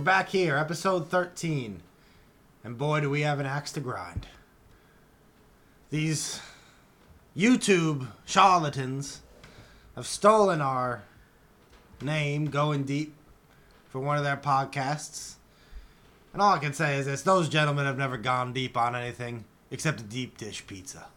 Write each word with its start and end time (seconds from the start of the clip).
We're 0.00 0.04
back 0.04 0.30
here, 0.30 0.56
episode 0.56 1.10
13. 1.10 1.82
And 2.64 2.78
boy, 2.78 3.00
do 3.02 3.10
we 3.10 3.20
have 3.20 3.38
an 3.38 3.44
axe 3.44 3.70
to 3.72 3.80
grind. 3.80 4.26
These 5.90 6.40
YouTube 7.36 8.06
charlatans 8.24 9.20
have 9.96 10.06
stolen 10.06 10.62
our 10.62 11.02
name, 12.00 12.46
Going 12.46 12.84
Deep, 12.84 13.14
for 13.90 14.00
one 14.00 14.16
of 14.16 14.24
their 14.24 14.38
podcasts. 14.38 15.34
And 16.32 16.40
all 16.40 16.54
I 16.54 16.60
can 16.60 16.72
say 16.72 16.96
is 16.96 17.04
this 17.04 17.20
those 17.20 17.50
gentlemen 17.50 17.84
have 17.84 17.98
never 17.98 18.16
gone 18.16 18.54
deep 18.54 18.78
on 18.78 18.96
anything 18.96 19.44
except 19.70 20.00
a 20.00 20.04
deep 20.04 20.38
dish 20.38 20.66
pizza 20.66 21.08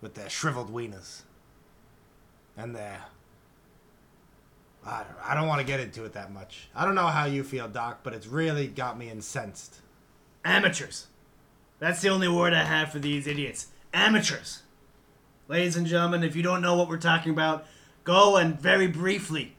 with 0.00 0.14
their 0.14 0.30
shriveled 0.30 0.72
wieners 0.72 1.24
and 2.56 2.74
their. 2.74 3.04
I 4.86 4.98
don't, 4.98 5.30
I 5.30 5.34
don't 5.34 5.48
want 5.48 5.60
to 5.60 5.66
get 5.66 5.80
into 5.80 6.04
it 6.04 6.12
that 6.12 6.32
much. 6.32 6.68
I 6.74 6.84
don't 6.84 6.94
know 6.94 7.08
how 7.08 7.24
you 7.24 7.42
feel, 7.42 7.68
Doc, 7.68 8.00
but 8.02 8.14
it's 8.14 8.26
really 8.26 8.68
got 8.68 8.98
me 8.98 9.10
incensed. 9.10 9.80
Amateurs. 10.44 11.08
That's 11.78 12.00
the 12.00 12.08
only 12.08 12.28
word 12.28 12.54
I 12.54 12.62
have 12.62 12.92
for 12.92 13.00
these 13.00 13.26
idiots. 13.26 13.68
Amateurs. 13.92 14.62
Ladies 15.48 15.76
and 15.76 15.86
gentlemen, 15.86 16.22
if 16.22 16.36
you 16.36 16.42
don't 16.42 16.62
know 16.62 16.76
what 16.76 16.88
we're 16.88 16.98
talking 16.98 17.32
about, 17.32 17.66
go 18.04 18.36
and 18.36 18.60
very 18.60 18.86
briefly 18.86 19.56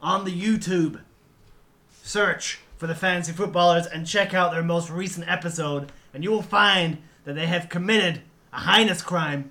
on 0.00 0.24
the 0.24 0.30
YouTube 0.30 1.00
search 2.02 2.60
for 2.76 2.86
the 2.86 2.94
fantasy 2.94 3.32
footballers 3.32 3.86
and 3.86 4.06
check 4.06 4.34
out 4.34 4.52
their 4.52 4.62
most 4.62 4.90
recent 4.90 5.28
episode, 5.28 5.92
and 6.12 6.22
you 6.22 6.30
will 6.30 6.42
find 6.42 6.98
that 7.24 7.34
they 7.34 7.46
have 7.46 7.68
committed 7.68 8.20
a 8.52 8.60
heinous 8.60 9.00
crime 9.02 9.50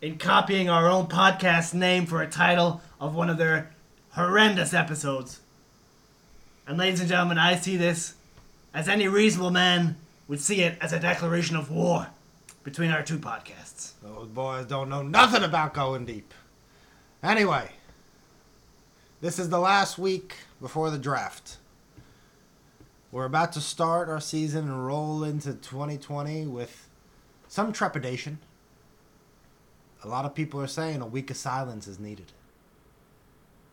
in 0.00 0.18
copying 0.18 0.68
our 0.68 0.88
own 0.88 1.06
podcast 1.06 1.72
name 1.74 2.06
for 2.06 2.22
a 2.22 2.28
title 2.28 2.80
of 3.00 3.14
one 3.14 3.30
of 3.30 3.38
their 3.38 3.70
horrendous 4.10 4.74
episodes. 4.74 5.40
And 6.66 6.76
ladies 6.78 7.00
and 7.00 7.08
gentlemen, 7.08 7.38
I 7.38 7.56
see 7.56 7.76
this 7.76 8.14
as 8.74 8.88
any 8.88 9.08
reasonable 9.08 9.50
man 9.50 9.96
would 10.28 10.40
see 10.40 10.62
it 10.62 10.76
as 10.80 10.92
a 10.92 11.00
declaration 11.00 11.56
of 11.56 11.70
war 11.70 12.08
between 12.64 12.90
our 12.90 13.02
two 13.02 13.18
podcasts. 13.18 13.92
Those 14.02 14.28
boys 14.28 14.66
don't 14.66 14.88
know 14.88 15.02
nothing 15.02 15.42
about 15.42 15.72
going 15.72 16.04
deep. 16.04 16.34
Anyway, 17.22 17.70
this 19.20 19.38
is 19.38 19.48
the 19.48 19.58
last 19.58 19.98
week 19.98 20.34
before 20.60 20.90
the 20.90 20.98
draft. 20.98 21.58
We're 23.12 23.24
about 23.24 23.52
to 23.52 23.60
start 23.60 24.08
our 24.08 24.20
season 24.20 24.64
and 24.64 24.86
roll 24.86 25.24
into 25.24 25.54
2020 25.54 26.46
with 26.46 26.88
some 27.48 27.72
trepidation. 27.72 28.38
A 30.06 30.08
lot 30.08 30.24
of 30.24 30.36
people 30.36 30.60
are 30.60 30.68
saying 30.68 31.02
a 31.02 31.06
week 31.06 31.30
of 31.32 31.36
silence 31.36 31.88
is 31.88 31.98
needed. 31.98 32.30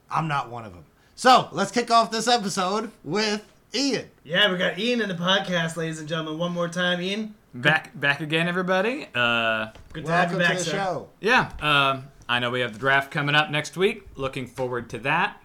I'm 0.10 0.28
not 0.28 0.50
one 0.50 0.66
of 0.66 0.74
them. 0.74 0.86
So 1.14 1.48
let's 1.52 1.70
kick 1.70 1.92
off 1.92 2.10
this 2.10 2.28
episode 2.28 2.90
with 3.04 3.46
Ian. 3.76 4.10
Yeah, 4.24 4.52
we 4.52 4.58
got 4.58 4.80
Ian 4.80 5.02
in 5.02 5.10
the 5.10 5.16
podcast, 5.16 5.78
ladies 5.78 6.00
and 6.00 6.10
gentlemen. 6.10 6.40
One 6.40 6.52
more 6.52 6.68
time, 6.68 7.02
Ian. 7.02 7.36
Back 7.54 7.92
back 8.00 8.20
again, 8.20 8.48
everybody. 8.48 9.08
Uh, 9.14 9.68
Good 9.94 10.06
to 10.06 10.12
have 10.12 10.32
you 10.32 10.40
back, 10.40 10.54
to 10.58 10.64
the 10.64 10.70
sir. 10.72 10.72
show. 10.72 11.10
yeah, 11.22 11.52
um, 11.62 12.06
I 12.28 12.40
know 12.40 12.50
we 12.50 12.62
have 12.62 12.74
the 12.74 12.80
draft 12.80 13.12
coming 13.12 13.36
up 13.36 13.52
next 13.52 13.78
week. 13.78 14.08
Looking 14.16 14.48
forward 14.48 14.90
to 14.90 14.98
that. 15.00 15.40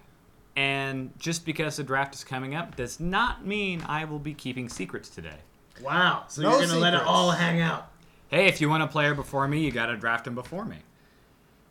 And 0.56 1.12
just 1.18 1.44
because 1.44 1.76
the 1.76 1.84
draft 1.84 2.14
is 2.14 2.24
coming 2.24 2.54
up 2.54 2.76
does 2.76 2.98
not 2.98 3.44
mean 3.46 3.82
I 3.86 4.06
will 4.06 4.18
be 4.18 4.32
keeping 4.32 4.70
secrets 4.70 5.10
today. 5.10 5.36
Wow. 5.82 6.24
So 6.28 6.40
No 6.40 6.52
you're 6.58 6.66
gonna 6.66 6.78
let 6.80 6.94
it 6.94 6.96
secrets. 7.00 7.10
all 7.12 7.30
hang 7.32 7.60
out. 7.60 7.90
Hey, 8.30 8.46
if 8.46 8.60
you 8.60 8.68
want 8.68 8.82
a 8.82 8.86
player 8.86 9.14
before 9.14 9.48
me, 9.48 9.60
you 9.60 9.70
got 9.70 9.86
to 9.86 9.96
draft 9.96 10.26
him 10.26 10.34
before 10.34 10.66
me. 10.66 10.78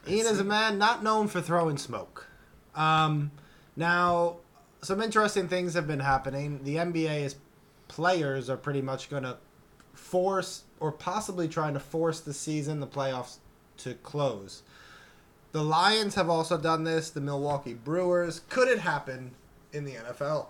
Ian 0.07 0.25
is 0.25 0.39
a 0.39 0.43
man 0.43 0.79
not 0.79 1.03
known 1.03 1.27
for 1.27 1.39
throwing 1.39 1.77
smoke. 1.77 2.27
Um, 2.73 3.31
now, 3.75 4.37
some 4.81 5.01
interesting 5.01 5.47
things 5.47 5.75
have 5.75 5.85
been 5.85 5.99
happening. 5.99 6.63
The 6.63 6.77
NBA 6.77 7.25
is 7.25 7.35
players 7.87 8.49
are 8.49 8.57
pretty 8.57 8.81
much 8.81 9.09
going 9.09 9.23
to 9.23 9.37
force 9.93 10.63
or 10.79 10.91
possibly 10.91 11.47
trying 11.47 11.73
to 11.75 11.79
force 11.79 12.21
the 12.21 12.33
season, 12.33 12.79
the 12.79 12.87
playoffs 12.87 13.37
to 13.77 13.93
close. 13.95 14.63
The 15.51 15.63
Lions 15.63 16.15
have 16.15 16.29
also 16.29 16.57
done 16.57 16.83
this. 16.83 17.11
The 17.11 17.21
Milwaukee 17.21 17.73
Brewers. 17.73 18.41
Could 18.49 18.67
it 18.67 18.79
happen 18.79 19.31
in 19.73 19.85
the 19.85 19.93
NFL? 19.93 20.47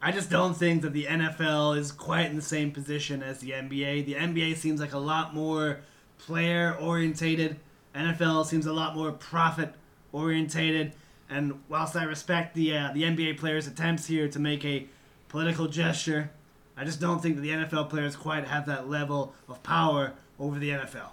I 0.00 0.12
just 0.12 0.30
don't 0.30 0.54
think 0.54 0.82
that 0.82 0.92
the 0.92 1.04
NFL 1.04 1.76
is 1.78 1.90
quite 1.90 2.26
in 2.26 2.36
the 2.36 2.42
same 2.42 2.70
position 2.70 3.22
as 3.22 3.40
the 3.40 3.50
NBA. 3.50 4.04
The 4.04 4.14
NBA 4.14 4.56
seems 4.56 4.80
like 4.80 4.92
a 4.92 4.98
lot 4.98 5.34
more 5.34 5.80
player 6.18 6.76
orientated. 6.80 7.56
NFL 7.94 8.46
seems 8.46 8.66
a 8.66 8.72
lot 8.72 8.94
more 8.94 9.12
profit 9.12 9.74
orientated. 10.12 10.92
And 11.28 11.60
whilst 11.68 11.96
I 11.96 12.04
respect 12.04 12.54
the 12.54 12.76
uh, 12.76 12.92
the 12.92 13.02
NBA 13.02 13.38
players' 13.38 13.66
attempts 13.66 14.06
here 14.06 14.28
to 14.28 14.38
make 14.38 14.64
a 14.64 14.86
political 15.28 15.66
gesture, 15.66 16.30
I 16.76 16.84
just 16.84 17.00
don't 17.00 17.20
think 17.20 17.36
that 17.36 17.42
the 17.42 17.50
NFL 17.50 17.90
players 17.90 18.14
quite 18.14 18.46
have 18.46 18.66
that 18.66 18.88
level 18.88 19.34
of 19.48 19.62
power 19.62 20.12
over 20.38 20.58
the 20.58 20.70
NFL. 20.70 21.10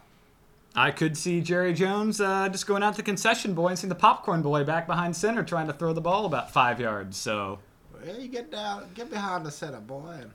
I 0.76 0.92
could 0.92 1.18
see 1.18 1.42
Jerry 1.42 1.74
Jones 1.74 2.20
uh, 2.20 2.50
just 2.50 2.68
going 2.68 2.84
out 2.84 2.94
to 2.94 2.98
the 2.98 3.04
concession 3.04 3.54
boy 3.54 3.70
and 3.70 3.80
seeing 3.80 3.90
the 3.90 3.96
popcorn 3.96 4.42
boy 4.42 4.64
back 4.64 4.88
behind 4.88 5.16
center 5.16 5.44
trying 5.44 5.68
to 5.68 5.74
throw 5.74 5.94
the 5.94 6.02
ball 6.02 6.26
about 6.26 6.52
five 6.52 6.80
yards. 6.80 7.16
So 7.16 7.60
Well, 8.06 8.20
you 8.20 8.28
get 8.28 8.52
down, 8.52 8.90
get 8.96 9.10
behind 9.10 9.46
the 9.46 9.52
center, 9.52 9.80
boy, 9.80 10.18
and 10.22 10.32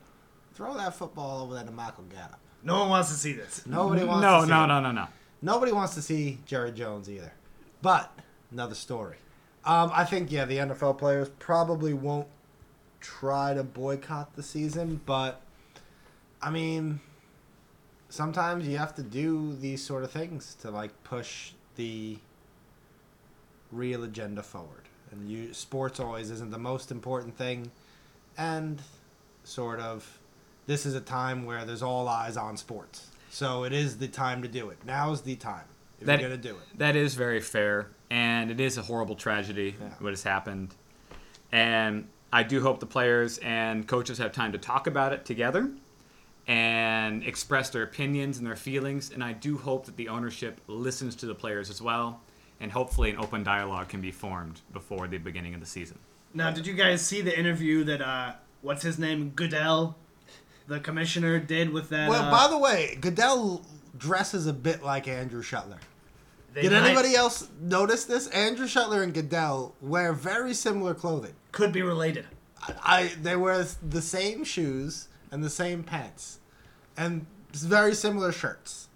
throw 0.54 0.74
that 0.74 0.94
football 0.94 1.42
over 1.42 1.54
there 1.54 1.64
to 1.64 1.70
Michael 1.70 2.04
Gallup. 2.04 2.38
No 2.62 2.80
one 2.80 2.88
wants 2.90 3.10
to 3.10 3.14
see 3.14 3.32
this. 3.32 3.66
Nobody 3.66 4.04
wants 4.04 4.22
no, 4.22 4.40
to 4.40 4.46
see 4.46 4.50
no, 4.50 4.64
it. 4.64 4.66
no, 4.66 4.80
no, 4.80 4.92
no. 4.92 5.06
Nobody 5.42 5.72
wants 5.72 5.94
to 5.94 6.02
see 6.02 6.38
Jerry 6.46 6.72
Jones 6.72 7.08
either. 7.08 7.32
But 7.82 8.12
another 8.50 8.74
story. 8.74 9.16
Um, 9.64 9.90
I 9.92 10.04
think 10.04 10.32
yeah, 10.32 10.44
the 10.44 10.56
NFL 10.58 10.98
players 10.98 11.28
probably 11.38 11.92
won't 11.92 12.26
try 13.00 13.54
to 13.54 13.62
boycott 13.62 14.34
the 14.34 14.42
season, 14.42 15.00
but 15.04 15.42
I 16.42 16.50
mean, 16.50 17.00
sometimes 18.08 18.66
you 18.66 18.78
have 18.78 18.94
to 18.96 19.02
do 19.02 19.54
these 19.54 19.84
sort 19.84 20.04
of 20.04 20.10
things 20.10 20.56
to 20.62 20.70
like 20.70 21.04
push 21.04 21.52
the 21.76 22.18
real 23.70 24.02
agenda 24.04 24.42
forward. 24.42 24.87
And 25.10 25.28
you 25.30 25.52
sports 25.54 26.00
always 26.00 26.30
isn't 26.30 26.50
the 26.50 26.58
most 26.58 26.90
important 26.90 27.36
thing, 27.36 27.70
and 28.36 28.80
sort 29.44 29.80
of 29.80 30.18
this 30.66 30.84
is 30.84 30.94
a 30.94 31.00
time 31.00 31.46
where 31.46 31.64
there's 31.64 31.82
all 31.82 32.08
eyes 32.08 32.36
on 32.36 32.56
sports. 32.56 33.08
So 33.30 33.64
it 33.64 33.72
is 33.72 33.98
the 33.98 34.08
time 34.08 34.42
to 34.42 34.48
do 34.48 34.68
it. 34.70 34.78
Now 34.84 35.12
is 35.12 35.22
the 35.22 35.36
time 35.36 35.64
if 36.00 36.06
That- 36.06 36.20
you're 36.20 36.28
gonna 36.28 36.40
do 36.42 36.56
it. 36.56 36.78
That 36.78 36.94
is 36.96 37.14
very 37.14 37.40
fair, 37.40 37.88
and 38.10 38.50
it 38.50 38.60
is 38.60 38.76
a 38.76 38.82
horrible 38.82 39.14
tragedy 39.16 39.76
Yeah. 39.80 39.88
what 39.98 40.10
has 40.12 40.22
happened. 40.24 40.74
And 41.50 42.08
I 42.32 42.42
do 42.42 42.60
hope 42.60 42.80
the 42.80 42.86
players 42.86 43.38
and 43.38 43.86
coaches 43.88 44.18
have 44.18 44.32
time 44.32 44.52
to 44.52 44.58
talk 44.58 44.86
about 44.86 45.12
it 45.14 45.24
together 45.24 45.70
and 46.46 47.22
express 47.24 47.70
their 47.70 47.82
opinions 47.82 48.38
and 48.38 48.46
their 48.46 48.56
feelings. 48.56 49.10
And 49.10 49.22
I 49.24 49.32
do 49.32 49.58
hope 49.58 49.86
that 49.86 49.96
the 49.96 50.08
ownership 50.08 50.60
listens 50.66 51.14
to 51.16 51.26
the 51.26 51.34
players 51.34 51.70
as 51.70 51.80
well, 51.80 52.20
and 52.60 52.72
hopefully 52.72 53.10
an 53.10 53.16
open 53.18 53.42
dialogue 53.42 53.88
can 53.88 54.00
be 54.00 54.10
formed 54.10 54.60
before 54.72 55.06
the 55.08 55.18
beginning 55.18 55.54
of 55.54 55.60
the 55.60 55.66
season. 55.66 55.98
Now, 56.34 56.50
did 56.50 56.66
you 56.66 56.74
guys 56.74 57.04
see 57.04 57.20
the 57.20 57.36
interview 57.38 57.84
that 57.84 58.00
uh, 58.02 58.32
what's 58.62 58.82
his 58.82 58.98
name, 58.98 59.30
Goodell, 59.30 59.96
the 60.66 60.80
commissioner, 60.80 61.38
did 61.38 61.70
with 61.70 61.88
that? 61.90 62.08
Well, 62.10 62.24
uh, 62.24 62.30
by 62.30 62.48
the 62.48 62.58
way, 62.58 62.98
Goodell 63.00 63.64
dresses 63.96 64.46
a 64.46 64.52
bit 64.52 64.82
like 64.82 65.08
Andrew 65.08 65.42
Shuttler. 65.42 65.78
they 66.52 66.62
Did 66.62 66.72
might- 66.72 66.84
anybody 66.84 67.14
else 67.14 67.48
notice 67.60 68.04
this? 68.04 68.28
Andrew 68.28 68.66
Shuttler 68.66 69.02
and 69.02 69.14
Goodell 69.14 69.74
wear 69.80 70.12
very 70.12 70.52
similar 70.54 70.94
clothing. 70.94 71.34
could 71.52 71.72
be 71.72 71.82
related? 71.82 72.26
I, 72.62 72.74
I 72.82 73.12
they 73.22 73.36
wear 73.36 73.64
the 73.88 74.02
same 74.02 74.44
shoes 74.44 75.08
and 75.30 75.42
the 75.44 75.50
same 75.50 75.82
pants, 75.84 76.40
and 76.96 77.24
very 77.52 77.94
similar 77.94 78.32
shirts. 78.32 78.88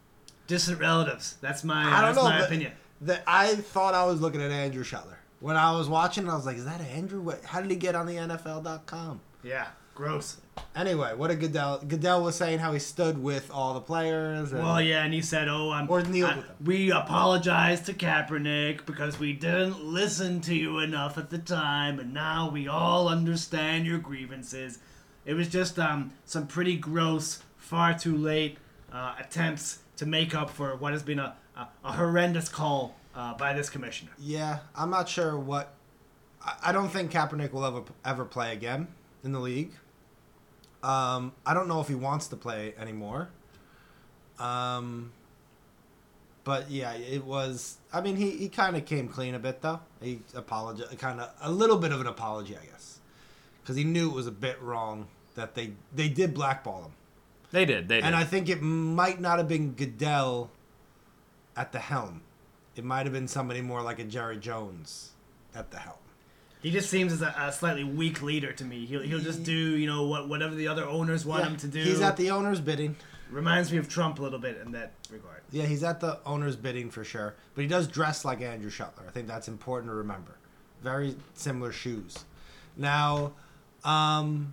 Distant 0.48 0.80
relatives. 0.80 1.36
That's 1.40 1.62
my. 1.64 1.84
I 1.84 2.00
don't 2.02 2.14
that's 2.14 2.16
know. 2.16 2.24
my 2.24 2.38
but 2.40 2.46
opinion. 2.48 2.72
That 3.02 3.22
I 3.26 3.54
thought 3.56 3.94
I 3.94 4.04
was 4.06 4.20
looking 4.20 4.40
at 4.40 4.50
Andrew 4.50 4.84
Shuttler 4.84 5.16
when 5.40 5.56
I 5.56 5.72
was 5.76 5.88
watching. 5.88 6.28
I 6.28 6.36
was 6.36 6.46
like, 6.46 6.56
"Is 6.56 6.64
that 6.64 6.80
Andrew? 6.80 7.20
What, 7.20 7.44
how 7.44 7.60
did 7.60 7.70
he 7.70 7.76
get 7.76 7.94
on 7.94 8.06
the 8.06 8.14
NFL.com?" 8.14 9.20
Yeah, 9.42 9.66
gross. 9.94 10.38
Anyway, 10.76 11.12
what 11.14 11.28
did 11.28 11.40
Goodell? 11.40 11.78
Goodell 11.86 12.22
was 12.22 12.36
saying 12.36 12.60
how 12.60 12.72
he 12.72 12.78
stood 12.78 13.20
with 13.20 13.50
all 13.50 13.74
the 13.74 13.80
players. 13.80 14.52
And, 14.52 14.62
Well, 14.62 14.80
yeah, 14.80 15.02
and 15.04 15.12
he 15.12 15.20
said, 15.20 15.48
"Oh, 15.48 15.70
I'm." 15.70 15.90
Or 15.90 16.02
kneeled 16.02 16.36
with 16.36 16.46
him. 16.46 16.56
We 16.64 16.92
apologize 16.92 17.80
to 17.82 17.92
Kaepernick 17.92 18.86
because 18.86 19.18
we 19.18 19.32
didn't 19.32 19.82
listen 19.82 20.40
to 20.42 20.54
you 20.54 20.78
enough 20.78 21.18
at 21.18 21.30
the 21.30 21.38
time, 21.38 21.98
and 21.98 22.14
now 22.14 22.50
we 22.50 22.68
all 22.68 23.08
understand 23.08 23.86
your 23.86 23.98
grievances. 23.98 24.78
It 25.24 25.34
was 25.34 25.48
just 25.48 25.78
um 25.78 26.12
some 26.24 26.46
pretty 26.46 26.76
gross, 26.76 27.42
far 27.56 27.98
too 27.98 28.16
late 28.16 28.58
uh, 28.92 29.14
attempts 29.18 29.78
to 29.96 30.06
make 30.06 30.34
up 30.34 30.50
for 30.50 30.76
what 30.76 30.92
has 30.92 31.02
been 31.02 31.18
a 31.18 31.34
a, 31.56 31.66
a 31.84 31.92
horrendous 31.92 32.48
call 32.48 32.94
uh, 33.14 33.34
by 33.34 33.52
this 33.52 33.70
commissioner. 33.70 34.12
Yeah, 34.18 34.60
I'm 34.74 34.90
not 34.90 35.08
sure 35.08 35.38
what. 35.38 35.74
I, 36.44 36.54
I 36.66 36.72
don't 36.72 36.88
think 36.88 37.12
Kaepernick 37.12 37.52
will 37.52 37.64
ever 37.64 37.82
ever 38.04 38.24
play 38.24 38.52
again 38.52 38.88
in 39.24 39.32
the 39.32 39.40
league. 39.40 39.72
Um, 40.82 41.32
I 41.46 41.54
don't 41.54 41.68
know 41.68 41.80
if 41.80 41.88
he 41.88 41.94
wants 41.94 42.26
to 42.28 42.36
play 42.36 42.74
anymore. 42.78 43.28
Um, 44.38 45.12
but 46.44 46.70
yeah, 46.70 46.94
it 46.94 47.24
was. 47.24 47.78
I 47.92 48.00
mean, 48.00 48.16
he, 48.16 48.30
he 48.30 48.48
kind 48.48 48.76
of 48.76 48.84
came 48.84 49.08
clean 49.08 49.34
a 49.34 49.38
bit 49.38 49.62
though. 49.62 49.80
He 50.00 50.20
apologized, 50.34 50.98
kind 50.98 51.20
of 51.20 51.30
a 51.40 51.50
little 51.50 51.78
bit 51.78 51.92
of 51.92 52.00
an 52.00 52.06
apology, 52.06 52.56
I 52.56 52.64
guess, 52.64 52.98
because 53.62 53.76
he 53.76 53.84
knew 53.84 54.10
it 54.10 54.14
was 54.14 54.26
a 54.26 54.32
bit 54.32 54.60
wrong 54.60 55.06
that 55.34 55.54
they 55.54 55.72
they 55.94 56.08
did 56.08 56.34
blackball 56.34 56.84
him. 56.84 56.92
They 57.52 57.64
did. 57.64 57.88
They 57.88 57.96
did. 57.96 58.04
And 58.04 58.16
I 58.16 58.24
think 58.24 58.48
it 58.48 58.62
might 58.62 59.20
not 59.20 59.38
have 59.38 59.46
been 59.46 59.72
Goodell 59.72 60.50
at 61.56 61.72
the 61.72 61.78
helm. 61.78 62.22
It 62.76 62.84
might 62.84 63.04
have 63.06 63.12
been 63.12 63.28
somebody 63.28 63.60
more 63.60 63.82
like 63.82 63.98
a 63.98 64.04
Jerry 64.04 64.38
Jones 64.38 65.10
at 65.54 65.70
the 65.70 65.78
helm. 65.78 65.96
He 66.62 66.70
just 66.70 66.88
seems 66.88 67.12
as 67.12 67.22
a, 67.22 67.34
a 67.36 67.52
slightly 67.52 67.84
weak 67.84 68.22
leader 68.22 68.52
to 68.52 68.64
me. 68.64 68.86
He'll, 68.86 69.02
he'll 69.02 69.18
just 69.18 69.42
do 69.42 69.52
you 69.52 69.86
know 69.86 70.06
what 70.06 70.28
whatever 70.28 70.54
the 70.54 70.68
other 70.68 70.84
owners 70.84 71.26
want 71.26 71.42
Yeah, 71.42 71.50
him 71.50 71.56
to 71.58 71.68
do. 71.68 71.82
He's 71.82 72.00
at 72.00 72.16
the 72.16 72.30
owner's 72.30 72.60
bidding. 72.60 72.96
Reminds 73.30 73.72
me 73.72 73.78
of 73.78 73.88
Trump 73.88 74.18
a 74.18 74.22
little 74.22 74.38
bit 74.38 74.58
in 74.64 74.72
that 74.72 74.92
regard. 75.10 75.40
Yeah, 75.50 75.64
he's 75.64 75.82
at 75.82 76.00
the 76.00 76.18
owner's 76.24 76.54
bidding 76.54 76.90
for 76.90 77.02
sure. 77.02 77.34
But 77.54 77.62
he 77.62 77.66
does 77.66 77.88
dress 77.88 78.24
like 78.24 78.42
Andrew 78.42 78.70
Shuttler. 78.70 79.08
I 79.08 79.10
think 79.10 79.26
that's 79.26 79.48
important 79.48 79.90
to 79.90 79.94
remember. 79.94 80.36
Very 80.82 81.16
similar 81.34 81.72
shoes. 81.72 82.24
Now, 82.76 83.32
um, 83.84 84.52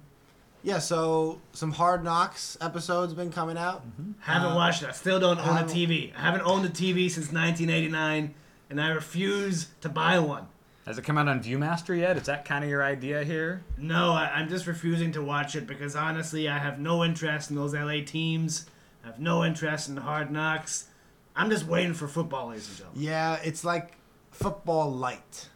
yeah, 0.63 0.79
so 0.79 1.39
some 1.53 1.71
Hard 1.71 2.03
Knocks 2.03 2.57
episodes 2.61 3.13
been 3.13 3.31
coming 3.31 3.57
out. 3.57 3.83
Haven't 4.19 4.51
Uh, 4.51 4.55
watched 4.55 4.83
it. 4.83 4.89
I 4.89 4.91
still 4.93 5.19
don't 5.19 5.39
own 5.39 5.57
a 5.57 5.63
TV. 5.63 6.13
I 6.17 6.21
haven't 6.21 6.41
owned 6.41 6.65
a 6.65 6.69
TV 6.69 7.09
since 7.09 7.31
1989, 7.31 8.33
and 8.69 8.81
I 8.81 8.89
refuse 8.89 9.67
to 9.81 9.89
buy 9.89 10.19
one. 10.19 10.47
Has 10.85 10.97
it 10.97 11.03
come 11.03 11.17
out 11.17 11.27
on 11.27 11.41
ViewMaster 11.43 11.97
yet? 11.97 12.17
Is 12.17 12.23
that 12.23 12.45
kind 12.45 12.63
of 12.63 12.69
your 12.69 12.83
idea 12.83 13.23
here? 13.23 13.63
No, 13.77 14.11
I, 14.13 14.31
I'm 14.35 14.49
just 14.49 14.65
refusing 14.65 15.11
to 15.11 15.21
watch 15.21 15.55
it 15.55 15.67
because 15.67 15.95
honestly, 15.95 16.49
I 16.49 16.57
have 16.57 16.79
no 16.79 17.03
interest 17.03 17.51
in 17.51 17.55
those 17.55 17.73
LA 17.75 18.01
teams. 18.05 18.65
I 19.03 19.07
have 19.07 19.19
no 19.19 19.45
interest 19.45 19.87
in 19.87 19.97
Hard 19.97 20.31
Knocks. 20.31 20.87
I'm 21.35 21.49
just 21.49 21.65
waiting 21.67 21.93
for 21.93 22.07
football, 22.07 22.47
ladies 22.47 22.67
and 22.69 22.77
gentlemen. 22.77 23.03
Yeah, 23.03 23.35
it's 23.43 23.63
like 23.63 23.97
football 24.31 24.91
light. 24.91 25.47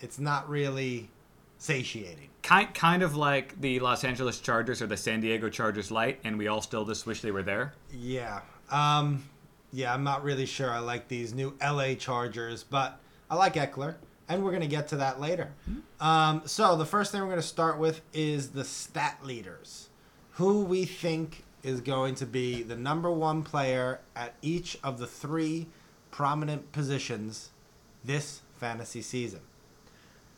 It's 0.00 0.18
not 0.18 0.48
really 0.50 1.08
satiating. 1.58 2.28
Kind, 2.44 2.74
kind 2.74 3.02
of 3.02 3.16
like 3.16 3.58
the 3.58 3.80
Los 3.80 4.04
Angeles 4.04 4.38
Chargers 4.38 4.82
or 4.82 4.86
the 4.86 4.98
San 4.98 5.22
Diego 5.22 5.48
Chargers 5.48 5.90
light, 5.90 6.20
and 6.24 6.36
we 6.36 6.46
all 6.46 6.60
still 6.60 6.84
just 6.84 7.06
wish 7.06 7.22
they 7.22 7.30
were 7.30 7.42
there. 7.42 7.72
Yeah. 7.90 8.42
Um, 8.70 9.24
yeah, 9.72 9.94
I'm 9.94 10.04
not 10.04 10.22
really 10.22 10.44
sure 10.44 10.70
I 10.70 10.78
like 10.78 11.08
these 11.08 11.32
new 11.32 11.56
LA 11.62 11.94
Chargers, 11.94 12.62
but 12.62 13.00
I 13.30 13.36
like 13.36 13.54
Ekeler, 13.54 13.94
and 14.28 14.44
we're 14.44 14.50
going 14.50 14.60
to 14.60 14.68
get 14.68 14.88
to 14.88 14.96
that 14.96 15.22
later. 15.22 15.52
Um, 16.00 16.42
so, 16.44 16.76
the 16.76 16.84
first 16.84 17.12
thing 17.12 17.22
we're 17.22 17.28
going 17.28 17.40
to 17.40 17.42
start 17.42 17.78
with 17.78 18.02
is 18.12 18.50
the 18.50 18.64
stat 18.64 19.20
leaders. 19.24 19.88
Who 20.32 20.64
we 20.64 20.84
think 20.84 21.44
is 21.62 21.80
going 21.80 22.14
to 22.16 22.26
be 22.26 22.62
the 22.62 22.76
number 22.76 23.10
one 23.10 23.42
player 23.42 24.00
at 24.14 24.34
each 24.42 24.78
of 24.84 24.98
the 24.98 25.06
three 25.06 25.66
prominent 26.10 26.72
positions 26.72 27.50
this 28.04 28.42
fantasy 28.58 29.00
season. 29.00 29.40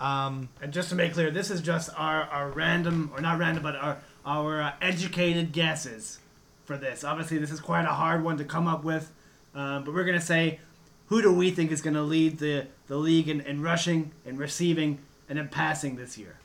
Um, 0.00 0.48
And 0.60 0.72
just 0.72 0.90
to 0.90 0.94
make 0.94 1.14
clear, 1.14 1.30
this 1.30 1.50
is 1.50 1.60
just 1.60 1.90
our, 1.96 2.22
our 2.24 2.50
random, 2.50 3.10
or 3.14 3.20
not 3.20 3.38
random, 3.38 3.62
but 3.62 3.76
our, 3.76 3.98
our 4.24 4.60
uh, 4.60 4.72
educated 4.82 5.52
guesses 5.52 6.18
for 6.64 6.76
this. 6.76 7.04
Obviously, 7.04 7.38
this 7.38 7.50
is 7.50 7.60
quite 7.60 7.84
a 7.84 7.94
hard 7.94 8.22
one 8.22 8.36
to 8.38 8.44
come 8.44 8.66
up 8.68 8.84
with, 8.84 9.10
um, 9.54 9.84
but 9.84 9.94
we're 9.94 10.04
going 10.04 10.18
to 10.18 10.24
say 10.24 10.60
who 11.08 11.22
do 11.22 11.32
we 11.32 11.50
think 11.50 11.70
is 11.70 11.80
going 11.80 11.94
to 11.94 12.02
lead 12.02 12.38
the, 12.38 12.66
the 12.88 12.96
league 12.96 13.28
in, 13.28 13.40
in 13.42 13.62
rushing, 13.62 14.10
in 14.24 14.36
receiving, 14.36 14.98
and 15.28 15.38
in 15.38 15.48
passing 15.48 15.96
this 15.96 16.18
year? 16.18 16.36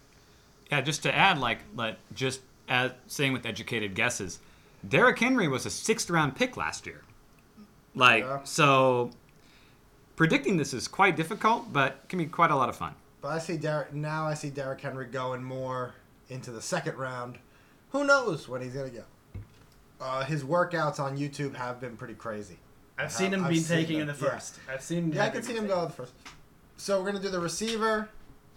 Yeah, 0.71 0.81
just 0.81 1.03
to 1.03 1.13
add, 1.13 1.37
like, 1.39 1.59
like 1.75 1.97
just 2.13 2.41
as 2.69 2.91
saying 3.07 3.33
with 3.33 3.45
educated 3.45 3.95
guesses, 3.95 4.39
Derrick 4.87 5.19
Henry 5.19 5.47
was 5.47 5.65
a 5.65 5.69
sixth 5.69 6.09
round 6.09 6.35
pick 6.35 6.55
last 6.55 6.85
year. 6.85 7.01
Like, 7.95 8.23
Yeah. 8.23 8.43
so 8.43 9.11
predicting 10.15 10.57
this 10.57 10.73
is 10.73 10.87
quite 10.87 11.15
difficult, 11.17 11.73
but 11.73 12.07
can 12.07 12.19
be 12.19 12.25
quite 12.27 12.51
a 12.51 12.55
lot 12.55 12.69
of 12.69 12.75
fun. 12.77 12.93
But 13.21 13.29
I 13.29 13.39
see 13.39 13.57
Derrick 13.57 13.93
now. 13.93 14.25
I 14.25 14.33
see 14.33 14.49
Derrick 14.49 14.81
Henry 14.81 15.05
going 15.05 15.43
more 15.43 15.93
into 16.29 16.51
the 16.51 16.61
second 16.61 16.97
round. 16.97 17.37
Who 17.91 18.03
knows 18.03 18.49
when 18.49 18.61
he's 18.61 18.73
gonna 18.73 18.89
go? 18.89 19.03
Uh, 19.99 20.23
his 20.23 20.43
workouts 20.43 20.99
on 20.99 21.17
YouTube 21.17 21.55
have 21.55 21.79
been 21.79 21.95
pretty 21.95 22.15
crazy. 22.15 22.57
I've 22.97 23.11
seen 23.11 23.33
him 23.33 23.43
I've 23.43 23.49
be 23.49 23.59
seen 23.59 23.77
taking 23.77 23.99
in 23.99 24.07
them, 24.07 24.17
the 24.17 24.25
yeah. 24.25 24.31
first. 24.31 24.59
I've 24.69 24.81
seen. 24.81 25.11
Yeah, 25.11 25.25
I 25.25 25.29
can 25.29 25.43
see 25.43 25.53
him 25.53 25.67
go 25.67 25.79
in 25.81 25.87
the 25.89 25.93
first. 25.93 26.13
So 26.77 26.99
we're 26.99 27.11
gonna 27.11 27.21
do 27.23 27.29
the 27.29 27.39
receiver, 27.39 28.09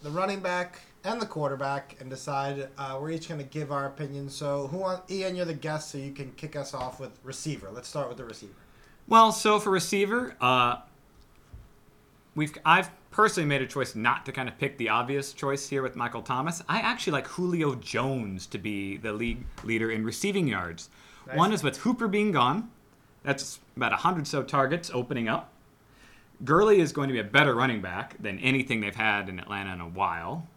the 0.02 0.10
running 0.10 0.40
back, 0.40 0.80
and 1.04 1.20
the 1.20 1.26
quarterback, 1.26 1.96
and 2.00 2.08
decide. 2.08 2.68
Uh, 2.78 2.98
we're 3.00 3.10
each 3.10 3.28
gonna 3.28 3.42
give 3.42 3.70
our 3.70 3.86
opinion. 3.86 4.30
So 4.30 4.68
who 4.68 4.78
want 4.78 5.10
Ian? 5.10 5.36
You're 5.36 5.44
the 5.44 5.54
guest, 5.54 5.90
so 5.90 5.98
you 5.98 6.12
can 6.12 6.32
kick 6.32 6.56
us 6.56 6.72
off 6.72 6.98
with 7.00 7.18
receiver. 7.22 7.70
Let's 7.70 7.88
start 7.88 8.08
with 8.08 8.16
the 8.16 8.24
receiver. 8.24 8.54
Well, 9.06 9.32
so 9.32 9.58
for 9.60 9.70
receiver, 9.70 10.36
uh, 10.40 10.76
we've 12.34 12.56
I've 12.64 12.90
personally 13.14 13.48
made 13.48 13.62
a 13.62 13.66
choice 13.66 13.94
not 13.94 14.26
to 14.26 14.32
kind 14.32 14.48
of 14.48 14.58
pick 14.58 14.76
the 14.76 14.88
obvious 14.88 15.32
choice 15.32 15.68
here 15.68 15.82
with 15.82 15.94
Michael 15.94 16.20
Thomas. 16.20 16.64
I 16.68 16.80
actually 16.80 17.12
like 17.12 17.28
Julio 17.28 17.76
Jones 17.76 18.44
to 18.46 18.58
be 18.58 18.96
the 18.96 19.12
league 19.12 19.46
leader 19.62 19.92
in 19.92 20.04
receiving 20.04 20.48
yards. 20.48 20.90
Nice. 21.28 21.36
One 21.36 21.52
is 21.52 21.62
with 21.62 21.76
Hooper 21.78 22.08
being 22.08 22.32
gone. 22.32 22.70
That's 23.22 23.60
about 23.76 23.92
100 23.92 24.26
so 24.26 24.42
targets 24.42 24.90
opening 24.92 25.28
up. 25.28 25.52
Gurley 26.44 26.80
is 26.80 26.90
going 26.90 27.06
to 27.06 27.12
be 27.12 27.20
a 27.20 27.24
better 27.24 27.54
running 27.54 27.80
back 27.80 28.20
than 28.20 28.40
anything 28.40 28.80
they've 28.80 28.92
had 28.92 29.28
in 29.28 29.38
Atlanta 29.38 29.72
in 29.74 29.80
a 29.80 29.88
while. 29.88 30.48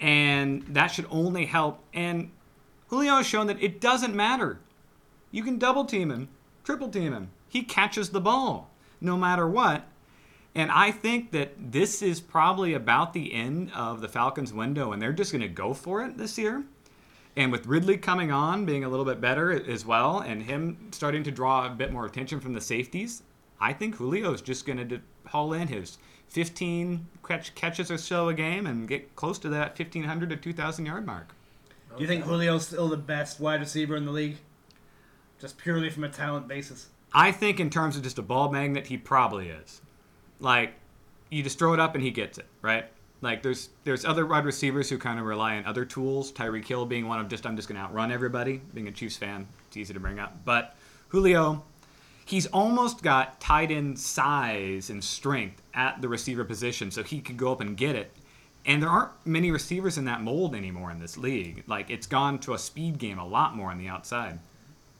And 0.00 0.62
that 0.70 0.88
should 0.88 1.06
only 1.10 1.46
help. 1.46 1.78
And 1.94 2.32
Julio 2.88 3.18
has 3.18 3.26
shown 3.26 3.46
that 3.46 3.62
it 3.62 3.80
doesn't 3.80 4.16
matter. 4.16 4.58
You 5.30 5.44
can 5.44 5.60
double 5.60 5.84
team 5.84 6.10
him, 6.10 6.28
triple 6.64 6.88
team 6.88 7.12
him. 7.12 7.30
He 7.48 7.62
catches 7.62 8.10
the 8.10 8.20
ball 8.20 8.68
no 9.00 9.16
matter 9.16 9.46
what. 9.48 9.86
And 10.58 10.72
I 10.72 10.90
think 10.90 11.30
that 11.30 11.52
this 11.70 12.02
is 12.02 12.18
probably 12.18 12.74
about 12.74 13.12
the 13.12 13.32
end 13.32 13.70
of 13.76 14.00
the 14.00 14.08
Falcons' 14.08 14.52
window, 14.52 14.90
and 14.90 15.00
they're 15.00 15.12
just 15.12 15.30
going 15.30 15.42
to 15.42 15.48
go 15.48 15.72
for 15.72 16.02
it 16.02 16.18
this 16.18 16.36
year. 16.36 16.64
And 17.36 17.52
with 17.52 17.66
Ridley 17.66 17.96
coming 17.96 18.32
on, 18.32 18.64
being 18.64 18.82
a 18.82 18.88
little 18.88 19.04
bit 19.04 19.20
better 19.20 19.52
as 19.52 19.86
well, 19.86 20.18
and 20.18 20.42
him 20.42 20.88
starting 20.90 21.22
to 21.22 21.30
draw 21.30 21.66
a 21.66 21.70
bit 21.70 21.92
more 21.92 22.06
attention 22.06 22.40
from 22.40 22.54
the 22.54 22.60
safeties, 22.60 23.22
I 23.60 23.72
think 23.72 23.94
Julio 23.94 24.32
is 24.32 24.42
just 24.42 24.66
going 24.66 24.88
to 24.88 25.00
haul 25.26 25.52
in 25.52 25.68
his 25.68 25.98
15 26.30 27.06
catch, 27.24 27.54
catches 27.54 27.88
or 27.88 27.96
so 27.96 28.28
a 28.28 28.34
game 28.34 28.66
and 28.66 28.88
get 28.88 29.14
close 29.14 29.38
to 29.38 29.48
that 29.50 29.78
1,500 29.78 30.28
to 30.30 30.36
2,000 30.36 30.86
yard 30.86 31.06
mark. 31.06 31.36
Do 31.96 32.02
you 32.02 32.08
think 32.08 32.24
Julio's 32.24 32.66
still 32.66 32.88
the 32.88 32.96
best 32.96 33.38
wide 33.38 33.60
receiver 33.60 33.94
in 33.94 34.04
the 34.04 34.10
league? 34.10 34.38
Just 35.40 35.56
purely 35.56 35.88
from 35.88 36.02
a 36.02 36.08
talent 36.08 36.48
basis. 36.48 36.88
I 37.12 37.30
think 37.30 37.60
in 37.60 37.70
terms 37.70 37.96
of 37.96 38.02
just 38.02 38.18
a 38.18 38.22
ball 38.22 38.50
magnet, 38.50 38.88
he 38.88 38.98
probably 38.98 39.50
is. 39.50 39.82
Like, 40.40 40.74
you 41.30 41.42
just 41.42 41.58
throw 41.58 41.74
it 41.74 41.80
up 41.80 41.94
and 41.94 42.02
he 42.02 42.10
gets 42.10 42.38
it, 42.38 42.46
right? 42.62 42.86
Like, 43.20 43.42
there's 43.42 43.70
there's 43.84 44.04
other 44.04 44.24
wide 44.26 44.44
receivers 44.44 44.88
who 44.88 44.98
kind 44.98 45.18
of 45.18 45.26
rely 45.26 45.56
on 45.56 45.64
other 45.66 45.84
tools. 45.84 46.30
Tyreek 46.30 46.66
Hill 46.66 46.86
being 46.86 47.08
one 47.08 47.18
of 47.18 47.28
just 47.28 47.46
I'm 47.46 47.56
just 47.56 47.68
to 47.68 47.76
outrun 47.76 48.12
everybody. 48.12 48.60
Being 48.74 48.88
a 48.88 48.92
Chiefs 48.92 49.16
fan, 49.16 49.48
it's 49.66 49.76
easy 49.76 49.92
to 49.94 50.00
bring 50.00 50.18
up. 50.18 50.44
But 50.44 50.76
Julio, 51.08 51.64
he's 52.24 52.46
almost 52.46 53.02
got 53.02 53.40
tight 53.40 53.70
end 53.70 53.98
size 53.98 54.90
and 54.90 55.02
strength 55.02 55.62
at 55.74 56.00
the 56.00 56.08
receiver 56.08 56.44
position, 56.44 56.90
so 56.90 57.02
he 57.02 57.20
could 57.20 57.36
go 57.36 57.50
up 57.50 57.60
and 57.60 57.76
get 57.76 57.96
it. 57.96 58.12
And 58.64 58.82
there 58.82 58.90
aren't 58.90 59.12
many 59.24 59.50
receivers 59.50 59.98
in 59.98 60.04
that 60.04 60.20
mold 60.22 60.54
anymore 60.54 60.90
in 60.90 61.00
this 61.00 61.16
league. 61.16 61.64
Like, 61.66 61.90
it's 61.90 62.06
gone 62.06 62.38
to 62.40 62.54
a 62.54 62.58
speed 62.58 62.98
game 62.98 63.18
a 63.18 63.26
lot 63.26 63.56
more 63.56 63.70
on 63.70 63.78
the 63.78 63.88
outside. 63.88 64.40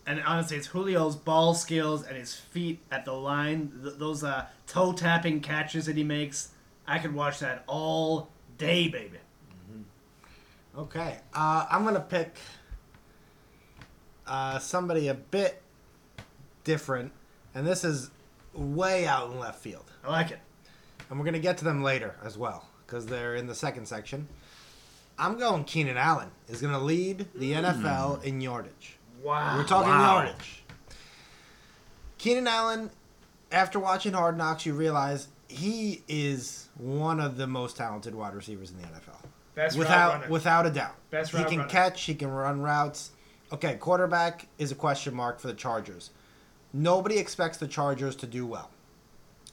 And 0.08 0.22
honestly, 0.24 0.56
it's 0.56 0.68
Julio's 0.68 1.16
ball 1.16 1.52
skills 1.52 2.02
and 2.02 2.16
his 2.16 2.34
feet 2.34 2.80
at 2.90 3.04
the 3.04 3.12
line. 3.12 3.78
Th- 3.82 3.94
those 3.98 4.24
uh, 4.24 4.46
toe 4.66 4.94
tapping 4.94 5.42
catches 5.42 5.84
that 5.84 5.98
he 5.98 6.02
makes. 6.02 6.48
I 6.86 6.98
could 6.98 7.14
watch 7.14 7.40
that 7.40 7.62
all 7.66 8.30
day, 8.56 8.88
baby. 8.88 9.18
Okay, 10.78 11.18
uh, 11.34 11.66
I'm 11.70 11.84
gonna 11.84 12.00
pick 12.00 12.36
uh, 14.26 14.58
somebody 14.60 15.08
a 15.08 15.14
bit 15.14 15.60
different, 16.64 17.12
and 17.54 17.66
this 17.66 17.84
is 17.84 18.10
way 18.54 19.06
out 19.06 19.30
in 19.30 19.38
left 19.38 19.60
field. 19.60 19.90
I 20.02 20.10
like 20.10 20.30
it. 20.30 20.38
And 21.10 21.18
we're 21.18 21.26
gonna 21.26 21.38
get 21.38 21.58
to 21.58 21.64
them 21.64 21.82
later 21.82 22.16
as 22.24 22.38
well 22.38 22.64
because 22.86 23.04
they're 23.04 23.34
in 23.34 23.46
the 23.46 23.54
second 23.54 23.86
section. 23.86 24.26
I'm 25.18 25.38
going 25.38 25.64
Keenan 25.64 25.98
Allen 25.98 26.30
is 26.48 26.62
gonna 26.62 26.80
lead 26.80 27.26
the 27.34 27.52
NFL 27.52 28.24
in 28.24 28.40
yardage. 28.40 28.97
Wow. 29.22 29.56
We're 29.56 29.64
talking 29.64 29.90
Wow. 29.90 30.16
yardage. 30.24 30.62
Keenan 32.18 32.46
Allen, 32.46 32.90
after 33.52 33.78
watching 33.78 34.12
Hard 34.12 34.36
Knocks, 34.36 34.66
you 34.66 34.74
realize 34.74 35.28
he 35.48 36.02
is 36.08 36.68
one 36.76 37.20
of 37.20 37.36
the 37.36 37.46
most 37.46 37.76
talented 37.76 38.14
wide 38.14 38.34
receivers 38.34 38.70
in 38.70 38.76
the 38.80 38.86
NFL. 38.88 39.16
Best 39.54 39.76
without 39.78 40.28
without 40.28 40.66
a 40.66 40.70
doubt. 40.70 40.94
Best 41.10 41.32
he 41.32 41.42
can 41.44 41.58
runner. 41.58 41.68
catch, 41.70 42.02
he 42.04 42.14
can 42.14 42.30
run 42.30 42.60
routes. 42.60 43.10
Okay, 43.52 43.76
quarterback 43.76 44.46
is 44.58 44.70
a 44.70 44.74
question 44.74 45.14
mark 45.14 45.40
for 45.40 45.48
the 45.48 45.54
Chargers. 45.54 46.10
Nobody 46.72 47.18
expects 47.18 47.58
the 47.58 47.66
Chargers 47.66 48.14
to 48.16 48.26
do 48.26 48.46
well. 48.46 48.70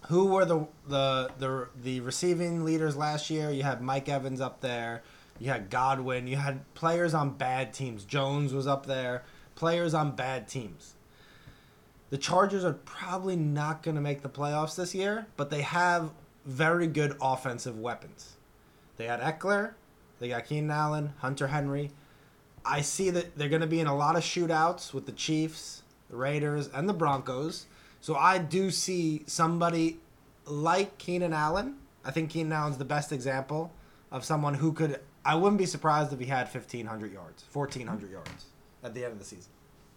Who 0.09 0.25
were 0.27 0.45
the 0.45 0.67
the 0.87 1.31
the 1.39 1.69
the 1.81 1.99
receiving 2.01 2.65
leaders 2.65 2.95
last 2.95 3.29
year? 3.31 3.49
You 3.49 3.63
had 3.63 3.81
Mike 3.81 4.07
Evans 4.09 4.41
up 4.41 4.61
there. 4.61 5.01
You 5.39 5.49
had 5.49 5.69
Godwin. 5.69 6.27
You 6.27 6.35
had 6.37 6.71
players 6.75 7.13
on 7.13 7.31
bad 7.31 7.73
teams. 7.73 8.03
Jones 8.03 8.53
was 8.53 8.67
up 8.67 8.85
there. 8.85 9.23
Players 9.55 9.93
on 9.93 10.15
bad 10.15 10.47
teams. 10.47 10.95
The 12.09 12.17
Chargers 12.17 12.63
are 12.63 12.73
probably 12.73 13.35
not 13.35 13.83
going 13.83 13.95
to 13.95 14.01
make 14.01 14.21
the 14.21 14.29
playoffs 14.29 14.75
this 14.75 14.93
year, 14.93 15.27
but 15.37 15.49
they 15.49 15.61
have 15.61 16.11
very 16.45 16.87
good 16.87 17.17
offensive 17.21 17.79
weapons. 17.79 18.33
They 18.97 19.05
had 19.05 19.21
Ekeler, 19.21 19.73
They 20.19 20.29
got 20.29 20.45
Keenan 20.45 20.71
Allen, 20.71 21.13
Hunter 21.19 21.47
Henry. 21.47 21.91
I 22.63 22.81
see 22.81 23.09
that 23.09 23.37
they're 23.37 23.49
going 23.49 23.61
to 23.61 23.67
be 23.67 23.79
in 23.79 23.87
a 23.87 23.95
lot 23.95 24.15
of 24.15 24.23
shootouts 24.23 24.93
with 24.93 25.05
the 25.05 25.11
Chiefs, 25.11 25.83
the 26.09 26.15
Raiders, 26.15 26.69
and 26.73 26.87
the 26.87 26.93
Broncos. 26.93 27.65
So 28.01 28.15
I 28.15 28.37
do 28.37 28.71
see 28.71 29.23
somebody 29.25 29.99
like 30.45 30.97
Keenan 30.97 31.33
Allen. 31.33 31.77
I 32.03 32.11
think 32.11 32.29
Keenan 32.29 32.53
Allen's 32.53 32.77
the 32.77 32.85
best 32.85 33.11
example 33.11 33.71
of 34.11 34.23
someone 34.23 34.55
who 34.55 34.73
could. 34.73 34.99
I 35.23 35.35
wouldn't 35.35 35.57
be 35.57 35.65
surprised 35.65 36.13
if 36.13 36.19
he 36.19 36.27
had 36.27 36.47
1,500 36.47 37.11
yards, 37.11 37.43
1,400 37.51 38.11
yards 38.11 38.45
at 38.85 38.93
the 38.93 39.03
end 39.03 39.13
of 39.13 39.19
the 39.19 39.25
season. 39.25 39.51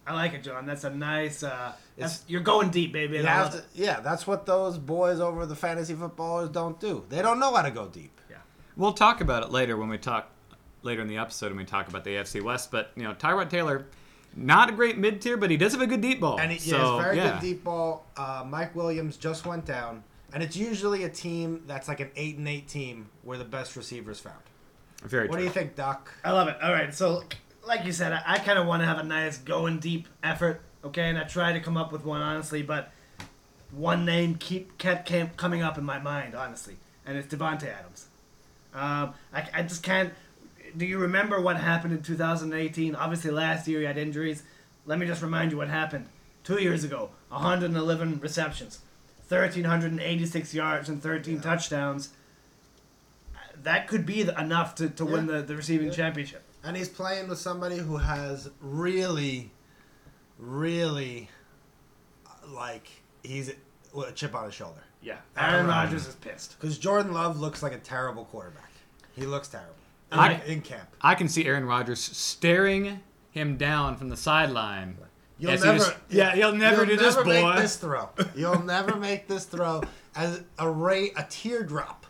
I 0.07 0.13
like 0.13 0.33
it, 0.33 0.43
John. 0.43 0.65
That's 0.65 0.83
a 0.83 0.89
nice. 0.89 1.43
Uh, 1.43 1.73
that's, 1.95 2.23
you're 2.27 2.41
going 2.41 2.71
deep, 2.71 2.91
baby. 2.91 3.17
You 3.17 3.23
have 3.23 3.51
to, 3.51 3.63
yeah, 3.75 3.99
that's 3.99 4.25
what 4.25 4.45
those 4.45 4.77
boys 4.77 5.19
over 5.19 5.45
the 5.45 5.55
fantasy 5.55 5.93
footballers 5.93 6.49
don't 6.49 6.79
do. 6.79 7.05
They 7.09 7.21
don't 7.21 7.39
know 7.39 7.53
how 7.53 7.61
to 7.61 7.69
go 7.69 7.87
deep. 7.87 8.19
Yeah. 8.29 8.37
We'll 8.75 8.93
talk 8.93 9.21
about 9.21 9.43
it 9.43 9.51
later 9.51 9.77
when 9.77 9.87
we 9.87 9.99
talk 9.99 10.31
later 10.81 11.01
in 11.01 11.07
the 11.07 11.17
episode 11.17 11.49
when 11.49 11.57
we 11.57 11.65
talk 11.65 11.87
about 11.87 12.03
the 12.03 12.11
AFC 12.11 12.41
West. 12.41 12.71
But 12.71 12.91
you 12.95 13.03
know, 13.03 13.13
Tyrod 13.13 13.49
Taylor, 13.49 13.85
not 14.35 14.69
a 14.69 14.71
great 14.71 14.97
mid 14.97 15.21
tier, 15.21 15.37
but 15.37 15.51
he 15.51 15.57
does 15.57 15.73
have 15.73 15.81
a 15.81 15.87
good 15.87 16.01
deep 16.01 16.21
ball. 16.21 16.39
And 16.39 16.51
he, 16.51 16.57
so, 16.57 16.97
yeah, 16.97 17.03
very 17.03 17.17
yeah. 17.17 17.31
good 17.33 17.41
deep 17.41 17.63
ball. 17.63 18.07
Uh, 18.17 18.43
Mike 18.47 18.75
Williams 18.75 19.15
just 19.15 19.45
went 19.45 19.65
down, 19.65 20.03
and 20.33 20.41
it's 20.41 20.57
usually 20.57 21.03
a 21.03 21.09
team 21.09 21.63
that's 21.67 21.87
like 21.87 21.99
an 21.99 22.09
eight 22.15 22.37
and 22.37 22.47
eight 22.47 22.67
team 22.67 23.09
where 23.23 23.37
the 23.37 23.45
best 23.45 23.75
receivers 23.75 24.19
found. 24.19 24.41
Very 25.03 25.27
What 25.27 25.33
true. 25.35 25.41
do 25.41 25.45
you 25.45 25.51
think, 25.51 25.75
Doc? 25.75 26.11
I 26.23 26.31
love 26.31 26.47
it. 26.47 26.57
All 26.61 26.73
right, 26.73 26.93
so 26.93 27.23
like 27.65 27.85
you 27.85 27.91
said, 27.91 28.11
I, 28.13 28.21
I 28.25 28.37
kind 28.39 28.57
of 28.59 28.65
want 28.67 28.81
to 28.81 28.85
have 28.85 28.97
a 28.99 29.03
nice 29.03 29.37
going 29.37 29.79
deep 29.79 30.07
effort, 30.23 30.61
okay? 30.83 31.09
And 31.09 31.17
I 31.17 31.23
tried 31.23 31.53
to 31.53 31.59
come 31.59 31.77
up 31.77 31.91
with 31.91 32.03
one 32.05 32.21
honestly, 32.21 32.61
but 32.61 32.91
one 33.71 34.05
name 34.05 34.35
keep 34.35 34.77
kept 34.77 35.11
coming 35.37 35.61
up 35.61 35.77
in 35.77 35.83
my 35.83 35.99
mind 35.99 36.35
honestly, 36.35 36.77
and 37.05 37.17
it's 37.17 37.33
Davante 37.33 37.65
Adams. 37.71 38.07
Um, 38.73 39.13
I, 39.33 39.47
I 39.53 39.61
just 39.63 39.83
can't. 39.83 40.13
Do 40.77 40.85
you 40.85 40.99
remember 40.99 41.41
what 41.41 41.57
happened 41.57 41.93
in 41.93 42.01
2018? 42.03 42.95
Obviously, 42.95 43.31
last 43.31 43.67
year 43.67 43.79
he 43.79 43.85
had 43.85 43.97
injuries. 43.97 44.43
Let 44.85 44.99
me 44.99 45.05
just 45.07 45.21
remind 45.21 45.51
you 45.51 45.57
what 45.57 45.67
happened 45.67 46.07
two 46.43 46.61
years 46.61 46.83
ago: 46.83 47.09
111 47.29 48.19
receptions, 48.19 48.79
1,386 49.27 50.53
yards, 50.53 50.89
and 50.89 51.01
13 51.01 51.41
touchdowns. 51.41 52.09
That 53.63 53.87
could 53.87 54.05
be 54.05 54.23
the- 54.23 54.39
enough 54.39 54.75
to, 54.75 54.89
to 54.89 55.05
win 55.05 55.25
the, 55.27 55.41
the 55.41 55.55
receiving 55.55 55.87
Yeah. 55.87 55.93
championship. 55.93 56.43
And 56.63 56.75
he's 56.75 56.89
playing 56.89 57.29
with 57.29 57.39
somebody 57.39 57.77
who 57.77 57.97
has 57.97 58.49
really, 58.59 59.51
really, 60.37 61.29
like 62.49 62.87
he's 63.23 63.51
with 63.93 64.09
a 64.09 64.11
chip 64.11 64.35
on 64.35 64.45
his 64.45 64.53
shoulder. 64.53 64.81
Yeah, 65.01 65.17
Aaron 65.37 65.67
Rodgers 65.67 66.05
is 66.07 66.15
pissed. 66.15 66.59
Because 66.59 66.77
Jordan 66.77 67.13
Love 67.13 67.39
looks 67.39 67.63
like 67.63 67.71
a 67.71 67.77
terrible 67.77 68.25
quarterback. 68.25 68.71
He 69.15 69.25
looks 69.25 69.47
terrible. 69.47 69.73
In, 70.11 70.19
I- 70.19 70.45
in 70.45 70.61
camp. 70.61 70.89
I 71.01 71.15
can 71.15 71.29
see 71.29 71.45
Aaron 71.45 71.65
Rodgers 71.65 71.99
staring 72.01 72.99
him 73.31 73.55
down 73.57 73.95
from 73.95 74.09
the 74.09 74.17
sideline. 74.17 74.97
You'll 75.37 75.53
he 75.53 75.57
never, 75.59 75.73
was- 75.77 75.93
yeah, 76.09 76.33
you'll 76.35 76.51
never 76.51 76.85
do 76.85 76.97
this, 76.97 77.15
boy. 77.15 77.23
Make 77.23 77.55
this 77.57 77.77
throw. 77.77 78.09
You'll 78.35 78.61
never 78.63 78.97
make 78.97 79.27
this 79.29 79.45
throw 79.45 79.81
as 80.15 80.41
a 80.57 80.69
ray, 80.69 81.11
a 81.15 81.25
teardrop, 81.29 82.05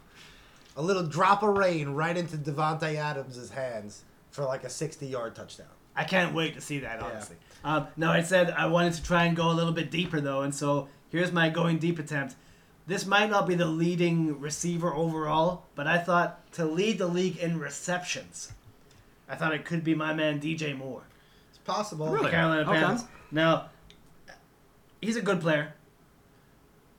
a 0.75 0.81
little 0.81 1.03
drop 1.03 1.43
of 1.43 1.55
rain 1.55 1.89
right 1.89 2.17
into 2.17 2.37
Davante 2.37 2.95
Adams' 2.95 3.51
hands 3.51 4.03
for 4.39 4.45
like 4.45 4.63
a 4.63 4.69
sixty-yard 4.69 5.35
touchdown. 5.35 5.67
I 5.97 6.05
can't 6.05 6.33
wait 6.33 6.53
to 6.53 6.61
see 6.61 6.79
that, 6.79 6.99
Yeah. 7.01 7.07
honestly. 7.07 7.35
Um, 7.61 7.87
no, 7.97 8.09
I 8.09 8.21
said 8.21 8.51
I 8.51 8.67
wanted 8.67 8.93
to 8.93 9.03
try 9.03 9.25
and 9.25 9.35
go 9.35 9.51
a 9.51 9.53
little 9.53 9.73
bit 9.73 9.91
deeper, 9.91 10.21
though, 10.21 10.41
and 10.43 10.55
so 10.55 10.87
here's 11.09 11.33
my 11.33 11.49
going 11.49 11.77
deep 11.77 11.99
attempt. 11.99 12.35
This 12.87 13.05
might 13.05 13.29
not 13.29 13.47
be 13.47 13.55
the 13.55 13.65
leading 13.65 14.39
receiver 14.39 14.93
overall, 14.93 15.63
but 15.75 15.87
I 15.87 15.97
thought 15.97 16.49
to 16.53 16.63
lead 16.65 16.99
the 16.99 17.07
league 17.07 17.37
in 17.37 17.59
receptions, 17.59 18.53
I 19.27 19.35
thought 19.35 19.53
it 19.53 19.65
could 19.65 19.83
be 19.83 19.93
my 19.93 20.13
man 20.13 20.39
DJ 20.39 20.73
Moore. 20.75 21.03
It's 21.49 21.57
possible. 21.59 22.07
Really? 22.07 22.31
Carolina 22.31 22.61
Okay. 22.61 22.79
Panthers. 22.79 23.05
Now, 23.29 23.65
he's 25.01 25.17
a 25.17 25.21
good 25.21 25.41
player. 25.41 25.73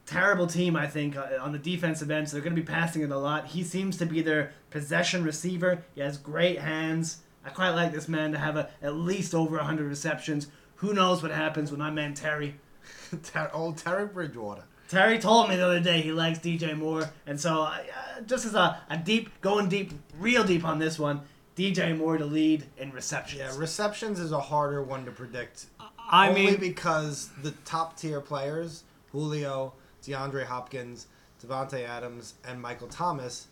Terrible 0.05 0.47
team, 0.47 0.77
I 0.77 0.87
think, 0.89 1.17
uh, 1.17 1.27
on 1.41 1.53
the 1.53 1.59
defensive 1.59 2.11
end. 2.11 2.29
So 2.29 2.37
they're 2.37 2.43
going 2.45 2.55
to 2.55 2.61
be 2.61 2.67
passing 2.67 3.01
it 3.03 3.11
a 3.11 3.19
lot. 3.19 3.47
He 3.47 3.63
seems 3.65 3.97
to 3.97 4.07
be 4.07 4.21
their 4.21 4.53
possession 4.71 5.25
receiver. 5.25 5.83
He 5.95 6.01
has 6.03 6.19
great 6.19 6.59
hands. 6.59 7.19
I 7.45 7.51
quite 7.51 7.71
like 7.71 7.93
this 7.93 8.09
man 8.09 8.33
to 8.33 8.39
have 8.39 8.57
a, 8.57 8.71
at 8.83 8.95
least 8.95 9.35
over 9.35 9.57
100 9.57 9.89
receptions. 9.89 10.49
Who 10.77 10.93
knows 10.93 11.23
what 11.23 11.33
happens 11.33 11.71
with 11.71 11.81
my 11.81 11.91
man 11.91 12.15
Terry? 12.15 12.57
Ter- 13.23 13.51
old 13.53 13.79
Terry 13.79 14.07
Bridgewater. 14.07 14.65
Terry 14.89 15.19
told 15.19 15.49
me 15.49 15.57
the 15.57 15.65
other 15.65 15.81
day 15.81 16.01
he 16.01 16.11
likes 16.11 16.41
DJ 16.41 16.77
Moore, 16.77 17.09
and 17.25 17.41
so 17.41 17.63
uh, 17.63 17.79
just 18.27 18.45
as 18.45 18.55
a, 18.55 18.81
a 18.91 18.97
deep, 18.97 19.41
going 19.41 19.69
deep, 19.69 19.93
real 20.19 20.43
deep 20.43 20.65
on 20.65 20.81
this 20.81 20.99
one, 20.99 21.21
DJ 21.57 21.97
Moore 21.97 22.19
to 22.19 22.25
lead 22.25 22.65
in 22.77 22.91
receptions. 22.91 23.41
Yeah, 23.41 23.57
receptions 23.57 24.19
is 24.19 24.33
a 24.33 24.41
harder 24.41 24.83
one 24.83 25.05
to 25.05 25.13
predict. 25.13 25.67
I 26.11 26.29
only 26.29 26.47
mean, 26.47 26.57
because 26.57 27.31
the 27.43 27.53
top 27.65 27.97
tier 27.97 28.21
players, 28.21 28.83
Julio, 29.13 29.75
DeAndre 30.03 30.45
Hopkins, 30.45 31.07
Davante 31.41 31.87
Adams, 31.87 32.35
and 32.45 32.61
Michael 32.61 32.89
Thomas, 32.89 33.47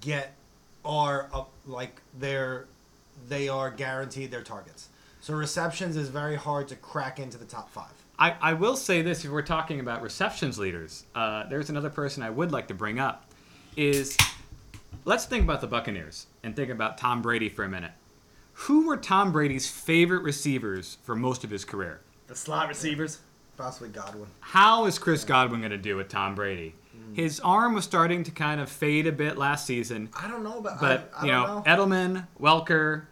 get 0.00 0.34
are 0.84 1.28
up 1.34 1.50
like 1.66 2.00
they're 2.18 2.66
they 3.26 3.48
are 3.48 3.70
guaranteed 3.70 4.30
their 4.30 4.42
targets. 4.42 4.88
So 5.20 5.34
receptions 5.34 5.96
is 5.96 6.08
very 6.08 6.36
hard 6.36 6.68
to 6.68 6.76
crack 6.76 7.18
into 7.18 7.38
the 7.38 7.44
top 7.44 7.70
five. 7.70 7.92
I, 8.18 8.34
I 8.40 8.52
will 8.52 8.76
say 8.76 9.02
this 9.02 9.24
if 9.24 9.30
we're 9.30 9.42
talking 9.42 9.80
about 9.80 10.02
receptions 10.02 10.58
leaders, 10.58 11.04
uh, 11.14 11.46
there's 11.48 11.70
another 11.70 11.90
person 11.90 12.22
I 12.22 12.30
would 12.30 12.52
like 12.52 12.68
to 12.68 12.74
bring 12.74 12.98
up. 12.98 13.24
Is 13.76 14.16
let's 15.04 15.24
think 15.24 15.44
about 15.44 15.60
the 15.60 15.66
Buccaneers 15.66 16.26
and 16.42 16.56
think 16.56 16.70
about 16.70 16.98
Tom 16.98 17.22
Brady 17.22 17.48
for 17.48 17.64
a 17.64 17.68
minute. 17.68 17.92
Who 18.52 18.86
were 18.86 18.96
Tom 18.96 19.30
Brady's 19.30 19.70
favorite 19.70 20.22
receivers 20.22 20.98
for 21.04 21.14
most 21.14 21.44
of 21.44 21.50
his 21.50 21.64
career? 21.64 22.00
The 22.26 22.34
slot 22.34 22.68
receivers. 22.68 23.20
Possibly 23.56 23.88
Godwin. 23.88 24.26
How 24.40 24.86
is 24.86 24.98
Chris 24.98 25.24
Godwin 25.24 25.60
going 25.60 25.70
to 25.72 25.78
do 25.78 25.96
with 25.96 26.08
Tom 26.08 26.34
Brady? 26.34 26.74
His 27.14 27.40
arm 27.40 27.74
was 27.74 27.84
starting 27.84 28.22
to 28.24 28.30
kind 28.30 28.60
of 28.60 28.68
fade 28.70 29.06
a 29.06 29.12
bit 29.12 29.36
last 29.38 29.66
season, 29.66 30.08
I 30.16 30.28
don't 30.28 30.44
know 30.44 30.58
about 30.58 30.80
but 30.80 31.10
I, 31.16 31.22
I 31.22 31.24
you 31.26 31.32
know, 31.32 31.46
know. 31.46 31.62
Edelman, 31.66 32.26
Welker, 32.40 33.06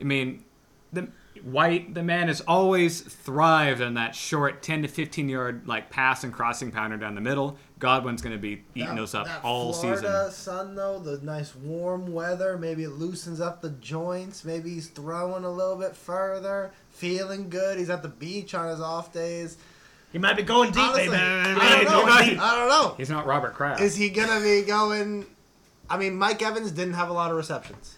I 0.00 0.04
mean, 0.04 0.44
the 0.92 1.08
White, 1.42 1.94
the 1.94 2.02
man 2.04 2.28
has 2.28 2.40
always 2.42 3.00
thrived 3.00 3.80
on 3.80 3.94
that 3.94 4.14
short 4.14 4.62
10 4.62 4.82
to 4.82 4.88
15 4.88 5.28
yard 5.28 5.66
like 5.66 5.90
pass 5.90 6.22
and 6.22 6.32
crossing 6.32 6.70
pounder 6.70 6.96
down 6.96 7.14
the 7.16 7.20
middle. 7.20 7.56
Godwin's 7.80 8.22
going 8.22 8.34
to 8.36 8.40
be 8.40 8.62
eating 8.76 8.90
That- 8.90 8.96
those 8.96 9.14
up 9.14 9.26
all 9.44 9.72
Florida 9.72 10.30
season. 10.30 10.30
sun 10.30 10.74
though, 10.76 11.00
the 11.00 11.18
nice 11.24 11.54
warm 11.56 12.12
weather, 12.12 12.56
maybe 12.58 12.84
it 12.84 12.90
loosens 12.90 13.40
up 13.40 13.60
the 13.60 13.70
joints. 13.70 14.44
Maybe 14.44 14.70
he's 14.70 14.86
throwing 14.88 15.42
a 15.44 15.50
little 15.50 15.74
bit 15.76 15.96
further, 15.96 16.72
feeling 16.90 17.48
good. 17.50 17.76
He's 17.78 17.90
at 17.90 18.02
the 18.02 18.08
beach 18.08 18.54
on 18.54 18.68
his 18.68 18.80
off 18.80 19.12
days. 19.12 19.56
He 20.12 20.18
might 20.18 20.36
be 20.36 20.42
going 20.42 20.70
deep, 20.70 20.82
Honestly, 20.82 21.08
baby. 21.08 21.16
I 21.16 21.44
don't 21.44 21.84
know. 21.84 22.06
going 22.06 22.28
deep. 22.28 22.40
I 22.40 22.56
don't 22.56 22.68
know. 22.68 22.94
He's 22.96 23.10
not 23.10 23.26
Robert 23.26 23.54
Kraft. 23.54 23.80
Is 23.80 23.96
he 23.96 24.10
gonna 24.10 24.40
be 24.40 24.62
going? 24.62 25.26
I 25.88 25.96
mean, 25.96 26.16
Mike 26.16 26.42
Evans 26.42 26.70
didn't 26.70 26.94
have 26.94 27.08
a 27.08 27.12
lot 27.12 27.30
of 27.30 27.36
receptions. 27.36 27.96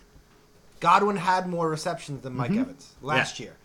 Godwin 0.80 1.16
had 1.16 1.48
more 1.48 1.68
receptions 1.68 2.22
than 2.22 2.34
Mike 2.34 2.50
mm-hmm. 2.50 2.60
Evans 2.60 2.92
last 3.00 3.40
year. 3.40 3.56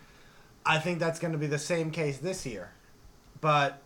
I 0.64 0.78
think 0.78 0.98
that's 0.98 1.18
going 1.18 1.32
to 1.32 1.38
be 1.38 1.46
the 1.46 1.58
same 1.58 1.90
case 1.90 2.18
this 2.18 2.46
year, 2.46 2.70
but 3.40 3.82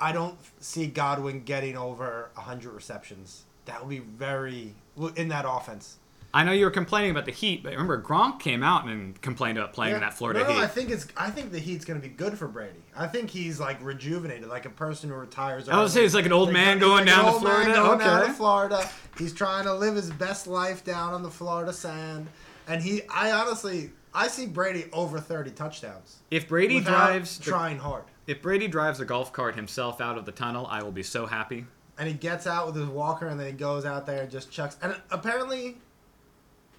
I 0.00 0.12
don't 0.12 0.38
see 0.60 0.86
Godwin 0.86 1.42
getting 1.42 1.76
over 1.76 2.30
100 2.34 2.70
receptions. 2.70 3.44
That 3.64 3.80
would 3.80 3.90
be 3.90 3.98
very 3.98 4.74
in 5.16 5.28
that 5.28 5.44
offense. 5.46 5.98
I 6.34 6.44
know 6.44 6.52
you 6.52 6.66
were 6.66 6.70
complaining 6.70 7.10
about 7.10 7.24
the 7.24 7.32
Heat, 7.32 7.62
but 7.62 7.72
remember 7.72 8.00
Gronk 8.02 8.38
came 8.38 8.62
out 8.62 8.84
and 8.86 9.18
complained 9.22 9.56
about 9.56 9.72
playing 9.72 9.94
in 9.94 10.00
Yeah. 10.02 10.08
that 10.10 10.18
Florida 10.18 10.40
no, 10.40 10.46
no, 10.48 10.52
Heat. 10.54 10.60
I 10.62 10.66
think 10.66 10.90
it's. 10.90 11.06
I 11.16 11.30
think 11.30 11.52
the 11.52 11.58
Heat's 11.58 11.86
going 11.86 11.98
to 12.00 12.06
be 12.06 12.12
good 12.14 12.36
for 12.38 12.46
Brady. 12.46 12.82
I 12.94 13.06
think 13.06 13.30
he's 13.30 13.58
like 13.58 13.82
rejuvenated, 13.82 14.46
like 14.48 14.66
a 14.66 14.70
person 14.70 15.08
who 15.08 15.16
retires. 15.16 15.68
I 15.70 15.80
would 15.80 15.90
say 15.90 16.02
he's 16.02 16.14
like 16.14 16.26
an 16.26 16.32
old 16.32 16.52
man 16.52 16.76
he's 16.76 16.86
going 16.86 17.06
like 17.06 17.14
an 17.14 17.22
down 17.22 17.24
to 17.24 17.30
old 17.32 17.42
man 17.44 17.52
Florida. 17.64 17.72
going 17.74 17.98
down 18.00 18.26
to 18.26 18.32
Florida. 18.34 18.90
He's 19.16 19.32
trying 19.32 19.64
to 19.64 19.74
live 19.74 19.94
his 19.96 20.10
best 20.10 20.46
life 20.46 20.84
down 20.84 21.14
on 21.14 21.22
the 21.22 21.30
Florida 21.30 21.72
sand, 21.72 22.26
and 22.66 22.82
he. 22.82 23.02
I 23.08 23.30
honestly, 23.32 23.90
I 24.12 24.28
see 24.28 24.44
Brady 24.46 24.84
over 24.92 25.18
thirty 25.20 25.50
touchdowns. 25.50 26.18
If 26.30 26.46
Brady 26.46 26.80
drives 26.80 27.38
the, 27.38 27.44
trying 27.44 27.78
hard, 27.78 28.04
if 28.26 28.42
Brady 28.42 28.68
drives 28.68 29.00
a 29.00 29.06
golf 29.06 29.32
cart 29.32 29.54
himself 29.56 29.98
out 30.02 30.18
of 30.18 30.26
the 30.26 30.32
tunnel, 30.32 30.66
I 30.70 30.82
will 30.82 30.92
be 30.92 31.02
so 31.02 31.24
happy. 31.24 31.64
and 31.96 32.06
he 32.06 32.12
gets 32.14 32.46
out 32.46 32.66
with 32.66 32.76
his 32.76 32.86
walker, 32.86 33.26
and 33.26 33.40
then 33.40 33.46
he 33.46 33.52
goes 33.54 33.86
out 33.86 34.04
there 34.04 34.24
and 34.24 34.30
just 34.30 34.50
chucks. 34.52 34.76
And 34.82 34.94
apparently, 35.10 35.78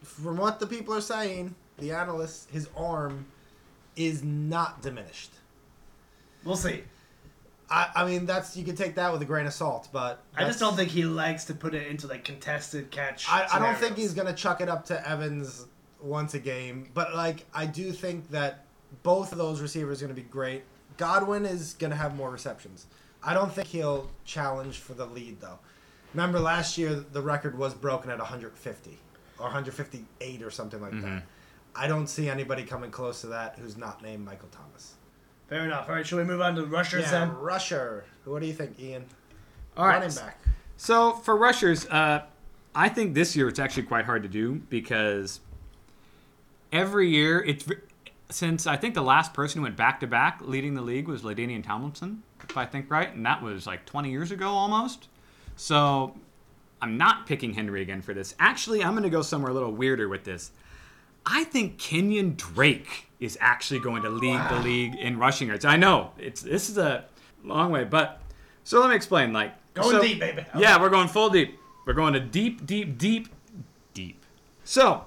from 0.03 0.37
what 0.37 0.59
the 0.59 0.67
people 0.67 0.93
are 0.93 1.01
saying, 1.01 1.55
the 1.77 1.91
analysts, 1.91 2.47
his 2.51 2.69
arm 2.75 3.25
is 3.95 4.23
not 4.23 4.81
diminished. 4.81 5.31
We'll 6.43 6.55
see. 6.55 6.83
I, 7.69 7.89
I 7.95 8.05
mean, 8.05 8.25
that's 8.25 8.57
you 8.57 8.63
can 8.63 8.75
take 8.75 8.95
that 8.95 9.11
with 9.11 9.21
a 9.21 9.25
grain 9.25 9.45
of 9.45 9.53
salt, 9.53 9.89
but 9.91 10.23
I 10.35 10.43
just 10.45 10.59
don't 10.59 10.75
think 10.75 10.89
he 10.89 11.05
likes 11.05 11.45
to 11.45 11.53
put 11.53 11.75
it 11.75 11.87
into 11.87 12.07
like 12.07 12.23
contested 12.23 12.89
catch. 12.89 13.29
I, 13.29 13.47
I 13.53 13.59
don't 13.59 13.77
think 13.77 13.95
he's 13.95 14.13
gonna 14.13 14.33
chuck 14.33 14.61
it 14.61 14.69
up 14.69 14.85
to 14.85 15.07
Evans 15.07 15.67
once 16.01 16.33
a 16.33 16.39
game, 16.39 16.89
but 16.93 17.13
like 17.13 17.45
I 17.53 17.65
do 17.65 17.91
think 17.91 18.29
that 18.31 18.65
both 19.03 19.31
of 19.31 19.37
those 19.37 19.61
receivers 19.61 20.01
are 20.01 20.05
gonna 20.05 20.15
be 20.15 20.23
great. 20.23 20.63
Godwin 20.97 21.45
is 21.45 21.75
gonna 21.75 21.95
have 21.95 22.15
more 22.15 22.31
receptions. 22.31 22.87
I 23.23 23.33
don't 23.33 23.51
think 23.51 23.67
he'll 23.67 24.09
challenge 24.25 24.77
for 24.77 24.93
the 24.93 25.05
lead 25.05 25.39
though. 25.39 25.59
Remember 26.13 26.39
last 26.39 26.77
year 26.77 26.95
the 26.95 27.21
record 27.21 27.55
was 27.55 27.75
broken 27.75 28.09
at 28.09 28.17
150. 28.17 28.97
Or 29.39 29.45
158 29.45 30.41
or 30.43 30.51
something 30.51 30.81
like 30.81 30.91
Mm-hmm. 30.91 31.01
that. 31.15 31.23
I 31.75 31.87
don't 31.87 32.07
see 32.07 32.27
anybody 32.29 32.63
coming 32.63 32.91
close 32.91 33.21
to 33.21 33.27
that 33.27 33.57
who's 33.59 33.77
not 33.77 34.01
named 34.01 34.25
Michael 34.25 34.49
Thomas. 34.51 34.95
Fair 35.47 35.65
enough. 35.65 35.87
All 35.87 35.95
right, 35.95 36.05
should 36.05 36.17
we 36.17 36.23
move 36.23 36.41
on 36.41 36.55
to 36.55 36.65
rushers 36.65 37.03
Yeah, 37.05 37.11
then? 37.25 37.35
rusher. 37.37 38.05
What 38.25 38.41
do 38.41 38.47
you 38.47 38.53
think, 38.53 38.79
Ian? 38.79 39.05
All 39.77 39.85
right. 39.87 39.99
Running 39.99 40.15
back. 40.15 40.41
So 40.77 41.13
for 41.13 41.37
rushers, 41.37 41.85
uh, 41.87 42.23
I 42.75 42.89
think 42.89 43.13
this 43.13 43.35
year 43.35 43.47
it's 43.47 43.59
actually 43.59 43.83
quite 43.83 44.05
hard 44.05 44.23
to 44.23 44.29
do 44.29 44.55
because 44.69 45.39
every 46.71 47.09
year 47.09 47.39
it's 47.41 47.65
since 48.29 48.67
I 48.67 48.77
think 48.77 48.93
the 48.93 49.01
last 49.01 49.33
person 49.33 49.59
who 49.59 49.63
went 49.63 49.75
back 49.75 49.99
to 50.01 50.07
back 50.07 50.39
leading 50.41 50.75
the 50.75 50.81
league 50.81 51.07
was 51.07 51.23
LaDainian 51.23 51.63
Tomlinson, 51.63 52.23
if 52.47 52.55
I 52.57 52.65
think 52.65 52.89
right, 52.91 53.13
and 53.13 53.25
that 53.25 53.41
was 53.41 53.65
like 53.65 53.85
20 53.85 54.11
years 54.11 54.31
ago 54.31 54.49
almost. 54.49 55.07
So 55.55 56.15
I'm 56.81 56.97
not 56.97 57.25
picking 57.27 57.53
Henry 57.53 57.81
again 57.81 58.01
for 58.01 58.13
this. 58.13 58.35
Actually, 58.39 58.83
I'm 58.83 58.91
going 58.91 59.03
to 59.03 59.09
go 59.09 59.21
somewhere 59.21 59.51
a 59.51 59.53
little 59.53 59.71
weirder 59.71 60.07
with 60.07 60.23
this. 60.23 60.51
I 61.25 61.43
think 61.43 61.77
Kenyon 61.77 62.35
Drake 62.35 63.07
is 63.19 63.37
actually 63.41 63.81
going 63.81 64.01
to 64.03 64.09
lead 64.09 64.39
the 64.49 64.59
league 64.61 64.95
in 64.95 65.17
rushing 65.19 65.49
yards. 65.49 65.65
I 65.65 65.75
know 65.75 66.11
it's 66.17 66.41
this 66.41 66.69
is 66.69 66.77
a 66.77 67.05
long 67.43 67.71
way, 67.71 67.83
but 67.83 68.21
so 68.63 68.79
let 68.79 68.89
me 68.89 68.95
explain. 68.95 69.33
Like 69.33 69.53
Going 69.73 69.91
so- 69.91 70.01
deep, 70.01 70.19
baby. 70.19 70.45
Yeah, 70.57 70.79
we're 70.81 70.89
going 70.89 71.07
full 71.07 71.29
deep. 71.29 71.57
We're 71.85 71.93
going 71.93 72.13
to 72.13 72.19
deep, 72.19 72.65
deep, 72.65 72.97
deep, 72.97 73.29
deep. 73.93 74.23
So, 74.63 75.05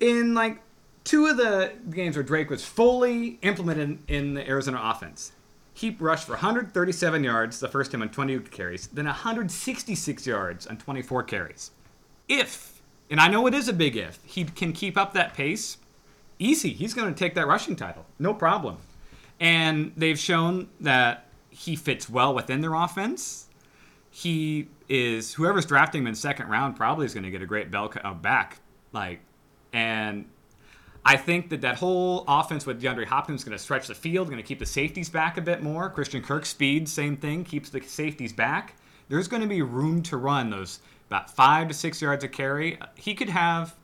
in 0.00 0.34
like 0.34 0.60
two 1.04 1.26
of 1.26 1.36
the 1.36 1.72
games 1.90 2.16
where 2.16 2.22
Drake 2.22 2.50
was 2.50 2.64
fully 2.64 3.38
implemented 3.42 3.98
in 4.08 4.34
the 4.34 4.46
Arizona 4.46 4.80
offense, 4.82 5.32
he 5.78 5.96
rushed 5.98 6.24
for 6.24 6.32
137 6.32 7.24
yards 7.24 7.60
the 7.60 7.68
first 7.68 7.92
time 7.92 8.02
on 8.02 8.08
20 8.08 8.40
carries, 8.40 8.88
then 8.88 9.06
166 9.06 10.26
yards 10.26 10.66
on 10.66 10.76
24 10.76 11.22
carries. 11.24 11.70
If, 12.28 12.80
and 13.10 13.20
I 13.20 13.28
know 13.28 13.46
it 13.46 13.54
is 13.54 13.68
a 13.68 13.72
big 13.72 13.96
if, 13.96 14.18
he 14.24 14.44
can 14.44 14.72
keep 14.72 14.96
up 14.96 15.14
that 15.14 15.34
pace, 15.34 15.78
easy. 16.38 16.70
He's 16.70 16.94
going 16.94 17.12
to 17.12 17.18
take 17.18 17.34
that 17.34 17.46
rushing 17.46 17.76
title. 17.76 18.06
No 18.18 18.34
problem. 18.34 18.78
And 19.40 19.92
they've 19.96 20.18
shown 20.18 20.68
that 20.80 21.26
he 21.50 21.76
fits 21.76 22.08
well 22.08 22.34
within 22.34 22.60
their 22.60 22.74
offense 22.74 23.48
he 24.10 24.68
is 24.88 25.34
whoever's 25.34 25.66
drafting 25.66 26.02
him 26.02 26.08
in 26.08 26.14
second 26.14 26.48
round 26.48 26.76
probably 26.76 27.06
is 27.06 27.14
going 27.14 27.24
to 27.24 27.30
get 27.30 27.42
a 27.42 27.46
great 27.46 27.70
bell 27.70 27.92
uh, 28.02 28.14
back 28.14 28.58
like 28.92 29.20
and 29.72 30.24
I 31.08 31.16
think 31.16 31.48
that 31.48 31.62
that 31.62 31.78
whole 31.78 32.22
offense 32.28 32.66
with 32.66 32.82
DeAndre 32.82 33.06
Hopkins 33.06 33.40
is 33.40 33.44
going 33.44 33.56
to 33.56 33.62
stretch 33.64 33.86
the 33.86 33.94
field, 33.94 34.28
going 34.28 34.42
to 34.42 34.46
keep 34.46 34.58
the 34.58 34.66
safeties 34.66 35.08
back 35.08 35.38
a 35.38 35.40
bit 35.40 35.62
more. 35.62 35.88
Christian 35.88 36.20
Kirk 36.22 36.44
speed, 36.44 36.86
same 36.86 37.16
thing, 37.16 37.44
keeps 37.44 37.70
the 37.70 37.80
safeties 37.80 38.34
back. 38.34 38.76
There's 39.08 39.26
going 39.26 39.40
to 39.40 39.48
be 39.48 39.62
room 39.62 40.02
to 40.02 40.18
run 40.18 40.50
those 40.50 40.80
about 41.08 41.34
five 41.34 41.68
to 41.68 41.72
six 41.72 42.02
yards 42.02 42.24
a 42.24 42.28
carry. 42.28 42.78
He 42.94 43.14
could 43.14 43.30
have, 43.30 43.74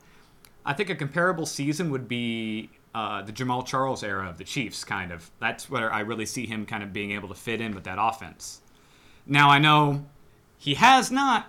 I 0.67 0.75
think, 0.75 0.91
a 0.91 0.95
comparable 0.95 1.47
season 1.47 1.91
would 1.93 2.09
be 2.09 2.69
uh, 2.95 3.23
the 3.23 3.33
Jamaal 3.33 3.65
Charles 3.65 4.05
era 4.05 4.29
of 4.29 4.37
the 4.37 4.45
Chiefs, 4.45 4.85
kind 4.85 5.11
of. 5.11 5.31
That's 5.41 5.71
where 5.71 5.91
I 5.91 6.01
really 6.01 6.27
see 6.27 6.45
him 6.45 6.67
kind 6.67 6.83
of 6.83 6.93
being 6.93 7.13
able 7.13 7.31
to 7.31 7.35
fit 7.35 7.63
in 7.63 7.75
with 7.75 7.85
that 7.85 7.97
offense. 7.99 8.61
Now 9.25 9.49
I 9.49 9.59
know 9.59 10.05
he 10.59 10.75
has 10.75 11.11
not 11.11 11.47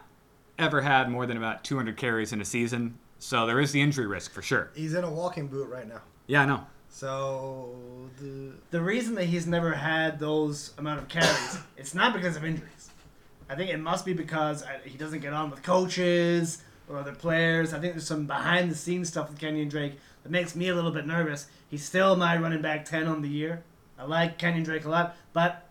ever 0.57 0.83
had 0.83 1.09
more 1.09 1.25
than 1.25 1.35
about 1.35 1.65
200 1.65 1.97
carries 1.97 2.31
in 2.31 2.39
a 2.39 2.45
season, 2.45 2.97
so 3.19 3.45
there 3.45 3.59
is 3.59 3.71
the 3.71 3.81
injury 3.81 4.07
risk 4.07 4.31
for 4.31 4.41
sure. 4.41 4.71
He's 4.75 4.93
in 4.93 5.03
a 5.03 5.11
walking 5.11 5.47
boot 5.47 5.69
right 5.69 5.87
now. 5.87 6.01
Yeah, 6.27 6.41
I 6.41 6.45
know. 6.45 6.65
So 6.89 7.75
the 8.19 8.53
The 8.71 8.81
reason 8.81 9.15
that 9.15 9.25
he's 9.25 9.45
never 9.45 9.73
had 9.73 10.19
those 10.19 10.73
amount 10.77 10.99
of 11.01 11.07
carries, 11.07 11.59
it's 11.77 11.93
not 11.93 12.13
because 12.13 12.35
of 12.35 12.45
injuries. 12.45 12.89
I 13.49 13.55
think 13.55 13.69
it 13.69 13.79
must 13.79 14.05
be 14.05 14.13
because 14.13 14.63
uh, 14.63 14.69
he 14.83 14.97
doesn't 14.97 15.19
get 15.19 15.33
on 15.33 15.51
with 15.51 15.61
coaches 15.61 16.63
or 16.87 16.97
other 16.97 17.13
players. 17.13 17.73
I 17.73 17.79
think 17.79 17.93
there's 17.93 18.07
some 18.07 18.25
behind 18.25 18.71
the 18.71 18.75
scenes 18.75 19.09
stuff 19.09 19.29
with 19.29 19.39
Kenyon 19.39 19.69
Drake 19.69 19.99
that 20.23 20.31
makes 20.31 20.55
me 20.55 20.69
a 20.69 20.75
little 20.75 20.91
bit 20.91 21.05
nervous. 21.05 21.47
He's 21.69 21.83
still 21.83 22.15
my 22.15 22.37
running 22.37 22.61
back 22.61 22.85
10 22.85 23.07
on 23.07 23.21
the 23.21 23.29
year. 23.29 23.63
I 23.99 24.05
like 24.05 24.37
Kenyon 24.37 24.63
Drake 24.63 24.85
a 24.85 24.89
lot, 24.89 25.15
but 25.33 25.69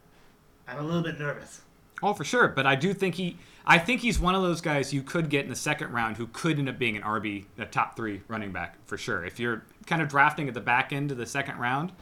I'm 0.69 0.79
a 0.79 0.83
little 0.83 1.03
bit 1.03 1.19
nervous. 1.19 1.63
Oh, 2.03 2.15
for 2.15 2.25
sure. 2.25 2.49
But 2.49 2.67
I 2.67 2.75
do 2.75 2.93
think 2.95 3.15
he, 3.15 3.37
I 3.67 3.79
think 3.79 4.03
he's 4.03 4.19
one 4.19 4.35
of 4.35 4.43
those 4.43 4.61
guys 4.61 4.93
you 4.93 5.03
could 5.03 5.31
get 5.31 5.45
in 5.45 5.51
the 5.51 5.57
second 5.57 5.93
round 5.93 6.17
who 6.17 6.27
could 6.27 6.59
end 6.59 6.69
up 6.69 6.79
being 6.79 6.97
an 6.97 7.03
RB, 7.03 7.47
a 7.57 7.65
top 7.65 7.97
three 7.97 8.21
running 8.29 8.53
back 8.53 8.77
for 8.87 8.99
sure. 8.99 9.25
If 9.25 9.41
you're 9.41 9.65
kind 9.87 10.03
of 10.03 10.09
drafting 10.09 10.49
at 10.49 10.55
the 10.55 10.61
back 10.61 10.93
end 10.93 11.11
of 11.11 11.17
the 11.17 11.27
second 11.27 11.59
round, 11.59 11.93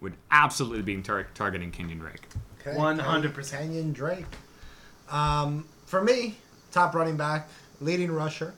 would 0.00 0.14
absolutely 0.32 0.82
be 0.82 1.00
tar- 1.00 1.28
targeting 1.34 1.70
Kenyon 1.70 1.98
Drake. 2.00 2.26
okay, 2.60 2.76
100%. 2.76 3.50
Kenyon 3.50 3.92
Drake. 3.92 4.26
Um, 5.10 5.64
for 5.86 6.02
me, 6.02 6.36
top 6.72 6.94
running 6.94 7.16
back, 7.16 7.48
leading 7.80 8.10
rusher. 8.10 8.54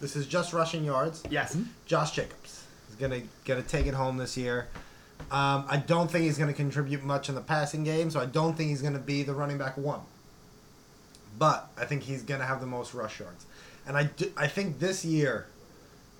This 0.00 0.14
is 0.14 0.26
just 0.28 0.52
rushing 0.52 0.84
yards. 0.84 1.24
Yes. 1.28 1.56
Josh 1.84 2.12
Jacobs 2.12 2.64
is 2.88 2.94
gonna 2.94 3.22
gonna 3.44 3.62
take 3.62 3.86
it 3.86 3.94
home 3.94 4.16
this 4.16 4.36
year. 4.36 4.68
Um, 5.32 5.64
I 5.68 5.82
don't 5.84 6.08
think 6.08 6.24
he's 6.24 6.38
gonna 6.38 6.52
contribute 6.52 7.02
much 7.02 7.28
in 7.28 7.34
the 7.34 7.40
passing 7.40 7.82
game, 7.82 8.08
so 8.10 8.20
I 8.20 8.26
don't 8.26 8.56
think 8.56 8.70
he's 8.70 8.82
gonna 8.82 9.00
be 9.00 9.24
the 9.24 9.34
running 9.34 9.58
back 9.58 9.76
one. 9.76 10.00
But 11.38 11.70
I 11.76 11.84
think 11.84 12.02
he's 12.02 12.22
gonna 12.22 12.46
have 12.46 12.60
the 12.60 12.66
most 12.66 12.94
rush 12.94 13.20
yards, 13.20 13.46
and 13.86 13.96
I, 13.96 14.04
do, 14.04 14.32
I 14.36 14.48
think 14.48 14.80
this 14.80 15.04
year 15.04 15.46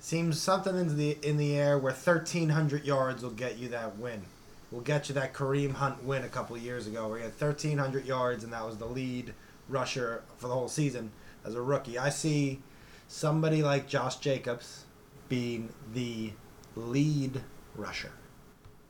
seems 0.00 0.40
something 0.40 0.76
in 0.76 0.96
the 0.96 1.18
in 1.22 1.36
the 1.36 1.56
air 1.56 1.76
where 1.78 1.92
thirteen 1.92 2.50
hundred 2.50 2.84
yards 2.84 3.22
will 3.22 3.30
get 3.30 3.58
you 3.58 3.68
that 3.70 3.98
win. 3.98 4.22
Will 4.70 4.80
get 4.80 5.08
you 5.08 5.14
that 5.14 5.32
Kareem 5.32 5.72
Hunt 5.72 6.04
win 6.04 6.22
a 6.22 6.28
couple 6.28 6.54
of 6.54 6.62
years 6.62 6.86
ago, 6.86 7.08
where 7.08 7.18
he 7.18 7.24
had 7.24 7.34
thirteen 7.34 7.78
hundred 7.78 8.06
yards 8.06 8.44
and 8.44 8.52
that 8.52 8.64
was 8.64 8.76
the 8.76 8.86
lead 8.86 9.34
rusher 9.68 10.22
for 10.36 10.46
the 10.48 10.54
whole 10.54 10.68
season 10.68 11.10
as 11.44 11.54
a 11.54 11.62
rookie. 11.62 11.98
I 11.98 12.10
see 12.10 12.60
somebody 13.08 13.62
like 13.62 13.88
Josh 13.88 14.16
Jacobs 14.16 14.84
being 15.28 15.70
the 15.94 16.32
lead 16.76 17.40
rusher. 17.74 18.12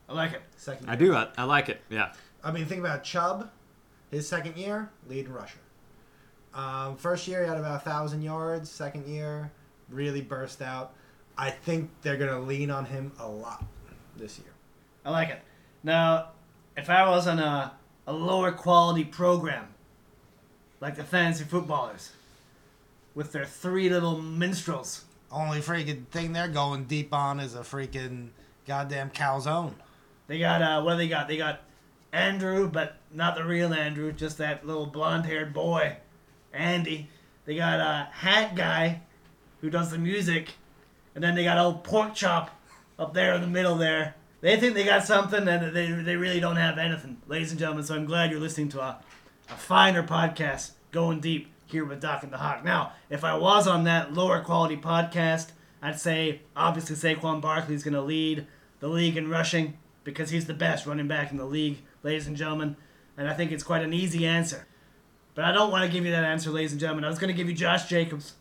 I 0.09 0.15
like 0.15 0.33
it. 0.33 0.43
Second, 0.57 0.91
I 0.91 0.97
do. 0.97 1.15
I, 1.15 1.29
I 1.39 1.45
like 1.45 1.69
it. 1.69 1.81
Yeah. 1.89 2.13
I 2.43 2.51
mean, 2.51 2.67
think 2.67 2.81
about 2.81 3.05
Chubb, 3.05 3.51
his 4.11 4.29
second 4.29 4.57
year, 4.57 4.91
lead 5.09 5.29
rusher. 5.29 5.59
Um, 6.55 6.97
first 6.97 7.29
year, 7.29 7.43
he 7.43 7.49
had 7.49 7.59
about 7.59 7.77
a 7.77 7.85
thousand 7.85 8.23
yards. 8.23 8.71
Second 8.71 9.07
year, 9.07 9.51
really 9.89 10.21
burst 10.23 10.63
out. 10.63 10.93
I 11.37 11.51
think 11.51 11.91
they're 12.03 12.17
gonna 12.17 12.41
lean 12.41 12.71
on 12.71 12.85
him 12.85 13.13
a 13.19 13.29
lot 13.29 13.65
this 14.17 14.39
year. 14.39 14.53
I 15.05 15.11
like 15.11 15.29
it. 15.29 15.41
Now, 15.83 16.31
if 16.77 16.91
I 16.91 17.09
was 17.09 17.27
on 17.29 17.39
a, 17.39 17.73
a 18.07 18.13
lower 18.13 18.51
quality 18.53 19.05
program, 19.05 19.69
like 20.81 20.97
the 20.97 21.05
fantasy 21.05 21.45
footballers, 21.45 22.13
with 23.15 23.33
their 23.33 23.45
three 23.45 23.89
little 23.89 24.21
minstrels, 24.21 25.05
Only 25.31 25.61
freaking 25.61 26.07
thing 26.09 26.33
they're 26.33 26.49
going 26.49 26.85
deep 26.85 27.13
on 27.13 27.39
is 27.41 27.55
a 27.55 27.61
freaking 27.61 28.31
goddamn 28.67 29.11
calzone. 29.11 29.75
they 30.27 30.39
got 30.39 30.63
uh, 30.63 30.83
what 30.83 30.93
do 30.93 30.99
they 30.99 31.09
got? 31.09 31.29
They 31.29 31.37
got 31.37 31.61
Andrew, 32.13 32.69
but 32.69 32.97
not 33.13 33.35
the 33.37 33.45
real 33.45 33.73
Andrew, 33.75 34.11
just 34.13 34.39
that 34.39 34.67
little 34.67 34.87
blonde-haired 34.87 35.53
boy, 35.53 35.97
Andy. 36.53 37.09
They 37.45 37.57
got 37.57 37.81
a 37.81 38.09
hat 38.13 38.55
guy, 38.55 39.01
who 39.61 39.71
does 39.71 39.91
the 39.91 39.99
music, 39.99 40.55
and 41.15 41.25
then 41.25 41.35
they 41.35 41.45
got 41.45 41.59
old 41.59 41.85
pork 41.85 42.15
chop 42.15 42.51
up 42.99 43.15
there 43.15 43.35
in 43.35 43.41
the 43.41 43.47
middle 43.47 43.77
there. 43.77 44.15
They 44.41 44.59
think 44.59 44.75
they 44.75 44.85
got 44.85 45.05
something, 45.05 45.49
and 45.49 45.75
they, 45.75 45.91
they 45.91 46.17
really 46.17 46.41
don't 46.41 46.57
have 46.57 46.79
anything, 46.79 47.17
ladies 47.27 47.51
and 47.51 47.59
gentlemen. 47.59 47.85
So 47.85 47.97
I'm 47.97 48.05
glad 48.05 48.31
you're 48.31 48.39
listening 48.39 48.69
to 48.71 48.81
a, 48.81 49.01
a 49.49 49.55
finer 49.55 50.03
podcast, 50.03 50.73
going 50.93 51.21
deep 51.21 51.49
here 51.67 51.85
with 51.85 52.01
Doc 52.01 52.23
and 52.23 52.33
the 52.33 52.39
Hawk. 52.39 52.65
Now, 52.65 52.93
if 53.11 53.25
I 53.25 53.37
was 53.37 53.67
on 53.67 53.85
that 53.85 54.15
lower 54.15 54.41
quality 54.41 54.77
podcast, 54.77 55.49
I'd 55.83 56.01
say 56.01 56.43
obviously 56.57 56.97
Saquon 56.97 57.41
Barkley 57.41 57.75
is 57.75 57.83
going 57.83 57.95
to 57.95 58.03
lead 58.03 58.47
the 58.81 58.89
league 58.89 59.17
in 59.17 59.29
rushing 59.29 59.77
because 60.05 60.31
he's 60.31 60.47
the 60.47 60.55
best 60.55 60.87
running 60.87 61.09
back 61.09 61.31
in 61.31 61.37
the 61.37 61.45
league, 61.45 61.79
ladies 62.03 62.27
and 62.27 62.37
gentlemen. 62.37 62.77
And 63.17 63.29
I 63.29 63.35
think 63.35 63.51
it's 63.51 63.65
quite 63.65 63.83
an 63.83 63.93
easy 63.93 64.25
answer. 64.25 64.68
But 65.39 65.45
I 65.45 65.53
don't 65.53 65.71
want 65.71 65.87
to 65.87 65.93
give 65.93 66.05
you 66.05 66.11
that 66.11 66.25
answer, 66.25 66.51
ladies 66.51 66.73
and 66.73 66.81
gentlemen. 66.81 67.05
I 67.05 67.09
was 67.09 67.21
going 67.21 67.29
to 67.29 67.33
give 67.33 67.49
you 67.49 67.55
Josh 67.55 67.89
Jacobs, 67.89 68.35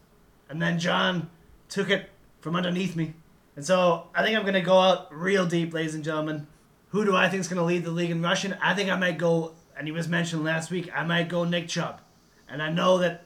and 0.50 0.60
then 0.60 0.80
John 0.80 1.30
took 1.70 1.92
it 1.92 2.10
from 2.42 2.56
underneath 2.56 2.96
me. 2.96 3.14
And 3.56 3.64
so 3.64 4.08
I 4.16 4.24
think 4.24 4.36
I'm 4.36 4.42
going 4.42 4.56
to 4.56 4.62
go 4.62 4.80
out 4.80 5.16
real 5.16 5.46
deep, 5.46 5.76
ladies 5.76 5.94
and 5.94 6.04
gentlemen. 6.04 6.48
Who 6.90 7.06
do 7.06 7.16
I 7.16 7.30
think 7.30 7.42
is 7.42 7.48
going 7.48 7.60
to 7.60 7.64
lead 7.64 7.84
the 7.84 7.92
league 7.92 8.10
in 8.10 8.24
rushing? 8.24 8.54
I 8.54 8.74
think 8.74 8.90
I 8.90 8.96
might 8.96 9.20
go, 9.20 9.54
and 9.78 9.86
he 9.86 9.92
was 9.92 10.08
mentioned 10.08 10.44
last 10.44 10.72
week, 10.72 10.90
I 10.92 11.04
might 11.04 11.30
go 11.30 11.44
Nick 11.44 11.68
Chubb. 11.68 12.02
And 12.50 12.64
I 12.64 12.72
know 12.72 12.98
that 12.98 13.26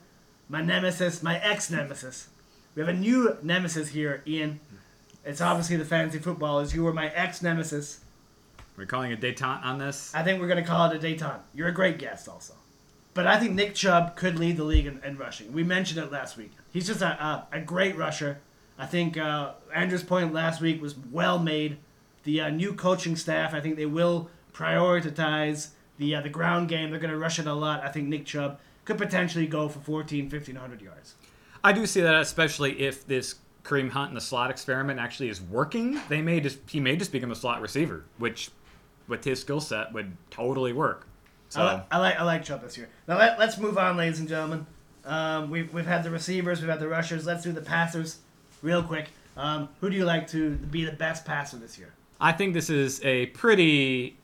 my 0.50 0.62
nemesis, 0.62 1.24
my 1.24 1.40
ex 1.40 1.72
nemesis, 1.72 2.28
we 2.76 2.82
have 2.82 2.90
a 2.90 2.94
new 2.94 3.38
nemesis 3.42 3.88
here, 3.88 4.22
Ian. 4.28 4.60
It's 5.24 5.40
obviously 5.40 5.78
the 5.78 5.86
fantasy 5.86 6.20
footballers. 6.20 6.76
You 6.76 6.84
were 6.84 6.92
my 6.92 7.08
ex 7.08 7.42
nemesis. 7.42 8.02
We're 8.76 8.86
calling 8.86 9.14
a 9.14 9.16
detente 9.16 9.64
on 9.64 9.78
this. 9.78 10.14
I 10.14 10.24
think 10.24 10.42
we're 10.42 10.50
going 10.50 10.62
to 10.62 10.70
call 10.70 10.92
it 10.92 10.96
a 10.98 11.00
Dayton. 11.00 11.40
You're 11.54 11.70
a 11.70 11.74
great 11.74 12.00
guest, 12.00 12.28
also. 12.28 12.56
But 13.14 13.28
I 13.28 13.40
think 13.40 13.54
Nick 13.54 13.76
Chubb 13.76 14.16
could 14.16 14.40
lead 14.40 14.58
the 14.58 14.64
league 14.64 14.86
in, 14.86 15.02
in 15.04 15.18
rushing. 15.18 15.52
We 15.52 15.64
mentioned 15.64 16.00
it 16.00 16.12
last 16.12 16.38
week. 16.38 16.52
He's 16.72 16.88
just 16.88 17.02
a, 17.02 17.08
a, 17.08 17.48
a 17.52 17.60
great 17.60 17.98
rusher. 17.98 18.40
I 18.78 18.86
think 18.86 19.18
uh, 19.18 19.54
Andrew's 19.74 20.04
point 20.04 20.34
last 20.34 20.62
week 20.62 20.82
was 20.82 20.96
well 20.96 21.38
made. 21.38 21.78
The 22.24 22.42
uh, 22.42 22.50
new 22.50 22.74
coaching 22.74 23.16
staff, 23.16 23.54
I 23.54 23.60
think 23.60 23.76
they 23.76 23.86
will 23.86 24.30
prioritize 24.54 25.70
the 25.98 26.16
uh, 26.16 26.22
the 26.22 26.30
ground 26.30 26.70
game. 26.70 26.90
They're 26.90 27.00
going 27.00 27.12
to 27.12 27.18
rush 27.18 27.40
it 27.40 27.48
a 27.48 27.54
lot. 27.54 27.84
I 27.84 27.90
think 27.90 28.08
Nick 28.08 28.26
Chubb 28.26 28.60
could 28.86 28.98
potentially 28.98 29.48
go 29.48 29.70
for 29.70 29.80
14, 29.80 30.26
1500 30.26 30.82
yards. 30.82 31.16
I 31.64 31.74
do 31.74 31.86
see 31.86 32.02
that, 32.02 32.16
especially 32.16 32.80
if 32.82 33.06
this 33.06 33.36
Kareem 33.64 33.92
Hunt 33.92 34.10
and 34.10 34.18
the 34.18 34.22
slot 34.22 34.50
experiment 34.50 35.00
actually 35.00 35.30
is 35.30 35.42
working, 35.42 36.00
they 36.10 36.22
may 36.22 36.40
just 36.40 36.58
he 36.68 36.80
may 36.80 36.96
just 36.96 37.12
become 37.12 37.32
a 37.32 37.36
slot 37.36 37.62
receiver, 37.62 38.06
which 38.18 38.50
with 39.08 39.24
his 39.24 39.42
skill 39.42 39.62
set 39.62 39.94
would 39.94 40.16
totally 40.30 40.74
work. 40.74 41.08
So 41.52 41.62
I, 41.62 41.76
li- 41.76 41.82
I 41.92 41.98
like 41.98 42.16
I 42.16 42.24
like 42.24 42.44
Chubb 42.46 42.62
this 42.62 42.78
year. 42.78 42.88
Now 43.10 43.18
let, 43.18 43.38
let's 43.38 43.58
move 43.58 43.78
on, 43.78 43.98
ladies 43.98 44.22
and 44.22 44.30
gentlemen. 44.30 44.66
Um, 45.04 45.50
we've 45.50 45.74
we've 45.74 45.86
had 45.86 46.04
the 46.04 46.10
receivers, 46.10 46.62
we've 46.62 46.70
had 46.70 46.80
the 46.80 46.88
rushers. 46.88 47.26
Let's 47.26 47.44
do 47.44 47.52
the 47.52 47.62
passers, 47.62 48.20
real 48.62 48.82
quick. 48.82 49.10
Um, 49.36 49.68
who 49.82 49.90
do 49.90 49.98
you 49.98 50.06
like 50.06 50.28
to 50.30 50.52
be 50.56 50.86
the 50.86 50.94
best 50.94 51.26
passer 51.26 51.58
this 51.58 51.78
year? 51.78 51.94
I 52.22 52.32
think 52.32 52.54
this 52.54 52.70
is 52.70 53.04
a 53.04 53.26
pretty 53.28 54.18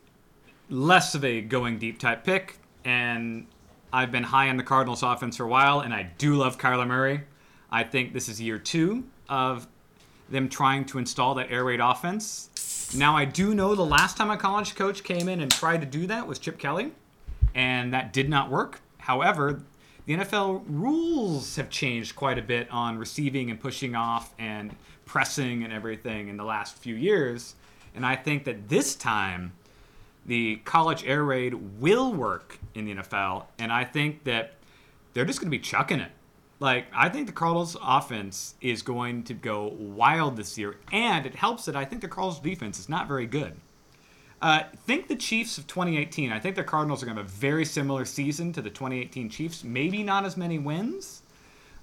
less 0.70 1.16
of 1.16 1.26
a 1.26 1.42
going 1.42 1.80
deep 1.80 2.00
type 2.00 2.24
pick, 2.24 2.60
and 2.86 3.46
I've 3.92 4.12
been 4.12 4.24
high 4.24 4.48
on 4.48 4.56
the 4.56 4.64
Cardinals 4.64 5.04
offense 5.04 5.36
for 5.36 5.44
a 5.44 5.50
while, 5.50 5.82
and 5.82 5.94
I 5.94 6.12
do 6.18 6.36
love 6.36 6.58
Kyler 6.58 6.88
Murray. 6.88 7.22
I 7.70 7.84
think 7.84 8.14
this 8.14 8.30
is 8.30 8.40
year 8.40 8.58
two 8.58 9.04
of 9.28 9.68
them 10.30 10.48
trying 10.48 10.86
to 10.86 10.98
install 10.98 11.36
that 11.36 11.52
air 11.52 11.66
raid 11.66 11.82
offense. 11.82 12.94
Now, 12.96 13.18
I 13.18 13.26
do 13.26 13.54
know 13.54 13.76
the 13.76 13.86
last 13.86 14.16
time 14.16 14.30
a 14.30 14.38
college 14.38 14.76
coach 14.76 15.04
came 15.04 15.28
in 15.28 15.42
and 15.42 15.52
tried 15.52 15.82
to 15.82 15.88
do 15.88 16.08
that 16.08 16.26
was 16.26 16.40
Chip 16.40 16.58
Kelly, 16.58 16.92
and 17.58 17.92
that 17.94 18.14
did 18.14 18.30
not 18.30 18.50
work. 18.50 18.80
However, 19.00 19.64
the 20.06 20.16
NFL 20.16 20.64
rules 20.70 21.58
have 21.58 21.70
changed 21.70 22.16
quite 22.16 22.38
a 22.38 22.42
bit 22.42 22.70
on 22.72 22.98
receiving 22.98 23.50
and 23.50 23.60
pushing 23.60 23.96
off 23.96 24.34
and 24.40 24.74
pressing 25.06 25.64
and 25.64 25.74
everything 25.74 26.30
in 26.30 26.38
the 26.38 26.46
last 26.46 26.78
few 26.78 26.96
years. 26.96 27.56
And 27.96 28.06
I 28.06 28.16
think 28.16 28.46
that 28.46 28.70
this 28.70 28.96
time, 28.96 29.54
the 30.26 30.58
college 30.66 31.04
air 31.06 31.24
raid 31.24 31.82
will 31.82 32.14
work 32.14 32.60
in 32.76 32.86
the 32.86 32.96
NFL. 32.96 33.46
And 33.58 33.72
I 33.72 33.84
think 33.84 34.24
that 34.26 34.54
they're 35.14 35.26
just 35.26 35.40
going 35.40 35.52
to 35.52 35.58
be 35.58 35.62
chucking 35.62 36.00
it. 36.00 36.12
Like, 36.60 36.86
I 36.94 37.10
think 37.10 37.28
the 37.28 37.34
Cardinals 37.34 37.76
offense 37.82 38.56
is 38.62 38.82
going 38.82 39.24
to 39.24 39.34
go 39.34 39.74
wild 39.80 40.38
this 40.38 40.58
year. 40.58 40.76
And 40.92 41.26
it 41.26 41.36
helps 41.36 41.66
that 41.66 41.76
I 41.76 41.86
think 41.86 42.02
the 42.02 42.08
Cardinals 42.08 42.40
defense 42.40 42.80
is 42.80 42.88
not 42.88 43.08
very 43.08 43.26
good. 43.26 43.56
Uh, 44.42 44.64
think 44.86 45.08
the 45.08 45.16
Chiefs 45.16 45.58
of 45.58 45.66
2018. 45.68 46.32
I 46.32 46.40
think 46.40 46.56
the 46.56 46.64
Cardinals 46.64 47.02
are 47.02 47.08
going 47.08 47.16
to 47.16 47.24
have 47.24 47.32
a 47.32 47.36
very 47.36 47.66
similar 47.66 48.06
season 48.06 48.54
to 48.54 48.62
the 48.62 48.70
2018 48.70 49.30
Chiefs. 49.30 49.64
Maybe 49.64 50.04
not 50.04 50.26
as 50.26 50.38
many 50.38 50.60
wins, 50.60 51.24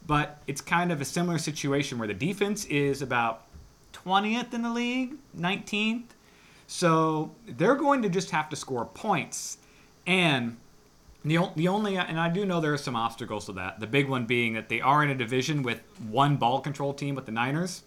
but 0.06 0.40
it's 0.46 0.60
kind 0.60 0.92
of 0.92 1.00
a 1.00 1.04
similar 1.04 1.38
situation 1.38 1.98
where 1.98 2.06
the 2.06 2.14
defense 2.14 2.64
is 2.66 3.02
about 3.02 3.46
20th 3.92 4.54
in 4.54 4.62
the 4.62 4.70
league, 4.70 5.14
19th. 5.36 6.04
So 6.66 7.32
they're 7.46 7.74
going 7.74 8.02
to 8.02 8.08
just 8.08 8.30
have 8.30 8.48
to 8.50 8.56
score 8.56 8.84
points. 8.84 9.58
And 10.06 10.56
the, 11.24 11.50
the 11.56 11.68
only, 11.68 11.96
and 11.96 12.20
I 12.20 12.28
do 12.28 12.44
know 12.44 12.60
there 12.60 12.72
are 12.72 12.78
some 12.78 12.96
obstacles 12.96 13.46
to 13.46 13.52
that. 13.52 13.80
The 13.80 13.86
big 13.86 14.08
one 14.08 14.26
being 14.26 14.54
that 14.54 14.68
they 14.68 14.80
are 14.80 15.02
in 15.02 15.10
a 15.10 15.14
division 15.14 15.62
with 15.62 15.80
one 16.08 16.36
ball 16.36 16.60
control 16.60 16.94
team 16.94 17.16
with 17.16 17.26
the 17.26 17.32
Niners. 17.32 17.82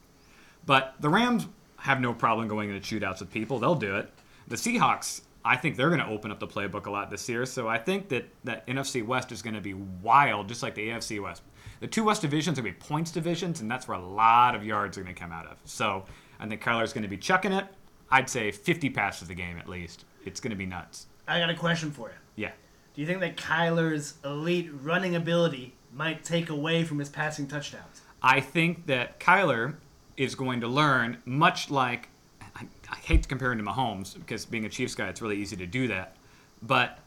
But 0.65 0.95
the 0.99 1.09
Rams 1.09 1.47
have 1.77 2.01
no 2.01 2.13
problem 2.13 2.47
going 2.47 2.69
into 2.69 2.81
shootouts 2.81 3.21
with 3.21 3.31
people. 3.31 3.59
They'll 3.59 3.75
do 3.75 3.95
it. 3.95 4.11
The 4.47 4.55
Seahawks, 4.55 5.21
I 5.43 5.55
think 5.55 5.75
they're 5.75 5.89
going 5.89 6.01
to 6.01 6.07
open 6.07 6.31
up 6.31 6.39
the 6.39 6.47
playbook 6.47 6.85
a 6.85 6.91
lot 6.91 7.09
this 7.09 7.27
year. 7.29 7.45
So 7.45 7.67
I 7.67 7.77
think 7.77 8.09
that 8.09 8.25
that 8.43 8.67
NFC 8.67 9.05
West 9.05 9.31
is 9.31 9.41
going 9.41 9.55
to 9.55 9.61
be 9.61 9.73
wild, 9.73 10.47
just 10.47 10.63
like 10.63 10.75
the 10.75 10.89
AFC 10.89 11.21
West. 11.21 11.41
The 11.79 11.87
two 11.87 12.03
West 12.03 12.21
divisions 12.21 12.57
are 12.57 12.61
going 12.61 12.73
to 12.73 12.79
be 12.79 12.85
points 12.85 13.11
divisions, 13.11 13.61
and 13.61 13.69
that's 13.69 13.87
where 13.87 13.97
a 13.97 14.05
lot 14.05 14.55
of 14.55 14.65
yards 14.65 14.97
are 14.97 15.03
going 15.03 15.13
to 15.13 15.19
come 15.19 15.31
out 15.31 15.45
of. 15.47 15.57
So 15.65 16.05
I 16.39 16.47
think 16.47 16.61
Kyler's 16.61 16.93
going 16.93 17.03
to 17.03 17.09
be 17.09 17.17
chucking 17.17 17.51
it. 17.51 17.65
I'd 18.09 18.29
say 18.29 18.51
50 18.51 18.89
passes 18.89 19.29
a 19.29 19.35
game 19.35 19.57
at 19.57 19.67
least. 19.67 20.05
It's 20.25 20.39
going 20.39 20.51
to 20.51 20.57
be 20.57 20.65
nuts. 20.65 21.07
I 21.27 21.39
got 21.39 21.49
a 21.49 21.55
question 21.55 21.91
for 21.91 22.09
you. 22.09 22.15
Yeah. 22.35 22.51
Do 22.93 23.01
you 23.01 23.07
think 23.07 23.19
that 23.19 23.37
Kyler's 23.37 24.15
elite 24.25 24.69
running 24.81 25.15
ability 25.15 25.75
might 25.93 26.23
take 26.23 26.49
away 26.49 26.83
from 26.83 26.99
his 26.99 27.09
passing 27.09 27.47
touchdowns? 27.47 28.01
I 28.21 28.39
think 28.39 28.87
that 28.87 29.19
Kyler 29.19 29.75
is 30.15 30.35
going 30.35 30.61
to 30.61 30.67
learn, 30.67 31.17
much 31.25 31.69
like 31.69 32.09
I, 32.89 32.93
I 32.93 32.95
hate 32.97 33.23
to 33.23 33.29
compare 33.29 33.51
him 33.51 33.57
to 33.57 33.63
Mahomes 33.63 34.17
because 34.17 34.45
being 34.45 34.65
a 34.65 34.69
Chiefs 34.69 34.95
guy, 34.95 35.07
it's 35.07 35.21
really 35.21 35.37
easy 35.37 35.55
to 35.57 35.65
do 35.65 35.87
that. 35.87 36.15
But 36.61 36.99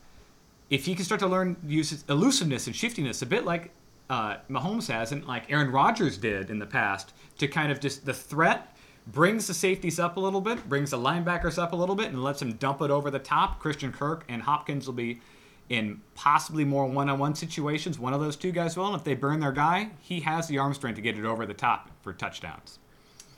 if 0.71 0.87
he 0.87 0.95
can 0.95 1.05
start 1.05 1.21
to 1.21 1.27
learn 1.27 1.57
use 1.67 2.05
elusiveness 2.09 2.67
and 2.67 2.77
shiftiness, 2.77 3.23
a 3.23 3.27
bit 3.27 3.45
like 3.45 3.71
uh, 4.09 4.37
Mahomes 4.49 4.89
has 4.89 5.13
and 5.13 5.25
like 5.27 5.51
Aaron 5.51 5.71
Rodgers 5.71 6.17
did 6.17 6.51
in 6.51 6.59
the 6.59 6.67
past, 6.67 7.13
to 7.39 7.49
kind 7.49 7.73
of 7.73 7.81
just 7.81 8.05
the 8.05 8.15
threat 8.15 8.77
brings 9.07 9.47
the 9.47 9.55
safeties 9.55 9.99
up 9.99 10.17
a 10.17 10.21
little 10.21 10.41
bit, 10.41 10.69
brings 10.69 10.91
the 10.91 10.99
linebackers 10.99 11.61
up 11.61 11.73
a 11.73 11.77
little 11.77 11.95
bit, 11.97 12.09
and 12.09 12.23
lets 12.23 12.41
them 12.41 12.53
dump 12.53 12.83
it 12.83 12.91
over 12.91 13.11
the 13.11 13.19
top. 13.19 13.59
Christian 13.59 13.93
Kirk 13.93 14.25
and 14.29 14.43
Hopkins 14.43 14.87
will 14.87 14.95
be 14.95 15.21
in 15.69 16.01
possibly 16.15 16.65
more 16.65 16.87
one-on-one 16.87 17.35
situations. 17.35 17.99
One 17.99 18.13
of 18.13 18.21
those 18.21 18.37
two 18.37 18.53
guys 18.53 18.77
will, 18.77 18.87
and 18.87 18.97
if 18.97 19.05
they 19.05 19.15
burn 19.15 19.41
their 19.41 19.53
guy, 19.53 19.91
he 20.01 20.21
has 20.21 20.49
the 20.49 20.59
arm 20.59 20.75
strength 20.75 20.97
to 20.97 21.03
get 21.03 21.17
it 21.17 21.25
over 21.25 21.47
the 21.47 21.55
top 21.55 21.89
for 22.03 22.13
touchdowns. 22.13 22.79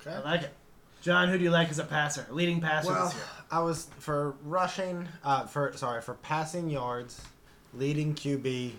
Okay. 0.00 0.16
I 0.16 0.20
like 0.20 0.42
it. 0.42 0.54
John, 1.02 1.28
who 1.28 1.36
do 1.36 1.42
you 1.42 1.50
like 1.50 1.68
as 1.68 1.80
a 1.80 1.84
passer, 1.84 2.24
leading 2.30 2.60
passer 2.60 2.92
Well, 2.92 3.06
this 3.06 3.14
year? 3.14 3.24
I 3.50 3.58
was 3.60 3.88
for 3.98 4.36
rushing, 4.44 5.08
uh, 5.24 5.46
for 5.46 5.72
sorry, 5.76 6.00
for 6.00 6.14
passing 6.14 6.70
yards, 6.70 7.20
leading 7.74 8.14
QB. 8.14 8.72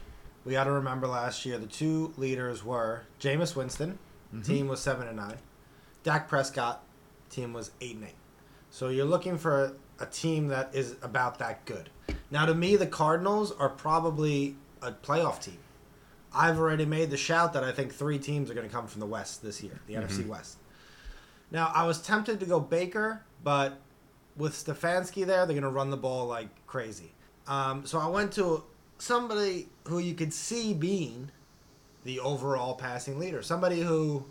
We 0.46 0.52
got 0.54 0.64
to 0.64 0.72
remember 0.72 1.06
last 1.06 1.46
year 1.46 1.58
the 1.58 1.68
two 1.68 2.14
leaders 2.18 2.64
were 2.64 3.04
Jameis 3.20 3.56
Winston, 3.58 4.00
team 4.44 4.68
was 4.70 4.80
seven 4.80 5.08
and 5.08 5.18
nine. 5.18 5.38
Dak 6.04 6.30
Prescott, 6.30 6.84
team 7.30 7.52
was 7.52 7.72
eight 7.82 7.96
and 7.96 8.06
eight. 8.06 8.16
So 8.72 8.88
you're 8.88 9.06
looking 9.06 9.38
for 9.38 9.66
a, 9.66 10.04
a 10.04 10.06
team 10.06 10.48
that 10.48 10.74
is 10.74 10.96
about 11.02 11.40
that 11.40 11.66
good. 11.66 11.90
Now, 12.32 12.46
to 12.46 12.56
me, 12.56 12.76
the 12.78 12.88
Cardinals 12.88 13.52
are 13.52 13.70
probably 13.70 14.56
a 14.82 14.92
playoff 14.92 15.42
team. 15.42 15.60
I've 16.34 16.58
already 16.58 16.86
made 16.86 17.12
the 17.12 17.18
shout 17.18 17.54
that 17.54 17.64
I 17.64 17.72
think 17.72 17.94
three 17.94 18.18
teams 18.18 18.50
are 18.50 18.54
going 18.56 18.68
to 18.68 18.74
come 18.74 18.88
from 18.88 19.02
the 19.02 19.06
West 19.06 19.44
this 19.44 19.62
year, 19.62 19.80
the 19.88 19.94
NFC 19.94 20.26
West. 20.26 20.58
Now, 21.54 21.72
I 21.74 21.86
was 21.86 22.02
tempted 22.02 22.40
to 22.42 22.46
go 22.46 22.60
Baker, 22.60 23.22
but 23.44 23.80
with 24.36 24.54
Stefanski 24.54 25.26
there, 25.26 25.46
they're 25.46 25.54
going 25.54 25.62
to 25.62 25.70
run 25.70 25.92
the 25.92 25.98
ball 25.98 26.26
like 26.26 26.50
crazy. 26.66 27.12
Um, 27.48 27.86
so 27.86 28.00
I 28.00 28.08
went 28.08 28.34
to 28.34 28.64
somebody 28.98 29.68
who 29.88 30.00
you 30.00 30.16
could 30.16 30.34
see 30.34 30.74
being 30.74 31.30
the 32.04 32.20
overall 32.20 32.74
passing 32.74 33.20
leader. 33.20 33.42
Somebody 33.44 33.82
who 33.82 34.26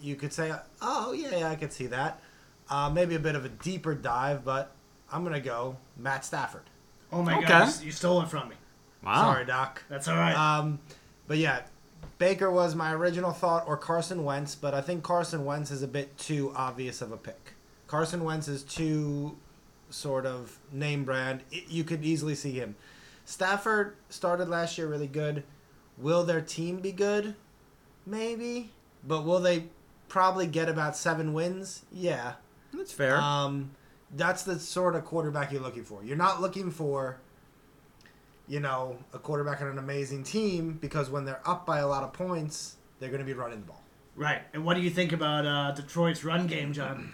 you 0.00 0.16
could 0.16 0.32
say, 0.32 0.52
oh, 0.82 1.12
yeah, 1.12 1.38
yeah 1.38 1.48
I 1.48 1.54
could 1.54 1.72
see 1.72 1.86
that. 1.86 2.20
Uh, 2.68 2.90
maybe 2.90 3.14
a 3.14 3.20
bit 3.20 3.36
of 3.36 3.44
a 3.44 3.48
deeper 3.48 3.94
dive, 3.94 4.44
but 4.44 4.72
I'm 5.12 5.22
going 5.22 5.34
to 5.34 5.40
go 5.40 5.76
Matt 5.96 6.24
Stafford. 6.24 6.64
Oh 7.12 7.22
my 7.22 7.38
Okay. 7.38 7.46
God, 7.46 7.80
you, 7.80 7.86
you 7.86 7.92
stole 7.92 8.20
it 8.22 8.28
from 8.28 8.48
me. 8.48 8.56
Wow. 9.04 9.32
Sorry, 9.32 9.46
Doc. 9.46 9.82
That's 9.88 10.08
all 10.08 10.16
right. 10.16 10.34
Um, 10.34 10.80
but 11.26 11.38
yeah, 11.38 11.62
Baker 12.18 12.50
was 12.50 12.74
my 12.74 12.92
original 12.92 13.32
thought, 13.32 13.64
or 13.66 13.76
Carson 13.76 14.24
Wentz. 14.24 14.54
But 14.54 14.74
I 14.74 14.80
think 14.80 15.02
Carson 15.02 15.44
Wentz 15.44 15.70
is 15.70 15.82
a 15.82 15.88
bit 15.88 16.16
too 16.18 16.52
obvious 16.56 17.00
of 17.00 17.12
a 17.12 17.16
pick. 17.16 17.54
Carson 17.86 18.24
Wentz 18.24 18.48
is 18.48 18.62
too 18.62 19.36
sort 19.90 20.26
of 20.26 20.58
name 20.72 21.04
brand. 21.04 21.42
It, 21.50 21.68
you 21.68 21.84
could 21.84 22.04
easily 22.04 22.34
see 22.34 22.52
him. 22.52 22.76
Stafford 23.24 23.96
started 24.08 24.48
last 24.48 24.78
year 24.78 24.86
really 24.86 25.06
good. 25.06 25.44
Will 25.96 26.24
their 26.24 26.40
team 26.40 26.80
be 26.80 26.92
good? 26.92 27.34
Maybe. 28.06 28.70
But 29.06 29.24
will 29.24 29.40
they 29.40 29.64
probably 30.08 30.46
get 30.46 30.68
about 30.68 30.96
seven 30.96 31.32
wins? 31.32 31.84
Yeah. 31.92 32.34
That's 32.72 32.92
fair. 32.92 33.16
Um, 33.16 33.72
that's 34.14 34.42
the 34.42 34.58
sort 34.58 34.94
of 34.94 35.04
quarterback 35.04 35.52
you're 35.52 35.62
looking 35.62 35.84
for. 35.84 36.02
You're 36.02 36.16
not 36.16 36.40
looking 36.40 36.70
for, 36.70 37.20
you 38.48 38.60
know, 38.60 38.96
a 39.12 39.18
quarterback 39.18 39.60
on 39.60 39.68
an 39.68 39.78
amazing 39.78 40.24
team 40.24 40.78
because 40.80 41.10
when 41.10 41.24
they're 41.24 41.46
up 41.46 41.66
by 41.66 41.78
a 41.78 41.86
lot 41.86 42.02
of 42.02 42.12
points, 42.12 42.76
they're 42.98 43.10
going 43.10 43.20
to 43.20 43.26
be 43.26 43.34
running 43.34 43.60
the 43.60 43.66
ball. 43.66 43.82
right. 44.16 44.42
And 44.52 44.64
what 44.64 44.74
do 44.74 44.80
you 44.80 44.90
think 44.90 45.12
about 45.12 45.46
uh, 45.46 45.72
Detroit's 45.72 46.24
run 46.24 46.46
game, 46.46 46.72
John? 46.72 47.12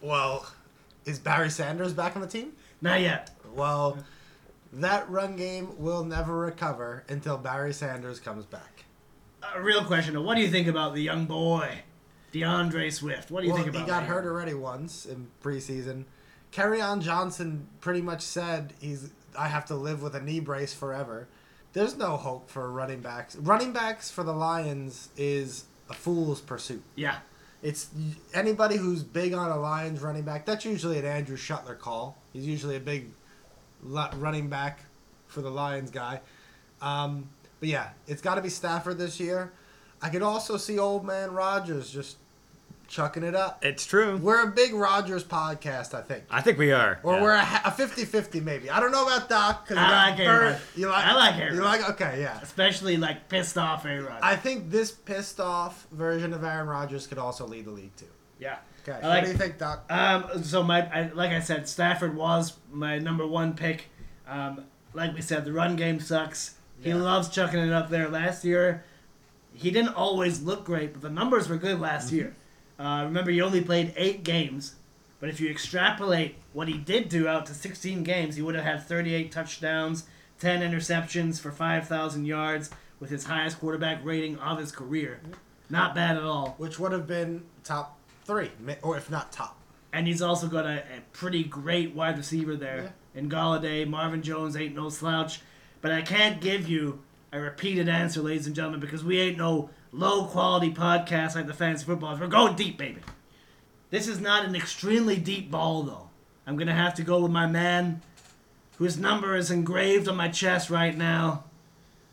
Well, 0.00 0.46
is 1.04 1.18
Barry 1.18 1.50
Sanders 1.50 1.92
back 1.92 2.16
on 2.16 2.22
the 2.22 2.28
team? 2.28 2.52
Not 2.80 3.00
yet. 3.00 3.30
Well, 3.54 3.98
that 4.72 5.08
run 5.08 5.36
game 5.36 5.78
will 5.78 6.04
never 6.04 6.36
recover 6.36 7.04
until 7.08 7.38
Barry 7.38 7.72
Sanders 7.72 8.20
comes 8.20 8.44
back. 8.44 8.84
A 9.54 9.62
real 9.62 9.84
question. 9.84 10.22
What 10.24 10.36
do 10.36 10.42
you 10.42 10.48
think 10.48 10.66
about 10.66 10.94
the 10.94 11.00
young 11.00 11.26
boy, 11.26 11.80
D'Andre 12.32 12.90
Swift? 12.90 13.30
What 13.30 13.40
do 13.40 13.46
you 13.46 13.54
well, 13.54 13.62
think 13.62 13.74
about 13.74 13.84
he 13.84 13.88
got 13.88 14.04
hurt 14.04 14.26
already 14.26 14.54
once 14.54 15.06
in 15.06 15.28
preseason. 15.42 16.04
on 16.56 17.00
Johnson 17.00 17.68
pretty 17.80 18.02
much 18.02 18.22
said 18.22 18.74
he's 18.80 19.10
I 19.38 19.48
have 19.48 19.64
to 19.66 19.74
live 19.74 20.02
with 20.02 20.14
a 20.14 20.20
knee 20.20 20.40
brace 20.40 20.74
forever. 20.74 21.28
There's 21.72 21.96
no 21.96 22.16
hope 22.16 22.50
for 22.50 22.70
running 22.70 23.00
backs. 23.00 23.36
Running 23.36 23.72
backs 23.72 24.10
for 24.10 24.24
the 24.24 24.32
Lions 24.32 25.10
is 25.16 25.64
a 25.88 25.94
fool's 25.94 26.40
pursuit. 26.40 26.82
Yeah. 26.96 27.18
It's 27.62 27.90
anybody 28.34 28.76
who's 28.76 29.02
big 29.02 29.34
on 29.34 29.50
a 29.50 29.56
Lions 29.58 30.00
running 30.00 30.22
back. 30.22 30.46
That's 30.46 30.64
usually 30.64 30.98
an 30.98 31.04
Andrew 31.04 31.36
Shuttler 31.36 31.78
call. 31.78 32.16
He's 32.32 32.46
usually 32.46 32.76
a 32.76 32.80
big 32.80 33.10
running 33.82 34.48
back 34.48 34.80
for 35.26 35.40
the 35.40 35.50
Lions 35.50 35.90
guy. 35.90 36.20
Um, 36.80 37.28
but 37.60 37.68
yeah, 37.68 37.90
it's 38.06 38.22
got 38.22 38.36
to 38.36 38.42
be 38.42 38.48
Stafford 38.48 38.98
this 38.98 39.18
year. 39.18 39.52
I 40.00 40.08
could 40.08 40.22
also 40.22 40.56
see 40.56 40.78
old 40.78 41.04
man 41.04 41.32
Rodgers 41.32 41.90
just 41.90 42.16
chucking 42.88 43.22
it 43.22 43.34
up. 43.34 43.64
It's 43.64 43.84
true. 43.86 44.16
We're 44.16 44.42
a 44.42 44.46
big 44.50 44.74
Rodgers 44.74 45.22
podcast, 45.22 45.94
I 45.94 46.02
think. 46.02 46.24
I 46.30 46.40
think 46.40 46.58
we 46.58 46.72
are. 46.72 46.98
Or 47.02 47.14
Yeah. 47.14 47.22
we're 47.22 47.32
a, 47.34 47.44
ha- 47.44 47.62
a 47.66 47.70
50-50 47.70 48.42
maybe. 48.42 48.70
I 48.70 48.80
don't 48.80 48.90
know 48.90 49.06
about 49.06 49.28
Doc. 49.28 49.68
'cause 49.68 49.76
he 49.76 49.82
I 49.82 50.10
like 50.10 50.18
Aaron 50.20 50.56
You 50.74 50.88
like? 50.88 51.04
I 51.04 51.14
like 51.14 51.34
Aaron 51.36 51.54
You 51.54 51.62
like? 51.62 51.88
Okay, 51.90 52.20
yeah. 52.20 52.40
Especially 52.42 52.96
like 52.96 53.28
pissed 53.28 53.56
off 53.58 53.84
Aaron 53.84 54.04
Rodgers. 54.06 54.20
I 54.22 54.36
think 54.36 54.70
this 54.70 54.90
pissed 54.90 55.38
off 55.38 55.86
version 55.92 56.32
of 56.32 56.42
Aaron 56.42 56.66
Rodgers 56.66 57.06
could 57.06 57.18
also 57.18 57.46
lead 57.46 57.66
the 57.66 57.70
league 57.70 57.94
too. 57.96 58.06
yeah. 58.38 58.56
Okay. 58.88 58.98
I 59.06 59.08
what 59.16 59.24
do 59.24 59.30
you 59.32 59.36
think, 59.36 59.58
Doc? 59.58 59.84
Um, 59.90 60.42
so 60.42 60.62
my, 60.62 60.80
I, 60.88 61.10
like 61.12 61.30
I 61.32 61.40
said, 61.40 61.68
Stafford 61.68 62.16
was 62.16 62.56
my 62.72 62.98
number 62.98 63.26
one 63.26 63.52
pick. 63.54 63.90
Um, 64.26 64.64
like 64.94 65.14
we 65.14 65.20
said, 65.20 65.44
the 65.44 65.52
run 65.52 65.76
game 65.76 66.00
sucks. 66.00 66.54
He 66.80 66.94
loves 66.94 67.28
chucking 67.28 67.58
it 67.60 67.72
up 67.72 67.90
there. 67.90 68.08
Last 68.08 68.46
year, 68.46 68.84
he 69.52 69.70
didn't 69.70 69.94
always 69.94 70.40
look 70.42 70.64
great, 70.64 70.94
but 70.94 71.02
the 71.02 71.10
numbers 71.10 71.50
were 71.50 71.56
good 71.58 71.80
last 71.80 72.06
Mm-hmm. 72.06 72.16
year. 72.16 72.36
Uh, 72.78 73.02
remember, 73.04 73.30
he 73.30 73.40
only 73.40 73.60
played 73.60 73.92
eight 73.96 74.22
games, 74.22 74.76
but 75.20 75.28
if 75.28 75.40
you 75.40 75.50
extrapolate 75.50 76.36
what 76.52 76.68
he 76.68 76.78
did 76.78 77.08
do 77.08 77.26
out 77.26 77.46
to 77.46 77.54
16 77.54 78.04
games, 78.04 78.36
he 78.36 78.42
would 78.42 78.54
have 78.54 78.64
had 78.64 78.86
38 78.86 79.32
touchdowns, 79.32 80.04
10 80.40 80.60
interceptions 80.60 81.40
for 81.40 81.50
5,000 81.50 82.24
yards, 82.24 82.70
with 83.00 83.10
his 83.10 83.24
highest 83.24 83.58
quarterback 83.60 84.04
rating 84.04 84.38
of 84.38 84.58
his 84.58 84.72
career. 84.72 85.20
Not 85.70 85.94
bad 85.94 86.16
at 86.16 86.22
all. 86.22 86.54
Which 86.58 86.78
would 86.78 86.92
have 86.92 87.06
been 87.06 87.44
top 87.64 87.98
three, 88.24 88.50
or 88.82 88.96
if 88.96 89.10
not 89.10 89.32
top. 89.32 89.58
And 89.92 90.06
he's 90.06 90.22
also 90.22 90.48
got 90.48 90.66
a, 90.66 90.78
a 90.78 91.00
pretty 91.12 91.44
great 91.44 91.94
wide 91.94 92.16
receiver 92.16 92.56
there 92.56 92.94
in 93.14 93.28
Golladay. 93.28 93.86
Marvin 93.88 94.22
Jones 94.22 94.56
ain't 94.56 94.74
no 94.74 94.88
slouch. 94.88 95.40
But 95.80 95.92
I 95.92 96.02
can't 96.02 96.40
give 96.40 96.68
you 96.68 97.00
a 97.32 97.40
repeated 97.40 97.88
answer, 97.88 98.20
ladies 98.20 98.46
and 98.46 98.56
gentlemen, 98.56 98.80
because 98.80 99.04
we 99.04 99.18
ain't 99.18 99.38
no 99.38 99.70
low 99.92 100.24
quality 100.26 100.72
podcast 100.72 101.34
like 101.34 101.46
the 101.46 101.54
Fantasy 101.54 101.84
Footballers. 101.84 102.20
We're 102.20 102.26
going 102.28 102.56
deep, 102.56 102.78
baby. 102.78 103.00
This 103.90 104.08
is 104.08 104.20
not 104.20 104.44
an 104.44 104.54
extremely 104.54 105.16
deep 105.16 105.50
ball, 105.50 105.82
though. 105.82 106.10
I'm 106.46 106.56
going 106.56 106.68
to 106.68 106.74
have 106.74 106.94
to 106.94 107.02
go 107.02 107.20
with 107.20 107.30
my 107.30 107.46
man 107.46 108.02
whose 108.76 108.98
number 108.98 109.34
is 109.34 109.50
engraved 109.50 110.08
on 110.08 110.16
my 110.16 110.28
chest 110.28 110.70
right 110.70 110.96
now. 110.96 111.44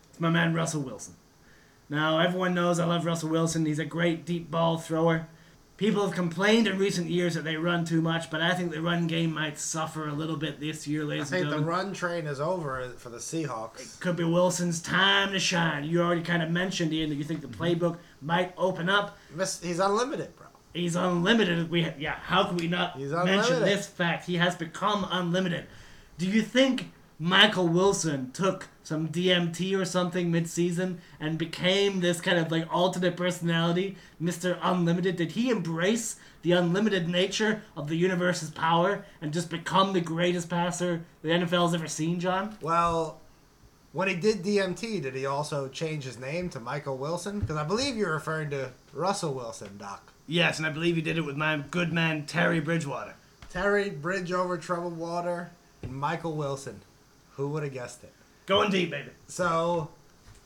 It's 0.09 0.19
my 0.19 0.29
man, 0.29 0.53
Russell 0.53 0.81
Wilson. 0.81 1.15
Now, 1.89 2.19
everyone 2.19 2.53
knows 2.55 2.79
I 2.79 2.85
love 2.85 3.05
Russell 3.05 3.29
Wilson. 3.29 3.65
He's 3.65 3.79
a 3.79 3.85
great 3.85 4.25
deep 4.25 4.49
ball 4.49 4.77
thrower. 4.77 5.27
People 5.77 6.05
have 6.05 6.15
complained 6.15 6.67
in 6.67 6.77
recent 6.77 7.09
years 7.09 7.33
that 7.33 7.43
they 7.43 7.57
run 7.57 7.83
too 7.83 8.01
much, 8.01 8.31
but 8.31 8.39
I 8.39 8.53
think 8.53 8.71
the 8.71 8.81
run 8.81 9.07
game 9.07 9.33
might 9.33 9.59
suffer 9.59 10.07
a 10.07 10.13
little 10.13 10.37
bit 10.37 10.61
this 10.61 10.87
year, 10.87 11.01
I 11.01 11.05
ladies 11.05 11.21
and 11.23 11.29
think 11.31 11.43
the 11.45 11.57
gentlemen. 11.57 11.69
run 11.69 11.93
train 11.93 12.27
is 12.27 12.39
over 12.39 12.87
for 12.97 13.09
the 13.09 13.17
Seahawks. 13.17 13.97
It 13.97 13.99
Could 13.99 14.15
be 14.15 14.23
Wilson's 14.23 14.81
time 14.81 15.33
to 15.33 15.39
shine. 15.39 15.83
You 15.83 16.01
already 16.01 16.21
kind 16.21 16.41
of 16.41 16.49
mentioned, 16.49 16.93
Ian, 16.93 17.09
that 17.09 17.15
you 17.15 17.25
think 17.25 17.41
the 17.41 17.47
mm-hmm. 17.47 17.61
playbook 17.61 17.97
might 18.21 18.53
open 18.57 18.87
up. 18.87 19.17
Miss- 19.35 19.61
He's 19.61 19.79
unlimited, 19.79 20.33
bro. 20.37 20.47
He's 20.73 20.95
unlimited. 20.95 21.69
We 21.69 21.89
yeah. 21.97 22.15
How 22.21 22.45
can 22.45 22.57
we 22.57 22.67
not 22.67 22.97
He's 22.97 23.11
mention 23.11 23.35
unlimited. 23.55 23.67
this 23.67 23.87
fact? 23.87 24.25
He 24.25 24.35
has 24.35 24.55
become 24.55 25.07
unlimited. 25.09 25.67
Do 26.17 26.25
you 26.25 26.41
think 26.41 26.91
Michael 27.17 27.69
Wilson 27.69 28.31
took 28.31 28.67
some 28.83 29.07
DMT 29.07 29.77
or 29.79 29.85
something 29.85 30.31
mid-season 30.31 30.99
and 31.19 31.37
became 31.37 32.01
this 32.01 32.19
kind 32.19 32.37
of 32.37 32.51
like 32.51 32.67
alternate 32.73 33.15
personality, 33.15 33.95
Mister 34.19 34.59
Unlimited? 34.61 35.15
Did 35.15 35.31
he 35.31 35.49
embrace 35.49 36.17
the 36.41 36.51
unlimited 36.51 37.07
nature 37.07 37.63
of 37.77 37.87
the 37.87 37.95
universe's 37.95 38.51
power 38.51 39.05
and 39.21 39.33
just 39.33 39.49
become 39.49 39.93
the 39.93 40.01
greatest 40.01 40.49
passer 40.49 41.05
the 41.21 41.29
NFL's 41.29 41.73
ever 41.73 41.87
seen, 41.87 42.19
John? 42.19 42.57
Well, 42.61 43.21
when 43.93 44.09
he 44.09 44.15
did 44.15 44.43
DMT, 44.43 45.01
did 45.01 45.15
he 45.15 45.25
also 45.25 45.69
change 45.69 46.03
his 46.03 46.19
name 46.19 46.49
to 46.49 46.59
Michael 46.59 46.97
Wilson? 46.97 47.39
Because 47.39 47.55
I 47.55 47.63
believe 47.63 47.95
you're 47.95 48.13
referring 48.13 48.49
to 48.49 48.71
Russell 48.91 49.33
Wilson, 49.33 49.77
Doc. 49.77 50.11
Yes, 50.27 50.57
and 50.57 50.67
I 50.67 50.69
believe 50.69 50.97
he 50.97 51.01
did 51.01 51.17
it 51.17 51.21
with 51.21 51.37
my 51.37 51.63
good 51.71 51.93
man 51.93 52.25
Terry 52.25 52.59
Bridgewater. 52.59 53.15
Terry 53.49 53.89
Bridge 53.89 54.33
over 54.33 54.57
troubled 54.57 54.97
water 54.97 55.51
and 55.81 55.95
Michael 55.95 56.35
Wilson. 56.35 56.81
Who 57.35 57.49
would 57.49 57.63
have 57.63 57.73
guessed 57.73 58.03
it? 58.03 58.13
Going 58.45 58.69
deep, 58.71 58.91
baby. 58.91 59.09
So, 59.27 59.89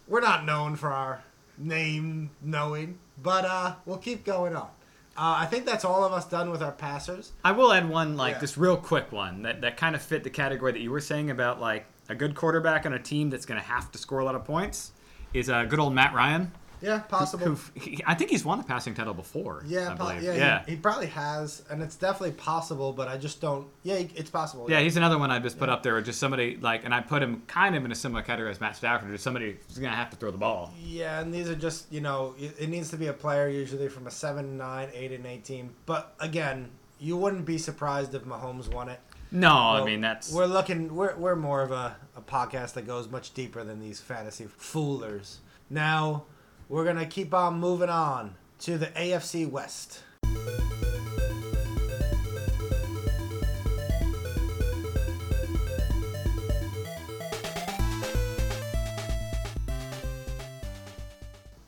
we're 0.08 0.21
not 0.21 0.45
known 0.45 0.75
for 0.75 0.91
our 0.91 1.23
name 1.58 2.32
knowing, 2.41 2.97
but 3.21 3.45
uh, 3.45 3.75
we'll 3.86 3.97
keep 3.97 4.23
going 4.25 4.56
on. 4.56 4.69
Uh, 5.17 5.36
I 5.39 5.45
think 5.47 5.65
that's 5.65 5.84
all 5.84 6.04
of 6.06 6.13
us 6.13 6.25
done 6.25 6.49
with 6.49 6.63
our 6.63 6.71
passers. 6.71 7.34
I 7.43 7.52
will 7.52 7.73
add 7.73 7.89
one, 7.89 8.15
like 8.15 8.36
Yeah. 8.36 8.39
this 8.39 8.58
real 8.58 8.78
quick 8.78 9.12
one 9.12 9.41
that, 9.41 9.60
that 9.62 9.75
kind 9.75 9.93
of 9.95 10.02
fit 10.02 10.23
the 10.23 10.30
category 10.30 10.71
that 10.71 10.80
you 10.80 10.91
were 10.91 11.02
saying 11.02 11.30
about 11.30 11.60
like 11.60 11.86
a 12.08 12.15
good 12.15 12.36
quarterback 12.36 12.86
on 12.86 12.93
a 12.93 12.99
team 12.99 13.30
that's 13.30 13.45
going 13.45 13.60
to 13.60 13.65
have 13.67 13.91
to 13.91 13.97
score 13.97 14.19
a 14.19 14.25
lot 14.25 14.36
of 14.36 14.45
points. 14.45 14.93
Is 15.34 15.49
uh, 15.49 15.65
good 15.65 15.80
old 15.80 15.93
Matt 15.93 16.13
Ryan. 16.13 16.52
Yeah, 16.81 16.99
possible. 16.99 17.45
Who 17.45 17.57
I 18.05 18.13
think 18.15 18.29
he's 18.29 18.45
won 18.45 18.57
the 18.57 18.63
passing 18.63 18.93
title 18.93 19.13
before. 19.13 19.63
yeah, 19.67 19.91
I 19.91 19.95
po- 19.95 20.07
believe. 20.07 20.23
yeah, 20.23 20.33
yeah. 20.33 20.65
He, 20.65 20.71
he 20.71 20.77
probably 20.77 21.07
has, 21.07 21.63
and 21.69 21.81
it's 21.81 21.95
definitely 21.95 22.31
possible. 22.31 22.93
But 22.93 23.07
I 23.07 23.17
just 23.17 23.41
don't. 23.41 23.67
Yeah, 23.83 23.95
it's 24.15 24.29
possible. 24.29 24.69
Yeah, 24.69 24.79
he's 24.79 24.97
another 24.97 25.17
one 25.17 25.31
I 25.31 25.39
just 25.39 25.59
put 25.59 25.69
up 25.69 25.83
there. 25.83 25.99
Just 26.01 26.19
somebody 26.19 26.57
like, 26.61 26.85
and 26.85 26.93
I 26.93 27.01
put 27.01 27.21
him 27.21 27.43
kind 27.47 27.75
of 27.75 27.83
in 27.85 27.91
a 27.91 27.95
similar 27.95 28.21
category 28.21 28.51
as 28.51 28.61
Matt 28.61 28.75
Stafford. 28.75 29.11
Just 29.11 29.23
somebody 29.23 29.57
who's 29.67 29.77
gonna 29.77 29.95
have 29.95 30.09
to 30.11 30.15
throw 30.15 30.31
the 30.31 30.37
ball. 30.37 30.73
Yeah, 30.81 31.19
and 31.19 31.33
these 31.33 31.49
are 31.49 31.55
just 31.55 31.91
you 31.91 32.01
know 32.01 32.35
it, 32.39 32.55
it 32.59 32.69
needs 32.69 32.89
to 32.91 32.97
be 32.97 33.07
a 33.07 33.13
player 33.13 33.47
usually 33.49 33.89
from 33.89 34.07
a 34.07 34.11
seven, 34.11 34.57
nine, 34.57 34.89
eight, 34.93 35.11
and 35.11 35.25
eight 35.25 35.43
team. 35.43 35.75
But 35.85 36.15
again, 36.19 36.69
you 36.99 37.17
wouldn't 37.17 37.45
be 37.45 37.57
surprised 37.57 38.13
if 38.15 38.23
Mahomes 38.23 38.73
won 38.73 38.89
it. 38.89 38.99
No, 39.31 39.51
I 39.51 39.85
mean 39.85 40.01
that's 40.01 40.31
we're 40.33 40.45
looking. 40.45 40.95
We're 40.95 41.15
we're 41.15 41.35
more 41.35 41.61
of 41.61 41.71
a, 41.71 41.95
a 42.15 42.21
podcast 42.21 42.73
that 42.73 42.87
goes 42.87 43.09
much 43.09 43.33
deeper 43.33 43.63
than 43.63 43.79
these 43.79 43.99
fantasy 43.99 44.45
foolers. 44.45 45.37
Now 45.69 46.23
we're 46.69 46.86
gonna 46.86 47.05
keep 47.05 47.34
on 47.34 47.60
moving 47.60 47.89
on 47.89 48.36
to 48.60 48.77
the 48.77 48.86
AFC 48.88 49.49
West. 49.49 50.03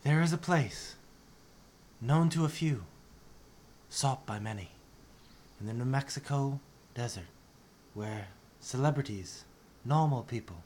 There 0.03 0.21
is 0.21 0.33
a 0.33 0.37
place 0.37 0.95
known 1.99 2.29
to 2.29 2.45
a 2.45 2.49
few, 2.49 2.83
sought 3.89 4.25
by 4.27 4.39
many, 4.39 4.69
in 5.59 5.65
the 5.65 5.73
New 5.73 5.85
Mexico 5.85 6.59
desert 6.93 7.23
where 7.95 8.27
celebrities, 8.59 9.45
normal 9.83 10.21
people, 10.21 10.63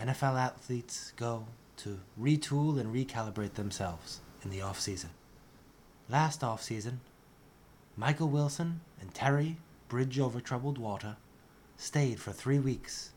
NFL 0.00 0.40
athletes 0.40 1.12
go 1.16 1.46
to 1.82 1.98
retool 2.20 2.78
and 2.78 2.94
recalibrate 2.94 3.54
themselves 3.54 4.20
in 4.44 4.50
the 4.50 4.62
off 4.62 4.78
season. 4.78 5.10
Last 6.08 6.44
off 6.44 6.62
season, 6.62 7.00
Michael 7.96 8.28
Wilson 8.28 8.82
and 9.00 9.12
Terry 9.12 9.56
Bridge 9.88 10.20
over 10.20 10.40
Troubled 10.40 10.78
Water 10.78 11.16
stayed 11.76 12.20
for 12.20 12.30
three 12.30 12.60
weeks 12.60 13.10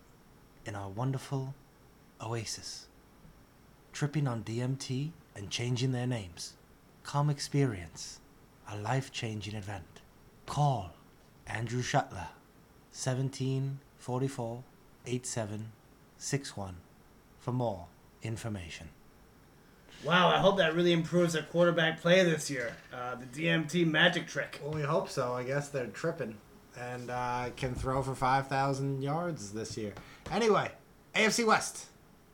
in 0.66 0.76
our 0.76 0.90
wonderful 0.90 1.54
oasis, 2.20 2.88
tripping 3.94 4.28
on 4.28 4.44
DMT 4.44 5.12
and 5.36 5.52
changing 5.52 5.92
their 5.92 6.08
names. 6.08 6.54
Come 7.04 7.30
experience 7.30 8.20
a 8.68 8.76
life 8.78 9.12
changing 9.12 9.54
event. 9.54 10.02
Call 10.48 10.94
Andrew 11.46 11.84
Shuttler 11.84 12.30
1744 12.92 14.64
8761 15.06 16.76
for 17.40 17.52
more 17.52 17.86
information. 18.26 18.90
Wow, 20.04 20.28
I 20.30 20.38
hope 20.38 20.58
that 20.58 20.76
really 20.76 20.92
improves 20.92 21.34
their 21.34 21.44
quarterback 21.44 22.00
play 22.02 22.24
this 22.24 22.50
year. 22.50 22.76
Uh, 22.94 23.16
the 23.16 23.26
DMT 23.26 23.88
magic 23.88 24.28
trick. 24.28 24.60
Well, 24.64 24.74
we 24.74 24.82
hope 24.82 25.10
so. 25.10 25.34
I 25.34 25.44
guess 25.44 25.70
they're 25.70 25.88
tripping 25.88 26.38
and 26.80 27.10
uh, 27.10 27.50
can 27.56 27.74
throw 27.74 28.04
for 28.04 28.14
5,000 28.14 29.02
yards 29.02 29.52
this 29.52 29.78
year. 29.78 29.94
Anyway, 30.32 30.72
AFC 31.16 31.46
West. 31.46 31.88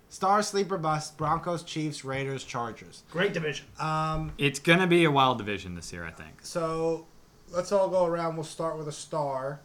Star 0.09 0.41
Sleeper 0.41 0.77
Bust, 0.77 1.15
Broncos, 1.17 1.63
Chiefs, 1.63 2.03
Raiders, 2.03 2.43
Chargers. 2.43 3.03
Great 3.11 3.31
division. 3.31 3.65
Um, 3.79 4.33
it's 4.37 4.59
gonna 4.59 4.85
be 4.87 5.05
a 5.05 5.11
wild 5.11 5.37
division 5.37 5.75
this 5.75 5.93
year. 5.93 6.03
I 6.03 6.11
think. 6.11 6.39
so 6.41 7.07
let's 7.49 7.71
all 7.71 7.87
go 7.87 8.05
around. 8.05 8.35
We'll 8.35 8.43
start 8.43 8.77
with 8.77 8.89
a 8.89 8.91
star. 8.91 9.61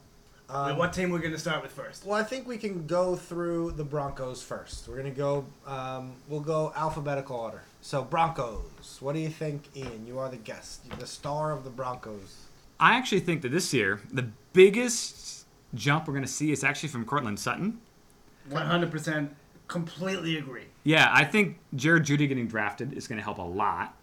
Um, 0.49 0.67
Wait, 0.67 0.77
what 0.79 0.93
team 0.93 1.11
we're 1.11 1.19
going 1.19 1.33
to 1.33 1.39
start 1.39 1.63
with 1.63 1.73
first? 1.73 2.05
Well, 2.05 2.19
I 2.19 2.23
think 2.23 2.47
we 2.47 2.57
can 2.57 2.87
go 2.87 3.17
through 3.17 3.73
the 3.73 3.85
Broncos 3.85 4.43
first. 4.43 4.87
We're 4.89 4.97
gonna 4.97 5.11
go. 5.11 5.45
Um, 5.67 6.13
we'll 6.29 6.41
go 6.41 6.73
alphabetical 6.77 7.37
order. 7.37 7.63
So 7.81 8.03
Broncos. 8.03 8.99
What 9.01 9.15
do 9.15 9.21
you 9.21 9.29
think, 9.29 9.65
Ian? 9.77 10.07
You 10.07 10.19
are 10.19 10.29
the 10.29 10.37
guest, 10.37 10.83
You're 10.87 10.97
the 10.97 11.07
star 11.07 11.53
of 11.53 11.65
the 11.65 11.71
Broncos. 11.71 12.47
I 12.79 12.95
actually 12.95 13.21
think 13.21 13.43
that 13.43 13.51
this 13.51 13.73
year 13.75 14.01
the 14.13 14.29
biggest 14.53 15.47
jump 15.75 16.07
we're 16.07 16.15
gonna 16.15 16.27
see 16.27 16.53
is 16.53 16.63
actually 16.63 16.91
from 16.91 17.05
Courtland 17.05 17.41
Sutton. 17.41 17.81
100% 18.51 19.31
completely 19.69 20.39
agree. 20.39 20.67
Yeah, 20.85 21.11
I 21.13 21.25
think 21.25 21.59
Jerry 21.75 22.01
Jeudy 22.01 22.29
getting 22.29 22.47
drafted 22.47 22.93
is 22.93 23.09
going 23.09 23.19
to 23.19 23.25
help 23.25 23.39
a 23.39 23.43
lot. 23.43 23.97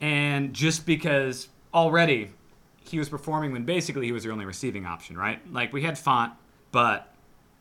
And 0.00 0.52
just 0.52 0.86
because 0.86 1.48
already 1.72 2.30
he 2.88 2.98
was 2.98 3.08
performing 3.08 3.52
when 3.52 3.64
basically 3.64 4.06
he 4.06 4.12
was 4.12 4.22
their 4.24 4.32
only 4.32 4.44
receiving 4.44 4.86
option, 4.86 5.16
right? 5.16 5.40
Like 5.52 5.72
we 5.72 5.82
had 5.82 5.94
Fant, 5.96 6.32
but 6.72 7.12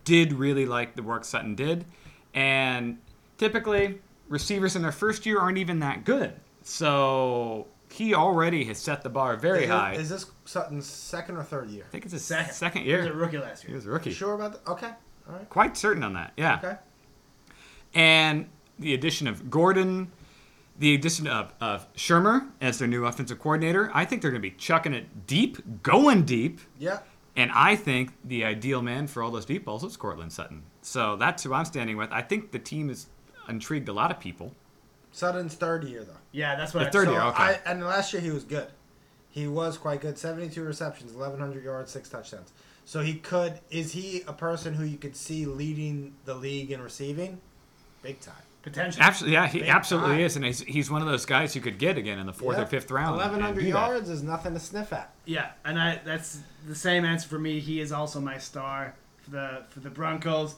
did 0.04 0.34
really 0.34 0.66
like 0.66 0.96
the 0.96 1.04
work 1.04 1.26
Sutton 1.26 1.56
did. 1.56 1.86
And 2.34 2.98
typically, 3.38 4.00
receivers 4.30 4.76
in 4.76 4.82
their 4.82 4.92
first 4.92 5.26
year 5.26 5.40
aren't 5.40 5.58
even 5.58 5.80
that 5.80 6.04
good. 6.06 6.34
So 6.64 7.68
he 7.92 8.14
already 8.14 8.64
has 8.66 8.78
set 8.78 9.02
the 9.02 9.10
bar 9.10 9.36
very 9.38 9.64
is, 9.64 9.70
it- 9.70 9.72
high. 9.72 9.94
is 9.94 10.10
this 10.10 10.26
Sutton's 10.46 10.86
second 10.86 11.38
or 11.38 11.44
third 11.44 11.70
year? 11.70 11.86
I 11.88 11.92
think 11.92 12.04
it's 12.06 12.14
his 12.14 12.24
Second. 12.26 12.54
second, 12.54 12.86
year. 12.86 13.02
He 13.04 13.10
was 13.10 13.16
a 13.18 13.20
rookie 13.20 13.38
last 13.38 13.64
year. 13.64 13.70
He 13.70 13.76
was 13.76 13.86
a 13.86 13.90
rookie. 13.90 14.10
You 14.12 14.16
sure 14.16 14.34
about 14.34 14.64
that? 14.64 14.72
Okay. 14.72 14.92
All 15.30 15.36
right. 15.36 15.50
Quite 15.50 15.76
certain 15.78 16.04
on 16.04 16.14
that. 16.14 16.34
Yeah. 16.38 16.58
Okay. 16.64 16.76
And 17.94 18.48
the 18.80 18.94
addition 18.94 19.28
of 19.28 19.50
Gordon, 19.50 20.12
the 20.80 20.94
addition 20.96 21.28
of, 21.28 21.54
of 21.60 21.92
Shurmur 21.94 22.50
as 22.62 22.80
their 22.80 22.88
new 22.88 23.06
offensive 23.06 23.40
coordinator, 23.40 23.90
I 23.94 24.06
think 24.06 24.22
they're 24.22 24.32
going 24.32 24.42
to 24.42 24.50
be 24.50 24.56
chucking 24.56 24.94
it 24.94 25.28
deep, 25.28 25.84
going 25.84 26.24
deep. 26.24 26.60
Yeah. 26.78 27.00
And 27.36 27.52
I 27.52 27.76
think 27.76 28.14
the 28.24 28.46
ideal 28.46 28.82
man 28.82 29.08
for 29.08 29.22
all 29.22 29.32
those 29.32 29.46
deep 29.46 29.66
balls 29.66 29.84
is 29.84 29.96
Courtland 29.96 30.34
Sutton. 30.34 30.64
So 30.82 31.16
that's 31.16 31.44
who 31.44 31.54
I'm 31.54 31.66
standing 31.66 31.98
with. 31.98 32.12
I 32.12 32.22
think 32.22 32.52
the 32.52 32.60
team 32.60 32.90
has 32.90 33.08
intrigued 33.48 33.90
a 33.90 33.94
lot 33.94 34.10
of 34.10 34.20
people. 34.20 34.54
Sutton's 35.12 35.56
third 35.56 35.84
year 35.84 36.04
though. 36.04 36.18
Yeah, 36.32 36.56
that's 36.56 36.74
what 36.74 36.82
The 36.82 36.88
I 36.88 36.92
third 36.92 37.06
So 37.08 37.12
year, 37.12 37.22
okay. 37.22 37.44
I, 37.44 37.60
and 37.66 37.84
last 37.84 38.14
year 38.14 38.22
he 38.22 38.32
was 38.32 38.44
good. 38.44 38.68
He 39.30 39.48
was 39.48 39.78
quite 39.78 40.02
good. 40.02 40.18
Seventy-two 40.18 40.64
receptions, 40.64 41.14
eleven 41.14 41.40
hundred 41.40 41.64
yards, 41.64 41.92
six 41.92 42.10
touchdowns. 42.10 42.52
So 42.86 43.02
he 43.02 43.16
could. 43.16 43.60
Is 43.70 43.92
he 43.92 44.24
a 44.28 44.34
person 44.34 44.74
who 44.74 44.84
you 44.84 44.98
could 44.98 45.16
see 45.16 45.46
leading 45.46 46.16
the 46.26 46.34
league 46.34 46.72
in 46.72 46.82
receiving? 46.82 47.40
Big 48.02 48.20
time. 48.20 48.36
Potential. 48.64 49.02
Absolutely, 49.02 49.34
yeah, 49.34 49.48
he 49.48 49.60
Big 49.60 49.70
absolutely 49.70 50.10
time. 50.12 50.20
is, 50.22 50.36
and 50.36 50.44
he's, 50.44 50.60
he's 50.62 50.92
one 50.92 51.02
of 51.02 51.08
those 51.08 51.26
guys 51.26 51.56
you 51.56 51.62
could 51.62 51.78
get 51.80 51.98
again 51.98 52.20
in 52.20 52.26
the 52.26 52.34
fourth 52.34 52.58
Yeah. 52.58 52.64
or 52.64 52.68
fifth 52.68 52.92
round. 52.92 53.12
and- 53.14 53.22
Eleven 53.22 53.36
and 53.36 53.44
hundred 53.46 53.62
do 53.62 53.72
that. 53.72 53.90
yards 53.90 54.10
is 54.10 54.24
nothing 54.24 54.54
to 54.56 54.60
sniff 54.60 54.92
at. 54.92 55.14
Yeah, 55.26 55.52
and 55.64 55.80
I 55.80 56.02
that's 56.04 56.40
the 56.68 56.76
same 56.76 57.06
answer 57.06 57.30
for 57.30 57.40
me. 57.40 57.60
He 57.62 57.80
is 57.80 57.92
also 57.94 58.20
my 58.20 58.38
star 58.38 58.96
for 59.24 59.32
the 59.32 59.64
for 59.70 59.80
the 59.80 59.90
Broncos. 59.90 60.56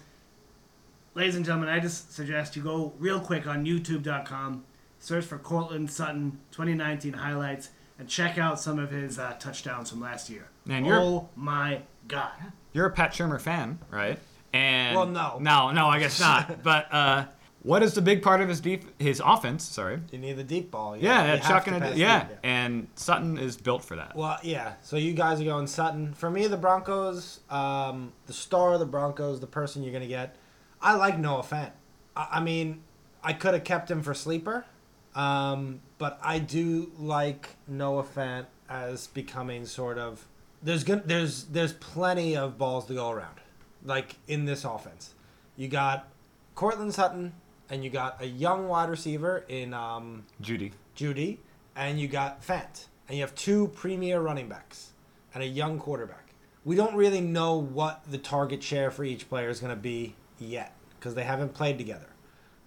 Ladies 1.16 1.36
and 1.36 1.46
gentlemen, 1.46 1.70
I 1.70 1.80
just 1.80 2.14
suggest 2.14 2.56
you 2.56 2.64
go 2.64 2.94
real 3.00 3.20
quick 3.20 3.46
on 3.48 3.66
YouTube.com, 3.66 4.64
search 5.00 5.26
for 5.26 5.38
Courtland 5.38 5.92
Sutton 5.92 6.40
2019 6.52 7.14
highlights, 7.14 7.70
and 7.98 8.08
check 8.08 8.38
out 8.38 8.60
some 8.60 8.80
of 8.80 8.92
his 8.92 9.20
uh, 9.20 9.34
touchdowns 9.40 9.90
from 9.90 10.02
last 10.02 10.30
year. 10.30 10.48
Man, 10.66 10.86
you're- 10.86 10.98
oh 11.00 11.30
my 11.36 11.82
god! 12.08 12.32
You're 12.74 12.86
a 12.86 12.92
Pat 12.92 13.12
Shurmur 13.12 13.42
fan, 13.42 13.80
right? 13.92 14.18
And 14.54 14.96
Well, 14.96 15.06
no. 15.08 15.38
no, 15.40 15.72
no, 15.72 15.88
I 15.88 16.00
guess 16.00 16.20
not. 16.20 16.64
but 16.64 16.88
uh, 16.92 17.26
what 17.62 17.84
is 17.84 17.93
the 17.93 18.02
big 18.02 18.22
part 18.22 18.41
of 18.41 18.48
his 18.48 18.62
deep 18.62 18.86
his 19.02 19.22
offense? 19.24 19.63
Sorry, 19.63 20.00
You 20.12 20.17
need 20.17 20.34
the 20.34 20.43
deep 20.43 20.72
ball. 20.72 20.95
You 20.95 21.04
yeah, 21.04 21.26
yeah 21.26 21.39
chucking 21.39 21.74
it, 21.74 21.82
pass 21.82 21.95
yeah, 21.98 22.28
and 22.41 22.88
Sutton 22.95 23.38
is 23.38 23.58
built 23.58 23.84
for 23.84 23.98
that. 23.98 24.15
Well, 24.15 24.38
yeah. 24.43 24.74
So 24.82 24.95
you 24.95 25.13
guys 25.13 25.41
are 25.41 25.45
going 25.45 25.67
Sutton. 25.67 26.13
For 26.13 26.30
me, 26.30 26.48
the 26.48 26.58
Broncos, 26.58 27.41
um, 27.50 28.13
the 28.28 28.34
star 28.34 28.74
of 28.74 28.80
the 28.80 28.86
Broncos, 28.86 29.39
the 29.39 29.48
person 29.48 29.84
you're 29.84 29.93
gonna 29.93 30.08
get. 30.08 30.38
I 30.82 30.95
like 30.95 31.19
Noah 31.19 31.43
Fant. 31.43 31.72
I, 32.15 32.28
I 32.34 32.39
mean, 32.39 32.82
I 33.22 33.34
could 33.34 33.54
have 33.54 33.65
kept 33.65 33.91
him 33.91 34.02
for 34.02 34.13
sleeper, 34.13 34.65
um, 35.13 35.82
but 35.98 36.17
I 36.24 36.39
do 36.39 36.91
like 36.98 37.58
Noah 37.67 38.04
Fant 38.04 38.45
as 38.69 39.08
becoming 39.08 39.65
sort 39.65 39.98
of. 39.98 40.26
There's 40.63 40.86
good. 40.86 41.08
There's 41.08 41.43
there's 41.45 41.74
plenty 41.74 42.38
of 42.38 42.58
balls 42.58 42.86
to 42.88 42.93
go 42.93 43.10
around, 43.10 43.36
like 43.84 44.15
in 44.30 44.45
this 44.45 44.63
offense. 44.63 45.13
You 45.58 45.67
got 45.67 46.08
Courtland 46.56 46.93
Sutton, 46.93 47.34
and 47.69 47.84
you 47.84 47.89
got 47.89 48.21
a 48.21 48.25
young 48.25 48.67
wide 48.67 48.89
receiver 48.89 49.45
in. 49.47 49.73
Um, 49.73 50.25
Jeudy, 50.41 50.71
Jeudy, 50.95 51.38
and 51.75 51.99
you 51.99 52.08
got 52.08 52.45
Fant, 52.45 52.88
and 53.08 53.17
you 53.17 53.23
have 53.23 53.36
two 53.36 53.67
premier 53.69 54.19
running 54.19 54.49
backs 54.49 54.91
and 55.34 55.43
a 55.43 55.47
young 55.47 55.79
quarterback. 55.79 56.34
We 56.65 56.75
don't 56.75 56.95
really 56.95 57.21
know 57.21 57.55
what 57.55 58.03
the 58.10 58.17
target 58.17 58.62
share 58.62 58.91
for 58.91 59.03
each 59.03 59.29
player 59.29 59.49
is 59.49 59.60
going 59.60 59.75
to 59.75 59.82
be 59.82 60.15
yet 60.38 60.73
because 60.97 61.15
they 61.15 61.23
haven't 61.23 61.53
played 61.53 61.77
together. 61.77 62.08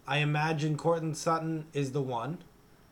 I 0.06 0.18
imagine 0.18 0.76
Courtland 0.76 1.16
Sutton 1.16 1.66
is 1.72 1.92
the 1.92 2.02
one. 2.02 2.38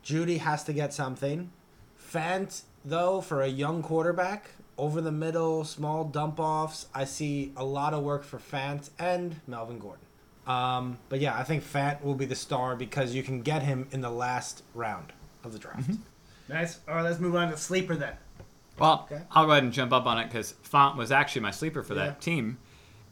Jeudy 0.05 0.39
has 0.39 0.63
to 0.65 0.73
get 0.73 0.93
something. 0.93 1.51
Fant, 1.99 2.63
though, 2.85 3.21
for 3.21 3.43
a 3.43 3.49
young 3.49 3.83
quarterback, 3.83 4.51
over 4.79 5.01
the 5.01 5.13
middle, 5.13 5.65
small 5.65 6.05
dump 6.05 6.39
offs, 6.39 6.87
I 6.95 7.05
see 7.05 7.53
a 7.57 7.65
lot 7.65 7.93
of 7.93 8.03
work 8.03 8.25
for 8.25 8.39
Fant 8.39 8.91
and 8.99 9.41
Melvin 9.47 9.79
Gordon. 9.79 10.07
Um, 10.47 10.99
but 11.09 11.21
yeah, 11.21 11.37
I 11.39 11.45
think 11.45 11.63
Fant 11.63 12.03
will 12.03 12.15
be 12.15 12.25
the 12.25 12.35
star 12.35 12.75
because 12.77 13.15
you 13.15 13.23
can 13.23 13.43
get 13.43 13.63
him 13.63 13.87
in 13.93 14.01
the 14.01 14.11
last 14.11 14.63
round 14.75 15.13
of 15.45 15.53
the 15.53 15.59
draft. 15.59 15.91
Nice. 16.49 16.81
All 16.89 16.97
right, 16.97 17.03
let's 17.05 17.21
move 17.21 17.37
on 17.37 17.51
to 17.51 17.57
sleeper 17.57 17.95
then. 17.95 18.15
Well, 18.79 19.07
Okay. 19.11 19.23
I'll 19.33 19.45
go 19.47 19.53
ahead 19.53 19.63
and 19.63 19.73
jump 19.73 19.93
up 19.93 20.07
on 20.07 20.19
it 20.19 20.27
because 20.27 20.55
Fant 20.69 20.97
was 20.97 21.13
actually 21.13 21.43
my 21.43 21.51
sleeper 21.51 21.83
for 21.83 21.95
Yeah. 21.95 22.07
that 22.07 22.21
team 22.21 22.59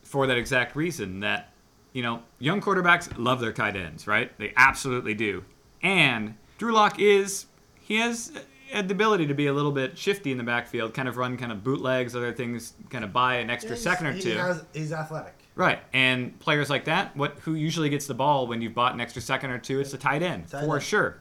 for 0.02 0.26
that 0.26 0.38
exact 0.38 0.74
reason 0.74 1.20
that, 1.20 1.52
you 1.92 2.02
know, 2.02 2.22
young 2.38 2.60
quarterbacks 2.62 3.12
love 3.18 3.40
their 3.40 3.52
tight 3.52 3.76
ends, 3.76 4.06
right? 4.06 4.36
They 4.38 4.52
absolutely 4.56 5.14
do. 5.14 5.44
And 5.82 6.34
Drew 6.56 6.72
Lock 6.72 6.98
is, 6.98 7.44
he 7.80 7.96
has 7.98 8.32
had 8.72 8.88
the 8.88 8.94
ability 8.94 9.26
to 9.26 9.34
be 9.34 9.46
a 9.46 9.52
little 9.52 9.70
bit 9.72 9.96
shifty 9.98 10.32
in 10.32 10.38
the 10.38 10.44
backfield, 10.44 10.94
kind 10.94 11.08
of 11.08 11.16
run 11.18 11.36
kind 11.36 11.52
of 11.52 11.62
bootlegs, 11.62 12.16
other 12.16 12.32
things, 12.32 12.72
kind 12.90 13.04
of 13.04 13.12
buy 13.12 13.36
an 13.36 13.50
extra 13.50 13.76
Yeah, 13.76 13.82
second 13.82 14.06
or 14.06 14.12
he 14.12 14.22
two. 14.22 14.36
has- 14.38 14.64
he's 14.72 14.92
athletic. 14.92 15.34
Right, 15.58 15.80
and 15.92 16.38
players 16.38 16.70
like 16.70 16.84
that, 16.84 17.16
what 17.16 17.38
who 17.40 17.54
usually 17.54 17.88
gets 17.90 18.06
the 18.06 18.14
ball 18.14 18.46
when 18.46 18.62
you've 18.62 18.74
bought 18.74 18.94
an 18.94 19.00
extra 19.00 19.20
second 19.20 19.50
or 19.50 19.58
two? 19.58 19.80
It's 19.80 19.90
the 19.90 19.98
tight 19.98 20.22
end 20.22 20.48
Tight 20.48 20.64
for 20.64 20.76
end. 20.76 20.84
sure. 20.84 21.20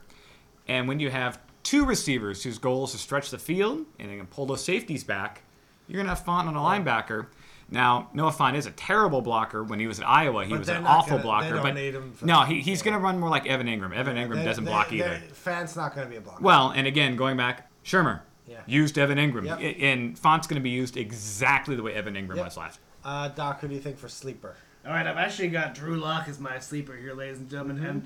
And 0.68 0.88
when 0.88 1.00
you 1.00 1.10
have 1.10 1.40
two 1.64 1.86
receivers 1.86 2.44
whose 2.44 2.60
goal 2.60 2.84
is 2.86 2.92
to 2.92 2.98
stretch 3.00 3.32
the 3.32 3.40
field 3.40 3.86
and 4.00 4.12
they 4.12 4.16
can 4.18 4.28
pull 4.28 4.46
those 4.46 4.64
safeties 4.64 5.04
back, 5.04 5.42
you're 5.88 5.98
gonna 6.02 6.14
have 6.16 6.24
Fant 6.24 6.46
on 6.46 6.56
a 6.56 6.60
linebacker. 6.60 7.26
Now 7.72 8.10
Noah 8.14 8.32
Fant 8.32 8.56
is 8.56 8.68
a 8.68 8.72
terrible 8.72 9.22
blocker. 9.22 9.64
When 9.64 9.80
he 9.80 9.88
was 9.88 10.00
at 10.00 10.08
Iowa, 10.08 10.46
he 10.46 10.52
But 10.52 10.60
was 10.60 10.70
an 10.70 10.86
awful 10.86 11.14
gonna- 11.18 11.24
blocker. 11.24 11.60
but 11.62 11.74
need 11.74 11.96
him 11.96 12.14
for 12.14 12.26
no, 12.28 12.44
he, 12.44 12.62
he's 12.62 12.84
gonna 12.84 13.00
run 13.00 13.20
more 13.20 13.30
like 13.30 13.48
Evan 13.48 13.66
Engram. 13.68 13.92
Evan 13.96 14.16
Engram 14.18 14.36
They- 14.36 14.46
doesn't 14.46 14.66
they- 14.66 14.72
block 14.72 14.90
they- 14.90 14.98
either. 14.98 15.20
Fant's 15.34 15.76
not 15.76 15.96
going 15.96 16.06
to 16.06 16.12
be 16.12 16.18
a 16.18 16.22
blocker. 16.22 16.44
Well, 16.44 16.70
and 16.70 16.86
again, 16.86 17.16
going 17.16 17.38
back, 17.38 17.72
Shurmur 17.84 18.22
Yeah. 18.46 18.58
used 18.68 18.98
Evan 19.00 19.18
Engram, 19.18 19.46
Yep. 19.46 19.60
And 19.82 20.16
Fant's 20.16 20.46
gonna 20.46 20.62
be 20.62 20.70
used 20.70 20.96
exactly 20.96 21.76
the 21.76 21.82
way 21.84 21.94
Evan 21.94 22.14
Engram 22.14 22.36
Yep. 22.38 22.46
was 22.46 22.58
last. 22.58 22.80
Uh, 23.08 23.30
Doc, 23.30 23.62
who 23.62 23.70
do 23.70 23.74
you 23.74 23.80
think 23.80 23.98
for 23.98 24.10
sleeper? 24.10 24.56
All 24.86 24.92
right, 24.92 25.08
I've 25.08 25.18
actually 25.18 25.48
got 25.48 25.74
Drew 25.74 25.96
Lock 25.96 26.28
as 26.28 26.40
my 26.40 26.60
sleeper 26.60 26.94
here, 26.96 27.14
ladies 27.14 27.40
and 27.40 27.50
gentlemen, 27.50 27.78
Mm-hmm. 27.78 27.86
and 27.88 28.06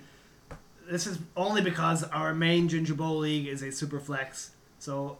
this 0.90 1.08
is 1.08 1.18
only 1.36 1.62
because 1.62 2.04
our 2.04 2.34
main 2.36 2.68
Ginger 2.70 2.94
Bowl 2.94 3.18
league 3.18 3.48
is 3.48 3.64
a 3.64 3.72
super 3.72 4.00
flex. 4.00 4.52
So, 4.78 5.18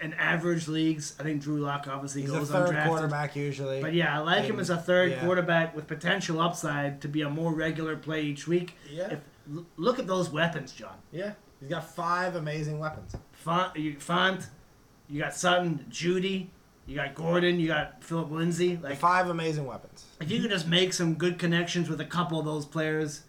in 0.00 0.14
average 0.14 0.68
leagues, 0.68 1.16
I 1.18 1.24
think 1.24 1.42
Drew 1.42 1.58
Lock 1.58 1.86
obviously 1.88 2.22
He's 2.22 2.30
a 2.30 2.34
goes 2.38 2.50
third 2.50 2.68
undrafted. 2.70 2.86
quarterback 2.86 3.34
usually. 3.36 3.80
But 3.80 3.94
yeah, 3.94 4.16
I 4.16 4.22
like 4.22 4.44
him 4.44 4.60
as 4.60 4.70
a 4.70 4.76
third 4.76 5.10
yeah. 5.12 5.24
quarterback 5.24 5.74
with 5.74 5.86
potential 5.88 6.40
upside 6.40 7.00
to 7.02 7.08
be 7.08 7.22
a 7.22 7.28
more 7.30 7.52
regular 7.52 7.96
play 7.96 8.22
each 8.22 8.46
week. 8.46 8.74
Yeah. 8.90 9.12
If, 9.12 9.18
look 9.76 9.98
at 9.98 10.06
those 10.06 10.30
weapons, 10.30 10.72
John. 10.72 10.96
Yeah, 11.12 11.32
he's 11.60 11.68
got 11.68 11.88
five 11.88 12.34
amazing 12.36 12.78
weapons. 12.78 13.14
Fant, 13.44 13.76
you, 13.76 13.94
Fant, 13.94 14.46
you 15.08 15.20
got 15.22 15.34
Sutton, 15.34 15.84
Jeudy, 15.90 16.48
you 16.86 16.94
got 16.96 17.14
Gordon, 17.14 17.58
you 17.60 17.68
got 17.68 18.02
Phillip 18.02 18.30
Lindsay. 18.30 18.78
Like, 18.82 18.98
Five 18.98 19.28
amazing 19.28 19.66
weapons. 19.66 20.04
if 20.20 20.30
you 20.30 20.40
could 20.40 20.50
just 20.50 20.66
make 20.68 20.92
some 20.92 21.14
good 21.14 21.38
connections 21.38 21.88
with 21.88 22.00
a 22.00 22.04
couple 22.04 22.38
of 22.38 22.44
those 22.44 22.64
players, 22.66 23.22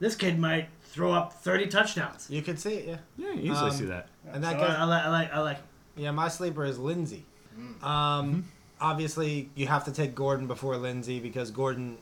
this 0.00 0.14
kid 0.16 0.38
might 0.38 0.68
throw 0.84 1.12
up 1.12 1.32
30 1.32 1.66
touchdowns. 1.68 2.28
You 2.30 2.42
could 2.42 2.58
see 2.58 2.74
it, 2.74 2.88
yeah. 2.88 2.96
Yeah, 3.16 3.32
you 3.34 3.48
usually 3.50 3.70
Um, 3.70 3.76
see 3.76 3.84
that. 3.86 4.08
And 4.32 4.42
that 4.44 4.52
So 4.54 4.58
gets- 4.66 4.70
I, 4.72 4.80
I 4.80 4.84
like, 4.84 5.02
I 5.04 5.08
like, 5.10 5.32
I 5.34 5.40
like. 5.40 5.58
Yeah, 5.96 6.10
my 6.10 6.28
sleeper 6.28 6.64
is 6.64 6.78
Lindsay. 6.78 7.24
Mm. 7.58 7.82
Um, 7.84 8.44
obviously, 8.80 9.50
you 9.54 9.66
have 9.68 9.84
to 9.84 9.92
take 9.92 10.14
Gordon 10.14 10.46
before 10.46 10.76
Lindsay 10.76 11.20
because 11.20 11.50
Gordon 11.50 11.98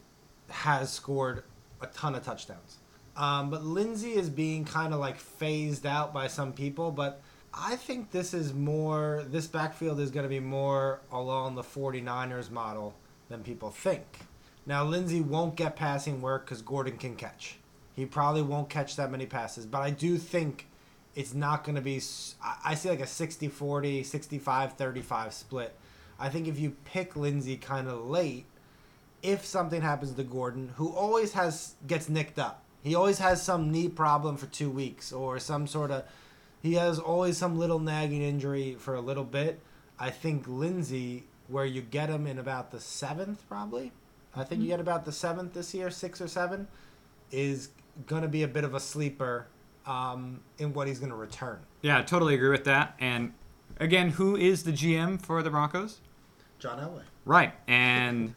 has 0.49 0.91
scored 0.93 1.45
a 1.81 1.87
ton 1.89 2.15
of 2.15 2.23
touchdowns. 2.25 2.79
Um, 3.17 3.51
but 3.51 3.63
Lindsay 3.65 4.13
is 4.13 4.31
being 4.31 4.65
kind 4.65 4.95
of 4.95 5.01
like 5.01 5.19
phased 5.19 5.85
out 5.85 6.15
by 6.15 6.27
some 6.29 6.53
people. 6.55 6.91
But 6.91 7.21
I 7.55 7.77
think 7.77 8.11
this 8.11 8.33
is 8.33 8.55
more, 8.55 9.25
this 9.29 9.47
backfield 9.47 10.01
is 10.01 10.11
going 10.11 10.25
to 10.25 10.29
be 10.29 10.41
more 10.41 11.01
along 11.11 11.55
the 11.55 11.63
49ers 11.63 12.51
model 12.51 12.95
than 13.29 13.43
people 13.43 13.71
think. 13.71 14.05
Now, 14.65 14.85
Lindsay 14.85 15.21
won't 15.21 15.57
get 15.57 15.77
passing 15.77 16.23
work 16.23 16.47
because 16.47 16.63
Gordon 16.63 16.97
can 16.97 17.17
catch. 17.17 17.59
He 17.95 18.07
probably 18.07 18.43
won't 18.43 18.71
catch 18.71 18.97
that 18.97 19.11
many 19.11 19.27
passes. 19.27 19.67
But 19.67 19.83
I 19.83 19.91
do 19.91 20.17
think 20.17 20.67
it's 21.15 21.35
not 21.35 21.65
going 21.65 21.75
to 21.75 21.83
be 21.83 22.01
I 22.65 22.75
see 22.75 22.89
like 22.89 23.01
a 23.01 23.05
60-40 23.05 24.01
65-35 24.01 25.33
split 25.33 25.75
i 26.19 26.29
think 26.29 26.49
if 26.49 26.59
you 26.59 26.77
pick 26.85 27.17
lindsay 27.17 27.57
kind 27.57 27.89
of 27.89 28.09
late 28.09 28.47
if 29.23 29.45
something 29.45 29.83
happens 29.83 30.13
to 30.13 30.25
gordon 30.25 30.73
who 30.77 30.93
always 30.93 31.33
has 31.33 31.75
gets 31.87 32.09
nicked 32.09 32.39
up 32.39 32.63
he 32.83 32.95
always 32.95 33.19
has 33.19 33.43
some 33.43 33.71
knee 33.71 33.89
problem 33.89 34.37
for 34.37 34.47
two 34.47 34.71
weeks 34.71 35.13
or 35.13 35.39
some 35.39 35.67
sort 35.67 35.91
of 35.91 36.05
he 36.63 36.75
has 36.75 36.99
always 36.99 37.37
some 37.37 37.59
little 37.59 37.79
nagging 37.79 38.23
injury 38.23 38.77
for 38.79 38.95
a 38.95 39.01
little 39.01 39.25
bit 39.25 39.61
i 39.99 40.11
think 40.11 40.47
lindsay 40.47 41.25
where 41.49 41.65
you 41.65 41.83
get 41.83 42.09
him 42.09 42.27
in 42.27 42.39
about 42.39 42.71
the 42.71 42.81
seventh 42.81 43.47
probably 43.49 43.93
i 44.35 44.45
think 44.45 44.63
you 44.63 44.69
get 44.69 44.81
about 44.81 45.05
the 45.05 45.13
seventh 45.13 45.53
this 45.55 45.75
year 45.75 45.91
six 45.91 46.21
or 46.21 46.29
seven 46.29 46.69
is 47.31 47.71
going 48.07 48.23
to 48.23 48.29
be 48.29 48.43
a 48.43 48.49
bit 48.49 48.65
of 48.65 48.75
a 48.75 48.81
sleeper 48.81 49.47
um, 49.87 50.41
in 50.59 50.73
what 50.73 50.87
he's 50.87 50.99
going 50.99 51.11
to 51.11 51.17
return. 51.17 51.59
Yeah, 51.83 51.99
I 51.99 52.03
totally 52.03 52.35
agree 52.35 52.51
with 52.51 52.65
that. 52.65 52.95
And 53.01 53.33
again, 53.81 54.11
who 54.11 54.37
is 54.37 54.63
the 54.63 54.73
GM 54.73 55.21
for 55.21 55.43
the 55.43 55.51
Broncos? 55.51 55.99
John 56.59 56.79
Elway. 56.79 57.03
Right, 57.25 57.55
and 57.67 58.35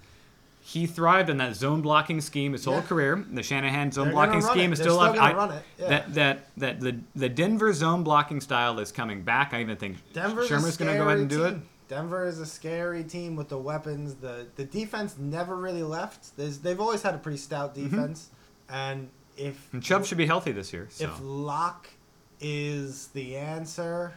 He 0.68 0.88
thrived 0.88 1.30
in 1.30 1.38
that 1.38 1.55
zone 1.55 1.82
blocking 1.82 2.20
scheme 2.22 2.53
his 2.53 2.66
whole 2.66 2.76
Yeah. 2.78 2.82
career. 2.82 3.24
The 3.32 3.43
Shanahan 3.43 3.91
zone 3.91 4.05
They're 4.05 4.13
blocking 4.13 4.41
scheme 4.41 4.72
it. 4.72 4.74
is 4.74 4.80
They're 4.80 4.88
still 4.89 4.99
still 4.99 5.13
up. 5.13 5.22
I- 5.22 5.34
run 5.34 5.51
it, 5.51 5.63
yeah. 5.78 5.88
That 5.89 6.13
that 6.16 6.47
that 6.57 6.80
the 6.80 6.99
the 7.16 7.30
Denver 7.30 7.72
zone 7.72 8.03
blocking 8.03 8.41
style 8.41 8.80
is 8.80 8.91
coming 8.91 9.22
back. 9.22 9.53
I 9.53 9.61
even 9.61 9.78
think 9.78 9.97
Denver's 10.13 10.49
Shurmur's 10.49 10.76
going 10.76 10.91
to 10.91 10.97
go 10.97 11.05
ahead 11.07 11.20
and 11.20 11.30
do 11.30 11.38
team. 11.38 11.45
it. 11.57 11.61
Denver 11.88 12.26
is 12.26 12.39
a 12.39 12.47
scary 12.47 13.03
team 13.03 13.36
with 13.36 13.49
the 13.49 13.59
weapons. 13.59 14.16
The 14.16 14.47
the 14.55 14.66
defense 14.66 15.16
never 15.20 15.55
really 15.55 15.84
left. 15.84 16.36
There's, 16.36 16.57
they've 16.57 16.82
always 16.82 17.03
had 17.03 17.13
a 17.13 17.20
pretty 17.20 17.38
stout 17.38 17.76
Mm-hmm. 17.76 17.89
defense, 17.95 18.30
and 18.68 19.09
if 19.38 19.72
And 19.72 19.84
Chubb 19.84 20.03
should 20.03 20.18
be 20.18 20.26
healthy 20.26 20.51
this 20.51 20.74
year. 20.74 20.88
So. 20.89 21.05
if 21.05 21.11
Lock 21.22 21.88
is 22.41 23.07
the 23.09 23.36
answer, 23.38 24.13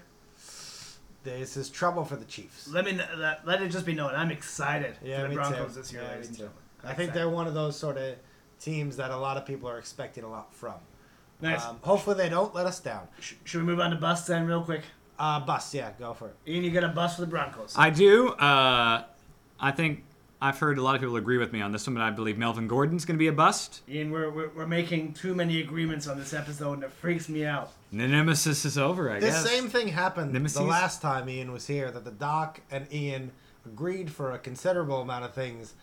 this 1.25 1.57
is 1.57 1.69
trouble 1.71 2.05
for 2.05 2.17
the 2.17 2.25
Chiefs. 2.25 2.69
Let 2.69 2.85
me 2.85 2.99
let, 3.17 3.47
let 3.47 3.63
it 3.63 3.69
just 3.71 3.85
be 3.87 3.95
known. 3.95 4.15
I'm 4.15 4.31
excited 4.31 4.97
Yeah, 5.05 5.23
for 5.23 5.29
the 5.29 5.35
Broncos 5.35 5.75
too. 5.75 5.81
this 5.81 5.93
year, 5.93 6.03
Yeah, 6.03 6.11
ladies 6.11 6.29
and 6.29 6.37
gentlemen. 6.37 6.63
I 6.85 6.95
think 6.95 7.13
they're 7.13 7.29
one 7.29 7.47
of 7.47 7.55
those 7.55 7.77
sort 7.79 7.97
of 7.99 8.15
teams 8.61 8.97
that 8.97 9.11
a 9.11 9.17
lot 9.17 9.37
of 9.37 9.45
people 9.47 9.69
are 9.69 9.79
expecting 9.79 10.25
a 10.25 10.29
lot 10.31 10.55
from. 10.55 10.75
nice. 11.41 11.65
Um, 11.65 11.79
hopefully 11.83 12.17
they 12.17 12.29
don't 12.29 12.55
let 12.55 12.67
us 12.67 12.81
down. 12.81 13.09
Sh- 13.21 13.35
should 13.45 13.61
we 13.61 13.67
move 13.67 13.81
on 13.81 13.91
to 13.91 13.97
busts 13.97 14.27
then, 14.29 14.47
real 14.47 14.63
quick? 14.63 14.83
Uh, 15.19 15.41
bust, 15.41 15.75
yeah, 15.75 15.91
go 15.99 16.15
for 16.15 16.29
it. 16.29 16.37
Ian, 16.47 16.63
you 16.65 16.71
got 16.71 16.85
a 16.85 16.89
bust 16.89 17.17
for 17.17 17.23
the 17.23 17.27
Broncos. 17.27 17.75
I 17.77 17.91
do. 17.91 18.29
Uh, 18.31 19.05
I 19.59 19.73
think 19.73 20.05
I've 20.41 20.59
heard 20.59 20.79
a 20.79 20.83
lot 20.83 20.95
of 20.95 21.01
people 21.01 21.17
agree 21.17 21.39
with 21.39 21.53
me 21.53 21.61
on 21.61 21.73
this 21.73 21.85
one, 21.89 21.95
but 21.95 22.03
I 22.05 22.11
believe 22.11 22.39
Melvin 22.39 22.69
Gordon's 22.69 23.05
going 23.05 23.17
to 23.17 23.19
be 23.19 23.27
a 23.27 23.33
bust. 23.33 23.83
Ian, 23.89 24.13
we're, 24.13 24.31
we're, 24.31 24.49
we're 24.51 24.67
making 24.69 25.15
too 25.15 25.35
many 25.35 25.61
agreements 25.61 26.07
on 26.07 26.17
this 26.17 26.33
episode, 26.33 26.75
and 26.75 26.85
it 26.85 26.93
freaks 26.93 27.29
me 27.29 27.45
out. 27.45 27.73
The 27.91 28.07
nemesis 28.07 28.65
is 28.65 28.77
over, 28.77 29.11
I 29.11 29.19
This 29.21 29.35
guess. 29.35 29.43
The 29.45 29.49
same 29.49 29.69
thing 29.69 29.89
happened 29.89 30.33
Nemesis? 30.33 30.59
the 30.59 30.65
last 30.65 31.01
time 31.01 31.29
Ian 31.29 31.53
was 31.53 31.67
here. 31.67 31.91
That 31.91 32.05
the 32.05 32.11
Doc 32.11 32.61
and 32.71 32.87
Ian 32.93 33.33
agreed 33.65 34.11
for 34.11 34.33
a 34.33 34.39
considerable 34.39 35.01
amount 35.01 35.25
of 35.25 35.33
things. 35.35 35.75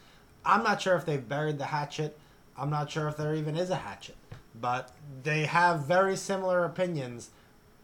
I'm 0.46 0.64
not 0.64 0.82
sure 0.82 0.96
if 0.96 1.06
they've 1.06 1.28
buried 1.28 1.58
the 1.58 1.66
hatchet. 1.66 2.18
I'm 2.58 2.70
not 2.70 2.92
sure 2.92 3.08
if 3.08 3.18
there 3.18 3.34
even 3.36 3.56
is 3.56 3.70
a 3.72 3.76
hatchet. 3.78 4.16
But 4.60 4.92
they 5.24 5.46
have 5.46 5.82
very 5.86 6.16
similar 6.16 6.64
opinions, 6.64 7.32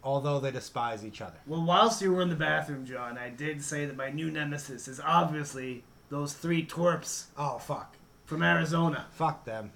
although 0.04 0.40
they 0.40 0.52
despise 0.52 1.04
each 1.04 1.20
other. 1.22 1.38
Well, 1.48 1.64
whilst 1.66 2.02
you 2.02 2.14
were 2.14 2.22
in 2.22 2.30
the 2.30 2.36
bathroom, 2.36 2.86
John, 2.86 3.18
I 3.18 3.30
did 3.30 3.64
say 3.64 3.86
that 3.86 3.98
my 3.98 4.10
new 4.12 4.30
nemesis 4.32 4.88
is 4.88 5.00
obviously 5.04 5.84
those 6.10 6.34
three 6.34 6.66
twerps 6.66 7.26
Oh 7.38 7.58
fuck, 7.58 7.96
from 8.26 8.44
Arizona. 8.44 9.08
fuck 9.12 9.46
them. 9.46 9.72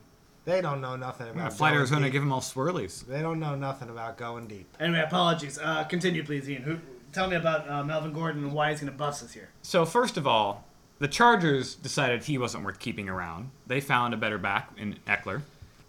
They 0.45 0.61
don't 0.61 0.79
know 0.79 0.95
nothing 0.95 1.27
I'm 1.27 1.33
gonna 1.33 1.47
about 1.47 1.57
fly 1.57 1.69
to 1.69 1.73
going 1.73 1.79
Arizona, 1.79 2.05
deep. 2.05 2.13
give 2.13 2.21
them 2.21 2.31
all 2.31 2.41
swirlies. 2.41 3.05
They 3.05 3.21
don't 3.21 3.39
know 3.39 3.55
nothing 3.55 3.89
about 3.89 4.17
going 4.17 4.47
deep. 4.47 4.67
Anyway, 4.79 5.01
apologies. 5.01 5.57
Uh, 5.61 5.83
continue, 5.85 6.23
please, 6.23 6.47
Ian. 6.49 6.61
Who, 6.61 6.77
tell 7.11 7.27
me 7.27 7.35
about 7.35 7.69
uh, 7.69 7.83
Melvin 7.83 8.13
Gordon 8.13 8.43
and 8.43 8.53
why 8.53 8.69
he's 8.69 8.79
going 8.79 8.91
to 8.91 8.97
bust 8.97 9.21
this 9.23 9.35
year. 9.35 9.49
So 9.63 9.85
first 9.85 10.17
of 10.17 10.27
all, 10.27 10.65
the 10.99 11.07
Chargers 11.07 11.73
decided 11.75 12.23
he 12.23 12.37
wasn't 12.37 12.63
worth 12.63 12.79
keeping 12.79 13.09
around. 13.09 13.49
They 13.67 13.81
found 13.81 14.13
a 14.13 14.17
better 14.17 14.37
back 14.37 14.69
in 14.77 14.97
Ekeler, 15.07 15.41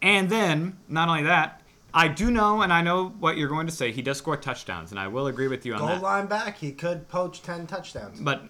and 0.02 0.28
then 0.30 0.78
not 0.88 1.08
only 1.08 1.22
that, 1.24 1.60
I 1.94 2.08
do 2.08 2.30
know, 2.30 2.62
and 2.62 2.72
I 2.72 2.82
know 2.82 3.08
what 3.20 3.36
you're 3.36 3.48
going 3.48 3.66
to 3.66 3.72
say. 3.72 3.92
He 3.92 4.02
does 4.02 4.18
score 4.18 4.36
touchdowns, 4.36 4.90
and 4.90 4.98
I 5.00 5.08
will 5.08 5.28
agree 5.28 5.48
with 5.48 5.64
you 5.64 5.74
on 5.74 5.78
Goal 5.80 5.88
that. 5.88 6.02
line 6.02 6.26
back, 6.26 6.58
he 6.58 6.72
could 6.72 7.08
poach 7.08 7.42
ten 7.42 7.66
touchdowns. 7.66 8.20
But 8.20 8.42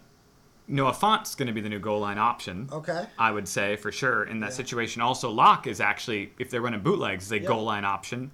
Noah 0.69 0.93
Fant's 0.93 1.35
going 1.35 1.47
to 1.47 1.53
be 1.53 1.61
the 1.61 1.69
new 1.69 1.79
goal 1.79 2.01
line 2.01 2.19
option. 2.19 2.69
Okay. 2.73 3.07
I 3.19 3.31
would 3.31 3.47
say 3.47 3.77
for 3.77 3.93
sure 3.93 4.25
in 4.25 4.41
that 4.41 4.51
Yeah. 4.51 4.57
situation. 4.57 5.01
Also, 5.03 5.31
Lock 5.31 5.67
is 5.67 5.81
actually, 5.81 6.33
if 6.39 6.51
they're 6.51 6.61
running 6.61 6.81
bootlegs, 6.81 7.27
is 7.27 7.33
a 7.33 7.39
Yep. 7.39 7.47
goal 7.49 7.65
line 7.65 7.85
option. 7.85 8.33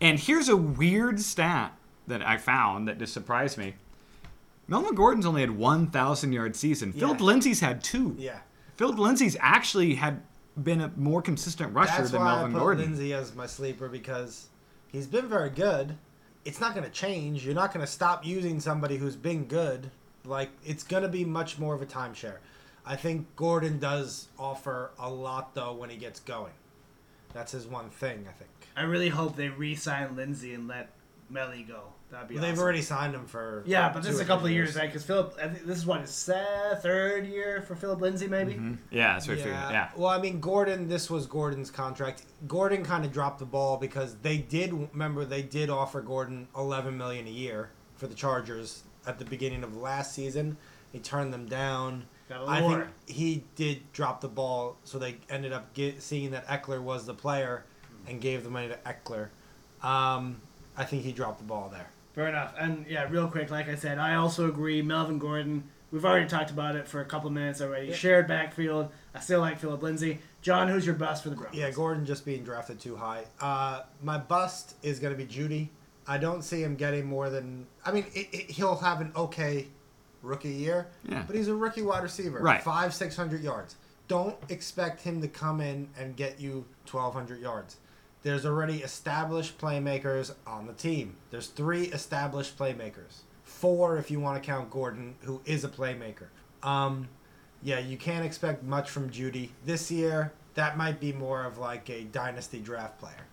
And 0.00 0.18
here's 0.18 0.48
a 0.48 0.56
weird 0.56 1.20
stat 1.20 1.72
that 2.06 2.22
I 2.22 2.36
found 2.36 2.86
that 2.86 2.98
just 2.98 3.12
surprised 3.12 3.58
me. 3.58 3.74
Melvin 4.68 4.94
Gordon's 4.94 5.26
only 5.26 5.40
had 5.40 5.50
1,000 5.52 6.32
yard 6.32 6.56
season. 6.56 6.92
Yeah. 6.94 7.00
Phillip 7.00 7.20
Lindsay's 7.20 7.60
had 7.60 7.82
two. 7.82 8.14
Yeah. 8.18 8.38
Phillip 8.76 8.98
Lindsay's 8.98 9.36
actually 9.40 9.96
had 9.96 10.22
been 10.62 10.80
a 10.80 10.92
more 10.96 11.20
consistent 11.22 11.74
rusher 11.74 11.98
That's 11.98 12.10
than 12.12 12.20
why 12.20 12.26
Melvin 12.36 12.50
I 12.50 12.52
put 12.54 12.58
Gordon. 12.60 12.84
Lindsay 12.86 13.12
as 13.14 13.34
my 13.34 13.46
sleeper 13.46 13.88
because 13.88 14.48
he's 14.88 15.06
been 15.06 15.28
very 15.28 15.50
good. 15.50 15.96
It's 16.44 16.60
not 16.60 16.74
going 16.74 16.84
to 16.84 16.90
change. 16.92 17.44
You're 17.44 17.54
not 17.54 17.72
going 17.74 17.84
to 17.84 17.90
stop 17.90 18.24
using 18.24 18.60
somebody 18.60 18.96
who's 18.96 19.16
been 19.16 19.44
good. 19.44 19.90
Like 20.24 20.50
it's 20.64 20.82
going 20.84 21.02
to 21.02 21.08
be 21.08 21.24
much 21.24 21.58
more 21.58 21.74
of 21.74 21.82
a 21.82 21.86
timeshare. 21.86 22.36
I 22.86 22.96
think 22.96 23.34
Gordon 23.36 23.78
does 23.78 24.28
offer 24.38 24.90
a 24.98 25.08
lot 25.10 25.54
though 25.54 25.72
when 25.74 25.90
he 25.90 25.96
gets 25.96 26.20
going. 26.20 26.52
That's 27.32 27.52
his 27.52 27.66
one 27.66 27.90
thing. 27.90 28.26
I 28.28 28.32
think 28.32 28.50
I 28.76 28.82
really 28.82 29.08
hope 29.08 29.36
they 29.36 29.48
re-sign 29.48 30.16
Lindsay 30.16 30.54
and 30.54 30.68
let 30.68 30.90
Melly 31.30 31.62
go. 31.62 31.84
That'd 32.10 32.28
be 32.28 32.36
they've 32.38 32.58
already 32.58 32.82
signed 32.82 33.14
him 33.14 33.26
for 33.26 33.64
Yeah, 33.66 33.88
but 33.92 34.02
this 34.02 34.10
two 34.10 34.14
is 34.16 34.20
a 34.20 34.24
couple 34.24 34.44
of 34.44 34.50
three 34.50 34.54
years, 34.54 34.76
right? 34.76 34.86
Because 34.86 35.04
Phillip, 35.04 35.34
I 35.42 35.48
think 35.48 35.66
this 35.66 35.78
is 35.78 35.86
what 35.86 36.02
his 36.02 36.28
uh, 36.28 36.78
third 36.80 37.26
year 37.26 37.62
for 37.66 37.74
Phillip 37.74 38.00
Lindsay, 38.00 38.28
maybe. 38.28 38.54
Mhm. 38.54 38.76
Yeah, 38.90 39.14
that's 39.14 39.26
what 39.26 39.34
I 39.34 39.36
figured. 39.38 39.54
Yeah. 39.54 39.70
Yeah. 39.72 39.88
Well, 39.96 40.08
I 40.10 40.20
mean, 40.20 40.38
Gordon. 40.38 40.86
This 40.88 41.10
was 41.10 41.26
Gordon's 41.26 41.70
contract. 41.72 42.22
Gordon 42.46 42.84
kind 42.84 43.04
of 43.04 43.12
dropped 43.12 43.40
the 43.40 43.46
ball 43.46 43.78
because 43.78 44.14
they 44.16 44.38
did 44.38 44.72
remember 44.92 45.24
they 45.24 45.42
did 45.42 45.70
offer 45.70 46.00
Gordon 46.02 46.46
11 46.56 46.96
million 46.96 47.26
a 47.26 47.30
year 47.30 47.70
for 47.96 48.06
the 48.06 48.14
Chargers 48.14 48.84
at 49.06 49.18
the 49.18 49.24
beginning 49.24 49.62
of 49.64 49.76
last 49.76 50.14
season. 50.14 50.56
He 50.92 50.98
turned 50.98 51.32
them 51.32 51.46
down. 51.46 52.06
Got 52.28 52.42
a 52.42 52.46
I 52.46 52.60
think 52.60 52.84
he 53.06 53.44
did 53.56 53.92
drop 53.92 54.20
the 54.20 54.28
ball, 54.28 54.76
so 54.84 54.98
they 54.98 55.16
ended 55.28 55.52
up 55.52 55.74
get, 55.74 56.02
seeing 56.02 56.30
that 56.30 56.46
Ekeler 56.46 56.80
was 56.80 57.04
the 57.04 57.14
player 57.14 57.64
and 58.06 58.20
gave 58.20 58.44
the 58.44 58.50
money 58.50 58.68
to 58.68 58.78
Ekeler. 58.86 59.28
Um, 59.82 60.40
I 60.76 60.84
think 60.84 61.02
he 61.02 61.12
dropped 61.12 61.38
the 61.38 61.44
ball 61.44 61.68
there. 61.70 61.88
Fair 62.14 62.28
enough. 62.28 62.54
And 62.58 62.86
yeah, 62.88 63.08
real 63.10 63.28
quick, 63.28 63.50
like 63.50 63.68
I 63.68 63.74
said, 63.74 63.98
I 63.98 64.14
also 64.14 64.48
agree. 64.48 64.82
Melvin 64.82 65.18
Gordon. 65.18 65.64
We've 65.90 66.04
already 66.04 66.28
talked 66.28 66.50
about 66.50 66.74
it 66.74 66.88
for 66.88 67.00
a 67.00 67.04
couple 67.04 67.28
of 67.28 67.34
minutes 67.34 67.60
already. 67.60 67.88
Yeah. 67.88 67.94
Shared 67.94 68.26
backfield. 68.26 68.90
I 69.14 69.20
still 69.20 69.40
like 69.40 69.58
Phillip 69.58 69.82
Lindsay. 69.82 70.18
John, 70.42 70.68
who's 70.68 70.84
your 70.84 70.96
bust 70.96 71.22
for 71.22 71.30
the 71.30 71.36
Broncos? 71.36 71.58
Yeah, 71.58 71.70
Gordon 71.70 72.04
just 72.04 72.24
being 72.24 72.42
drafted 72.42 72.80
too 72.80 72.96
high. 72.96 73.24
Uh, 73.40 73.82
my 74.02 74.18
bust 74.18 74.74
is 74.82 74.98
going 74.98 75.16
to 75.16 75.18
be 75.18 75.26
Jeudy. 75.26 75.68
I 76.06 76.18
don't 76.18 76.42
see 76.42 76.62
him 76.62 76.76
getting 76.76 77.06
more 77.06 77.30
than. 77.30 77.66
I 77.84 77.92
mean, 77.92 78.04
it, 78.14 78.28
it, 78.32 78.50
he'll 78.50 78.76
have 78.76 79.00
an 79.00 79.12
okay 79.16 79.66
rookie 80.22 80.50
year, 80.50 80.88
Yeah. 81.08 81.22
but 81.26 81.36
he's 81.36 81.48
a 81.48 81.54
rookie 81.54 81.82
wide 81.82 82.02
receiver. 82.02 82.38
Right. 82.40 82.62
Five, 82.62 82.94
six 82.94 83.16
hundred 83.16 83.42
yards. 83.42 83.76
Don't 84.08 84.36
expect 84.50 85.00
him 85.02 85.20
to 85.22 85.28
come 85.28 85.60
in 85.60 85.88
and 85.98 86.14
get 86.16 86.38
you 86.40 86.64
twelve 86.86 87.14
hundred 87.14 87.40
yards. 87.40 87.76
There's 88.22 88.46
already 88.46 88.78
established 88.82 89.58
playmakers 89.58 90.34
on 90.46 90.66
the 90.66 90.72
team. 90.72 91.16
There's 91.30 91.48
three 91.48 91.84
established 91.84 92.58
playmakers. 92.58 93.22
Four 93.42 93.98
if 93.98 94.10
you 94.10 94.18
want 94.20 94.42
to 94.42 94.46
count 94.46 94.70
Gordon, 94.70 95.14
who 95.20 95.40
is 95.44 95.64
a 95.64 95.68
playmaker. 95.68 96.28
Um, 96.62 97.08
yeah, 97.62 97.78
you 97.78 97.96
can't 97.98 98.24
expect 98.24 98.62
much 98.62 98.88
from 98.90 99.10
Jeudy 99.10 99.50
this 99.66 99.90
year. 99.90 100.32
That 100.54 100.76
might 100.78 101.00
be 101.00 101.12
more 101.12 101.44
of 101.44 101.58
like 101.58 101.88
a 101.90 102.04
dynasty 102.04 102.60
draft 102.60 102.98
player. 102.98 103.23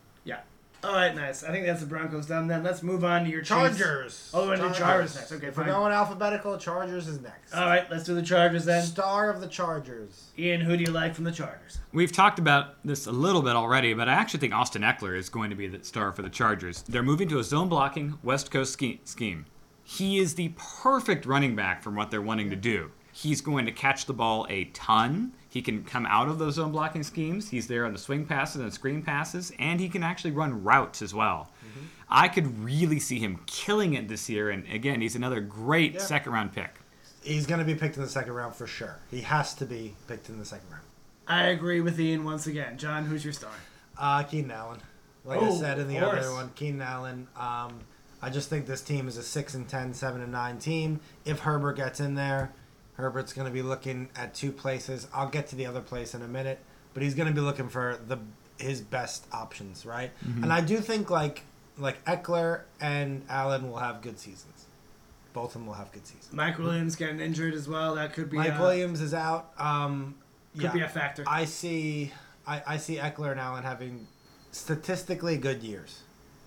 Yeah. 0.83 0.89
All 0.89 0.95
right, 0.95 1.15
nice. 1.15 1.43
I 1.43 1.51
think 1.51 1.65
that's 1.65 1.81
the 1.81 1.85
Broncos 1.85 2.25
done. 2.25 2.47
Then 2.47 2.63
let's 2.63 2.81
move 2.83 3.03
on 3.03 3.23
to 3.23 3.29
your 3.29 3.41
Chiefs. 3.41 3.49
Chargers. 3.77 4.31
Oh, 4.33 4.47
we're 4.47 4.57
gonna 4.57 4.73
Chargers 4.73 5.15
next. 5.15 5.31
Okay, 5.31 5.47
if 5.47 5.57
we're 5.57 5.63
fine. 5.63 5.73
going 5.73 5.93
alphabetical, 5.93 6.57
Chargers 6.57 7.07
is 7.07 7.21
next. 7.21 7.53
All 7.53 7.65
right, 7.65 7.89
let's 7.91 8.03
do 8.03 8.15
the 8.15 8.21
Chargers 8.21 8.65
then. 8.65 8.83
Star 8.83 9.29
of 9.29 9.41
the 9.41 9.47
Chargers. 9.47 10.31
Ian, 10.37 10.61
who 10.61 10.75
do 10.77 10.83
you 10.83 10.91
like 10.91 11.13
from 11.15 11.25
the 11.25 11.31
Chargers? 11.31 11.79
We've 11.93 12.11
talked 12.11 12.39
about 12.39 12.83
this 12.83 13.05
a 13.07 13.11
little 13.11 13.41
bit 13.41 13.55
already, 13.55 13.93
but 13.93 14.09
I 14.09 14.13
actually 14.13 14.39
think 14.39 14.53
Austin 14.53 14.81
Ekeler 14.81 15.15
is 15.17 15.29
going 15.29 15.49
to 15.49 15.55
be 15.55 15.67
the 15.67 15.83
star 15.83 16.11
for 16.11 16.21
the 16.21 16.29
Chargers. 16.29 16.81
They're 16.83 17.03
moving 17.03 17.27
to 17.29 17.39
a 17.39 17.43
zone 17.43 17.69
blocking 17.69 18.17
West 18.23 18.49
Coast 18.51 18.73
scheme. 18.73 19.45
He 19.83 20.19
is 20.19 20.35
the 20.35 20.53
perfect 20.55 21.25
running 21.25 21.55
back 21.55 21.83
from 21.83 21.95
what 21.95 22.11
they're 22.11 22.21
wanting 22.21 22.49
to 22.49 22.55
do. 22.55 22.91
He's 23.11 23.41
going 23.41 23.65
to 23.65 23.71
catch 23.71 24.05
the 24.05 24.13
ball 24.13 24.47
a 24.49 24.65
ton. 24.65 25.33
He 25.51 25.61
can 25.61 25.83
come 25.83 26.05
out 26.05 26.29
of 26.29 26.39
those 26.39 26.55
zone 26.55 26.71
blocking 26.71 27.03
schemes. 27.03 27.49
He's 27.49 27.67
there 27.67 27.85
on 27.85 27.91
the 27.91 27.99
swing 27.99 28.25
passes 28.25 28.61
and 28.61 28.73
screen 28.73 29.01
passes, 29.03 29.51
and 29.59 29.81
he 29.81 29.89
can 29.89 30.01
actually 30.01 30.31
run 30.31 30.63
routes 30.63 31.01
as 31.01 31.13
well. 31.13 31.51
I 32.09 32.29
could 32.29 32.63
really 32.63 32.99
see 32.99 33.19
him 33.19 33.41
killing 33.47 33.93
it 33.93 34.07
this 34.07 34.29
year, 34.29 34.49
and 34.49 34.65
again, 34.71 35.01
he's 35.01 35.15
another 35.15 35.41
great 35.41 35.95
Yeah. 35.95 35.99
second 35.99 36.31
round 36.31 36.53
pick. 36.53 36.79
He's 37.21 37.45
going 37.45 37.59
to 37.59 37.65
be 37.65 37.75
picked 37.75 37.97
in 37.97 38.01
the 38.01 38.07
second 38.09 38.31
round 38.33 38.55
for 38.55 38.65
sure. 38.65 38.95
He 39.09 39.21
has 39.21 39.53
to 39.55 39.65
be 39.65 39.93
picked 40.07 40.29
in 40.29 40.39
the 40.39 40.45
second 40.45 40.69
round. 40.71 40.85
I 41.27 41.47
agree 41.47 41.81
with 41.81 41.99
Ian 41.99 42.23
once 42.23 42.47
again. 42.47 42.77
John, 42.77 43.05
who's 43.05 43.23
your 43.25 43.33
star? 43.33 43.51
Uh, 43.97 44.23
Keenan 44.23 44.51
Allen. 44.51 44.79
Like 45.25 45.39
I 45.41 45.47
Oh, 45.49 45.59
said 45.59 45.79
in 45.79 45.89
the 45.89 45.99
other 45.99 46.31
one, 46.31 46.51
Keenan 46.55 46.81
Allen. 46.81 47.27
Um, 47.35 47.81
I 48.21 48.29
just 48.29 48.49
think 48.49 48.67
this 48.67 48.81
team 48.81 49.07
is 49.09 49.17
a 49.17 49.23
6 49.23 49.53
and 49.53 49.67
10, 49.67 49.93
7 49.93 50.21
and 50.21 50.31
9 50.31 50.59
team. 50.59 51.01
If 51.25 51.39
Herbert 51.39 51.73
gets 51.73 51.99
in 51.99 52.15
there, 52.15 52.51
Herbert's 53.01 53.33
going 53.33 53.47
to 53.47 53.53
be 53.53 53.61
looking 53.61 54.09
at 54.15 54.33
two 54.33 54.51
places. 54.51 55.07
I'll 55.13 55.29
get 55.29 55.47
to 55.47 55.55
the 55.55 55.65
other 55.65 55.81
place 55.81 56.13
in 56.13 56.21
a 56.21 56.27
minute, 56.27 56.59
but 56.93 57.03
he's 57.03 57.15
going 57.15 57.27
to 57.27 57.33
be 57.33 57.41
looking 57.41 57.69
for 57.69 57.99
the 58.07 58.17
his 58.57 58.81
best 58.81 59.25
options, 59.31 59.85
right? 59.85 60.11
Mm-hmm. 60.25 60.43
And 60.43 60.53
I 60.53 60.61
do 60.61 60.77
think 60.77 61.09
like 61.09 61.43
like 61.77 62.03
Ekeler 62.05 62.61
and 62.79 63.23
Allen 63.29 63.69
will 63.69 63.79
have 63.79 64.01
good 64.01 64.19
seasons. 64.19 64.65
Both 65.33 65.47
of 65.47 65.53
them 65.53 65.67
will 65.67 65.73
have 65.73 65.91
good 65.91 66.05
seasons. 66.05 66.33
Mike 66.33 66.59
Williams 66.59 66.95
getting 66.95 67.19
injured 67.19 67.53
as 67.53 67.67
well. 67.67 67.95
That 67.95 68.13
could 68.13 68.29
be 68.29 68.37
Mike 68.37 68.59
uh, 68.59 68.61
Williams 68.61 69.01
is 69.01 69.13
out. 69.13 69.51
Um, 69.57 70.15
could 70.53 70.63
yeah, 70.63 70.73
be 70.73 70.81
a 70.81 70.89
factor. 70.89 71.23
I 71.27 71.45
see. 71.45 72.11
I, 72.45 72.61
I 72.67 72.77
see 72.77 72.97
Ekeler 72.97 73.31
and 73.31 73.39
Allen 73.39 73.63
having 73.63 74.07
statistically 74.51 75.37
good 75.37 75.63
years, 75.63 76.01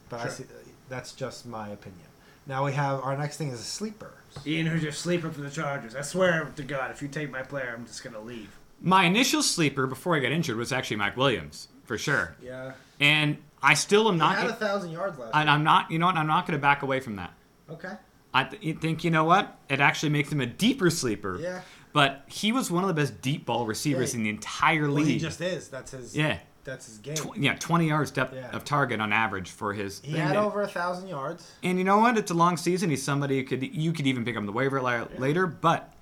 but 0.09 0.21
I 0.21 0.29
see 0.29 0.45
that's 0.89 1.13
just 1.13 1.47
my 1.47 1.69
opinion. 1.69 2.07
Now 2.47 2.65
we 2.65 2.73
have 2.73 3.01
our 3.01 3.17
next 3.17 3.39
thing 3.39 3.49
is 3.49 3.61
a 3.61 3.65
sleeper. 3.65 4.13
Ian, 4.47 4.67
who's 4.67 4.83
your 4.83 4.93
sleeper 4.93 5.31
for 5.31 5.41
the 5.41 5.51
Chargers? 5.51 5.95
I 5.95 6.03
swear 6.03 6.51
to 6.57 6.63
God, 6.63 6.91
if 6.91 7.01
you 7.03 7.09
take 7.09 7.31
my 7.31 7.43
player, 7.43 7.75
I'm 7.77 7.87
just 7.87 8.03
gonna 8.05 8.21
leave. 8.21 8.51
My 8.81 9.05
initial 9.05 9.43
sleeper 9.43 9.87
before 9.87 10.17
I 10.17 10.21
got 10.21 10.33
injured 10.33 10.57
was 10.57 10.73
actually 10.73 10.97
Mike 10.97 11.17
Williams 11.17 11.69
for 11.85 11.97
sure, 11.97 12.37
Yeah. 12.43 12.73
and 13.01 13.39
I 13.63 13.75
still 13.75 14.09
am 14.09 14.15
He 14.15 14.19
not. 14.19 14.37
had 14.37 14.51
a 14.51 14.55
thousand 14.55 14.91
yards 14.91 15.19
left. 15.19 15.35
and 15.35 15.49
I'm 15.49 15.65
not. 15.65 15.91
You 15.91 15.99
know 15.99 16.07
what? 16.07 16.17
I'm 16.17 16.27
not 16.27 16.47
going 16.47 16.59
to 16.59 16.63
back 16.63 16.83
away 16.83 17.01
from 17.01 17.17
that. 17.17 17.33
Okay. 17.71 17.93
I 18.35 18.45
th- 18.45 18.79
think 18.81 19.05
you 19.05 19.11
know 19.11 19.25
what? 19.25 19.57
It 19.71 19.81
actually 19.81 20.11
makes 20.11 20.31
him 20.31 20.41
a 20.41 20.47
deeper 20.47 20.91
sleeper. 20.91 21.39
Yeah. 21.41 21.63
But 21.95 22.25
he 22.27 22.51
was 22.53 22.71
one 22.71 22.83
of 22.85 22.89
the 22.89 22.95
best 22.95 23.23
deep 23.23 23.47
ball 23.47 23.65
receivers 23.65 24.13
Yeah. 24.13 24.19
in 24.19 24.25
the 24.25 24.31
entire 24.31 24.83
Well, 24.83 24.95
league. 24.97 25.07
he 25.07 25.19
just 25.19 25.41
is. 25.41 25.69
That's 25.69 25.93
his. 25.93 26.15
yeah. 26.17 26.41
That's 26.65 26.87
his 26.87 26.99
game. 26.99 27.15
Tw- 27.17 27.37
yeah, 27.37 27.55
20 27.57 27.89
yards 27.89 28.11
depth 28.11 28.35
Yeah. 28.35 28.51
of 28.57 28.65
target 28.65 29.01
on 29.01 29.13
average 29.13 29.51
for 29.51 29.75
his. 29.75 30.01
he 30.03 30.13
thing. 30.13 30.21
had 30.21 30.37
over 30.37 30.63
a 30.63 30.67
thousand 30.69 31.09
yards. 31.09 31.53
And 31.63 31.77
you 31.79 31.85
know 31.85 31.99
what? 31.99 32.17
It's 32.17 32.31
a 32.31 32.35
long 32.35 32.57
season. 32.57 32.89
He's 32.91 33.03
somebody 33.03 33.39
who 33.39 33.45
could 33.45 33.63
you 33.63 33.93
could 33.93 34.07
even 34.07 34.25
pick 34.25 34.35
him 34.35 34.43
on 34.43 34.47
the 34.47 34.53
waiver 34.53 34.81
li- 34.83 35.07
later. 35.19 35.47
But 35.47 35.93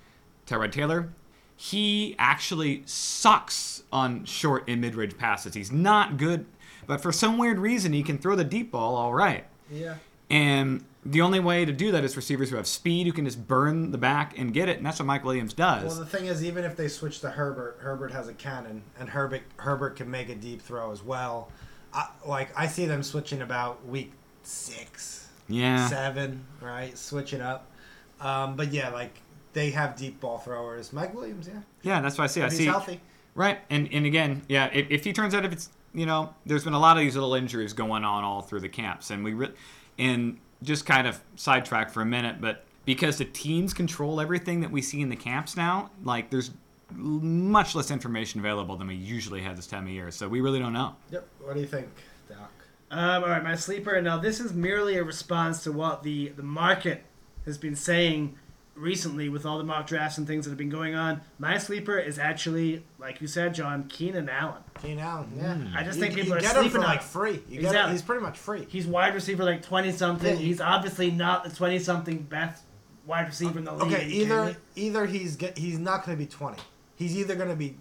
Tyrod 0.46 0.70
Taylor, 0.72 1.08
he 1.56 2.14
actually 2.18 2.82
sucks 2.86 3.82
on 3.92 4.24
short 4.24 4.64
and 4.68 4.80
mid 4.80 4.94
range 4.94 5.18
passes. 5.18 5.54
He's 5.54 5.72
not 5.72 6.16
good, 6.16 6.46
but 6.86 7.00
for 7.00 7.10
some 7.12 7.38
weird 7.38 7.58
reason, 7.58 7.92
he 7.92 8.02
can 8.02 8.18
throw 8.18 8.36
the 8.36 8.44
deep 8.44 8.70
ball 8.72 8.94
all 8.96 9.12
right. 9.14 9.44
Yeah. 9.70 9.96
And 10.30 10.84
the 11.04 11.20
only 11.20 11.40
way 11.40 11.64
to 11.64 11.72
do 11.72 11.90
that 11.92 12.04
is 12.04 12.16
receivers 12.16 12.50
who 12.50 12.56
have 12.56 12.66
speed, 12.66 13.06
who 13.06 13.12
can 13.12 13.24
just 13.24 13.48
burn 13.48 13.90
the 13.90 13.98
back 13.98 14.38
and 14.38 14.54
get 14.54 14.68
it. 14.68 14.76
And 14.76 14.86
that's 14.86 15.00
what 15.00 15.06
Mike 15.06 15.24
Williams 15.24 15.52
does. 15.52 15.84
Well, 15.84 15.96
the 15.96 16.06
thing 16.06 16.26
is, 16.26 16.44
even 16.44 16.64
if 16.64 16.76
they 16.76 16.88
switch 16.88 17.20
to 17.20 17.30
Herbert, 17.30 17.78
Herbert 17.80 18.12
has 18.12 18.28
a 18.28 18.34
cannon, 18.34 18.82
and 18.98 19.08
Herbert 19.08 19.42
Herbert 19.56 19.96
can 19.96 20.10
make 20.10 20.28
a 20.28 20.34
deep 20.34 20.62
throw 20.62 20.92
as 20.92 21.02
well. 21.02 21.50
I, 21.92 22.08
like 22.26 22.48
I 22.56 22.68
see 22.68 22.86
them 22.86 23.02
switching 23.02 23.42
about 23.42 23.84
week 23.86 24.12
six, 24.42 25.28
yeah. 25.48 25.88
seven, 25.88 26.44
right? 26.60 26.96
Switching 26.96 27.40
up. 27.40 27.68
Um, 28.20 28.54
but 28.56 28.72
yeah, 28.72 28.90
like 28.90 29.20
they 29.52 29.70
have 29.70 29.96
deep 29.96 30.20
ball 30.20 30.38
throwers. 30.38 30.92
Mike 30.92 31.12
Williams, 31.14 31.48
yeah, 31.48 31.60
Yeah, 31.82 32.00
that's 32.00 32.16
what 32.16 32.24
I 32.24 32.26
see. 32.28 32.42
I 32.42 32.46
If 32.46 32.52
he's 32.52 32.60
see. 32.60 32.66
healthy. 32.66 33.00
Right, 33.34 33.58
and 33.70 33.88
and 33.92 34.06
again, 34.06 34.42
yeah, 34.48 34.66
if, 34.72 34.90
if 34.90 35.04
he 35.04 35.12
turns 35.12 35.34
out 35.34 35.44
if 35.44 35.52
it's 35.52 35.68
you 35.94 36.06
know, 36.06 36.34
there's 36.46 36.64
been 36.64 36.72
a 36.74 36.78
lot 36.78 36.96
of 36.96 37.02
these 37.02 37.14
little 37.14 37.34
injuries 37.34 37.72
going 37.72 38.04
on 38.04 38.24
all 38.24 38.42
through 38.42 38.60
the 38.60 38.68
camps, 38.68 39.10
and 39.10 39.24
we 39.24 39.34
re- 39.34 39.52
and 39.98 40.38
just 40.62 40.86
kind 40.86 41.06
of 41.06 41.20
sidetrack 41.36 41.90
for 41.90 42.00
a 42.02 42.06
minute, 42.06 42.40
but 42.40 42.64
because 42.84 43.18
the 43.18 43.24
teams 43.24 43.74
control 43.74 44.20
everything 44.20 44.60
that 44.60 44.70
we 44.70 44.82
see 44.82 45.00
in 45.00 45.08
the 45.08 45.16
camps 45.16 45.56
now, 45.56 45.90
like 46.04 46.30
there's 46.30 46.50
much 46.90 47.74
less 47.74 47.90
information 47.90 48.40
available 48.40 48.76
than 48.76 48.86
we 48.86 48.94
usually 48.94 49.40
have 49.40 49.56
this 49.56 49.66
time 49.66 49.84
of 49.84 49.90
year, 49.90 50.10
so 50.10 50.28
we 50.28 50.40
really 50.40 50.58
don't 50.58 50.72
know. 50.72 50.94
Yep. 51.10 51.26
What 51.40 51.54
do 51.54 51.60
you 51.60 51.66
think, 51.66 51.88
Doc? 52.28 52.50
Um, 52.90 53.24
all 53.24 53.30
right, 53.30 53.42
my 53.42 53.54
sleeper. 53.54 54.00
Now, 54.02 54.18
this 54.18 54.40
is 54.40 54.52
merely 54.52 54.96
a 54.96 55.04
response 55.04 55.62
to 55.64 55.72
what 55.72 56.02
the, 56.02 56.28
the 56.28 56.42
market 56.42 57.04
has 57.46 57.56
been 57.56 57.76
saying 57.76 58.38
recently 58.74 59.28
with 59.28 59.44
all 59.44 59.58
the 59.58 59.64
mock 59.64 59.86
drafts 59.86 60.16
and 60.18 60.26
things 60.26 60.44
that 60.44 60.50
have 60.50 60.58
been 60.58 60.70
going 60.70 60.94
on. 60.94 61.20
My 61.38 61.58
sleeper 61.58 61.98
is 61.98 62.18
actually, 62.18 62.84
like 62.98 63.20
you 63.20 63.26
said, 63.26 63.54
John, 63.54 63.84
Keenan 63.88 64.28
Allen. 64.28 64.62
Keenan 64.80 65.00
Allen, 65.00 65.32
yeah. 65.36 65.54
Hmm. 65.54 65.76
I 65.76 65.82
just 65.84 65.98
You- 65.98 66.04
think 66.04 66.14
people 66.14 66.30
you 66.30 66.36
are 66.36 66.40
get 66.40 66.56
him 66.56 66.62
sleeping 66.62 66.70
for 66.72 66.78
on 66.78 66.84
like 66.84 67.00
him. 67.00 67.06
free. 67.08 67.32
You 67.48 67.60
get 67.60 67.66
Exactly. 67.66 67.80
him, 67.82 67.90
he's 67.92 68.02
pretty 68.02 68.22
much 68.22 68.38
free. 68.38 68.66
He's 68.68 68.86
wide 68.86 69.14
receiver 69.14 69.44
like 69.44 69.62
20 69.62 69.92
something. 69.92 70.36
Yeah. 70.36 70.42
He's 70.42 70.60
obviously 70.60 71.10
not 71.10 71.44
the 71.44 71.50
20 71.50 71.78
something 71.80 72.22
best 72.22 72.62
wide 73.06 73.26
receiver 73.26 73.58
in 73.58 73.64
the 73.66 73.72
league. 73.72 73.92
Okay, 73.92 74.06
either 74.08 74.56
either 74.74 75.06
he's 75.06 75.36
get, 75.36 75.58
he's 75.58 75.78
not 75.78 76.06
going 76.06 76.16
to 76.16 76.24
be 76.24 76.28
20. 76.30 76.56
He's 76.96 77.16
either 77.16 77.34
going 77.34 77.50
to 77.50 77.56
be 77.56 77.76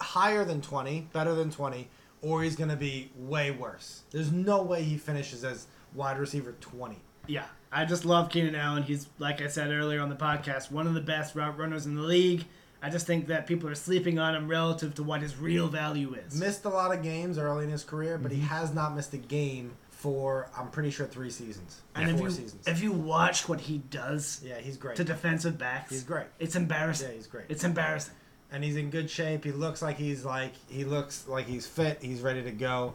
higher 0.00 0.44
than 0.44 0.60
20, 0.60 1.08
better 1.12 1.34
than 1.34 1.50
20, 1.50 1.88
or 2.22 2.42
he's 2.42 2.54
going 2.54 2.70
to 2.70 2.76
be 2.76 3.10
way 3.16 3.50
worse. 3.50 4.02
There's 4.12 4.30
no 4.30 4.62
way 4.62 4.82
he 4.84 4.96
finishes 4.98 5.42
as 5.44 5.66
wide 5.94 6.18
receiver 6.18 6.52
20. 6.60 6.96
Yeah, 7.26 7.44
I 7.70 7.84
just 7.84 8.04
love 8.04 8.30
Keenan 8.30 8.54
Allen. 8.54 8.82
He's 8.82 9.06
like 9.18 9.42
I 9.42 9.48
said 9.48 9.70
earlier 9.70 10.00
on 10.00 10.08
the 10.08 10.16
podcast, 10.16 10.70
one 10.70 10.86
of 10.86 10.94
the 10.94 11.00
best 11.00 11.34
route 11.34 11.58
runners 11.58 11.86
in 11.86 11.94
the 11.94 12.02
league. 12.02 12.44
I 12.80 12.90
just 12.90 13.06
think 13.06 13.26
that 13.26 13.46
people 13.46 13.68
are 13.68 13.74
sleeping 13.74 14.18
on 14.20 14.34
him 14.36 14.46
relative 14.48 14.94
to 14.96 15.02
what 15.02 15.20
his 15.20 15.36
real 15.36 15.66
value 15.66 16.14
is. 16.14 16.38
Missed 16.38 16.64
a 16.64 16.68
lot 16.68 16.94
of 16.94 17.02
games 17.02 17.36
early 17.36 17.64
in 17.64 17.70
his 17.70 17.82
career, 17.82 18.18
but 18.18 18.30
he 18.30 18.38
mhm. 18.38 18.46
has 18.46 18.72
not 18.72 18.94
missed 18.94 19.12
a 19.14 19.18
game 19.18 19.72
for 19.90 20.48
I'm 20.56 20.70
pretty 20.70 20.90
sure 20.90 21.06
3 21.06 21.28
seasons. 21.28 21.80
and 21.96 22.08
if 22.08 22.18
four 22.18 22.28
you 22.28 22.34
seasons. 22.34 22.68
if 22.68 22.80
you 22.80 22.92
watch 22.92 23.48
what 23.48 23.60
he 23.60 23.78
does 23.78 24.40
yeah, 24.44 24.58
he's 24.60 24.76
great. 24.76 24.94
to 24.96 25.02
defensive 25.04 25.58
backs, 25.58 25.90
He's 25.90 26.04
great. 26.04 26.26
It's 26.38 26.54
embarrassing. 26.54 27.08
Yeah, 27.08 27.14
he's 27.16 27.26
great. 27.26 27.46
It's 27.48 27.64
embarrassing. 27.64 28.14
and 28.52 28.62
he's 28.62 28.76
in 28.76 28.90
good 28.90 29.10
shape. 29.10 29.44
He 29.44 29.50
looks 29.50 29.82
like 29.82 29.98
he's 29.98 30.24
like 30.24 30.52
he 30.68 30.84
looks 30.84 31.26
like 31.26 31.46
he's 31.46 31.66
fit. 31.66 31.98
He's 32.00 32.20
ready 32.20 32.44
to 32.44 32.52
go. 32.52 32.94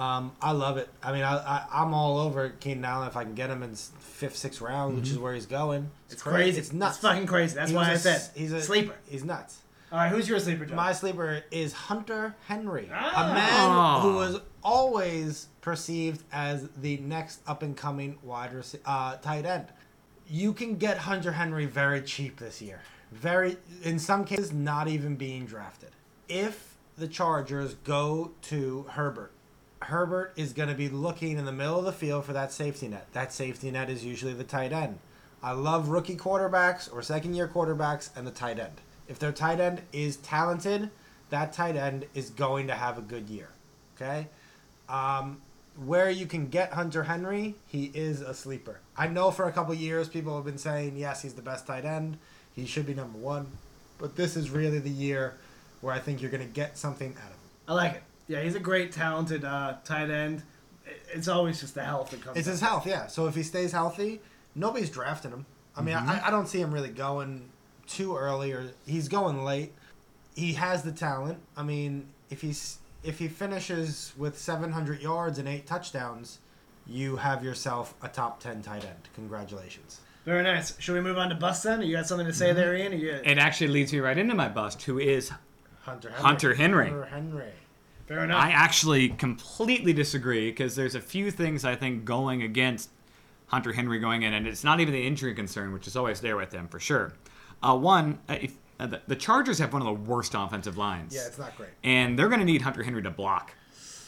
Um, 0.00 0.32
I 0.40 0.52
love 0.52 0.78
it. 0.78 0.88
I 1.02 1.12
mean, 1.12 1.22
I, 1.22 1.36
I 1.36 1.66
I'm 1.82 1.92
all 1.92 2.18
over 2.18 2.48
Keenan 2.48 2.86
Allen 2.86 3.06
if 3.06 3.16
I 3.18 3.22
can 3.24 3.34
get 3.34 3.50
him 3.50 3.62
in 3.62 3.74
fifth, 3.74 4.34
sixth 4.36 4.62
round, 4.62 4.96
which 4.96 5.10
is 5.10 5.18
where 5.18 5.34
he's 5.34 5.44
going. 5.44 5.90
It's 6.08 6.22
crazy. 6.22 6.58
It's 6.58 6.72
nuts. 6.72 6.96
It's 6.96 7.02
fucking 7.06 7.26
crazy. 7.26 7.54
That's 7.54 7.70
He 7.70 7.76
why 7.76 7.90
I 7.92 7.96
said 7.96 8.22
he's 8.34 8.50
a 8.52 8.62
sleeper. 8.62 8.94
He's 9.06 9.24
nuts. 9.24 9.58
All 9.92 9.98
right, 9.98 10.08
who's 10.10 10.26
your 10.28 10.38
sleeper, 10.38 10.64
John? 10.64 10.76
My 10.76 10.92
sleeper 10.92 11.42
is 11.50 11.72
Hunter 11.74 12.34
Henry, 12.46 12.88
Ah. 12.94 13.30
a 13.30 13.34
man 13.34 13.50
Oh. 13.76 14.00
who 14.00 14.16
was 14.16 14.40
always 14.62 15.48
perceived 15.60 16.22
as 16.32 16.68
the 16.80 16.96
next 16.98 17.40
up 17.46 17.62
and 17.62 17.76
coming 17.76 18.16
wide 18.22 18.54
rec- 18.54 18.80
uh, 18.86 19.16
tight 19.16 19.44
end. 19.44 19.66
You 20.28 20.52
can 20.54 20.76
get 20.76 20.96
Hunter 20.96 21.32
Henry 21.32 21.66
very 21.66 22.00
cheap 22.02 22.38
this 22.38 22.62
year. 22.62 22.80
Very, 23.12 23.56
in 23.82 23.98
some 23.98 24.24
cases, 24.24 24.52
not 24.52 24.86
even 24.88 25.16
being 25.16 25.44
drafted. 25.44 25.90
If 26.28 26.76
the 26.96 27.08
Chargers 27.08 27.74
go 27.82 28.30
to 28.42 28.86
Herbert, 28.90 29.32
Herbert 29.82 30.32
is 30.36 30.52
going 30.52 30.68
to 30.68 30.74
be 30.74 30.88
looking 30.88 31.38
in 31.38 31.44
the 31.44 31.52
middle 31.52 31.78
of 31.78 31.84
the 31.84 31.92
field 31.92 32.24
for 32.24 32.32
that 32.32 32.52
safety 32.52 32.88
net. 32.88 33.06
That 33.12 33.32
safety 33.32 33.70
net 33.70 33.88
is 33.88 34.04
usually 34.04 34.34
the 34.34 34.44
tight 34.44 34.72
end. 34.72 34.98
I 35.42 35.52
love 35.52 35.88
rookie 35.88 36.16
quarterbacks 36.16 36.92
or 36.92 37.02
second 37.02 37.34
year 37.34 37.48
quarterbacks 37.48 38.10
and 38.14 38.26
the 38.26 38.30
tight 38.30 38.58
end. 38.58 38.74
If 39.08 39.18
their 39.18 39.32
tight 39.32 39.58
end 39.58 39.82
is 39.92 40.16
talented, 40.18 40.90
that 41.30 41.52
tight 41.52 41.76
end 41.76 42.04
is 42.14 42.30
going 42.30 42.66
to 42.66 42.74
have 42.74 42.98
a 42.98 43.00
good 43.00 43.28
year. 43.30 43.48
Okay? 43.96 44.28
Um, 44.88 45.40
where 45.76 46.10
you 46.10 46.26
can 46.26 46.48
get 46.48 46.72
Hunter 46.72 47.04
Henry, 47.04 47.54
he 47.66 47.90
is 47.94 48.20
a 48.20 48.34
sleeper. 48.34 48.80
I 48.96 49.08
know 49.08 49.30
for 49.30 49.46
a 49.46 49.52
couple 49.52 49.72
years 49.74 50.08
people 50.08 50.36
have 50.36 50.44
been 50.44 50.58
saying, 50.58 50.96
yes, 50.96 51.22
he's 51.22 51.34
the 51.34 51.42
best 51.42 51.66
tight 51.66 51.84
end. 51.86 52.18
He 52.54 52.66
should 52.66 52.86
be 52.86 52.94
number 52.94 53.18
one. 53.18 53.46
But 53.98 54.16
this 54.16 54.36
is 54.36 54.50
really 54.50 54.78
the 54.78 54.90
year 54.90 55.38
where 55.80 55.94
I 55.94 55.98
think 56.00 56.20
you're 56.20 56.30
going 56.30 56.46
to 56.46 56.52
get 56.52 56.76
something 56.76 57.10
out 57.10 57.30
of 57.30 57.36
him. 57.36 57.50
I 57.68 57.74
like 57.74 57.94
it. 57.94 58.02
Yeah, 58.30 58.42
he's 58.42 58.54
a 58.54 58.60
great, 58.60 58.92
talented 58.92 59.44
uh, 59.44 59.78
tight 59.82 60.08
end. 60.08 60.44
It's 61.12 61.26
always 61.26 61.58
just 61.60 61.74
the 61.74 61.82
health 61.82 62.10
that 62.12 62.22
comes. 62.22 62.36
It's 62.38 62.46
his 62.46 62.60
health, 62.60 62.86
yeah. 62.86 63.08
So 63.08 63.26
if 63.26 63.34
he 63.34 63.42
stays 63.42 63.72
healthy, 63.72 64.20
nobody's 64.54 64.88
drafting 64.88 65.32
him. 65.32 65.46
I 65.76 65.82
mean, 65.82 65.96
I, 65.96 66.28
I 66.28 66.30
don't 66.30 66.46
see 66.46 66.60
him 66.60 66.72
really 66.72 66.90
going 66.90 67.50
too 67.88 68.16
early, 68.16 68.52
or 68.52 68.70
he's 68.86 69.08
going 69.08 69.44
late. 69.44 69.72
He 70.36 70.52
has 70.52 70.84
the 70.84 70.92
talent. 70.92 71.38
I 71.56 71.64
mean, 71.64 72.06
if 72.30 72.40
he's 72.40 72.78
if 73.02 73.18
he 73.18 73.26
finishes 73.26 74.12
with 74.16 74.38
700 74.38 75.00
yards 75.02 75.38
and 75.40 75.48
eight 75.48 75.66
touchdowns, 75.66 76.38
you 76.86 77.16
have 77.16 77.42
yourself 77.42 77.94
a 78.00 78.06
top 78.06 78.38
10 78.38 78.62
tight 78.62 78.84
end. 78.84 79.08
Congratulations. 79.16 79.98
Very 80.24 80.44
nice. 80.44 80.78
Should 80.80 80.94
we 80.94 81.00
move 81.00 81.18
on 81.18 81.30
to 81.30 81.34
bust 81.34 81.64
then? 81.64 81.82
You 81.82 81.96
got 81.96 82.06
something 82.06 82.28
to 82.28 82.32
say 82.32 82.50
Mm-hmm. 82.50 82.56
there, 82.56 82.76
Ian? 82.76 82.92
Or 82.92 82.96
you... 82.96 83.10
It 83.24 83.38
actually 83.38 83.68
leads 83.68 83.92
me 83.92 83.98
right 83.98 84.16
into 84.16 84.36
my 84.36 84.48
bust, 84.48 84.82
who 84.82 85.00
is 85.00 85.32
Hunter 85.80 86.10
Henry. 86.10 86.22
Hunter 86.22 86.54
Henry. 86.54 86.90
Hunter 86.90 87.04
Henry. 87.06 87.52
Fair 88.10 88.24
enough. 88.24 88.42
I 88.42 88.50
actually 88.50 89.10
completely 89.10 89.92
disagree 89.92 90.50
because 90.50 90.74
there's 90.74 90.96
a 90.96 91.00
few 91.00 91.30
things 91.30 91.64
I 91.64 91.76
think 91.76 92.04
going 92.04 92.42
against 92.42 92.90
Hunter 93.46 93.72
Henry 93.72 94.00
going 94.00 94.22
in, 94.22 94.34
and 94.34 94.48
it's 94.48 94.64
not 94.64 94.80
even 94.80 94.92
the 94.92 95.06
injury 95.06 95.32
concern, 95.32 95.72
which 95.72 95.86
is 95.86 95.94
always 95.94 96.20
there 96.20 96.36
with 96.36 96.50
him 96.52 96.66
for 96.66 96.80
sure. 96.80 97.12
Uh, 97.62 97.78
one, 97.78 98.18
uh, 98.28 98.36
if, 98.40 98.54
uh, 98.80 98.88
the, 98.88 99.00
the 99.06 99.14
Chargers 99.14 99.60
have 99.60 99.72
one 99.72 99.80
of 99.80 99.86
the 99.86 100.10
worst 100.10 100.34
offensive 100.36 100.76
lines, 100.76 101.14
Yeah, 101.14 101.28
it's 101.28 101.38
not 101.38 101.56
great. 101.56 101.70
and 101.84 102.18
they're 102.18 102.26
going 102.26 102.40
to 102.40 102.44
need 102.44 102.62
Hunter 102.62 102.82
Henry 102.82 103.00
to 103.00 103.10
block 103.12 103.54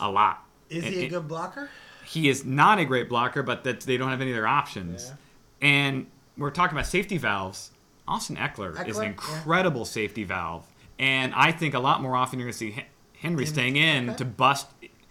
a 0.01 0.11
lot. 0.11 0.45
Is 0.69 0.83
And- 0.85 0.95
he 0.95 1.05
a 1.05 1.09
good 1.09 1.29
blocker? 1.29 1.71
He 2.05 2.29
is 2.29 2.45
not 2.45 2.81
a 2.81 2.85
great 2.85 3.09
blocker, 3.09 3.45
but 3.45 3.63
that 3.63 3.83
they 3.83 3.97
don't 3.97 4.11
have 4.11 4.21
any 4.21 4.33
other 4.33 4.49
options. 4.49 5.13
Yeah. 5.61 5.69
And 5.69 6.07
we're 6.37 6.51
talking 6.51 6.77
about 6.77 6.87
safety 6.89 7.19
valves. 7.19 7.71
Austin 8.09 8.35
Ekeler, 8.35 8.73
is 8.73 8.97
Ekeler, 8.97 8.97
an 8.97 9.03
yeah. 9.05 9.09
incredible 9.11 9.85
safety 9.85 10.25
valve, 10.25 10.67
and 10.99 11.33
I 11.37 11.53
think 11.53 11.75
a 11.75 11.79
lot 11.79 12.03
more 12.03 12.17
often 12.17 12.41
you're 12.41 12.47
going 12.47 12.53
to 12.53 12.59
see 12.59 12.85
Henry 13.23 13.47
staying 13.47 13.77
in 13.77 14.11
okay. 14.11 14.19
to 14.19 14.25
bust 14.25 14.67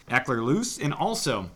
Ekeler 0.10 0.44
loose. 0.44 0.78
And 0.78 0.94
also, 0.94 1.50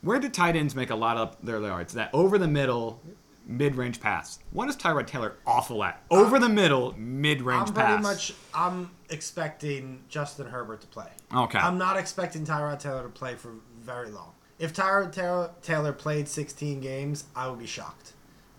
where 0.00 0.18
do 0.18 0.30
tight 0.30 0.56
ends 0.56 0.74
make 0.74 0.88
a 0.88 0.94
lot 0.94 1.18
of 1.18 1.36
their 1.42 1.60
yards? 1.60 1.92
That 1.92 2.08
over 2.14 2.38
the 2.38 2.48
middle, 2.48 3.02
mid 3.46 3.76
range 3.76 4.00
pass. 4.00 4.38
What 4.50 4.70
is 4.70 4.76
Tyrod 4.76 5.06
Taylor 5.06 5.34
awful 5.46 5.84
at? 5.84 6.02
Over 6.10 6.38
the 6.38 6.48
middle, 6.48 6.94
mid 6.96 7.42
range 7.42 7.68
I'm 7.68 7.74
pass. 7.74 7.86
pretty 7.86 8.02
much. 8.02 8.32
I'm 8.54 8.90
expecting 9.10 10.02
Justin 10.08 10.46
Herbert 10.46 10.80
to 10.80 10.86
play. 10.86 11.10
Okay. 11.34 11.58
I'm 11.58 11.76
not 11.76 11.98
expecting 11.98 12.46
Tyrod 12.46 12.78
Taylor 12.78 13.02
to 13.02 13.10
play 13.10 13.34
for 13.34 13.52
very 13.82 14.10
long. 14.10 14.32
If 14.58 14.72
Tyrod 14.72 15.12
Taylor, 15.12 15.50
Taylor 15.60 15.92
played 15.92 16.28
16 16.28 16.80
games, 16.80 17.24
I 17.36 17.48
would 17.48 17.58
be 17.58 17.66
shocked. 17.66 18.14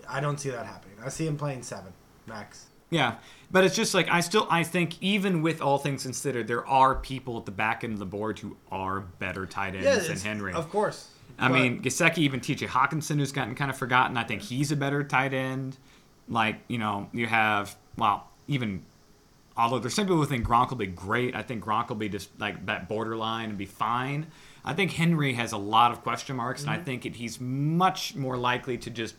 I 0.07 0.19
don't 0.19 0.39
see 0.39 0.51
that 0.51 0.67
happening. 0.67 0.97
I 1.03 1.09
see 1.09 1.25
him 1.25 1.37
playing 1.37 1.63
seven 1.63 1.91
max. 2.27 2.67
Yeah, 2.89 3.15
but 3.51 3.63
it's 3.63 3.75
just 3.75 3.93
like 3.93 4.07
I 4.09 4.19
still 4.21 4.47
I 4.49 4.63
think 4.63 5.01
even 5.01 5.41
with 5.41 5.61
all 5.61 5.77
things 5.77 6.03
considered, 6.03 6.47
there 6.47 6.65
are 6.67 6.95
people 6.95 7.37
at 7.37 7.45
the 7.45 7.51
back 7.51 7.83
end 7.83 7.93
of 7.93 7.99
the 7.99 8.05
board 8.05 8.39
who 8.39 8.57
are 8.71 8.99
better 8.99 9.45
tight 9.45 9.75
ends 9.75 10.07
than 10.07 10.17
Henry. 10.17 10.53
Of 10.53 10.69
course. 10.69 11.09
I 11.37 11.49
But- 11.49 11.53
mean, 11.53 11.81
Gesicki, 11.81 12.19
even 12.19 12.39
T.J. 12.39 12.67
Hockenson, 12.67 13.17
who's 13.17 13.31
gotten 13.31 13.55
kind 13.55 13.69
of 13.69 13.77
forgotten. 13.77 14.15
I 14.15 14.23
think 14.23 14.41
he's 14.41 14.71
a 14.71 14.75
better 14.75 15.03
tight 15.03 15.33
end. 15.33 15.77
Like 16.29 16.59
you 16.67 16.77
know, 16.77 17.09
you 17.11 17.27
have 17.27 17.75
well, 17.97 18.29
even 18.47 18.83
although 19.57 19.79
there's 19.79 19.93
some 19.93 20.05
people 20.05 20.17
who 20.17 20.25
think 20.25 20.45
Gronk 20.45 20.69
will 20.69 20.77
be 20.77 20.87
great. 20.87 21.35
I 21.35 21.41
think 21.41 21.63
Gronk 21.63 21.89
will 21.89 21.95
be 21.95 22.09
just 22.09 22.29
like 22.39 22.65
that 22.65 22.87
borderline 22.87 23.49
and 23.49 23.57
be 23.57 23.65
fine. 23.65 24.27
I 24.63 24.73
think 24.73 24.91
Henry 24.91 25.33
has 25.33 25.51
a 25.51 25.57
lot 25.57 25.91
of 25.91 26.01
question 26.01 26.35
marks, 26.35 26.61
and 26.61 26.71
I 26.71 26.75
mm-hmm. 26.75 26.83
think 26.85 27.05
it, 27.05 27.15
he's 27.15 27.39
much 27.39 28.15
more 28.15 28.37
likely 28.37 28.77
to 28.79 28.89
just 28.89 29.15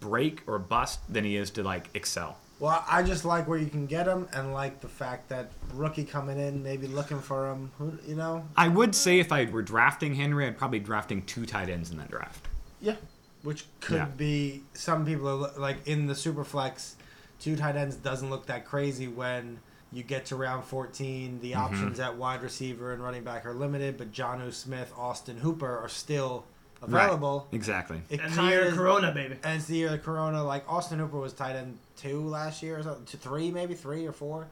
break 0.00 0.42
or 0.46 0.58
bust 0.58 1.00
than 1.12 1.24
he 1.24 1.36
is 1.36 1.50
to 1.52 1.62
like 1.62 1.88
excel. 1.94 2.38
Well, 2.58 2.82
I 2.88 3.02
just 3.02 3.24
like 3.24 3.46
where 3.46 3.58
you 3.58 3.66
can 3.66 3.86
get 3.86 4.06
him, 4.06 4.28
and 4.32 4.54
like 4.54 4.80
the 4.80 4.88
fact 4.88 5.28
that 5.28 5.50
rookie 5.74 6.04
coming 6.04 6.38
in, 6.38 6.62
maybe 6.62 6.86
looking 6.86 7.20
for 7.20 7.50
him. 7.50 7.70
Who 7.78 7.98
you 8.06 8.16
know? 8.16 8.46
I 8.56 8.68
would 8.68 8.94
say 8.94 9.18
if 9.18 9.30
I 9.30 9.44
were 9.44 9.62
drafting 9.62 10.14
Henry, 10.14 10.46
I'd 10.46 10.56
probably 10.56 10.78
drafting 10.78 11.22
two 11.22 11.44
tight 11.44 11.68
ends 11.68 11.90
in 11.90 11.98
that 11.98 12.10
draft. 12.10 12.48
Yeah, 12.80 12.96
which 13.42 13.66
could 13.80 13.96
Yeah. 13.96 14.04
be 14.06 14.62
some 14.72 15.04
people 15.04 15.46
are 15.46 15.58
like 15.58 15.86
in 15.86 16.06
the 16.06 16.14
super 16.14 16.44
flex, 16.44 16.96
two 17.38 17.56
tight 17.56 17.76
ends 17.76 17.96
doesn't 17.96 18.30
look 18.30 18.46
that 18.46 18.64
crazy 18.64 19.06
when 19.06 19.60
you 19.92 20.02
get 20.02 20.26
to 20.26 20.36
round 20.36 20.64
14. 20.64 21.40
The 21.40 21.52
mm-hmm. 21.52 21.60
options 21.60 22.00
at 22.00 22.16
wide 22.16 22.42
receiver 22.42 22.92
and 22.92 23.02
running 23.02 23.22
back 23.22 23.44
are 23.44 23.54
limited, 23.54 23.96
but 23.98 24.12
Jonnu 24.12 24.52
Smith, 24.52 24.92
Austin 24.96 25.38
Hooper 25.38 25.78
are 25.78 25.88
still 25.88 26.44
available. 26.82 27.48
Exactly. 27.52 28.00
It 28.10 28.20
And 28.20 28.32
the 28.32 28.42
year 28.44 28.68
of 28.68 28.74
Corona, 28.74 29.12
baby. 29.12 29.36
And 29.42 29.56
it's 29.58 29.66
the 29.66 29.76
year 29.76 29.94
of 29.94 30.02
Corona. 30.02 30.42
Like 30.44 30.64
Austin 30.70 30.98
Hooper 30.98 31.18
was 31.18 31.32
tight 31.32 31.56
end 31.56 31.78
two 31.96 32.20
last 32.20 32.62
year, 32.62 32.78
or 32.78 32.82
something, 32.82 33.04
to 33.06 33.16
three 33.16 33.50
maybe 33.50 33.74
three 33.74 34.06
or 34.06 34.12
four. 34.12 34.46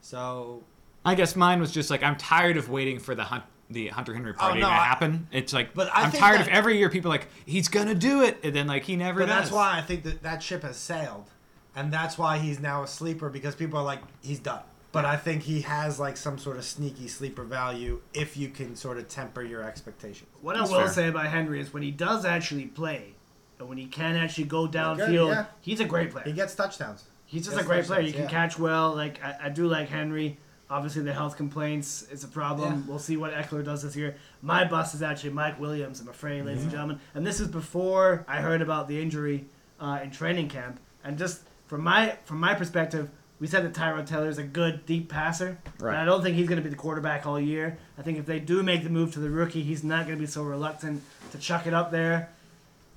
So 0.00 0.62
I 1.04 1.14
guess 1.14 1.36
mine 1.36 1.60
was 1.60 1.72
just 1.72 1.90
like 1.90 2.02
I'm 2.02 2.16
tired 2.16 2.56
of 2.56 2.68
waiting 2.68 2.98
for 2.98 3.14
the 3.14 3.24
hunt, 3.24 3.44
the 3.70 3.88
Hunter 3.88 4.14
Henry 4.14 4.32
oh, 4.36 4.38
party 4.38 4.58
Oh, 4.58 4.62
no, 4.62 4.66
to 4.68 4.72
I- 4.72 4.84
happen. 4.84 5.26
It's 5.32 5.52
like 5.52 5.74
But 5.74 5.88
I 5.94 6.02
I'm 6.02 6.12
tired 6.12 6.40
that- 6.40 6.48
of 6.48 6.52
every 6.52 6.78
year 6.78 6.90
people 6.90 7.10
are 7.10 7.14
like 7.14 7.28
he's 7.46 7.68
gonna 7.68 7.94
do 7.94 8.22
it, 8.22 8.38
and 8.42 8.54
then 8.54 8.66
like 8.66 8.84
he 8.84 8.96
never 8.96 9.20
But 9.20 9.26
does. 9.26 9.36
that's 9.36 9.50
why 9.52 9.76
I 9.78 9.82
think 9.82 10.02
that 10.04 10.22
that 10.22 10.42
ship 10.42 10.62
has 10.62 10.76
sailed, 10.76 11.30
and 11.74 11.92
that's 11.92 12.18
why 12.18 12.38
he's 12.38 12.60
now 12.60 12.82
a 12.82 12.86
sleeper 12.86 13.28
because 13.30 13.54
people 13.54 13.78
are 13.78 13.84
like, 13.84 14.00
he's 14.22 14.38
done. 14.40 14.62
But 14.92 15.04
I 15.04 15.16
think 15.16 15.42
he 15.44 15.60
has 15.60 16.00
like 16.00 16.16
some 16.16 16.36
sort 16.36 16.56
of 16.56 16.64
sneaky 16.64 17.06
sleeper 17.06 17.44
value 17.44 18.00
if 18.12 18.36
you 18.36 18.48
can 18.48 18.74
sort 18.74 18.98
of 18.98 19.08
temper 19.08 19.42
your 19.42 19.62
expectations. 19.62 20.28
What 20.42 20.56
That's 20.56 20.70
I 20.70 20.72
will 20.72 20.84
fair. 20.84 20.92
say 20.92 21.08
about 21.08 21.26
Henry 21.26 21.60
is 21.60 21.72
when 21.72 21.82
he 21.84 21.92
does 21.92 22.24
actually 22.24 22.66
play, 22.66 23.14
and 23.58 23.68
when 23.68 23.78
he 23.78 23.86
can 23.86 24.16
actually 24.16 24.44
go 24.44 24.66
downfield, 24.66 25.28
yeah. 25.28 25.44
he's 25.60 25.78
a 25.80 25.84
great 25.84 26.10
player. 26.10 26.24
He 26.24 26.32
gets 26.32 26.54
touchdowns. 26.56 27.04
He's 27.26 27.44
just 27.44 27.56
Yes, 27.56 27.64
a 27.64 27.68
great 27.68 27.84
player. 27.84 28.00
right, 28.00 28.06
You 28.06 28.12
can 28.12 28.24
yeah. 28.24 28.30
catch 28.30 28.58
well. 28.58 28.94
Like 28.94 29.22
I, 29.22 29.36
I 29.44 29.48
do 29.50 29.68
like 29.68 29.88
Henry. 29.88 30.38
Obviously, 30.68 31.02
the 31.02 31.12
health 31.12 31.36
complaints 31.36 32.02
is 32.10 32.22
a 32.24 32.28
problem. 32.28 32.80
Yeah. 32.80 32.82
We'll 32.88 32.98
see 33.00 33.16
what 33.16 33.32
Ekeler 33.32 33.64
does 33.64 33.82
this 33.82 33.94
year. 33.96 34.16
My 34.42 34.64
bust 34.64 34.94
is 34.94 35.02
actually 35.02 35.30
Mike 35.30 35.58
Williams. 35.60 36.00
I'm 36.00 36.08
afraid, 36.08 36.44
ladies 36.44 36.62
and 36.62 36.70
gentlemen. 36.70 37.00
And 37.14 37.26
this 37.26 37.40
is 37.40 37.48
before 37.48 38.24
I 38.28 38.40
heard 38.40 38.62
about 38.62 38.86
the 38.88 39.00
injury 39.00 39.46
uh, 39.80 40.00
in 40.02 40.10
training 40.10 40.48
camp. 40.48 40.80
And 41.04 41.16
just 41.18 41.42
from 41.66 41.82
my 41.82 42.16
from 42.24 42.40
my 42.40 42.54
perspective, 42.54 43.08
we 43.40 43.46
said 43.46 43.64
that 43.64 43.72
Tyrod 43.72 44.06
Taylor 44.06 44.28
is 44.28 44.38
a 44.38 44.42
good 44.42 44.84
deep 44.86 45.08
passer. 45.08 45.58
Right. 45.78 45.92
And 45.92 45.98
I 45.98 46.04
don't 46.04 46.22
think 46.22 46.36
he's 46.36 46.46
going 46.46 46.58
to 46.58 46.62
be 46.62 46.68
the 46.68 46.76
quarterback 46.76 47.26
all 47.26 47.40
year. 47.40 47.78
I 47.98 48.02
think 48.02 48.18
if 48.18 48.26
they 48.26 48.38
do 48.38 48.62
make 48.62 48.84
the 48.84 48.90
move 48.90 49.12
to 49.14 49.20
the 49.20 49.30
rookie, 49.30 49.62
he's 49.62 49.82
not 49.82 50.04
going 50.04 50.16
to 50.16 50.20
be 50.20 50.26
so 50.26 50.42
reluctant 50.42 51.02
to 51.32 51.38
chuck 51.38 51.66
it 51.66 51.72
up 51.72 51.90
there. 51.90 52.28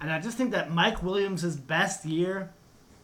And 0.01 0.11
I 0.11 0.19
just 0.19 0.37
think 0.37 0.51
that 0.51 0.69
Mike 0.69 1.01
Williams' 1.01 1.55
best 1.55 2.05
year, 2.05 2.51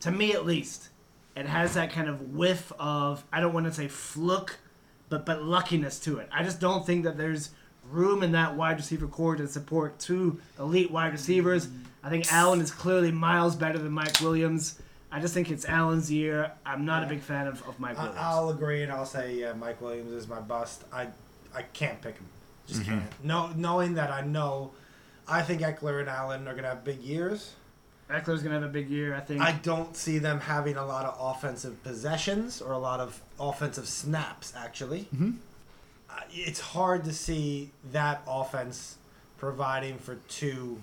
to 0.01 0.11
me 0.11 0.33
at 0.33 0.45
least, 0.45 0.89
it 1.35 1.45
has 1.45 1.75
that 1.75 1.93
kind 1.93 2.09
of 2.09 2.33
whiff 2.35 2.73
of 2.77 3.23
I 3.31 3.39
don't 3.39 3.53
want 3.53 3.65
to 3.67 3.73
say 3.73 3.87
fluke, 3.87 4.59
but 5.07 5.25
but 5.25 5.41
luckiness 5.41 5.97
to 6.01 6.17
it. 6.17 6.27
I 6.33 6.43
just 6.43 6.59
don't 6.59 6.85
think 6.85 7.05
that 7.05 7.17
there's 7.17 7.51
room 7.89 8.21
in 8.21 8.33
that 8.33 8.55
wide 8.55 8.77
receiver 8.77 9.07
core 9.07 9.37
to 9.37 9.47
support 9.47 9.97
two 9.99 10.41
elite 10.59 10.91
wide 10.91 11.13
receivers. 11.13 11.69
I 12.03 12.09
think 12.09 12.31
Allen 12.31 12.59
is 12.59 12.71
clearly 12.71 13.11
miles 13.11 13.55
better 13.55 13.77
than 13.77 13.93
Mike 13.93 14.19
Williams. 14.19 14.79
I 15.11 15.19
just 15.19 15.33
think 15.33 15.49
it's 15.49 15.65
Allen's 15.65 16.11
year. 16.11 16.51
I'm 16.65 16.85
not 16.85 17.03
a 17.03 17.07
big 17.07 17.21
fan 17.21 17.47
of, 17.47 17.67
of 17.67 17.79
Mike 17.79 17.97
I, 17.97 18.01
Williams. 18.03 18.19
I'll 18.21 18.49
agree, 18.49 18.83
and 18.83 18.91
I'll 18.91 19.05
say 19.05 19.35
yeah, 19.35 19.53
Mike 19.53 19.81
Williams 19.81 20.11
is 20.11 20.27
my 20.27 20.39
bust. 20.39 20.83
I 20.93 21.07
I 21.53 21.63
can't 21.63 21.99
pick 22.01 22.15
him. 22.15 22.25
Just 22.67 22.81
Mm-hmm. 22.81 22.99
can't. 22.99 23.23
No, 23.23 23.47
knowing 23.55 23.95
that 23.95 24.11
I 24.11 24.21
know, 24.21 24.71
I 25.27 25.41
think 25.41 25.61
Ekeler 25.61 25.99
and 25.99 26.09
Allen 26.09 26.47
are 26.47 26.53
gonna 26.55 26.67
have 26.69 26.83
big 26.83 26.99
years. 27.01 27.53
Ekeler's 28.09 28.41
gonna 28.43 28.55
have 28.55 28.63
a 28.63 28.67
big 28.71 28.89
year. 28.89 29.15
I 29.15 29.19
think. 29.19 29.41
I 29.41 29.53
don't 29.53 29.95
see 29.95 30.19
them 30.19 30.39
having 30.39 30.77
a 30.77 30.85
lot 30.85 31.05
of 31.05 31.17
offensive 31.19 31.81
possessions 31.83 32.61
or 32.61 32.73
a 32.73 32.77
lot 32.79 32.99
of 32.99 33.19
offensive 33.39 33.87
snaps, 33.87 34.53
actually. 34.55 35.07
Mhm. 35.15 35.37
Uh, 36.09 36.21
it's 36.31 36.59
hard 36.59 37.03
to 37.05 37.13
see 37.13 37.71
that 37.91 38.21
offense 38.27 38.97
providing 39.37 39.97
for 39.99 40.15
two, 40.27 40.81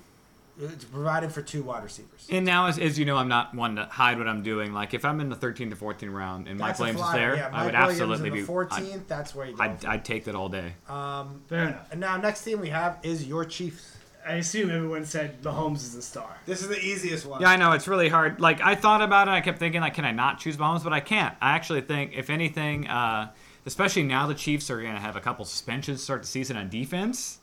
it's 0.61 0.85
providing 0.85 1.31
for 1.31 1.43
two 1.43 1.63
wide 1.63 1.85
receivers. 1.85 2.27
And 2.31 2.45
now, 2.47 2.67
as, 2.67 2.79
as 2.79 2.99
you 2.99 3.05
know, 3.05 3.17
I'm 3.17 3.29
not 3.29 3.55
one 3.55 3.77
to 3.77 3.85
hide 3.85 4.19
what 4.19 4.27
I'm 4.29 4.43
doing. 4.43 4.73
Like 4.73 4.95
if 4.95 5.05
I'm 5.05 5.21
in 5.21 5.29
the 5.29 5.37
13 5.37 5.71
to 5.71 5.77
14 5.77 6.11
round 6.11 6.49
and 6.49 6.59
Mike 6.59 6.71
That's 6.71 6.81
Williams 6.81 7.01
is 7.01 7.13
there, 7.13 7.37
Yeah, 7.37 7.51
I 7.53 7.65
would 7.65 7.75
Williams 7.75 7.91
absolutely 8.01 8.29
in 8.29 8.35
the 8.35 8.41
be. 8.43 8.47
14th. 8.47 9.07
that's 9.07 9.35
where 9.35 9.47
you 9.47 9.57
go. 9.57 9.63
I'd, 9.63 9.85
I'd 9.85 10.05
take 10.05 10.25
that 10.25 10.35
all 10.35 10.49
day. 10.49 10.73
um, 10.89 11.43
Fair 11.49 11.69
enough. 11.69 11.89
and 11.93 12.01
now 12.01 12.17
next 12.17 12.43
team 12.43 12.61
we 12.61 12.69
have 12.71 12.99
is 13.03 13.27
your 13.27 13.45
Chiefs. 13.45 13.93
I 14.27 14.35
assume 14.37 14.71
everyone 14.71 15.05
said 15.05 15.41
Mahomes 15.43 15.77
is 15.77 15.95
the 15.95 16.03
star. 16.03 16.37
This 16.47 16.61
is 16.61 16.67
the 16.69 16.81
easiest 16.85 17.27
one. 17.27 17.41
Yeah, 17.41 17.49
I 17.51 17.55
know 17.57 17.71
it's 17.73 17.87
really 17.87 18.09
hard. 18.09 18.41
Like 18.41 18.61
I 18.61 18.75
thought 18.75 19.01
about 19.01 19.29
it, 19.29 19.31
I 19.31 19.41
kept 19.41 19.59
thinking 19.61 19.81
like, 19.83 19.95
can 19.95 20.05
I 20.05 20.11
not 20.11 20.41
choose 20.41 20.57
Mahomes? 20.57 20.83
But 20.83 20.93
I 20.93 20.99
can't. 20.99 21.37
I 21.41 21.53
actually 21.53 21.83
think, 21.83 22.13
if 22.17 22.29
anything, 22.29 22.89
uh, 22.89 23.31
especially 23.67 24.03
now 24.03 24.27
the 24.27 24.35
Chiefs 24.35 24.69
are 24.69 24.81
going 24.83 24.95
to 24.95 25.01
have 25.01 25.15
a 25.15 25.21
couple 25.21 25.45
suspensions 25.45 25.99
to 26.01 26.05
start 26.05 26.23
the 26.23 26.27
season 26.29 26.57
on 26.57 26.69
defense, 26.69 27.39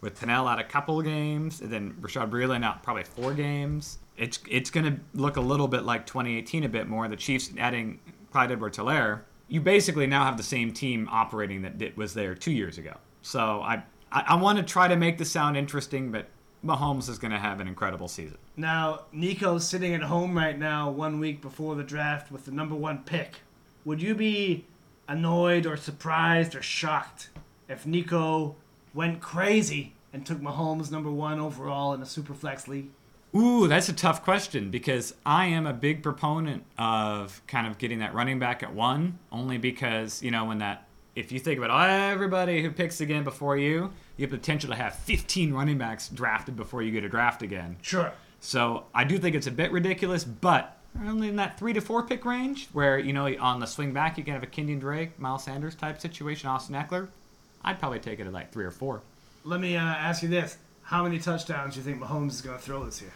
with 0.00 0.18
Pennel 0.18 0.48
out 0.48 0.58
a 0.58 0.64
couple 0.64 1.00
games, 1.02 1.60
and 1.60 1.70
then 1.70 1.94
Bashaud 2.00 2.30
Breeland 2.30 2.64
out 2.64 2.82
probably 2.82 3.04
four 3.04 3.34
games. 3.34 3.98
It's 4.16 4.38
it's 4.48 4.70
going 4.70 4.86
to 4.86 5.00
look 5.14 5.36
a 5.36 5.40
little 5.40 5.68
bit 5.68 5.84
like 5.84 6.06
2018 6.06 6.64
a 6.64 6.68
bit 6.68 6.88
more. 6.88 7.08
The 7.08 7.16
Chiefs 7.16 7.50
adding 7.58 8.00
Clyde 8.32 8.52
Edwards-Helaire, 8.52 9.22
you 9.48 9.60
basically 9.60 10.06
now 10.06 10.24
have 10.24 10.36
the 10.36 10.42
same 10.42 10.72
team 10.72 11.08
operating 11.10 11.62
that 11.62 11.96
was 11.96 12.14
there 12.14 12.34
two 12.34 12.52
years 12.52 12.78
ago. 12.78 12.96
So 13.22 13.60
I 13.62 13.82
I, 14.12 14.24
I 14.28 14.34
want 14.36 14.58
to 14.58 14.64
try 14.64 14.88
to 14.88 14.96
make 14.96 15.18
this 15.18 15.30
sound 15.30 15.56
interesting, 15.56 16.10
but 16.10 16.26
Mahomes 16.64 17.08
is 17.08 17.18
going 17.18 17.30
to 17.30 17.38
have 17.38 17.60
an 17.60 17.68
incredible 17.68 18.08
season. 18.08 18.38
Now, 18.56 19.02
Nico's 19.12 19.66
sitting 19.66 19.94
at 19.94 20.02
home 20.02 20.36
right 20.36 20.58
now, 20.58 20.90
one 20.90 21.18
week 21.18 21.40
before 21.40 21.74
the 21.74 21.82
draft, 21.82 22.30
with 22.30 22.44
the 22.44 22.50
number 22.50 22.74
one 22.74 23.02
pick. 23.04 23.36
Would 23.84 24.02
you 24.02 24.14
be 24.14 24.66
annoyed 25.08 25.66
or 25.66 25.76
surprised 25.76 26.54
or 26.54 26.62
shocked 26.62 27.30
if 27.68 27.86
Nico 27.86 28.56
went 28.94 29.20
crazy 29.20 29.94
and 30.12 30.26
took 30.26 30.40
Mahomes 30.40 30.90
number 30.90 31.10
one 31.10 31.38
overall 31.38 31.94
in 31.94 32.02
a 32.02 32.04
Superflex 32.04 32.66
league? 32.68 32.88
Ooh, 33.34 33.68
that's 33.68 33.88
a 33.88 33.92
tough 33.92 34.24
question 34.24 34.70
because 34.70 35.14
I 35.24 35.46
am 35.46 35.66
a 35.66 35.72
big 35.72 36.02
proponent 36.02 36.64
of 36.76 37.40
kind 37.46 37.66
of 37.66 37.78
getting 37.78 38.00
that 38.00 38.12
running 38.12 38.40
back 38.40 38.62
at 38.62 38.74
one, 38.74 39.18
only 39.30 39.56
because, 39.56 40.20
you 40.20 40.32
know, 40.32 40.46
when 40.46 40.58
that, 40.58 40.88
if 41.14 41.30
you 41.30 41.38
think 41.38 41.58
about 41.58 41.88
everybody 41.88 42.60
who 42.60 42.70
picks 42.72 43.00
again 43.00 43.22
before 43.22 43.56
you, 43.56 43.92
you 44.16 44.24
have 44.24 44.30
the 44.30 44.38
potential 44.38 44.70
to 44.70 44.76
have 44.76 44.96
15 44.96 45.52
running 45.52 45.78
backs 45.78 46.08
drafted 46.08 46.56
before 46.56 46.82
you 46.82 46.90
get 46.90 47.04
a 47.04 47.08
draft 47.08 47.42
again. 47.42 47.76
Sure. 47.82 48.12
So 48.40 48.86
I 48.92 49.04
do 49.04 49.16
think 49.16 49.36
it's 49.36 49.46
a 49.46 49.52
bit 49.52 49.70
ridiculous, 49.70 50.24
but 50.24 50.76
only 51.04 51.28
in 51.28 51.36
that 51.36 51.56
three 51.56 51.72
to 51.72 51.80
four 51.80 52.02
pick 52.02 52.24
range, 52.24 52.68
where, 52.72 52.98
you 52.98 53.12
know, 53.12 53.32
on 53.38 53.60
the 53.60 53.66
swing 53.66 53.92
back, 53.92 54.18
you 54.18 54.24
can 54.24 54.34
have 54.34 54.42
a 54.42 54.46
Kenyon 54.46 54.80
Drake, 54.80 55.20
Miles 55.20 55.44
Sanders 55.44 55.76
type 55.76 56.00
situation, 56.00 56.48
Austin 56.48 56.74
Ekeler, 56.74 57.08
I'd 57.64 57.78
probably 57.78 57.98
take 58.00 58.20
it 58.20 58.26
at 58.26 58.32
like 58.32 58.52
three 58.52 58.64
or 58.64 58.70
four. 58.70 59.02
Let 59.44 59.60
me 59.60 59.76
uh, 59.76 59.80
ask 59.82 60.22
you 60.22 60.28
this: 60.28 60.56
How 60.82 61.02
many 61.04 61.18
touchdowns 61.18 61.74
do 61.74 61.80
you 61.80 61.84
think 61.84 62.00
Mahomes 62.02 62.30
is 62.30 62.40
going 62.42 62.56
to 62.58 62.62
throw 62.62 62.84
this 62.84 63.00
year? 63.00 63.12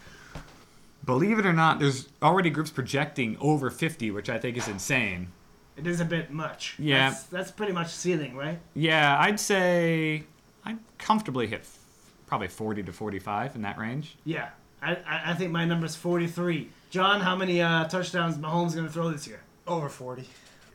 Believe 1.05 1.39
it 1.39 1.45
or 1.45 1.53
not, 1.53 1.81
there's 1.81 2.09
already 2.23 2.49
groups 2.49 2.71
projecting 2.71 3.37
over 3.39 3.69
50, 3.71 4.11
which 4.11 4.31
I 4.31 4.39
think 4.39 4.57
is 4.57 4.69
insane. 4.69 5.29
It 5.77 5.87
is 5.87 6.01
a 6.01 6.05
bit 6.05 6.31
much. 6.31 6.77
Yeah. 6.79 7.11
That's, 7.11 7.25
that's 7.25 7.51
pretty 7.51 7.73
much 7.73 7.89
ceiling, 7.89 8.37
right? 8.37 8.59
Yeah, 8.75 9.19
I'd 9.21 9.39
say 9.39 10.23
I'd 10.65 10.79
comfortably 10.97 11.47
hit 11.47 11.61
f- 11.61 11.79
probably 12.27 12.49
40 12.49 12.85
to 12.85 12.93
45 12.93 13.55
in 13.57 13.63
that 13.63 13.77
range. 13.77 14.17
Yeah. 14.25 14.49
I, 14.81 14.93
I, 15.07 15.23
I 15.33 15.35
think 15.35 15.51
my 15.51 15.65
number's 15.67 15.95
43. 15.97 16.71
John, 16.91 17.21
how 17.21 17.37
many 17.37 17.61
uh, 17.61 17.85
touchdowns 17.89 18.39
Mahomes 18.39 18.69
is 18.69 18.75
going 18.77 18.87
to 18.87 18.93
throw 18.93 19.11
this 19.11 19.27
year? 19.27 19.43
Over 19.67 19.89
40. 19.91 20.25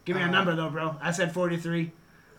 Give 0.06 0.16
me 0.16 0.22
a 0.22 0.26
Uh, 0.26 0.32
number, 0.32 0.56
though, 0.56 0.70
bro. 0.70 0.96
I 1.02 1.12
said 1.12 1.32
43. 1.34 1.92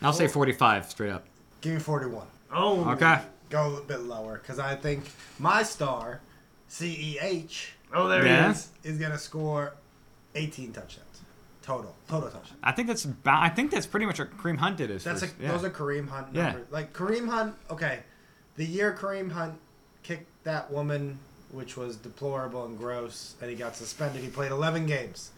I'll 0.02 0.12
say 0.12 0.28
45 0.28 0.86
straight 0.90 1.10
up. 1.10 1.24
Give 1.60 1.74
me 1.74 1.80
41. 1.80 2.26
Oh. 2.52 2.88
Okay. 2.90 3.20
Go 3.50 3.76
a 3.76 3.80
bit 3.82 4.00
lower 4.02 4.38
because 4.38 4.58
I 4.58 4.76
think 4.76 5.04
my 5.38 5.62
star, 5.62 6.20
CEH, 6.70 7.70
Oh, 7.92 8.06
there 8.06 8.24
Yeah. 8.24 8.44
he 8.46 8.50
is. 8.52 8.68
is 8.84 8.98
going 8.98 9.10
to 9.10 9.18
score 9.18 9.74
18 10.36 10.72
touchdowns. 10.72 11.06
Total. 11.62 11.94
Total 12.08 12.30
touchdowns. 12.30 12.58
I 12.62 12.70
think 12.72 12.86
that's 12.88 13.04
about, 13.04 13.42
I 13.42 13.48
think 13.48 13.70
that's 13.72 13.86
pretty 13.86 14.06
much 14.06 14.18
what 14.20 14.36
Kareem 14.38 14.58
Hunt 14.58 14.76
did. 14.76 14.90
His 14.90 15.02
That's 15.04 15.20
first, 15.20 15.34
a, 15.38 15.42
yeah. 15.42 15.52
those 15.52 15.64
are 15.64 15.70
Kareem 15.70 16.08
Hunt 16.08 16.28
Yeah. 16.32 16.52
numbers. 16.52 16.66
Like 16.70 16.92
Kareem 16.92 17.28
Hunt, 17.28 17.56
okay, 17.70 18.00
the 18.56 18.64
year 18.64 18.96
Kareem 18.98 19.32
Hunt 19.32 19.58
kicked 20.04 20.28
that 20.44 20.70
woman, 20.70 21.18
which 21.50 21.76
was 21.76 21.96
deplorable 21.96 22.64
and 22.64 22.78
gross, 22.78 23.34
and 23.40 23.50
he 23.50 23.56
got 23.56 23.74
suspended. 23.76 24.22
He 24.22 24.28
played 24.30 24.52
11 24.52 24.86
games. 24.86 25.30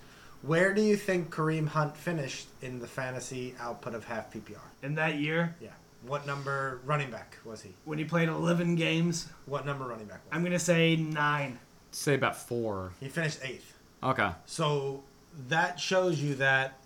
Where 0.42 0.74
do 0.74 0.82
you 0.82 0.96
think 0.96 1.30
Kareem 1.32 1.68
Hunt 1.68 1.96
finished 1.96 2.48
in 2.62 2.80
the 2.80 2.86
fantasy 2.86 3.54
output 3.60 3.94
of 3.94 4.04
half 4.04 4.32
PPR? 4.32 4.56
In 4.82 4.94
that 4.96 5.16
year, 5.16 5.54
Yeah. 5.60 5.70
What 6.04 6.26
number 6.26 6.80
running 6.84 7.12
back 7.12 7.38
was 7.44 7.62
he? 7.62 7.70
when 7.84 7.96
he 7.96 8.04
played 8.04 8.28
11 8.28 8.74
games, 8.74 9.28
What 9.46 9.64
number 9.64 9.84
running 9.86 10.06
back 10.06 10.20
was 10.24 10.32
I'm 10.34 10.40
going 10.42 10.52
to 10.52 10.58
say 10.58 10.96
9. 10.96 11.58
say 11.92 12.14
about 12.14 12.34
four. 12.36 12.92
he? 12.98 13.06
He 13.06 13.12
finished 13.12 13.38
eighth. 13.44 13.72
Okay. 14.02 14.30
So 14.46 15.04
that 15.48 15.78
shows 15.78 16.20
you 16.20 16.34
that 16.36 16.78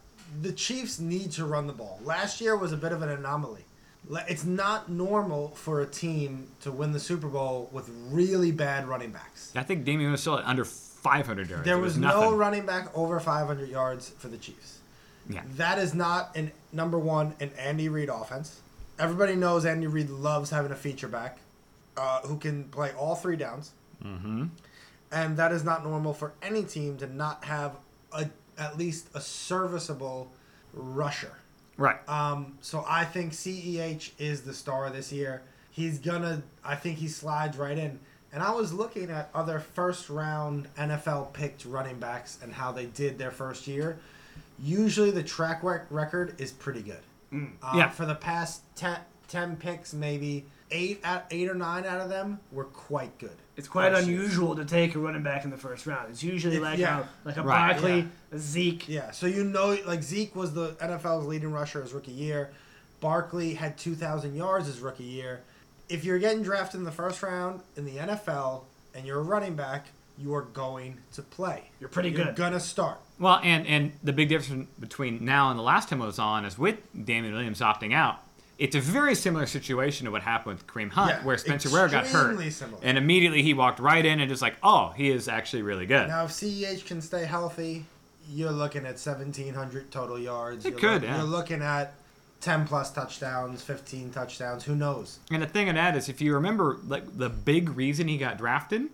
the 0.43 0.53
Chiefs 0.53 0.99
need 1.01 1.33
to 1.33 1.47
run 1.47 1.67
the 1.67 1.73
ball. 1.73 1.99
Last 2.05 2.41
year 2.43 2.57
was 2.57 2.73
a 2.73 2.77
bit 2.77 2.93
of 2.93 3.01
an 3.01 3.09
anomaly. 3.09 3.65
It's 4.29 4.45
not 4.45 4.91
normal 4.91 5.49
for 5.57 5.81
a 5.81 5.87
team 5.87 6.49
to 6.61 6.71
win 6.71 6.93
the 6.93 7.01
Super 7.01 7.27
Bowl 7.29 7.71
with 7.73 7.89
really 8.11 8.53
bad 8.53 8.87
running 8.87 9.11
backs. 9.13 9.51
I 9.57 9.63
think 9.63 9.85
Damien 9.85 10.13
was 10.13 10.21
still 10.21 10.39
at 10.39 10.45
under 10.45 10.65
500 11.07 11.49
yards. 11.49 11.65
There 11.65 11.77
It 11.77 11.81
was 11.81 11.97
no 11.97 12.35
running 12.35 12.67
back 12.67 12.89
over 12.97 13.21
500 13.21 13.69
yards 13.69 14.11
for 14.19 14.29
the 14.29 14.37
Chiefs. 14.37 14.81
Yeah. 15.29 15.43
That 15.57 15.79
is 15.79 15.95
not 15.95 16.37
an 16.37 16.53
number 16.73 16.99
one 16.99 17.35
an 17.41 17.51
Andy 17.59 17.89
Reid 17.89 18.09
offense. 18.09 18.61
Everybody 18.99 19.37
knows 19.37 19.65
Andy 19.65 19.87
Reid 19.87 20.11
loves 20.11 20.51
having 20.51 20.73
a 20.73 20.77
feature 20.77 21.09
back 21.09 21.39
uh, 21.97 22.21
who 22.23 22.39
can 22.39 22.65
play 22.65 22.93
all 22.93 23.15
three 23.15 23.37
downs. 23.37 23.73
Mm-hmm. 24.05 24.47
And 25.13 25.37
that 25.37 25.53
is 25.53 25.65
not 25.65 25.85
normal 25.85 26.13
for 26.13 26.33
any 26.43 26.65
team 26.65 26.97
to 26.99 27.07
not 27.07 27.45
have 27.45 27.77
a 28.13 28.29
at 28.59 28.77
least 28.79 29.09
a 29.15 29.21
serviceable 29.21 30.33
rusher. 30.73 31.37
Right. 31.77 31.97
Um, 32.09 32.59
so 32.61 32.85
I 32.89 33.05
think 33.05 33.33
CEH 33.33 34.13
is 34.19 34.43
the 34.43 34.55
star 34.55 34.91
this 34.91 35.13
year. 35.13 35.43
He's 35.71 35.99
gonna. 35.99 36.43
I 36.65 36.75
think 36.75 36.99
he 36.99 37.09
slides 37.09 37.57
right 37.59 37.77
in. 37.77 38.01
And 38.37 38.45
I 38.45 38.51
was 38.51 38.71
looking 38.75 39.09
at 39.11 39.31
other 39.35 39.61
first 39.61 40.11
round 40.11 40.69
NFL 40.77 41.33
picked 41.33 41.65
running 41.65 41.99
backs 41.99 42.39
and 42.43 42.53
how 42.53 42.71
they 42.71 42.85
did 42.85 43.17
their 43.17 43.31
first 43.31 43.67
year. 43.67 43.97
Usually 44.63 45.11
the 45.11 45.23
track 45.23 45.61
record 45.63 46.39
is 46.39 46.53
pretty 46.53 46.83
good. 46.83 47.01
Uh, 47.33 47.73
Yeah. 47.75 47.89
For 47.89 48.05
the 48.05 48.15
past 48.15 48.61
10, 48.77 48.99
10 49.29 49.57
picks, 49.57 49.95
maybe 49.95 50.45
eight 50.71 51.01
at 51.03 51.27
eight 51.31 51.49
or 51.49 51.55
nine 51.55 51.87
out 51.87 52.03
of 52.03 52.11
them 52.11 52.39
were 52.53 52.65
quite 52.65 53.17
good. 53.17 53.31
It's 53.57 53.69
quite 53.69 53.93
First 53.95 54.07
year. 54.07 54.19
unusual 54.19 54.55
to 54.57 54.67
take 54.67 54.95
a 54.95 54.99
running 54.99 55.23
back 55.23 55.45
in 55.45 55.51
the 55.51 55.57
first 55.57 55.87
round. 55.87 56.11
It's 56.11 56.23
usually 56.23 56.57
It- 56.57 56.63
like 56.63 56.79
yeah. 56.79 57.07
a 57.25 57.27
like 57.27 57.39
a 57.39 57.43
Right. 57.43 57.73
Barkley, 57.73 58.01
Yeah. 58.01 58.07
a 58.33 58.39
Zeke. 58.39 58.87
Yeah, 58.87 59.11
so 59.13 59.27
you 59.27 59.45
know, 59.45 59.79
like 59.87 60.03
Zeke 60.03 60.37
was 60.37 60.53
the 60.53 60.77
NFL's 60.79 61.25
leading 61.25 61.53
rusher 61.53 61.81
his 61.81 61.95
rookie 61.95 62.13
year. 62.13 62.51
Barkley 63.01 63.55
had 63.55 63.79
2,000 63.79 64.35
yards 64.37 64.67
his 64.67 64.81
rookie 64.81 65.05
year. 65.05 65.41
If 65.89 66.05
you're 66.05 66.19
getting 66.19 66.43
drafted 66.43 66.79
in 66.81 66.85
the 66.85 66.93
first 66.93 67.23
round 67.23 67.61
in 67.77 67.85
the 67.85 67.97
NFL 67.97 68.63
and 68.95 69.07
you're 69.07 69.21
a 69.21 69.23
running 69.23 69.55
back, 69.55 69.87
you 70.19 70.35
are 70.35 70.43
going 70.43 70.99
to 71.13 71.23
play. 71.23 71.65
You're 71.81 71.89
pretty 71.89 72.11
good. 72.11 72.27
You're 72.27 72.35
gonna 72.35 72.61
start. 72.61 72.99
Well, 73.19 73.39
and 73.43 73.67
and 73.67 73.93
the 74.03 74.13
big 74.13 74.29
difference 74.29 74.69
between 74.81 75.25
now 75.25 75.51
and 75.51 75.59
the 75.59 75.63
last 75.63 75.89
time 75.89 76.01
I 76.03 76.07
was 76.07 76.19
on 76.19 76.45
is 76.45 76.59
with 76.59 76.79
Damien 77.05 77.35
Williams 77.35 77.61
opting 77.61 77.93
out. 77.95 78.17
It's 78.59 78.75
a 78.75 78.81
very 78.81 79.15
similar 79.15 79.45
situation 79.45 80.07
to 80.07 80.11
what 80.11 80.23
happened 80.23 80.57
with 80.57 80.67
Kareem 80.67 80.91
Hunt, 80.91 81.11
Yeah, 81.11 81.25
where 81.25 81.37
Spencer 81.37 81.71
Ware 81.71 81.89
got 81.89 82.07
hurt, 82.07 82.41
similar. 82.53 82.79
and 82.83 82.97
immediately 82.97 83.43
he 83.43 83.53
walked 83.53 83.79
right 83.79 84.05
in 84.05 84.19
and 84.19 84.31
just 84.31 84.41
like, 84.41 84.57
oh, 84.63 84.95
he 84.97 85.11
is 85.11 85.29
actually 85.29 85.61
really 85.61 85.85
good. 85.85 86.09
Now, 86.09 86.25
if 86.25 86.31
CEH 86.31 86.87
can 86.87 87.03
stay 87.03 87.27
healthy, 87.27 87.85
you're 88.31 88.51
looking 88.53 88.87
at 88.87 88.93
1,700 88.99 89.91
total 89.91 90.19
yards. 90.19 90.65
It 90.65 90.71
you're 90.71 90.79
could, 90.79 90.93
look- 90.95 91.03
yeah. 91.03 91.17
You're 91.19 91.27
looking 91.27 91.61
at 91.61 91.93
10 92.41 92.67
plus 92.67 92.93
touchdowns, 92.93 93.63
15 93.63 94.11
touchdowns. 94.11 94.65
Who 94.65 94.75
knows? 94.75 95.19
And 95.31 95.43
the 95.43 95.47
thing 95.47 95.69
of 95.69 95.75
that 95.75 95.97
is, 95.97 96.09
if 96.09 96.21
you 96.21 96.35
remember, 96.35 96.79
like 96.87 97.17
the 97.17 97.29
big 97.29 97.71
reason 97.77 98.09
he 98.09 98.19
got 98.19 98.39
drafted 98.39 98.89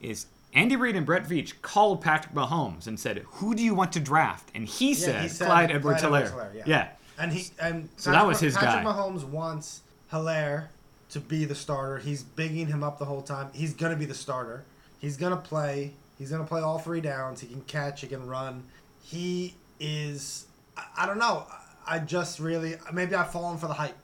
is 0.00 0.26
Andy 0.52 0.76
Reid 0.76 0.96
and 0.96 1.06
Brett 1.06 1.24
Veach 1.24 1.54
called 1.62 2.02
Patrick 2.02 2.34
Mahomes 2.34 2.86
and 2.86 2.98
said, 2.98 3.18
"Who 3.34 3.54
do 3.54 3.62
you 3.62 3.74
want 3.74 3.92
to 3.92 4.00
draft?" 4.00 4.50
And 4.54 4.66
he 4.66 4.94
said, 4.94 5.22
he 5.22 5.28
said 5.28 5.46
Clyde 5.46 5.70
Edwards-Helaire. 5.70 6.54
Yeah. 6.54 6.62
yeah. 6.66 6.88
And 7.18 7.32
he 7.32 7.48
and 7.60 7.88
So 7.96 8.10
that 8.10 8.26
was 8.26 8.40
his 8.40 8.54
Patrick 8.54 8.84
guy. 8.84 8.92
Mahomes 8.92 9.24
wants 9.24 9.82
Helaire 10.12 10.68
to 11.10 11.20
be 11.20 11.44
the 11.44 11.54
starter. 11.54 11.98
He's 11.98 12.22
bigging 12.22 12.66
him 12.66 12.82
up 12.82 12.98
the 12.98 13.04
whole 13.04 13.22
time. 13.22 13.50
He's 13.52 13.74
gonna 13.74 13.96
be 13.96 14.06
the 14.06 14.14
starter. 14.14 14.64
He's 14.98 15.16
gonna 15.16 15.36
play. 15.36 15.92
He's 16.18 16.30
gonna 16.30 16.44
play 16.44 16.62
all 16.62 16.78
three 16.78 17.00
downs. 17.00 17.40
He 17.40 17.46
can 17.46 17.62
catch. 17.62 18.00
He 18.00 18.06
can 18.08 18.26
run. 18.26 18.64
He 19.02 19.54
is. 19.78 20.46
I, 20.76 20.84
I 20.98 21.06
don't 21.06 21.18
know. 21.18 21.46
I 21.90 21.98
just 21.98 22.38
really 22.40 22.76
maybe 22.92 23.14
I've 23.14 23.32
fallen 23.32 23.58
for 23.58 23.66
the 23.66 23.74
hype. 23.74 23.96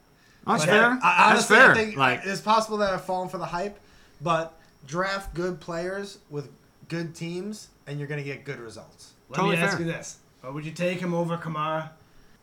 That's 0.47 0.61
Like, 0.61 0.69
fair. 0.69 0.85
I, 0.85 0.89
I 0.89 1.35
That's 1.35 1.51
honestly, 1.51 1.57
fair. 1.57 1.71
I 1.71 1.75
think 1.75 1.97
like, 1.97 2.21
it's 2.25 2.41
possible 2.41 2.77
that 2.79 2.93
I've 2.93 3.05
fallen 3.05 3.29
for 3.29 3.39
the 3.39 3.47
hype, 3.47 3.79
but 4.21 4.59
draft 4.87 5.35
good 5.35 5.61
players 5.61 6.19
with 6.31 6.49
good 6.89 7.15
teams, 7.15 7.69
and 7.87 7.99
you're 7.99 8.09
gonna 8.09 8.23
get 8.23 8.45
good 8.45 8.59
results. 8.61 9.13
Let 9.29 9.37
Totally 9.37 9.57
me 9.57 9.63
ask 9.63 9.77
fair. 9.79 9.87
you 9.87 9.93
this: 9.93 10.19
uh, 10.47 10.53
Would 10.53 10.65
you 10.65 10.73
take 10.73 10.99
him 11.01 11.15
over 11.15 11.37
Kamara? 11.37 11.91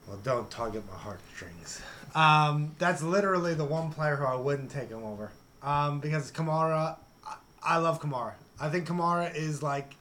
Well, 0.07 0.19
don't 0.23 0.49
target 0.51 0.83
my 0.91 0.97
heartstrings. 0.97 1.81
Um, 2.13 2.75
that's 2.77 3.01
literally 3.01 3.53
the 3.53 3.63
one 3.63 3.89
player 3.91 4.17
who 4.17 4.25
I 4.25 4.35
wouldn't 4.35 4.69
take 4.69 4.89
him 4.89 5.03
over. 5.03 5.31
Um, 5.61 5.99
because 6.01 6.29
Kamara, 6.31 6.97
I, 7.25 7.35
I 7.63 7.77
love 7.77 8.01
Kamara. 8.01 8.33
I 8.59 8.69
think 8.69 8.85
Kamara 8.87 9.33
is 9.33 9.63
like, 9.63 9.95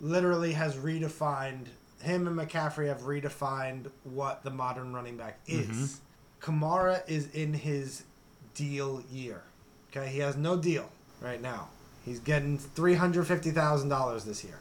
literally 0.00 0.52
has 0.52 0.76
redefined. 0.76 1.66
Him 2.02 2.26
and 2.26 2.36
McCaffrey 2.38 2.86
have 2.88 3.00
redefined 3.02 3.90
what 4.04 4.42
the 4.44 4.50
modern 4.50 4.92
running 4.94 5.16
back 5.16 5.44
mm-hmm. 5.46 5.70
is. 5.72 6.00
Kamara 6.40 7.02
is 7.08 7.28
in 7.34 7.52
his 7.52 8.04
deal 8.54 9.02
year. 9.10 9.42
Okay, 9.90 10.08
he 10.08 10.18
has 10.20 10.36
no 10.36 10.56
deal 10.56 10.88
right 11.20 11.40
now. 11.40 11.68
He's 12.04 12.20
getting 12.20 12.58
three 12.58 12.94
hundred 12.94 13.26
fifty 13.26 13.50
thousand 13.50 13.88
dollars 13.88 14.24
this 14.24 14.44
year. 14.44 14.60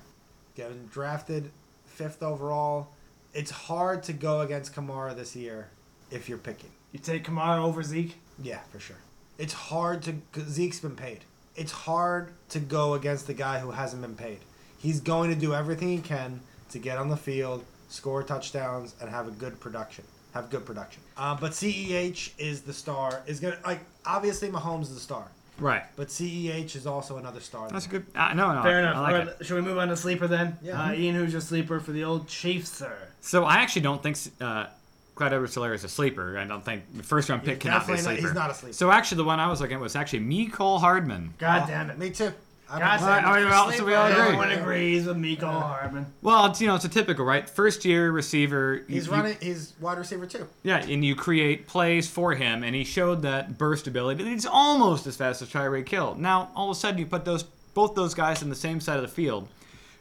Getting 0.55 0.87
drafted 0.87 1.51
fifth 1.85 2.23
overall. 2.23 2.89
It's 3.33 3.51
hard 3.51 4.03
to 4.03 4.13
go 4.13 4.41
against 4.41 4.73
Kamara 4.73 5.15
this 5.15 5.35
year 5.35 5.69
if 6.09 6.27
you're 6.27 6.37
picking. 6.37 6.71
You 6.91 6.99
take 6.99 7.25
Kamara 7.25 7.63
over 7.63 7.83
Zeke? 7.83 8.15
Yeah, 8.41 8.59
for 8.71 8.79
sure. 8.79 8.97
It's 9.37 9.53
hard 9.53 10.01
to. 10.03 10.15
'cause 10.31 10.45
Zeke's 10.45 10.79
been 10.79 10.95
paid. 10.95 11.19
It's 11.55 11.71
hard 11.71 12.33
to 12.49 12.59
go 12.59 12.93
against 12.93 13.27
the 13.27 13.33
guy 13.33 13.59
who 13.59 13.71
hasn't 13.71 14.01
been 14.01 14.15
paid. 14.15 14.39
He's 14.77 14.99
going 15.01 15.29
to 15.29 15.35
do 15.35 15.53
everything 15.53 15.89
he 15.89 15.99
can 15.99 16.41
to 16.69 16.79
get 16.79 16.97
on 16.97 17.09
the 17.09 17.17
field, 17.17 17.63
score 17.89 18.23
touchdowns, 18.23 18.95
and 19.01 19.09
have 19.09 19.27
a 19.27 19.31
good 19.31 19.59
production. 19.59 20.03
Have 20.33 20.49
good 20.49 20.65
production. 20.65 21.01
Uh, 21.15 21.35
but 21.39 21.51
CEH 21.53 22.31
is 22.37 22.61
the 22.61 22.73
star. 22.73 23.21
Is 23.25 23.39
gonna 23.39 23.57
like 23.65 23.79
obviously 24.05 24.49
Mahomes 24.49 24.83
is 24.83 24.93
the 24.93 24.99
star, 24.99 25.25
right. 25.59 25.83
but 25.95 26.09
CEH 26.09 26.75
is 26.75 26.85
also 26.85 27.17
another 27.17 27.39
star. 27.39 27.69
That's 27.69 27.85
a 27.87 27.89
good. 27.89 28.05
Uh, 28.13 28.33
no, 28.33 28.53
no. 28.53 28.61
Fair 28.61 28.77
I- 28.77 28.81
enough. 28.81 28.95
I 28.97 28.99
like 29.01 29.13
All 29.15 29.21
it. 29.21 29.25
right, 29.39 29.45
should 29.45 29.55
we 29.55 29.61
move 29.61 29.77
on 29.79 29.87
to 29.87 29.97
sleeper 29.97 30.27
then? 30.27 30.57
Yeah. 30.61 30.79
Uh, 30.81 30.93
Ian, 30.93 31.15
who's 31.15 31.31
your 31.31 31.41
sleeper 31.41 31.79
for 31.79 31.91
the 31.91 32.03
old 32.03 32.27
Chiefs, 32.27 32.69
sir? 32.69 32.95
So 33.21 33.45
I 33.45 33.55
actually 33.55 33.81
don't 33.83 34.03
think 34.03 34.17
uh, 34.39 34.67
Clyde 35.15 35.33
Edwards 35.33 35.55
Helaire 35.55 35.73
is 35.73 35.83
a 35.83 35.89
sleeper. 35.89 36.37
I 36.37 36.43
don't 36.45 36.63
think 36.63 36.83
the 36.95 37.01
first 37.03 37.29
round 37.29 37.43
pick 37.43 37.55
He's 37.55 37.63
cannot 37.63 37.87
be 37.87 37.93
a 37.93 37.95
definitely 37.95 38.03
not- 38.03 38.17
sleeper. 38.19 38.27
he's 38.27 38.35
not 38.35 38.51
a 38.51 38.53
sleeper. 38.53 38.73
So 38.73 38.91
actually, 38.91 39.17
the 39.17 39.23
one 39.23 39.39
I 39.39 39.47
was 39.49 39.59
looking 39.61 39.75
at 39.75 39.81
was 39.81 39.95
actually 39.95 40.19
Mecole 40.19 40.79
Hardman. 40.81 41.33
God 41.39 41.63
Oh, 41.63 41.67
damn 41.67 41.89
it. 41.89 41.97
Me 41.97 42.11
too. 42.11 42.31
I 42.69 42.79
God 42.79 42.97
don't- 42.99 43.07
damn 43.07 43.19
it. 43.19 43.25
All 43.27 43.33
right, 43.33 43.45
well, 43.45 43.71
so 43.71 43.85
we 43.85 43.93
all 43.93 44.07
agree. 44.07 44.21
Everyone 44.21 44.51
agrees 44.51 45.05
with 45.05 45.17
Mecole 45.17 45.61
Hardman. 45.61 46.05
Well, 46.21 46.47
it's 46.47 46.59
you 46.59 46.67
know 46.67 46.75
it's 46.75 46.83
a 46.85 46.89
typical 46.89 47.23
right 47.25 47.49
first 47.49 47.85
year 47.85 48.11
receiver. 48.11 48.83
you- 48.87 48.95
He's 48.95 49.05
you- 49.07 49.11
running. 49.13 49.37
He's 49.41 49.73
wide 49.79 49.97
receiver 49.97 50.25
too. 50.25 50.47
Yeah, 50.63 50.77
and 50.77 51.03
you 51.05 51.15
create 51.15 51.67
plays 51.67 52.07
for 52.09 52.33
him, 52.33 52.63
and 52.63 52.75
he 52.75 52.83
showed 52.83 53.21
that 53.21 53.57
burst 53.57 53.87
ability. 53.87 54.25
He's 54.25 54.45
almost 54.45 55.07
as 55.07 55.15
fast 55.15 55.41
as 55.41 55.49
Tyreek 55.49 55.87
Hill. 55.87 56.15
Now, 56.19 56.49
all 56.55 56.69
of 56.69 56.75
a 56.75 56.79
sudden, 56.79 56.99
you 56.99 57.05
put 57.05 57.23
those 57.25 57.43
both 57.73 57.95
those 57.95 58.13
guys 58.13 58.41
in 58.41 58.49
the 58.49 58.55
same 58.55 58.79
side 58.81 58.97
of 58.97 59.03
the 59.03 59.07
field, 59.07 59.47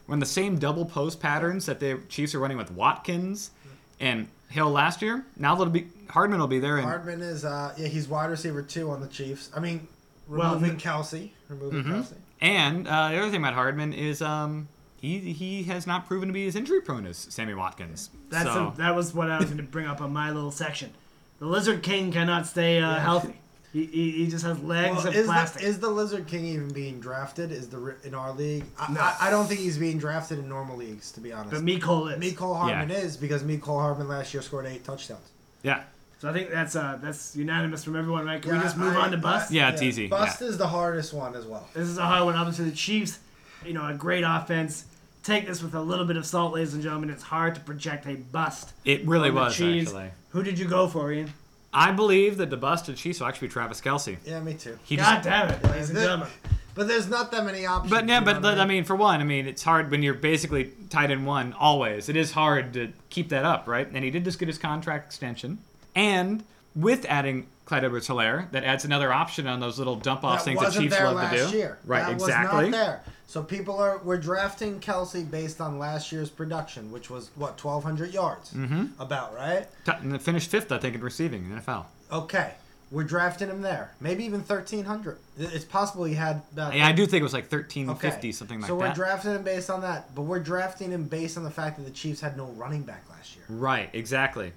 when 0.07 0.19
the 0.19 0.25
same 0.25 0.57
double 0.57 0.83
post 0.85 1.19
patterns 1.21 1.67
that 1.67 1.79
the 1.79 1.99
Chiefs 2.09 2.33
are 2.35 2.39
running 2.39 2.57
with 2.57 2.71
Watkins 2.71 3.51
and 3.99 4.27
Hill 4.49 4.69
last 4.71 5.01
year. 5.01 5.25
Now 5.37 5.55
that'll 5.55 5.71
be 5.71 5.87
Hardman 6.09 6.39
will 6.39 6.47
be 6.47 6.59
there, 6.59 6.77
and 6.77 6.85
Hardman 6.85 7.21
is. 7.21 7.45
Uh, 7.45 7.73
yeah, 7.77 7.87
he's 7.87 8.07
wide 8.09 8.29
receiver 8.29 8.61
two 8.61 8.89
on 8.91 8.99
the 8.99 9.07
Chiefs. 9.07 9.49
I 9.55 9.59
mean, 9.61 9.87
Well, 10.27 10.55
removing 10.55 10.77
Kelce. 10.77 11.29
Removing 11.49 11.83
Mm-hmm. 11.83 11.93
Kelce. 11.93 12.13
And 12.41 12.87
uh, 12.87 13.09
the 13.09 13.17
other 13.19 13.31
thing 13.31 13.41
about 13.41 13.53
Hardman 13.55 13.93
is 13.93 14.21
um, 14.21 14.67
he 15.01 15.19
he 15.33 15.63
has 15.63 15.87
not 15.87 16.05
proven 16.07 16.27
to 16.29 16.33
be 16.33 16.47
as 16.47 16.55
injury 16.55 16.81
prone 16.81 17.05
as 17.05 17.17
Sammy 17.17 17.53
Watkins. 17.53 18.09
That's 18.29 18.45
so, 18.51 18.67
a, 18.67 18.77
that 18.77 18.95
was 18.95 19.13
what 19.13 19.29
I 19.29 19.37
was 19.37 19.45
going 19.47 19.57
to 19.57 19.63
bring 19.63 19.87
up 19.87 20.01
on 20.01 20.13
my 20.13 20.31
little 20.31 20.51
section. 20.51 20.91
The 21.39 21.45
Lizard 21.45 21.83
King 21.83 22.11
cannot 22.11 22.45
stay 22.47 22.77
uh, 22.79 22.91
Yeah. 22.95 22.99
healthy. 22.99 23.39
He, 23.73 23.85
he, 23.85 24.11
he 24.11 24.27
just 24.27 24.45
has 24.45 24.59
legs 24.61 24.97
Well, 24.97 25.07
of 25.09 25.15
is 25.15 25.25
plastic. 25.27 25.61
the, 25.61 25.67
is 25.67 25.79
the 25.79 25.89
Lizard 25.89 26.25
King 26.25 26.45
even 26.45 26.69
being 26.69 26.99
drafted? 26.99 27.51
Is 27.51 27.67
the 27.69 27.95
in 28.03 28.15
our 28.15 28.31
league? 28.33 28.63
I, 28.79 28.91
No. 28.91 29.01
I, 29.01 29.15
I 29.21 29.29
don't 29.29 29.45
think 29.45 29.59
he's 29.59 29.77
being 29.77 29.99
drafted 29.99 30.39
in 30.39 30.47
normal 30.47 30.77
leagues. 30.77 31.11
To 31.11 31.19
be 31.19 31.33
honest, 31.33 31.51
but 31.51 31.63
Mecole 31.63 32.11
is. 32.17 32.33
Mecole 32.33 32.57
Hardman 32.57 32.89
Yeah. 32.89 32.95
is 32.95 33.17
because 33.17 33.43
Mecole 33.43 33.79
Hardman 33.81 34.07
last 34.07 34.33
year 34.33 34.41
scored 34.41 34.65
eight 34.67 34.83
touchdowns. 34.83 35.27
yeah, 35.63 35.83
So 36.19 36.29
I 36.29 36.33
think 36.33 36.49
that's 36.49 36.75
uh, 36.75 36.97
that's 37.01 37.35
unanimous 37.35 37.83
from 37.83 37.95
everyone, 37.95 38.25
right? 38.25 38.41
Can 38.41 38.53
we 38.53 38.59
just 38.59 38.77
move 38.77 38.95
I- 38.95 39.01
on 39.01 39.11
to 39.11 39.17
Bust? 39.17 39.51
I- 39.51 39.55
Yeah, 39.55 39.69
it's 39.69 39.81
easy, 39.81 40.07
Bust 40.07 40.41
is 40.41 40.57
the 40.57 40.67
hardest 40.67 41.13
one 41.13 41.35
as 41.35 41.45
well. 41.45 41.67
This 41.73 41.87
is 41.87 41.97
a 41.97 42.05
hard 42.05 42.25
one. 42.25 42.35
Obviously, 42.35 42.65
the 42.69 42.75
Chiefs, 42.75 43.19
you 43.65 43.73
know, 43.73 43.85
a 43.87 43.93
great 43.93 44.23
offense. 44.25 44.85
Take 45.23 45.45
this 45.45 45.61
with 45.61 45.75
a 45.75 45.81
little 45.81 46.05
bit 46.05 46.15
of 46.17 46.25
salt, 46.25 46.53
ladies 46.53 46.73
and 46.73 46.81
gentlemen. 46.81 47.09
It's 47.09 47.23
hard 47.23 47.53
to 47.55 47.61
project 47.61 48.07
a 48.07 48.15
bust. 48.15 48.71
it 48.85 49.05
really 49.05 49.29
was 49.29 49.55
Chiefs. 49.55 49.89
actually. 49.89 50.09
Who 50.29 50.41
did 50.41 50.57
you 50.57 50.65
go 50.67 50.87
for, 50.87 51.11
Ian? 51.11 51.33
I 51.73 51.91
believe 51.91 52.37
that 52.37 52.49
the 52.49 52.57
bust 52.57 52.87
of 52.89 52.95
Chiefs 52.95 53.19
will 53.19 53.27
actually 53.27 53.49
be 53.49 53.53
Travis 53.53 53.81
Kelce. 53.81 54.17
Yeah, 54.25 54.39
me 54.39 54.53
too. 54.53 54.79
He 54.83 54.95
God 54.95 55.15
just, 55.15 55.23
damn 55.25 55.49
it, 55.49 55.63
ladies 55.65 55.89
and 55.89 55.99
gentlemen. 55.99 56.29
But 56.73 56.87
there's 56.87 57.09
not 57.09 57.31
that 57.31 57.43
many 57.45 57.65
options. 57.65 57.91
But 57.91 58.07
yeah, 58.07 58.21
but 58.21 58.41
what 58.41 58.57
I 58.59 58.65
mean, 58.65 58.83
for 58.85 58.95
one, 58.95 59.19
I 59.19 59.23
mean, 59.23 59.47
it's 59.47 59.63
hard 59.63 59.91
when 59.91 60.01
you're 60.01 60.13
basically 60.13 60.71
tied 60.89 61.11
in 61.11 61.25
one 61.25 61.53
always. 61.53 62.07
It 62.07 62.15
is 62.15 62.31
hard 62.31 62.73
to 62.73 62.93
keep 63.09 63.29
that 63.29 63.43
up, 63.45 63.67
right? 63.67 63.87
And 63.91 64.03
he 64.03 64.11
did 64.11 64.23
just 64.23 64.39
get 64.39 64.47
his 64.47 64.57
contract 64.59 65.07
extension, 65.07 65.57
and 65.97 66.43
with 66.75 67.05
adding 67.09 67.47
Clyde 67.65 67.83
Edwards-Helaire, 67.83 68.51
that 68.51 68.63
adds 68.63 68.85
another 68.85 69.11
option 69.11 69.47
on 69.47 69.59
those 69.59 69.77
little 69.77 69.95
dump 69.95 70.23
off 70.23 70.39
that 70.39 70.45
things 70.45 70.61
that 70.61 70.79
Chiefs 70.79 70.95
there 70.95 71.05
love 71.05 71.15
last 71.15 71.31
to 71.31 71.51
do. 71.51 71.57
year. 71.57 71.79
Right, 71.85 72.05
that 72.05 72.13
exactly. 72.13 72.65
Was 72.65 72.71
not 72.71 72.77
there. 72.77 73.03
So 73.25 73.43
people 73.43 73.77
are 73.77 73.97
we're 74.05 74.17
drafting 74.17 74.79
Kelce 74.79 75.29
based 75.29 75.59
on 75.59 75.79
last 75.79 76.13
year's 76.13 76.29
production, 76.29 76.91
which 76.93 77.09
was 77.09 77.29
what 77.35 77.57
twelve 77.57 77.83
hundred 77.83 78.13
yards, 78.13 78.53
mm-hmm. 78.53 78.85
about 79.01 79.35
right. 79.35 79.67
And 79.85 80.21
finished 80.21 80.49
fifth, 80.49 80.71
I 80.71 80.77
think, 80.77 80.95
in 80.95 81.01
receiving 81.01 81.43
in 81.43 81.55
the 81.55 81.61
NFL. 81.61 81.85
Okay, 82.09 82.53
we're 82.89 83.03
drafting 83.03 83.49
him 83.49 83.61
there, 83.61 83.91
maybe 83.99 84.23
even 84.23 84.41
thirteen 84.41 84.85
hundred. 84.85 85.17
It's 85.37 85.65
possible 85.65 86.05
he 86.05 86.13
had. 86.13 86.41
About 86.53 86.73
Yeah, 86.73 86.87
I 86.87 86.93
do 86.93 87.05
think 87.05 87.19
it 87.19 87.23
was 87.23 87.33
like 87.33 87.49
thirteen 87.49 87.89
Okay. 87.89 88.09
fifty, 88.09 88.31
something 88.31 88.61
like 88.61 88.67
that. 88.69 88.73
so 88.73 88.75
we're 88.75 88.87
that. 88.87 88.95
drafting 88.95 89.31
him 89.31 89.43
based 89.43 89.69
on 89.69 89.81
that, 89.81 90.15
but 90.15 90.21
we're 90.21 90.39
drafting 90.39 90.91
him 90.91 91.03
based 91.03 91.37
on 91.37 91.43
the 91.43 91.51
fact 91.51 91.77
that 91.77 91.83
the 91.83 91.91
Chiefs 91.91 92.21
had 92.21 92.37
no 92.37 92.45
running 92.45 92.83
back 92.83 93.03
last 93.09 93.35
year. 93.35 93.43
Right, 93.49 93.89
exactly. 93.91 94.53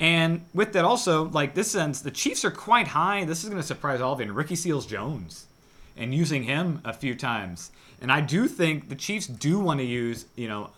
And 0.00 0.44
with 0.54 0.72
that 0.74 0.84
also, 0.84 1.24
like 1.30 1.54
this 1.54 1.70
sense, 1.70 2.00
the 2.00 2.10
Chiefs 2.10 2.44
are 2.44 2.50
quite 2.50 2.88
high. 2.88 3.24
This 3.24 3.42
is 3.42 3.48
going 3.50 3.60
to 3.60 3.66
surprise 3.66 4.00
all 4.00 4.12
of 4.12 4.20
you. 4.20 4.26
And 4.26 4.36
Ricky 4.36 4.54
Seals 4.54 4.86
Jones, 4.86 5.46
and 5.96 6.14
using 6.14 6.44
him 6.44 6.80
a 6.84 6.92
few 6.92 7.14
times. 7.16 7.72
And 8.00 8.12
I 8.12 8.20
do 8.20 8.46
think 8.46 8.88
the 8.88 8.94
Chiefs 8.94 9.26
do 9.26 9.58
want 9.58 9.80
to 9.80 9.84
use, 9.84 10.26
you 10.36 10.46
know, 10.46 10.70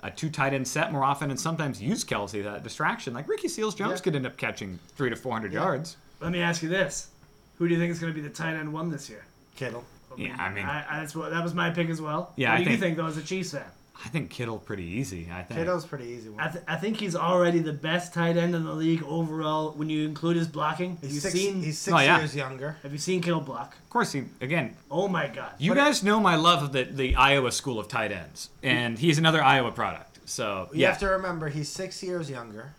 a 0.00 0.12
two 0.12 0.30
tight 0.30 0.54
end 0.54 0.68
set 0.68 0.92
more 0.92 1.02
often, 1.04 1.30
and 1.32 1.40
sometimes 1.40 1.82
use 1.82 2.04
Kelce 2.04 2.44
that 2.44 2.62
distraction. 2.62 3.14
Like 3.14 3.28
Ricky 3.28 3.48
Seals 3.48 3.74
Jones 3.74 3.98
Yeah. 3.98 4.04
could 4.04 4.14
end 4.14 4.26
up 4.26 4.36
catching 4.36 4.78
three 4.96 5.10
to 5.10 5.16
four 5.16 5.32
hundred 5.32 5.52
Yeah. 5.52 5.62
yards. 5.64 5.96
Let 6.20 6.30
me 6.30 6.40
ask 6.40 6.62
you 6.62 6.68
this: 6.68 7.08
Who 7.56 7.66
do 7.66 7.74
you 7.74 7.80
think 7.80 7.90
is 7.90 7.98
going 7.98 8.12
to 8.12 8.20
be 8.20 8.26
the 8.26 8.32
tight 8.32 8.54
end 8.54 8.72
one 8.72 8.90
this 8.90 9.10
year? 9.10 9.24
Kittle. 9.56 9.84
Yeah, 10.16 10.36
I 10.38 10.50
mean- 10.50 10.64
I, 10.64 10.84
I, 10.88 11.00
that's 11.00 11.16
what 11.16 11.30
that 11.30 11.42
was 11.42 11.52
my 11.52 11.70
pick 11.70 11.88
as 11.90 12.00
well. 12.00 12.32
Yeah, 12.36 12.50
what 12.50 12.54
I 12.54 12.56
do 12.58 12.62
you 12.62 12.76
think- 12.76 12.80
think 12.80 12.96
though 12.96 13.06
as 13.06 13.16
a 13.16 13.22
Chiefs 13.22 13.50
fan? 13.52 13.64
I 14.04 14.08
think 14.10 14.30
Kittle 14.30 14.58
pretty 14.58 14.84
easy. 14.84 15.28
I 15.32 15.42
think. 15.42 15.58
Kittle's 15.58 15.84
pretty 15.84 16.04
easy 16.06 16.28
one. 16.30 16.40
I, 16.40 16.48
th- 16.50 16.64
I 16.68 16.76
think 16.76 16.98
he's 16.98 17.16
already 17.16 17.58
the 17.58 17.72
best 17.72 18.14
tight 18.14 18.36
end 18.36 18.54
in 18.54 18.64
the 18.64 18.72
league 18.72 19.02
overall 19.02 19.72
when 19.72 19.90
you 19.90 20.06
include 20.06 20.36
his 20.36 20.46
blocking. 20.46 20.96
Have 21.02 21.10
you 21.10 21.18
six, 21.20 21.34
seen? 21.34 21.62
he's 21.62 21.78
six 21.78 21.92
Oh, 21.94 21.98
yeah. 21.98 22.18
years 22.18 22.34
younger. 22.36 22.76
have 22.84 22.92
you 22.92 22.98
seen 22.98 23.20
Kittle 23.20 23.40
block? 23.40 23.74
Of 23.76 23.90
course, 23.90 24.12
he 24.12 24.24
again. 24.40 24.76
Oh 24.90 25.08
my 25.08 25.26
God! 25.26 25.50
You 25.58 25.72
But 25.72 25.78
it- 25.78 25.80
guys 25.80 26.02
know 26.04 26.20
my 26.20 26.36
love 26.36 26.62
of 26.62 26.72
the 26.72 26.84
the 26.84 27.16
Iowa 27.16 27.50
school 27.50 27.80
of 27.80 27.88
tight 27.88 28.12
ends, 28.12 28.50
and 28.62 28.98
he's 28.98 29.18
another 29.18 29.42
Iowa 29.42 29.72
product. 29.72 30.20
So 30.26 30.68
You 30.72 30.82
yeah, 30.82 30.88
have 30.90 31.00
to 31.00 31.06
remember 31.08 31.48
he's 31.48 31.68
six 31.68 32.02
years 32.02 32.30
younger. 32.30 32.74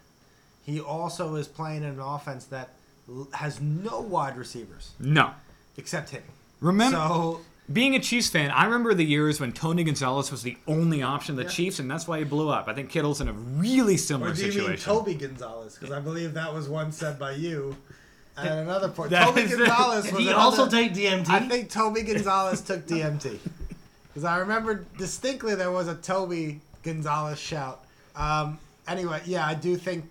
He 0.65 0.79
also 0.79 1.35
is 1.35 1.47
playing 1.47 1.83
in 1.83 1.89
an 1.89 1.99
offense 1.99 2.45
that 2.45 2.69
has 3.33 3.59
no 3.59 3.99
wide 4.01 4.37
receivers 4.37 4.91
no. 4.99 5.31
except 5.77 6.11
him. 6.11 6.21
Remember, 6.61 6.95
So 6.97 7.41
being 7.71 7.95
a 7.95 7.99
Chiefs 7.99 8.29
fan, 8.29 8.49
I 8.51 8.65
remember 8.65 8.93
the 8.93 9.05
years 9.05 9.39
when 9.39 9.51
Tony 9.51 9.83
Gonzalez 9.83 10.31
was 10.31 10.41
the 10.43 10.57
only 10.67 11.03
option 11.03 11.35
the 11.35 11.43
Yeah. 11.43 11.49
Chiefs, 11.49 11.79
and 11.79 11.89
that's 11.89 12.07
why 12.07 12.19
he 12.19 12.23
blew 12.23 12.49
up. 12.49 12.67
I 12.67 12.73
think 12.73 12.89
Kittle's 12.89 13.21
in 13.21 13.27
a 13.27 13.33
really 13.33 13.97
similar 13.97 14.31
Or 14.31 14.33
do 14.33 14.45
you 14.45 14.51
situation. 14.51 14.71
mean 14.71 14.79
Toby 14.99 15.13
Gonzalez? 15.15 15.75
Because 15.75 15.93
I 15.95 15.99
believe 15.99 16.33
that 16.33 16.53
was 16.53 16.67
one 16.67 16.91
said 16.91 17.19
by 17.19 17.33
you 17.33 17.75
at 18.37 18.47
another 18.47 18.89
point. 18.89 19.11
That 19.11 19.25
Toby 19.25 19.47
Gonzalez 19.47 20.05
Did 20.05 20.13
was 20.13 20.21
he 20.23 20.29
another, 20.29 20.41
also 20.41 20.67
take 20.69 20.93
DMT? 20.93 21.29
I 21.29 21.39
think 21.47 21.69
Toby 21.69 22.01
Gonzalez 22.03 22.61
took 22.61 22.87
DMT. 22.87 23.37
Because 24.07 24.23
I 24.23 24.37
remember 24.39 24.85
distinctly 24.97 25.53
there 25.55 25.71
was 25.71 25.87
a 25.87 25.95
Toby 25.95 26.61
Gonzalez 26.83 27.37
shout. 27.39 27.83
Um, 28.15 28.57
anyway, 28.87 29.21
yeah, 29.25 29.45
I 29.45 29.53
do 29.53 29.75
think 29.75 30.05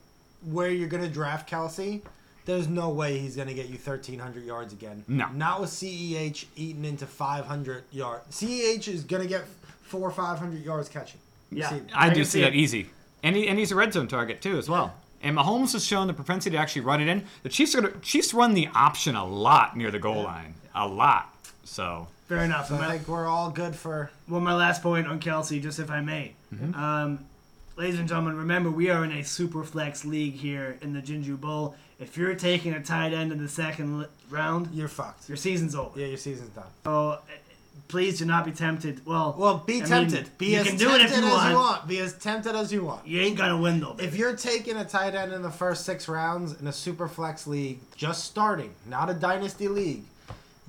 where 0.52 0.70
you're 0.70 0.88
going 0.88 1.02
to 1.02 1.08
draft 1.10 1.50
Kelce, 1.50 2.02
there's 2.48 2.66
no 2.66 2.88
way 2.88 3.18
he's 3.18 3.36
going 3.36 3.46
to 3.46 3.52
get 3.52 3.66
you 3.66 3.74
1,300 3.74 4.42
yards 4.42 4.72
again. 4.72 5.04
No. 5.06 5.28
Not 5.34 5.60
with 5.60 5.68
CEH 5.68 6.46
eating 6.56 6.86
into 6.86 7.06
500 7.06 7.84
yards. 7.92 8.24
CEH 8.30 8.88
is 8.88 9.04
going 9.04 9.22
to 9.22 9.28
get 9.28 9.44
four 9.82 10.00
or 10.00 10.10
500 10.10 10.64
yards 10.64 10.88
catching. 10.88 11.20
Yeah. 11.50 11.68
See, 11.68 11.82
I, 11.94 12.06
I 12.06 12.14
do 12.14 12.24
see 12.24 12.30
see 12.30 12.40
that 12.40 12.54
it. 12.54 12.56
easy, 12.56 12.88
and 13.22 13.36
he, 13.36 13.48
and 13.48 13.58
he's 13.58 13.70
a 13.70 13.74
red 13.74 13.92
zone 13.92 14.08
target 14.08 14.40
too 14.40 14.56
as 14.56 14.66
well. 14.66 14.94
And 15.22 15.36
Mahomes 15.36 15.72
has 15.74 15.84
shown 15.84 16.06
the 16.06 16.14
propensity 16.14 16.56
to 16.56 16.62
actually 16.62 16.82
run 16.82 17.02
it 17.02 17.08
in. 17.08 17.24
The 17.42 17.48
Chiefs 17.50 17.74
are 17.74 17.82
gonna, 17.82 17.98
Chiefs 18.00 18.32
run 18.32 18.54
the 18.54 18.68
option 18.74 19.14
a 19.14 19.26
lot 19.26 19.76
near 19.76 19.90
the 19.90 19.98
goal 19.98 20.22
line, 20.22 20.54
a 20.74 20.88
lot. 20.88 21.34
So 21.64 22.08
Fair 22.28 22.44
enough. 22.44 22.68
So 22.68 22.76
I 22.76 22.92
think 22.92 23.08
we're 23.08 23.26
all 23.26 23.50
good 23.50 23.74
for. 23.74 24.10
well, 24.28 24.40
my 24.40 24.54
last 24.54 24.82
point 24.82 25.06
on 25.06 25.20
Kelce, 25.20 25.60
just 25.62 25.78
if 25.78 25.90
I 25.90 26.00
may. 26.00 26.34
Mm-hmm. 26.54 26.74
Um, 26.74 27.24
ladies 27.76 27.98
and 27.98 28.08
gentlemen, 28.08 28.36
remember 28.36 28.70
we 28.70 28.88
are 28.90 29.04
in 29.04 29.12
a 29.12 29.24
super 29.24 29.64
flex 29.64 30.04
league 30.04 30.34
here 30.34 30.78
in 30.80 30.94
the 30.94 31.00
Jinju 31.00 31.40
Bowl. 31.40 31.74
If 31.98 32.16
you're 32.16 32.34
taking 32.34 32.74
a 32.74 32.82
tight 32.82 33.12
end 33.12 33.32
in 33.32 33.42
the 33.42 33.48
second 33.48 34.06
round, 34.30 34.68
You're 34.72 34.88
fucked. 34.88 35.28
your 35.28 35.36
season's 35.36 35.74
over. 35.74 35.98
Yeah, 35.98 36.06
your 36.06 36.16
season's 36.16 36.50
done. 36.50 36.66
So 36.84 37.08
uh, 37.10 37.20
please 37.88 38.18
do 38.20 38.24
not 38.24 38.44
be 38.44 38.52
tempted. 38.52 39.04
Well, 39.04 39.34
Well, 39.36 39.58
be 39.66 39.78
I 39.78 39.80
mean, 39.80 39.86
tempted. 39.88 40.38
be 40.38 40.52
you 40.54 40.58
as 40.60 40.66
can 40.68 40.76
do 40.76 40.90
it 40.94 40.98
tempted 40.98 41.18
if 41.18 41.20
you 41.24 41.26
as 41.26 41.32
want. 41.32 41.50
you 41.50 41.56
want. 41.56 41.88
Be 41.88 41.98
as 41.98 42.12
tempted 42.14 42.54
as 42.54 42.72
you 42.72 42.84
want. 42.84 43.06
you 43.06 43.20
ain't 43.20 43.36
gonna 43.36 43.58
win 43.58 43.80
though. 43.80 43.96
If 43.98 44.16
you're 44.16 44.36
taking 44.36 44.76
a 44.76 44.84
tight 44.84 45.14
end 45.16 45.32
in 45.32 45.42
the 45.42 45.50
first 45.50 45.84
six 45.84 46.06
rounds 46.06 46.60
in 46.60 46.68
a 46.68 46.72
super 46.72 47.08
flex 47.08 47.46
league, 47.48 47.80
just 47.96 48.24
starting, 48.24 48.72
not 48.86 49.10
a 49.10 49.14
dynasty 49.14 49.66
league, 49.68 50.04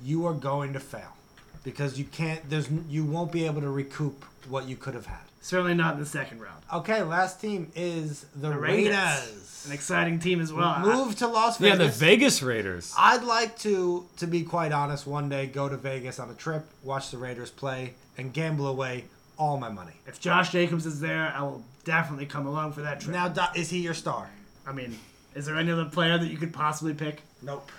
you 0.02 0.26
are 0.26 0.34
going 0.34 0.72
to 0.72 0.80
fail 0.80 1.14
because 1.62 1.96
you 1.98 2.06
can't. 2.06 2.48
There's 2.50 2.68
you 2.88 3.04
won't 3.04 3.30
be 3.30 3.46
able 3.46 3.60
to 3.60 3.70
recoup 3.70 4.24
what 4.48 4.66
you 4.66 4.74
could 4.76 4.94
have 4.94 5.06
had. 5.06 5.18
Certainly 5.40 5.74
not 5.74 5.94
in 5.94 6.00
the 6.00 6.06
second 6.06 6.40
round. 6.40 6.62
Okay, 6.72 7.02
last 7.02 7.40
team 7.40 7.72
is 7.74 8.26
the, 8.36 8.50
The 8.50 8.58
Raiders. 8.58 8.94
Raiders. 8.94 9.64
An 9.66 9.72
exciting 9.72 10.18
team 10.18 10.40
as 10.40 10.52
well. 10.52 10.80
Move 10.80 11.16
to 11.16 11.26
Las 11.26 11.58
Vegas. 11.58 11.78
yeah, 11.78 11.84
the 11.86 11.90
Vegas 11.92 12.42
Raiders. 12.42 12.94
I'd 12.98 13.24
like 13.24 13.58
to, 13.60 14.06
to 14.18 14.26
be 14.26 14.42
quite 14.42 14.72
honest, 14.72 15.06
one 15.06 15.28
day 15.28 15.46
go 15.46 15.68
to 15.68 15.76
Vegas 15.76 16.18
on 16.18 16.30
a 16.30 16.34
trip, 16.34 16.66
watch 16.82 17.10
the 17.10 17.18
Raiders 17.18 17.50
play, 17.50 17.94
and 18.16 18.32
gamble 18.32 18.66
away 18.66 19.04
all 19.38 19.56
my 19.58 19.70
money. 19.70 19.92
if 20.06 20.20
Josh 20.20 20.52
Jacobs 20.52 20.84
is 20.86 21.00
there, 21.00 21.32
I 21.34 21.42
will 21.42 21.62
definitely 21.84 22.26
come 22.26 22.46
along 22.46 22.72
for 22.72 22.82
that 22.82 23.00
trip. 23.00 23.12
Now, 23.14 23.32
is 23.54 23.70
he 23.70 23.78
your 23.80 23.94
star? 23.94 24.28
I 24.66 24.72
mean, 24.72 24.98
is 25.34 25.46
there 25.46 25.56
any 25.56 25.72
other 25.72 25.86
player 25.86 26.18
that 26.18 26.26
you 26.30 26.36
could 26.36 26.52
possibly 26.52 26.92
pick? 26.94 27.22
Nope. 27.42 27.70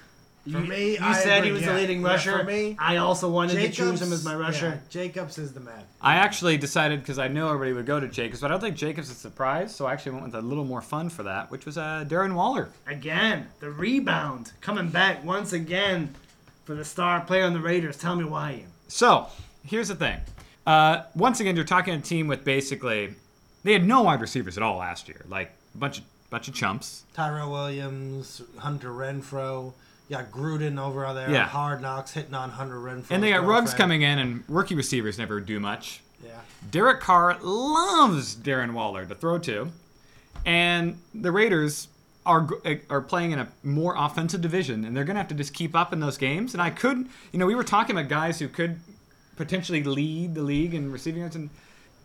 You, 0.43 0.57
me, 0.59 0.93
you 0.93 0.97
I 1.01 1.13
said 1.13 1.43
he 1.43 1.51
was 1.51 1.61
yeah. 1.61 1.73
the 1.73 1.79
leading 1.79 2.01
Yeah, 2.01 2.07
rusher. 2.07 2.39
for 2.39 2.43
me, 2.43 2.75
I 2.79 2.97
also 2.97 3.29
wanted 3.29 3.55
to 3.61 3.69
choose 3.69 4.01
him 4.01 4.11
as 4.11 4.25
my 4.25 4.33
rusher. 4.33 4.69
yeah, 4.69 4.89
Jacobs 4.89 5.37
is 5.37 5.53
the 5.53 5.59
man. 5.59 5.83
I 6.01 6.15
actually 6.15 6.57
decided 6.57 7.01
because 7.01 7.19
I 7.19 7.27
knew 7.27 7.45
everybody 7.45 7.73
would 7.73 7.85
go 7.85 7.99
to 7.99 8.07
Jacobs, 8.07 8.41
but 8.41 8.47
I 8.47 8.49
don't 8.55 8.61
think 8.61 8.75
Jacobs 8.75 9.11
is 9.11 9.17
a 9.17 9.19
surprise, 9.19 9.75
so 9.75 9.85
I 9.85 9.93
actually 9.93 10.13
went 10.13 10.25
with 10.25 10.35
a 10.35 10.41
little 10.41 10.65
more 10.65 10.81
fun 10.81 11.09
for 11.09 11.21
that, 11.23 11.51
which 11.51 11.65
was 11.67 11.77
uh, 11.77 12.05
Darren 12.07 12.33
Waller. 12.33 12.69
Again, 12.87 13.47
the 13.59 13.69
rebound 13.69 14.51
coming 14.61 14.89
back 14.89 15.23
once 15.23 15.53
again 15.53 16.15
for 16.65 16.73
the 16.73 16.85
star 16.85 17.21
player 17.21 17.45
on 17.45 17.53
the 17.53 17.59
Raiders. 17.59 17.97
Tell 17.97 18.15
me 18.15 18.23
why, 18.23 18.51
Ian. 18.53 18.67
So 18.87 19.27
here's 19.63 19.89
the 19.89 19.95
thing. 19.95 20.19
Uh, 20.65 21.03
once 21.15 21.39
again, 21.39 21.55
you're 21.55 21.65
talking 21.65 21.93
a 21.93 22.01
team 22.01 22.27
with 22.27 22.43
basically 22.43 23.13
they 23.63 23.73
had 23.73 23.85
no 23.85 24.01
wide 24.03 24.21
receivers 24.21 24.57
at 24.57 24.63
all 24.63 24.77
last 24.77 25.07
year, 25.07 25.23
like 25.29 25.51
a 25.75 25.77
bunch 25.77 25.99
of 25.99 26.05
bunch 26.31 26.47
of 26.47 26.53
chumps. 26.55 27.03
Tyrell 27.13 27.51
Williams, 27.51 28.41
Hunter 28.57 28.89
Renfrow. 28.89 29.73
You 30.11 30.17
got 30.17 30.29
Gruden 30.29 30.77
over 30.77 31.13
there. 31.13 31.31
Yeah. 31.31 31.47
Hard 31.47 31.81
knocks 31.81 32.11
hitting 32.11 32.33
on 32.33 32.49
Hunter 32.49 32.75
Renfrow. 32.75 33.11
And 33.11 33.23
they 33.23 33.29
got 33.29 33.45
Ruggs 33.45 33.73
coming 33.73 34.01
in, 34.01 34.19
and 34.19 34.43
rookie 34.49 34.75
receivers 34.75 35.17
never 35.17 35.39
do 35.39 35.57
much. 35.57 36.01
Yeah. 36.21 36.31
Derek 36.69 36.99
Carr 36.99 37.37
loves 37.41 38.35
Darren 38.35 38.73
Waller 38.73 39.05
to 39.05 39.15
throw 39.15 39.37
to, 39.39 39.71
and 40.45 40.99
the 41.13 41.31
Raiders 41.31 41.87
are 42.25 42.45
eh, 42.65 42.79
are 42.89 42.99
playing 42.99 43.31
in 43.31 43.39
a 43.39 43.47
more 43.63 43.95
offensive 43.97 44.41
division, 44.41 44.83
and 44.83 44.97
they're 44.97 45.05
going 45.05 45.15
to 45.15 45.21
have 45.21 45.29
to 45.29 45.35
just 45.35 45.53
keep 45.53 45.77
up 45.77 45.93
in 45.93 46.01
those 46.01 46.17
games. 46.17 46.53
And 46.53 46.61
I 46.61 46.71
could, 46.71 47.07
you 47.31 47.39
know, 47.39 47.45
we 47.45 47.55
were 47.55 47.63
talking 47.63 47.95
about 47.95 48.09
guys 48.09 48.37
who 48.37 48.49
could 48.49 48.81
potentially 49.37 49.81
lead 49.81 50.35
the 50.35 50.41
league 50.41 50.73
in 50.73 50.91
receiving 50.91 51.21
yards 51.21 51.37
and 51.37 51.49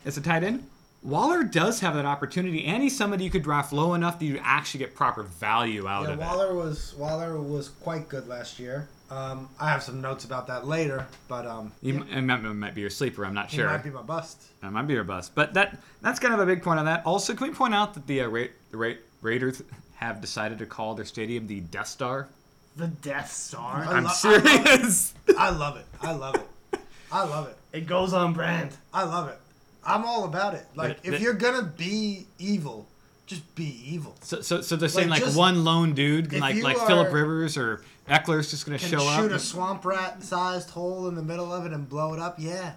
as 0.04 0.16
a 0.16 0.20
tight 0.20 0.44
end. 0.44 0.64
Waller 1.06 1.44
does 1.44 1.80
have 1.80 1.94
that 1.94 2.04
opportunity, 2.04 2.64
and 2.66 2.82
he's 2.82 2.96
somebody 2.96 3.22
you 3.24 3.30
could 3.30 3.42
draft 3.44 3.72
low 3.72 3.94
enough 3.94 4.18
that 4.18 4.24
you 4.24 4.40
actually 4.42 4.78
get 4.78 4.94
proper 4.94 5.22
value 5.22 5.86
out 5.86 6.02
Yeah, 6.06 6.14
of 6.14 6.20
it. 6.20 6.22
Waller 6.24 6.54
was 6.54 6.94
Waller 6.98 7.40
was 7.40 7.68
quite 7.68 8.08
good 8.08 8.26
last 8.26 8.58
year. 8.58 8.88
Um, 9.08 9.48
I 9.60 9.70
have 9.70 9.84
some 9.84 10.00
notes 10.00 10.24
about 10.24 10.48
that 10.48 10.66
later, 10.66 11.06
but 11.28 11.46
um, 11.46 11.70
He 11.80 11.92
yeah, 11.92 12.00
m- 12.00 12.08
and 12.10 12.28
that 12.30 12.42
might 12.42 12.74
be 12.74 12.80
your 12.80 12.90
sleeper. 12.90 13.24
I'm 13.24 13.34
not 13.34 13.50
he 13.50 13.58
sure. 13.58 13.66
might 13.68 13.84
be 13.84 13.90
my 13.90 14.02
bust. 14.02 14.42
That 14.62 14.72
might 14.72 14.88
be 14.88 14.94
your 14.94 15.04
bust. 15.04 15.32
But 15.36 15.54
that 15.54 15.78
that's 16.02 16.18
kind 16.18 16.34
of 16.34 16.40
a 16.40 16.46
big 16.46 16.60
point 16.62 16.80
on 16.80 16.86
that. 16.86 17.06
Also, 17.06 17.32
can 17.34 17.46
we 17.48 17.54
point 17.54 17.72
out 17.72 17.94
that 17.94 18.06
the 18.08 18.22
uh, 18.22 18.26
Ra- 18.28 18.46
the 18.72 18.76
Ra- 18.76 18.94
Raiders 19.22 19.62
have 19.94 20.20
decided 20.20 20.58
to 20.58 20.66
call 20.66 20.96
their 20.96 21.04
stadium 21.04 21.46
the 21.46 21.60
Death 21.60 21.86
Star? 21.86 22.26
The 22.74 22.88
Death 22.88 23.32
Star. 23.32 23.84
I 23.84 23.92
I'm 23.92 24.04
lo- 24.04 24.10
I 24.10 24.12
love 24.12 24.12
serious. 24.16 25.14
I 25.38 25.50
love 25.50 25.76
it. 25.76 25.86
I 26.02 26.12
love 26.12 26.34
it. 26.34 26.80
I 27.12 27.22
love 27.24 27.46
it. 27.48 27.56
It 27.76 27.86
goes 27.86 28.14
on 28.14 28.32
brand. 28.32 28.70
I 28.94 29.04
love 29.04 29.28
it. 29.28 29.38
I'm 29.86 30.04
all 30.04 30.24
about 30.24 30.54
it. 30.54 30.66
Like, 30.74 31.02
But- 31.02 31.14
if 31.14 31.20
you're 31.20 31.34
gonna 31.34 31.62
be 31.62 32.26
evil, 32.38 32.86
just 33.26 33.54
be 33.54 33.80
evil. 33.84 34.14
so, 34.22 34.40
so, 34.40 34.60
so 34.60 34.76
they're 34.76 34.88
saying 34.88 35.08
Like, 35.08 35.20
like, 35.20 35.26
just- 35.26 35.38
one 35.38 35.64
lone 35.64 35.94
dude, 35.94 36.32
like 36.32 36.62
like 36.62 36.78
are- 36.78 36.86
Philip 36.86 37.12
Rivers 37.12 37.56
or 37.56 37.82
Ekeler's 38.08 38.50
just 38.50 38.66
gonna 38.66 38.78
show 38.78 38.98
shoot 38.98 39.08
up. 39.08 39.20
Shoot 39.20 39.32
a 39.32 39.38
swamp 39.38 39.84
rat 39.84 40.22
sized 40.22 40.70
hole 40.70 41.08
in 41.08 41.14
the 41.14 41.22
middle 41.22 41.52
of 41.52 41.66
it 41.66 41.72
and 41.72 41.88
blow 41.88 42.14
it 42.14 42.20
up. 42.20 42.36
Yeah. 42.38 42.72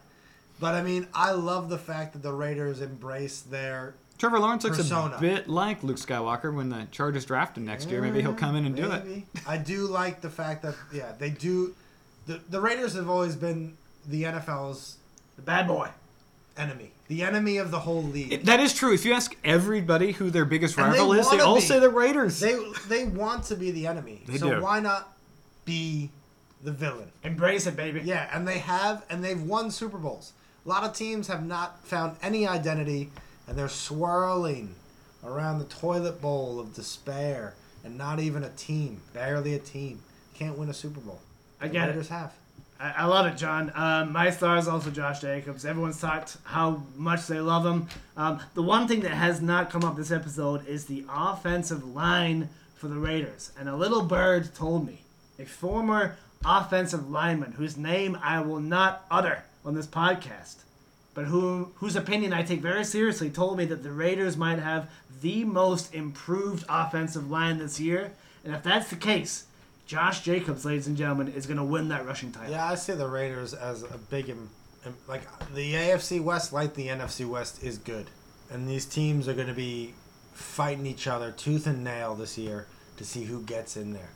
But 0.60 0.76
I 0.76 0.82
mean, 0.84 1.08
I 1.14 1.32
love 1.32 1.70
the 1.70 1.78
fact 1.78 2.14
that 2.14 2.22
the 2.24 2.34
Raiders 2.34 2.82
embrace 2.82 3.40
their 3.42 3.94
Trevor 4.18 4.40
Lawrence 4.40 4.66
looks 4.66 4.76
persona. 4.78 5.16
a 5.16 5.22
bit 5.22 5.48
like 5.48 5.82
Luke 5.82 5.96
Skywalker 5.96 6.54
when 6.54 6.68
the 6.70 6.88
Chargers 6.92 7.24
draft 7.26 7.58
him 7.58 7.66
next 7.66 7.90
year. 7.90 8.02
Maybe 8.02 8.22
he'll 8.22 8.34
come 8.34 8.56
in 8.58 8.66
and 8.66 8.76
do 8.76 8.92
it. 8.92 9.24
I 9.48 9.56
do 9.58 9.88
like 9.88 10.20
the 10.22 10.30
fact 10.30 10.62
that 10.64 10.76
yeah, 10.92 11.14
they 11.18 11.30
do. 11.30 11.74
The 12.28 12.42
the 12.50 12.60
Raiders 12.60 12.96
have 12.96 13.10
always 13.10 13.36
been 13.38 13.78
the 14.06 14.24
NFL's 14.24 14.98
The 15.38 15.42
bad 15.44 15.68
boy. 15.68 15.90
enemy, 16.58 16.92
the 17.10 17.24
enemy 17.24 17.58
of 17.58 17.72
the 17.72 17.80
whole 17.80 18.04
league. 18.04 18.32
It- 18.32 18.46
That 18.46 18.60
is 18.62 18.74
true. 18.74 18.94
If 18.94 19.04
you 19.04 19.12
ask 19.14 19.36
everybody 19.44 20.14
who 20.14 20.30
their 20.30 20.46
biggest 20.46 20.78
And 20.78 20.94
they 20.94 21.00
rival 21.00 21.14
is, 21.14 21.30
they 21.30 21.38
wanna 21.38 21.50
all 21.50 21.56
be. 21.56 21.62
say 21.62 21.80
the 21.80 21.90
Raiders. 21.90 22.40
they 22.40 22.56
they 22.88 23.04
want 23.06 23.44
to 23.46 23.56
be 23.56 23.72
the 23.72 23.86
enemy. 23.88 24.22
They 24.28 24.38
so 24.38 24.56
do. 24.56 24.62
why 24.62 24.80
not 24.80 25.18
be 25.66 26.12
the 26.64 26.72
villain? 26.72 27.12
Embrace 27.24 27.66
it, 27.68 27.76
baby. 27.76 28.02
Yeah, 28.06 28.30
and 28.32 28.48
they 28.48 28.60
have, 28.60 29.04
and 29.10 29.24
they've 29.24 29.42
won 29.42 29.72
Super 29.72 29.98
Bowls. 29.98 30.32
A 30.66 30.70
lot 30.70 30.84
of 30.84 30.94
teams 30.94 31.28
have 31.28 31.46
not 31.46 31.86
found 31.86 32.16
any 32.22 32.48
identity, 32.48 33.10
and 33.48 33.58
they're 33.58 33.70
swirling 33.70 34.76
around 35.24 35.60
the 35.60 35.66
toilet 35.66 36.22
bowl 36.22 36.60
of 36.60 36.74
despair, 36.76 37.56
and 37.84 37.98
not 37.98 38.20
even 38.20 38.44
a 38.44 38.50
team, 38.50 39.02
barely 39.14 39.54
a 39.54 39.60
team. 39.60 40.02
Can't 40.36 40.58
win 40.58 40.70
a 40.70 40.74
Super 40.74 41.00
Bowl. 41.00 41.20
I 41.60 41.68
The 41.68 41.74
get 41.74 41.84
it. 41.86 41.88
Raiders 41.92 42.10
have. 42.10 42.34
I, 42.80 42.94
I 42.98 43.06
love 43.06 43.26
it, 43.26 43.38
John. 43.38 43.72
Um, 43.76 44.12
my 44.12 44.30
star 44.30 44.58
is 44.58 44.68
also 44.68 44.90
Josh 44.90 45.22
Jacobs. 45.22 45.66
Everyone's 45.66 46.00
talked 46.00 46.38
how 46.44 46.84
much 46.96 47.28
they 47.28 47.40
love 47.40 47.66
him. 47.66 47.88
Um, 48.16 48.40
the 48.54 48.64
one 48.64 48.88
thing 48.88 49.02
that 49.02 49.12
has 49.12 49.42
not 49.42 49.70
come 49.70 49.84
up 49.84 49.96
this 49.96 50.12
episode 50.12 50.68
is 50.68 50.86
the 50.86 51.06
offensive 51.12 51.84
line 51.84 52.50
for 52.76 52.88
the 52.88 52.96
Raiders. 52.96 53.52
And 53.60 53.68
a 53.68 53.76
little 53.76 54.04
bird 54.04 54.56
told 54.56 54.88
me, 54.88 55.02
a 55.38 55.46
former 55.46 56.18
offensive 56.46 57.10
lineman 57.10 57.54
whose 57.54 57.78
name 57.78 58.18
I 58.24 58.42
will 58.42 58.60
not 58.60 59.06
utter 59.12 59.44
on 59.66 59.74
this 59.74 59.88
podcast, 59.88 60.58
but 61.14 61.26
who 61.26 61.72
whose 61.76 61.96
opinion 61.96 62.34
I 62.34 62.44
take 62.44 62.62
very 62.62 62.86
seriously, 62.86 63.30
told 63.30 63.58
me 63.58 63.66
that 63.66 63.84
the 63.84 63.92
Raiders 63.92 64.38
might 64.38 64.60
have 64.60 64.90
the 65.22 65.44
most 65.44 65.94
improved 65.94 66.64
offensive 66.70 67.30
line 67.30 67.58
this 67.58 67.80
year. 67.80 68.12
And 68.46 68.56
if 68.56 68.64
that's 68.64 68.90
the 68.90 68.96
case, 68.96 69.46
Josh 69.90 70.22
Jacobs, 70.22 70.66
ladies 70.66 70.86
and 70.86 70.96
gentlemen, 70.96 71.30
is 71.30 71.48
going 71.48 71.58
to 71.58 71.64
win 71.64 71.88
that 71.88 72.06
rushing 72.06 72.32
title. 72.32 72.52
Yeah, 72.52 72.64
I 72.70 72.76
see 72.76 72.94
the 72.94 73.08
Raiders 73.08 73.56
as 73.56 73.82
a 73.82 73.98
big, 74.12 74.30
im- 74.30 74.52
im- 74.86 74.94
like 75.08 75.24
the 75.56 75.74
AFC 75.74 76.22
West, 76.22 76.54
like 76.54 76.76
the 76.76 76.90
NFC 76.90 77.28
West, 77.28 77.64
is 77.64 77.80
good, 77.80 78.06
and 78.52 78.70
these 78.70 78.86
teams 78.86 79.28
are 79.28 79.34
going 79.34 79.48
to 79.48 79.54
be 79.56 79.96
fighting 80.32 80.86
each 80.86 81.08
other 81.08 81.32
tooth 81.32 81.66
and 81.66 81.84
nail 81.84 82.14
this 82.14 82.38
year 82.38 82.68
to 82.98 83.04
see 83.04 83.24
who 83.24 83.42
gets 83.42 83.76
in 83.76 83.94
there. 83.94 84.10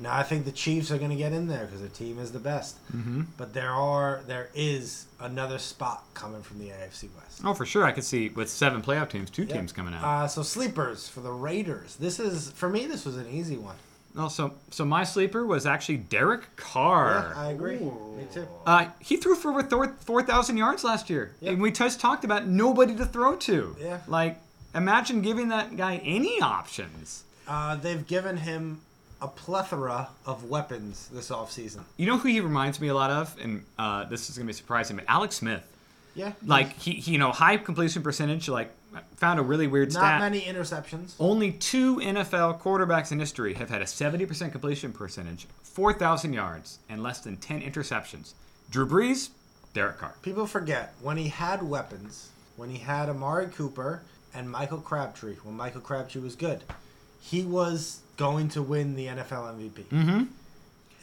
Now, 0.00 0.16
I 0.16 0.24
think 0.24 0.46
the 0.46 0.50
Chiefs 0.52 0.90
are 0.90 0.98
going 0.98 1.10
to 1.10 1.16
get 1.16 1.32
in 1.32 1.46
there 1.46 1.66
because 1.66 1.78
their 1.78 1.88
team 1.90 2.18
is 2.18 2.32
the 2.32 2.40
best, 2.40 2.78
Mm-hmm. 2.92 3.22
but 3.36 3.54
there 3.54 3.70
are 3.70 4.22
there 4.26 4.48
is 4.52 5.06
another 5.20 5.58
spot 5.60 6.02
coming 6.12 6.42
from 6.42 6.58
the 6.58 6.70
AFC 6.70 7.08
West. 7.16 7.42
Oh, 7.44 7.54
for 7.54 7.64
sure. 7.66 7.84
I 7.84 7.92
could 7.92 8.02
see 8.02 8.30
with 8.30 8.50
seven 8.50 8.82
playoff 8.82 9.10
teams, 9.10 9.30
two 9.30 9.44
Yeah. 9.44 9.54
teams 9.58 9.70
coming 9.72 9.94
out. 9.94 10.02
Uh, 10.02 10.26
so 10.26 10.42
sleepers 10.42 11.06
for 11.06 11.20
the 11.20 11.30
Raiders. 11.30 11.94
This 11.96 12.18
is 12.18 12.50
for 12.50 12.68
me. 12.68 12.86
This 12.86 13.04
was 13.04 13.16
an 13.16 13.28
easy 13.30 13.56
one. 13.56 13.76
Also, 14.18 14.48
so 14.48 14.54
so 14.70 14.84
my 14.84 15.04
sleeper 15.04 15.46
was 15.46 15.66
actually 15.66 15.98
Derek 15.98 16.56
Carr. 16.56 17.32
Yeah, 17.34 17.40
I 17.40 17.50
agree. 17.52 17.76
Ooh. 17.76 18.14
Me 18.16 18.26
too. 18.32 18.46
Uh, 18.66 18.86
he 18.98 19.16
threw 19.16 19.34
for 19.34 19.50
over 19.50 19.62
thor- 19.62 19.96
4,000 20.04 20.56
yards 20.56 20.84
last 20.84 21.08
year. 21.08 21.32
Yep. 21.40 21.52
And 21.52 21.62
we 21.62 21.70
just 21.72 22.00
talked 22.00 22.24
about 22.24 22.46
nobody 22.46 22.94
to 22.96 23.06
throw 23.06 23.36
to. 23.36 23.76
Yeah. 23.80 24.00
Like, 24.06 24.38
imagine 24.74 25.22
giving 25.22 25.48
that 25.48 25.76
guy 25.76 25.96
any 26.04 26.40
options. 26.40 27.24
Uh, 27.48 27.76
they've 27.76 28.06
given 28.06 28.36
him 28.36 28.80
a 29.22 29.28
plethora 29.28 30.08
of 30.26 30.44
weapons 30.44 31.08
this 31.12 31.30
offseason. 31.30 31.82
You 31.96 32.06
know 32.06 32.18
who 32.18 32.28
he 32.28 32.40
reminds 32.40 32.80
me 32.80 32.88
a 32.88 32.94
lot 32.94 33.10
of? 33.10 33.36
And 33.40 33.64
uh, 33.78 34.04
this 34.04 34.30
is 34.30 34.36
going 34.36 34.46
to 34.46 34.52
be 34.52 34.56
surprising, 34.56 34.96
but 34.96 35.04
Alex 35.08 35.36
Smith. 35.36 35.66
Yeah. 36.14 36.32
Like, 36.44 36.78
he, 36.78 36.92
he, 36.92 37.12
you 37.12 37.18
know, 37.18 37.30
high 37.30 37.56
completion 37.56 38.02
percentage, 38.02 38.48
like, 38.48 38.72
found 39.16 39.38
a 39.38 39.42
really 39.42 39.66
weird 39.66 39.92
Not 39.92 40.00
stat. 40.00 40.20
Not 40.20 40.30
many 40.32 40.40
interceptions. 40.42 41.14
Only 41.20 41.52
two 41.52 41.96
NFL 41.96 42.60
quarterbacks 42.60 43.12
in 43.12 43.18
history 43.20 43.54
have 43.54 43.70
had 43.70 43.82
a 43.82 43.86
70% 43.86 44.52
completion 44.52 44.92
percentage, 44.92 45.46
4,000 45.62 46.32
yards, 46.32 46.78
and 46.88 47.02
less 47.02 47.20
than 47.20 47.36
10 47.36 47.62
interceptions. 47.62 48.32
Drew 48.70 48.86
Brees, 48.86 49.30
Derek 49.74 49.98
Carr. 49.98 50.14
People 50.22 50.46
forget 50.46 50.94
when 51.02 51.16
he 51.16 51.28
had 51.28 51.62
weapons, 51.62 52.30
when 52.56 52.70
he 52.70 52.78
had 52.78 53.08
Amari 53.08 53.46
Cooper 53.46 54.02
and 54.34 54.50
Michael 54.50 54.78
Crabtree, 54.78 55.36
when 55.42 55.56
Michael 55.56 55.80
Crabtree 55.80 56.20
was 56.22 56.34
good, 56.36 56.62
he 57.20 57.42
was 57.44 58.00
going 58.16 58.48
to 58.50 58.62
win 58.62 58.96
the 58.96 59.06
NFL 59.06 59.54
MVP 59.56 59.84
Mm-hmm. 59.90 60.24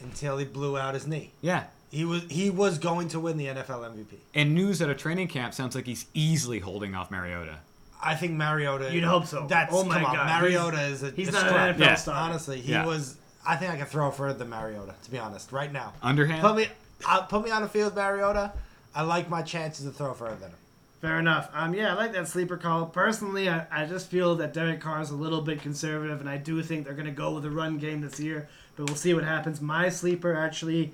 until 0.00 0.38
he 0.38 0.44
blew 0.44 0.78
out 0.78 0.94
his 0.94 1.06
knee. 1.06 1.32
Yeah. 1.40 1.64
He 1.90 2.04
was 2.04 2.22
he 2.28 2.50
was 2.50 2.78
going 2.78 3.08
to 3.08 3.20
win 3.20 3.38
the 3.38 3.46
NFL 3.46 3.80
MVP. 3.90 4.16
And 4.34 4.54
news 4.54 4.82
at 4.82 4.90
a 4.90 4.94
training 4.94 5.28
camp 5.28 5.54
sounds 5.54 5.74
like 5.74 5.86
he's 5.86 6.04
easily 6.12 6.58
holding 6.58 6.94
off 6.94 7.10
Mariota. 7.10 7.60
I 8.00 8.14
think 8.14 8.32
Mariota. 8.34 8.92
You'd 8.92 9.04
hope 9.04 9.26
so. 9.26 9.46
That's 9.48 9.72
Oh 9.74 9.84
my 9.84 9.96
come 9.96 10.04
on, 10.06 10.14
God, 10.16 10.40
Mariota 10.42 10.80
is 10.82 11.02
a. 11.02 11.10
He's 11.10 11.28
a 11.28 11.32
not 11.32 11.40
scrub. 11.46 11.56
an 11.56 11.74
NFL 11.74 11.78
Yeah. 11.80 11.94
star. 11.96 12.14
Honestly, 12.14 12.60
he 12.60 12.72
Yeah. 12.72 12.86
was. 12.86 13.16
I 13.46 13.56
think 13.56 13.72
I 13.72 13.76
could 13.78 13.88
throw 13.88 14.10
further 14.10 14.38
than 14.38 14.50
Mariota. 14.50 14.94
To 15.04 15.10
be 15.10 15.18
honest, 15.18 15.52
right 15.52 15.72
now. 15.72 15.92
Underhand? 16.02 16.42
Put 16.42 16.56
me, 16.56 16.68
uh, 17.08 17.22
put 17.22 17.42
me 17.44 17.50
on 17.50 17.62
the 17.62 17.68
field, 17.68 17.94
with 17.94 17.96
Mariota. 17.96 18.52
I 18.94 19.02
like 19.02 19.28
my 19.30 19.42
chances 19.42 19.84
to 19.86 19.90
throw 19.90 20.12
further 20.14 20.36
than 20.36 20.50
him. 20.50 20.56
Fair 21.00 21.18
enough. 21.20 21.48
Um, 21.54 21.74
yeah, 21.74 21.92
I 21.92 21.94
like 21.94 22.12
that 22.12 22.26
sleeper 22.28 22.56
call. 22.56 22.86
Personally, 22.86 23.48
I, 23.48 23.66
I 23.70 23.86
just 23.86 24.08
feel 24.10 24.34
that 24.36 24.52
Derek 24.52 24.80
Carr 24.80 25.00
is 25.00 25.10
a 25.10 25.14
little 25.14 25.40
bit 25.40 25.62
conservative, 25.62 26.20
and 26.20 26.28
I 26.28 26.36
do 26.38 26.60
think 26.62 26.84
they're 26.84 26.94
going 26.94 27.06
to 27.06 27.12
go 27.12 27.32
with 27.32 27.44
a 27.44 27.50
run 27.50 27.78
game 27.78 28.00
this 28.00 28.18
year. 28.18 28.48
But 28.76 28.86
we'll 28.86 28.96
see 28.96 29.14
what 29.14 29.22
happens. 29.24 29.60
My 29.60 29.88
sleeper 29.90 30.34
actually 30.36 30.92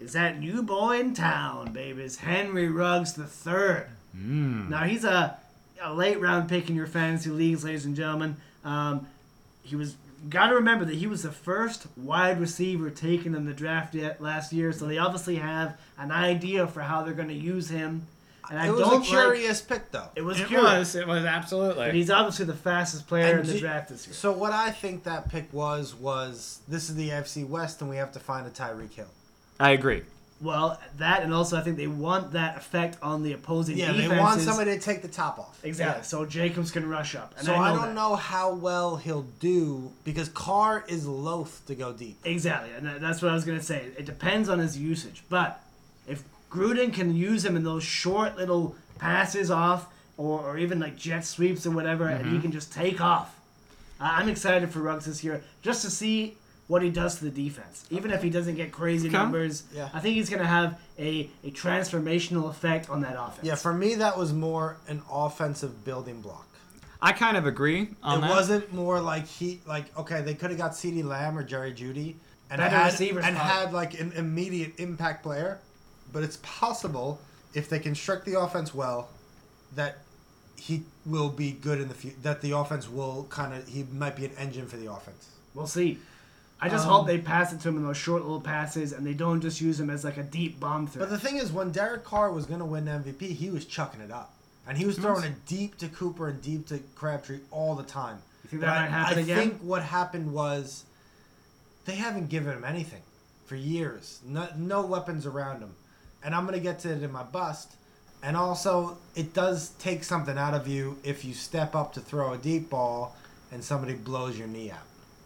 is 0.00 0.12
that 0.12 0.38
new 0.38 0.62
boy 0.62 1.00
in 1.00 1.14
town, 1.14 1.72
babies, 1.72 2.16
Henry 2.18 2.68
Ruggs 2.68 3.14
the 3.14 3.24
third. 3.24 3.86
Mm. 4.16 4.68
Now 4.68 4.84
he's 4.84 5.04
a, 5.04 5.36
a 5.82 5.92
late 5.92 6.20
round 6.20 6.48
pick 6.48 6.68
in 6.68 6.76
your 6.76 6.86
fantasy 6.86 7.30
leagues, 7.30 7.64
ladies 7.64 7.84
and 7.84 7.94
gentlemen. 7.96 8.36
Um, 8.64 9.06
he 9.62 9.76
was 9.76 9.96
got 10.28 10.48
to 10.48 10.54
remember 10.56 10.84
that 10.84 10.96
he 10.96 11.06
was 11.06 11.22
the 11.22 11.30
first 11.30 11.86
wide 11.96 12.40
receiver 12.40 12.90
taken 12.90 13.34
in 13.34 13.44
the 13.46 13.52
draft 13.52 13.94
yet 13.94 14.20
last 14.20 14.52
year, 14.52 14.72
so 14.72 14.86
they 14.86 14.98
obviously 14.98 15.36
have 15.36 15.78
an 15.98 16.10
idea 16.10 16.66
for 16.66 16.80
how 16.80 17.02
they're 17.02 17.14
going 17.14 17.28
to 17.28 17.34
use 17.34 17.68
him. 17.68 18.06
And 18.50 18.58
I 18.58 18.68
it 18.68 18.70
was 18.70 18.80
don't 18.80 18.92
a 18.92 18.96
like- 18.96 19.04
curious 19.08 19.60
pick, 19.60 19.90
though. 19.92 20.08
it 20.16 20.22
was 20.22 20.40
It 20.40 20.48
curious. 20.48 20.94
was. 20.94 20.96
It 20.96 21.06
was 21.06 21.22
But 21.22 21.28
absolutely. 21.28 21.90
he's 21.92 22.10
obviously 22.10 22.46
the 22.46 22.54
fastest 22.54 23.06
player 23.06 23.26
And 23.32 23.40
in 23.40 23.46
the 23.46 23.52
do- 23.52 23.60
draft 23.60 23.90
this 23.90 24.06
year. 24.06 24.14
So 24.14 24.32
what 24.32 24.52
I 24.52 24.70
think 24.70 25.04
that 25.04 25.28
pick 25.28 25.52
was 25.52 25.94
was 25.94 26.60
this 26.66 26.88
is 26.88 26.96
the 26.96 27.10
AFC 27.10 27.46
West, 27.46 27.80
and 27.82 27.90
we 27.90 27.96
have 27.96 28.10
to 28.12 28.18
find 28.20 28.46
a 28.46 28.50
Tyreek 28.50 28.94
Hill. 28.94 29.06
I 29.60 29.70
agree. 29.72 30.02
Well, 30.40 30.80
that 30.98 31.22
and 31.24 31.34
also 31.34 31.56
I 31.56 31.62
think 31.62 31.76
they 31.76 31.88
want 31.88 32.32
that 32.32 32.56
effect 32.56 32.96
on 33.02 33.22
the 33.24 33.32
opposing 33.32 33.76
Yeah, 33.76 33.86
defenses. 33.88 34.08
they 34.10 34.18
want 34.18 34.40
somebody 34.40 34.70
to 34.76 34.80
take 34.80 35.02
the 35.02 35.08
top 35.08 35.38
off. 35.40 35.58
exactly. 35.64 35.98
Yeah. 35.98 36.02
So 36.02 36.24
Jacobs 36.24 36.70
can 36.70 36.88
rush 36.88 37.16
up. 37.16 37.34
And 37.36 37.44
So 37.46 37.54
I, 37.54 37.70
I, 37.70 37.74
don't 37.74 37.86
that. 37.88 37.94
know 37.94 38.14
how 38.14 38.52
well 38.54 38.96
he'll 38.96 39.26
do 39.40 39.90
because 40.04 40.28
Carr 40.28 40.84
is 40.86 41.06
loath 41.08 41.62
to 41.66 41.74
go 41.74 41.92
deep. 41.92 42.18
Exactly, 42.24 42.70
and 42.76 43.02
that's 43.02 43.20
what 43.20 43.32
I 43.32 43.34
was 43.34 43.44
gonna 43.44 43.62
say. 43.62 43.86
It 43.98 44.04
depends 44.06 44.48
on 44.48 44.60
his 44.60 44.78
usage, 44.78 45.24
but 45.28 45.60
if 46.06 46.22
Gruden 46.50 46.92
can 46.94 47.14
use 47.16 47.44
him 47.44 47.56
in 47.56 47.64
those 47.64 47.82
short 47.82 48.36
little 48.36 48.76
passes 48.98 49.50
off, 49.50 49.86
or, 50.16 50.40
or 50.40 50.58
even 50.58 50.78
like 50.80 50.96
jet 50.96 51.24
sweeps 51.24 51.66
or 51.66 51.70
whatever, 51.72 52.06
and 52.08 52.24
Mm-hmm. 52.26 52.34
he 52.36 52.40
can 52.42 52.52
just 52.52 52.72
take 52.72 53.00
off, 53.00 53.34
I'm 54.00 54.28
excited 54.28 54.70
for 54.70 54.78
Ruggs 54.80 55.06
this 55.06 55.24
year 55.24 55.42
just 55.62 55.82
to 55.82 55.90
see 55.90 56.36
what 56.68 56.82
he 56.82 56.90
does 56.90 57.18
to 57.18 57.24
the 57.24 57.30
defense. 57.30 57.84
Even 57.90 58.10
if 58.12 58.22
he 58.22 58.30
doesn't 58.30 58.54
get 58.54 58.70
crazy 58.72 59.08
Okay. 59.08 59.16
numbers, 59.16 59.64
Yeah. 59.74 59.88
I 59.92 60.00
think 60.00 60.14
he's 60.16 60.28
gonna 60.30 60.46
have 60.46 60.78
a, 60.98 61.28
a 61.42 61.50
transformational 61.50 62.48
effect 62.50 62.88
on 62.90 63.00
that 63.00 63.16
offense. 63.18 63.40
Yeah, 63.46 63.54
for 63.56 63.72
me 63.72 63.94
that 63.96 64.16
was 64.16 64.32
more 64.32 64.76
an 64.86 65.02
offensive 65.10 65.84
building 65.84 66.20
block. 66.20 66.46
I 67.00 67.12
kind 67.12 67.36
of 67.36 67.46
agree 67.46 67.88
on 68.02 68.18
it 68.18 68.20
that. 68.22 68.30
wasn't 68.30 68.72
more 68.72 69.00
like 69.00 69.26
he 69.26 69.60
like 69.66 69.96
okay 69.98 70.20
they 70.20 70.34
could 70.34 70.50
have 70.50 70.58
got 70.58 70.72
CeeDee 70.72 71.04
Lamb 71.04 71.38
or 71.38 71.42
Jerry 71.44 71.72
Jeudy 71.72 72.16
and 72.50 72.58
Better 72.58 72.76
had 72.76 73.00
and 73.00 73.10
probably. 73.18 73.34
had 73.36 73.72
like 73.72 73.98
an 74.00 74.12
immediate 74.12 74.78
impact 74.78 75.22
player, 75.22 75.60
but 76.12 76.22
it's 76.22 76.38
possible 76.42 77.20
if 77.54 77.68
they 77.68 77.78
construct 77.78 78.24
the 78.26 78.38
offense 78.38 78.74
well 78.74 79.08
that 79.74 79.98
he 80.56 80.82
will 81.06 81.28
be 81.28 81.52
good 81.52 81.80
in 81.80 81.88
the 81.88 81.94
future. 81.94 82.16
That 82.22 82.40
the 82.42 82.50
offense 82.52 82.88
will 82.90 83.26
kind 83.30 83.54
of 83.54 83.66
he 83.68 83.84
might 83.92 84.16
be 84.16 84.24
an 84.26 84.32
engine 84.38 84.66
for 84.66 84.76
the 84.76 84.90
offense. 84.92 85.28
We'll 85.54 85.66
see. 85.66 85.98
I 86.60 86.68
just 86.68 86.86
Um, 86.86 86.92
hope 86.92 87.06
they 87.06 87.18
pass 87.18 87.52
it 87.52 87.60
to 87.60 87.68
him 87.68 87.76
in 87.76 87.84
those 87.84 87.96
short 87.96 88.22
little 88.22 88.40
passes, 88.40 88.92
and 88.92 89.06
they 89.06 89.14
don't 89.14 89.40
just 89.40 89.60
use 89.60 89.78
him 89.78 89.90
as 89.90 90.02
like 90.04 90.16
a 90.16 90.22
deep 90.24 90.58
bomb 90.58 90.86
threat. 90.88 91.08
But 91.08 91.10
the 91.10 91.18
thing 91.20 91.36
is, 91.36 91.52
when 91.52 91.70
Derek 91.70 92.04
Carr 92.04 92.32
was 92.32 92.46
going 92.46 92.58
to 92.60 92.66
win 92.66 92.86
MVP, 92.86 93.32
he 93.34 93.50
was 93.50 93.64
chucking 93.64 94.00
it 94.00 94.10
up. 94.10 94.34
And 94.66 94.76
he 94.76 94.84
was 94.84 94.96
throwing 94.98 95.24
it 95.24 95.46
deep 95.46 95.78
to 95.78 95.88
Cooper 95.88 96.28
and 96.28 96.42
deep 96.42 96.66
to 96.68 96.80
Crabtree 96.94 97.38
all 97.50 97.74
the 97.74 97.84
time. 97.84 98.18
You 98.44 98.50
think 98.50 98.62
that 98.62 98.66
But 98.66 98.80
might 98.82 98.90
happen 98.90 99.18
I 99.18 99.20
again? 99.22 99.38
think 99.38 99.60
what 99.62 99.82
happened 99.82 100.32
was 100.34 100.84
they 101.86 101.94
haven't 101.94 102.28
given 102.28 102.52
him 102.54 102.64
anything 102.64 103.00
for 103.46 103.56
years. 103.56 104.20
No, 104.26 104.46
no 104.58 104.84
weapons 104.84 105.24
around 105.24 105.60
him. 105.60 105.70
And 106.22 106.34
I'm 106.34 106.44
going 106.44 106.54
to 106.58 106.62
get 106.62 106.80
to 106.80 106.90
it 106.90 107.02
in 107.02 107.10
my 107.12 107.22
bust. 107.22 107.72
And 108.22 108.36
also, 108.36 108.98
it 109.14 109.32
does 109.32 109.70
take 109.78 110.02
something 110.04 110.36
out 110.36 110.52
of 110.52 110.66
you 110.68 110.98
if 111.04 111.24
you 111.24 111.32
step 111.34 111.74
up 111.74 111.92
to 111.94 112.00
throw 112.00 112.32
a 112.32 112.36
deep 112.38 112.68
ball 112.68 113.16
and 113.52 113.62
somebody 113.64 113.94
blows 113.94 114.36
your 114.36 114.48
knee 114.48 114.70
out, 114.70 114.80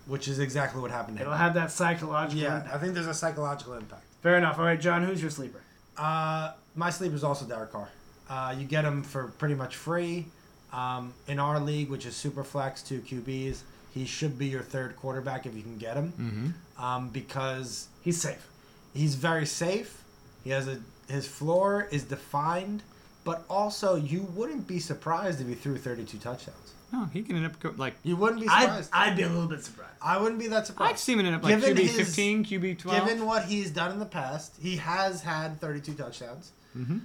which 0.07 0.29
is 0.29 0.39
exactly 0.39 0.81
what 0.81 0.91
happened 0.91 1.17
to 1.19 1.23
It'll 1.23 1.33
him. 1.33 1.39
have 1.39 1.55
that 1.55 1.71
psychological 1.71 2.43
Yeah, 2.43 2.57
impact. 2.59 2.75
I 2.75 2.79
think 2.79 2.95
there's 2.95 3.07
a 3.07 3.15
psychological 3.15 3.75
impact. 3.75 4.03
Fair 4.23 4.37
enough. 4.39 4.59
All 4.59 4.65
right, 4.65 4.81
John, 4.81 5.03
who's 5.05 5.21
your 5.21 5.31
sleeper? 5.31 5.61
Uh, 5.97 6.53
my 6.77 6.91
sleeper 6.91 7.15
is 7.15 7.25
also 7.25 7.45
Derek 7.45 7.73
Carr. 7.73 7.89
Uh, 8.31 8.55
you 8.59 8.65
get 8.67 8.85
him 8.85 9.03
for 9.03 9.29
pretty 9.39 9.55
much 9.55 9.77
free. 9.77 10.27
Um, 10.73 11.13
in 11.29 11.39
our 11.39 11.61
league, 11.61 11.91
which 11.91 12.07
is 12.07 12.17
super 12.17 12.43
flex, 12.45 12.83
two 12.83 13.01
QBs, 13.01 13.61
he 13.93 14.07
should 14.07 14.39
be 14.39 14.47
your 14.47 14.63
third 14.63 14.97
quarterback 14.97 15.45
if 15.45 15.55
you 15.55 15.63
can 15.63 15.77
get 15.77 15.97
him. 15.97 16.13
Mm-hmm. 16.19 16.83
Um, 16.83 17.09
because 17.11 17.89
He's 18.03 18.21
safe. 18.21 18.47
he's 18.95 19.15
very 19.17 19.45
safe. 19.47 20.03
He 20.45 20.51
has 20.51 20.67
a 20.69 20.79
his 21.09 21.27
floor 21.29 21.89
is 21.91 22.05
defined, 22.05 22.83
but 23.23 23.45
also 23.51 23.97
you 23.97 24.23
wouldn't 24.35 24.67
be 24.67 24.79
surprised 24.79 25.41
if 25.43 25.47
he 25.47 25.55
threw 25.55 25.77
32 25.77 26.17
touchdowns. 26.19 26.62
No, 26.93 27.07
he 27.07 27.23
can 27.23 27.37
end 27.37 27.47
up 27.47 27.59
go, 27.59 27.73
like. 27.77 27.95
You 28.03 28.17
wouldn't 28.17 28.41
be 28.41 28.49
I'd, 28.49 28.63
surprised. 28.63 28.91
I, 28.93 29.07
I'd 29.09 29.17
be 29.17 29.23
a 29.23 29.29
little 29.29 29.49
bit 29.49 29.65
surprised. 29.65 29.93
I 30.03 30.19
wouldn't 30.21 30.39
be 30.41 30.49
that 30.49 30.67
surprised. 30.67 30.93
I'd 30.95 30.99
see 30.99 31.15
him 31.15 31.21
end 31.21 31.35
up 31.35 31.43
like 31.43 31.59
Given 31.61 31.77
QB 31.77 31.81
his- 31.89 31.97
15, 32.09 32.45
QB 32.45 32.79
12. 32.81 33.07
Given 33.09 33.27
what 33.27 33.45
he's 33.45 33.71
done 33.71 33.93
in 33.93 33.99
the 33.99 34.05
past, 34.07 34.55
he 34.61 34.77
has 34.77 35.23
had 35.23 35.61
32 35.61 35.95
touchdowns. 35.95 36.53
mm-hmm. 36.77 36.99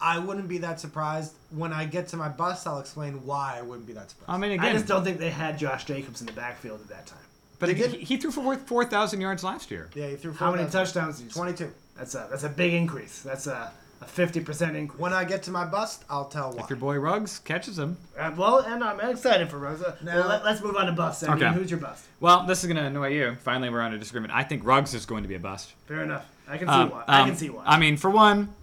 I 0.00 0.18
wouldn't 0.20 0.46
be 0.48 0.58
that 0.58 0.78
surprised. 0.78 1.34
When 1.50 1.72
I 1.72 1.84
get 1.84 2.06
to 2.08 2.16
my 2.16 2.28
bus, 2.28 2.66
I'll 2.68 2.78
explain 2.78 3.24
why 3.26 3.56
I 3.58 3.62
wouldn't 3.62 3.86
be 3.86 3.92
that 3.94 4.10
surprised. 4.10 4.30
I 4.30 4.36
mean, 4.38 4.52
I 4.52 4.54
again, 4.54 4.74
just 4.74 4.86
don't 4.86 5.02
think 5.02 5.18
they 5.18 5.30
had 5.30 5.58
Josh 5.58 5.84
Jacobs 5.86 6.20
in 6.20 6.26
the 6.28 6.32
backfield 6.32 6.80
at 6.80 6.88
that 6.88 7.06
time. 7.06 7.18
but 7.58 7.66
They 7.66 7.72
again, 7.72 7.90
did- 7.90 8.00
he, 8.00 8.04
he 8.14 8.16
threw 8.16 8.30
for 8.30 8.56
four 8.56 8.84
thousand 8.84 9.20
yards 9.20 9.42
last 9.42 9.70
year. 9.72 9.88
yeah, 9.94 10.06
he 10.08 10.14
threw 10.16 10.32
How 10.32 10.52
many 10.52 10.62
4,000. 10.64 10.70
touchdowns 10.86 11.18
did 11.18 11.24
you 11.24 11.30
score? 11.30 11.44
22. 11.46 11.72
That's 11.96 12.14
a 12.14 12.28
that's 12.30 12.44
a 12.44 12.48
big 12.48 12.74
increase. 12.74 13.22
That's 13.22 13.48
a 13.48 13.72
a 14.00 14.04
fifty 14.04 14.40
percent 14.40 14.76
increase. 14.76 15.00
When 15.00 15.12
I 15.12 15.24
get 15.24 15.42
to 15.44 15.50
my 15.50 15.64
bust, 15.64 16.04
I'll 16.08 16.26
tell 16.26 16.52
why. 16.52 16.62
If 16.64 16.70
your 16.70 16.78
boy 16.78 16.96
Ruggs 16.98 17.40
catches 17.40 17.78
him, 17.78 17.96
Uh, 18.18 18.30
well, 18.36 18.58
and 18.60 18.82
I'm 18.84 19.00
excited 19.00 19.48
for 19.50 19.58
Rosa. 19.58 19.96
Now- 20.02 20.16
well, 20.20 20.28
let, 20.28 20.42
us 20.42 20.62
move 20.62 20.76
on 20.76 20.86
to 20.86 20.92
bust. 20.92 21.24
I 21.28 21.34
mean, 21.34 21.44
Okay. 21.44 21.54
who's 21.54 21.70
your 21.70 21.80
bust? 21.80 22.04
well, 22.20 22.46
this 22.46 22.62
is 22.62 22.68
gonna 22.68 22.84
annoy 22.84 23.08
you. 23.08 23.36
Finally, 23.42 23.70
we're 23.70 23.80
on 23.80 23.92
a 23.94 23.98
disagreement. 23.98 24.32
I 24.32 24.44
think 24.44 24.64
Ruggs 24.64 24.94
is 24.94 25.04
going 25.06 25.22
to 25.22 25.28
be 25.28 25.34
a 25.34 25.40
bust. 25.40 25.72
Fair 25.86 26.02
enough. 26.02 26.26
I 26.48 26.58
can 26.58 26.68
see 26.68 26.72
Um, 26.74 26.90
why. 26.90 27.04
I 27.08 27.20
um, 27.20 27.28
can 27.28 27.36
see 27.36 27.50
why. 27.50 27.62
I 27.66 27.78
mean, 27.78 27.96
for 27.96 28.08
one, 28.10 28.54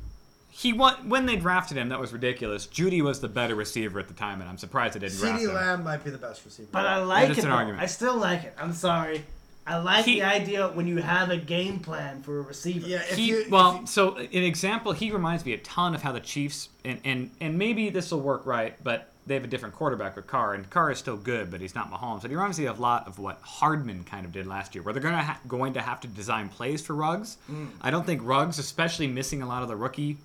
he 0.49 0.71
won, 0.71 1.09
when 1.09 1.25
they 1.25 1.35
drafted 1.35 1.77
him. 1.77 1.89
That 1.89 1.99
was 1.99 2.13
ridiculous. 2.13 2.65
Jeudy 2.65 3.01
was 3.01 3.19
the 3.19 3.27
better 3.27 3.55
receiver 3.55 3.99
at 3.99 4.07
the 4.07 4.13
time, 4.13 4.39
and 4.39 4.49
I'm 4.49 4.57
surprised 4.57 4.95
they 4.95 5.01
didn't 5.01 5.17
draft 5.19 5.41
CeeDee 5.41 5.49
him. 5.49 5.53
Lamb 5.53 5.83
might 5.83 6.01
be 6.03 6.09
the 6.11 6.17
best 6.17 6.45
receiver. 6.45 6.69
but 6.71 6.85
I 6.85 6.97
like 7.03 7.27
that's 7.27 7.39
it. 7.39 7.45
an 7.45 7.51
argument. 7.51 7.83
I 7.83 7.87
still 7.87 8.15
like 8.15 8.43
it. 8.45 8.53
I'm 8.57 8.71
sorry. 8.71 9.25
I 9.67 9.77
like 9.77 10.05
He- 10.05 10.15
the 10.15 10.23
idea 10.23 10.67
when 10.69 10.85
you 10.87 10.97
have 10.97 11.31
a 11.31 11.37
game 11.37 11.79
plan 11.79 12.21
for 12.21 12.37
a 12.39 12.41
receiver. 12.41 12.87
yeah, 12.87 12.97
if 13.01 13.15
he, 13.15 13.25
you, 13.25 13.41
if 13.41 13.49
well, 13.49 13.79
you- 13.81 13.87
so 13.87 14.15
an 14.17 14.27
example, 14.31 14.91
he 14.91 15.11
reminds 15.11 15.43
me 15.45 15.53
a 15.53 15.57
ton 15.57 15.95
of 15.95 16.03
how 16.03 16.11
the 16.11 16.19
Chiefs 16.19 16.69
and 16.83 16.99
and 17.03 17.31
and 17.41 17.57
maybe 17.57 17.89
this 17.89 18.11
will 18.11 18.21
work 18.21 18.45
right, 18.45 18.75
but 18.83 19.11
they 19.27 19.33
have 19.33 19.43
a 19.43 19.47
different 19.47 19.73
quarterback 19.73 20.15
with 20.15 20.27
Carr, 20.27 20.53
and 20.53 20.69
Carr 20.69 20.91
is 20.91 20.99
still 20.99 21.17
good, 21.17 21.49
but 21.49 21.59
he's 21.59 21.73
not 21.73 21.91
Mahomes. 21.91 22.21
But 22.21 22.29
he 22.29 22.35
reminds 22.35 22.59
me 22.59 22.65
of 22.65 22.77
a 22.77 22.81
lot 22.81 23.07
of 23.07 23.17
what 23.17 23.39
Hardman 23.41 24.03
kind 24.03 24.23
of 24.23 24.31
did 24.31 24.45
last 24.45 24.75
year, 24.75 24.83
where 24.83 24.93
they're 24.93 25.01
gonna 25.01 25.23
ha- 25.23 25.39
going 25.47 25.73
to 25.73 25.81
have 25.81 25.99
to 26.01 26.07
design 26.07 26.47
plays 26.49 26.85
for 26.85 26.93
Ruggs. 26.93 27.37
Mm. 27.51 27.69
I 27.81 27.89
don't 27.89 28.05
think 28.05 28.21
Ruggs, 28.23 28.59
especially 28.59 29.07
missing 29.07 29.41
a 29.41 29.47
lot 29.47 29.63
of 29.63 29.67
the 29.67 29.75
rookie 29.75 30.17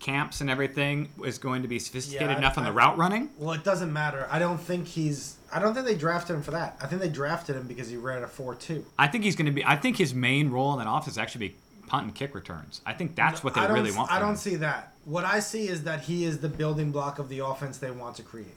camps 0.00 0.40
and 0.40 0.48
everything, 0.48 1.08
is 1.24 1.36
going 1.36 1.60
to 1.60 1.68
be 1.68 1.78
sophisticated 1.78 2.28
Yeah, 2.30 2.36
I- 2.36 2.38
enough 2.38 2.56
on 2.56 2.64
the 2.64 2.72
route 2.72 2.96
running. 2.96 3.28
well, 3.36 3.52
it 3.52 3.64
doesn't 3.64 3.92
matter. 3.92 4.26
I 4.30 4.38
don't 4.38 4.58
think 4.58 4.86
he's. 4.86 5.34
I 5.52 5.58
don't 5.60 5.72
think 5.74 5.86
they 5.86 5.94
drafted 5.94 6.36
him 6.36 6.42
for 6.42 6.50
that. 6.50 6.76
I 6.80 6.86
think 6.86 7.00
they 7.00 7.08
drafted 7.08 7.56
him 7.56 7.66
because 7.66 7.88
he 7.88 7.96
ran 7.96 8.22
a 8.22 8.26
four-two. 8.26 8.84
I 8.98 9.06
think 9.08 9.24
he's 9.24 9.34
going 9.36 9.46
to 9.46 9.52
be. 9.52 9.64
I 9.64 9.76
think 9.76 9.96
his 9.96 10.12
main 10.14 10.50
role 10.50 10.72
in 10.74 10.84
that 10.84 10.90
offense 10.90 11.12
is 11.14 11.18
actually 11.18 11.48
be 11.48 11.56
punt 11.86 12.04
and 12.04 12.14
kick 12.14 12.34
returns. 12.34 12.82
I 12.84 12.92
think 12.92 13.14
that's 13.16 13.42
what 13.42 13.54
they 13.54 13.66
really 13.66 13.92
want. 13.92 14.10
I 14.12 14.18
don't 14.18 14.30
him. 14.32 14.36
see 14.36 14.56
that. 14.56 14.92
What 15.06 15.24
I 15.24 15.40
see 15.40 15.68
is 15.68 15.84
that 15.84 16.02
he 16.02 16.24
is 16.24 16.38
the 16.40 16.48
building 16.50 16.92
block 16.92 17.18
of 17.18 17.30
the 17.30 17.38
offense 17.38 17.78
they 17.78 17.90
want 17.90 18.16
to 18.16 18.22
create. 18.22 18.54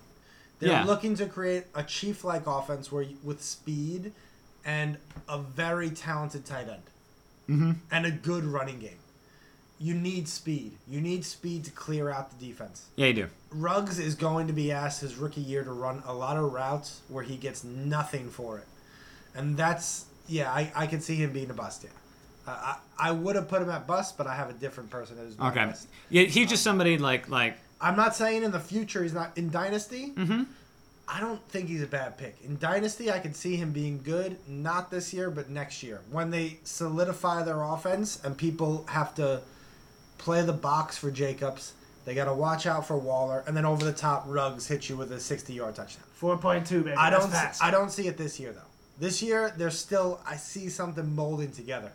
They're 0.60 0.70
Yeah. 0.72 0.84
looking 0.84 1.16
to 1.16 1.26
create 1.28 1.64
a 1.74 1.82
chief-like 1.84 2.46
offense 2.46 2.92
where 2.92 3.04
you, 3.04 3.18
with 3.24 3.42
speed 3.42 4.12
and 4.66 4.98
a 5.30 5.38
very 5.40 5.90
talented 5.90 6.46
tight 6.46 6.68
end 6.70 6.84
Mm-hmm. 7.50 7.72
and 7.90 8.06
a 8.06 8.12
good 8.12 8.44
running 8.44 8.80
game. 8.80 9.00
You 9.80 9.94
need 9.96 10.28
speed. 10.28 10.74
You 10.88 11.02
need 11.02 11.26
speed 11.26 11.66
to 11.66 11.72
clear 11.72 12.10
out 12.12 12.38
the 12.38 12.46
defense. 12.46 12.86
Yeah, 12.96 13.08
you 13.08 13.14
do. 13.14 13.28
Ruggs 13.52 14.00
is 14.00 14.16
going 14.16 14.48
to 14.48 14.54
be 14.54 14.72
asked 14.72 15.02
his 15.02 15.16
rookie 15.18 15.42
year 15.42 15.64
to 15.64 15.72
run 15.72 16.02
a 16.06 16.14
lot 16.14 16.38
of 16.38 16.54
routes 16.54 17.02
where 17.10 17.24
he 17.24 17.36
gets 17.36 17.64
nothing 17.64 18.30
for 18.30 18.58
it, 18.60 18.66
and 19.36 19.58
that's 19.58 20.06
yeah. 20.28 20.52
I, 20.52 20.72
I 20.76 20.88
can 20.88 21.02
see 21.02 21.16
him 21.16 21.34
being 21.34 21.50
a 21.50 21.54
bust. 21.54 21.84
Yeah, 21.84 21.90
uh, 22.48 22.76
I 23.00 23.10
I 23.10 23.12
would 23.12 23.36
have 23.36 23.50
put 23.50 23.62
him 23.62 23.70
at 23.70 23.86
bust, 23.88 24.18
but 24.18 24.26
I 24.26 24.36
have 24.36 24.50
a 24.50 24.54
different 24.54 24.90
person 24.90 25.18
as 25.20 25.38
my 25.38 25.50
Okay. 25.50 25.66
bust. 25.66 25.88
Yeah, 26.10 26.24
he's 26.24 26.50
just 26.50 26.64
somebody 26.64 26.98
like 26.98 27.28
like 27.28 27.58
I'm 27.82 27.98
not 27.98 28.16
saying 28.16 28.44
in 28.44 28.52
the 28.52 28.60
future 28.60 29.04
he's 29.04 29.14
not 29.14 29.38
in 29.38 29.50
dynasty. 29.50 30.12
Mhm. 30.16 30.46
I 31.10 31.20
don't 31.20 31.46
think 31.50 31.68
he's 31.68 31.82
a 31.84 31.88
bad 31.88 32.18
pick 32.18 32.38
in 32.46 32.58
dynasty. 32.58 33.12
I 33.12 33.20
could 33.20 33.36
see 33.36 33.58
him 33.58 33.74
being 33.74 34.02
good, 34.02 34.38
not 34.48 34.92
this 34.92 35.14
year, 35.14 35.30
but 35.30 35.50
next 35.50 35.84
year 35.84 36.00
when 36.10 36.30
they 36.30 36.60
solidify 36.64 37.44
their 37.44 37.62
offense 37.64 38.18
and 38.24 38.38
people 38.38 38.86
have 38.88 39.14
to 39.16 39.42
play 40.18 40.42
the 40.42 40.54
box 40.54 40.98
for 40.98 41.12
Jacobs. 41.12 41.74
They 42.06 42.16
got 42.16 42.26
to 42.26 42.34
watch 42.34 42.66
out 42.66 42.88
for 42.88 42.98
Waller, 42.98 43.44
and 43.46 43.56
then 43.56 43.66
over 43.66 43.86
the 43.86 43.94
top, 43.94 44.24
Ruggs 44.28 44.68
hit 44.68 44.90
you 44.90 44.98
with 44.98 45.12
a 45.12 45.18
60-yard 45.18 45.76
touchdown. 45.76 46.04
Four 46.14 46.38
point 46.38 46.66
two, 46.66 46.84
baby. 46.84 46.96
I 46.98 47.10
That's 47.10 47.24
don't. 47.24 47.32
fast. 47.32 47.60
See, 47.62 47.66
I 47.68 47.72
don't 47.72 47.92
see 47.92 48.08
it 48.08 48.18
this 48.18 48.40
year 48.40 48.52
though. 48.52 48.62
This 49.00 49.22
year, 49.22 49.54
there's 49.58 49.78
still. 49.78 50.20
I 50.26 50.36
see 50.36 50.70
something 50.70 51.16
molding 51.16 51.52
together. 51.52 51.92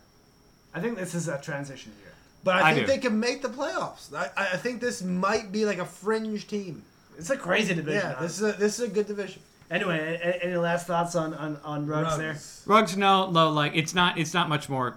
I 0.74 0.80
think 0.80 0.96
this 0.98 1.14
is 1.14 1.28
a 1.28 1.38
transition 1.40 1.92
year. 2.02 2.12
But 2.44 2.56
I, 2.56 2.70
I 2.70 2.74
think 2.74 2.86
do. 2.86 2.92
they 2.92 2.98
can 2.98 3.18
make 3.18 3.42
the 3.42 3.48
playoffs. 3.48 4.14
I, 4.14 4.30
I 4.36 4.56
think 4.56 4.80
this 4.80 5.02
might 5.02 5.50
be 5.52 5.64
like 5.64 5.78
a 5.78 5.84
fringe 5.84 6.46
team. 6.46 6.82
It's 7.18 7.30
a 7.30 7.36
crazy 7.36 7.74
division. 7.74 8.10
Yeah, 8.10 8.20
this 8.20 8.40
is 8.40 8.54
a, 8.54 8.58
this 8.58 8.78
is 8.78 8.88
a 8.88 8.92
good 8.92 9.06
division. 9.06 9.40
Anyway, 9.70 9.98
a- 9.98 10.28
a- 10.28 10.44
any 10.44 10.56
last 10.56 10.86
thoughts 10.86 11.16
on 11.16 11.34
on 11.34 11.58
on 11.64 11.86
Ruggs 11.86 12.16
there? 12.18 12.36
Ruggs. 12.66 12.96
No, 12.96 13.30
no, 13.30 13.50
like 13.50 13.72
it's 13.74 13.94
not. 13.94 14.18
It's 14.18 14.34
not 14.34 14.48
much 14.48 14.68
more 14.68 14.90
s- 14.90 14.96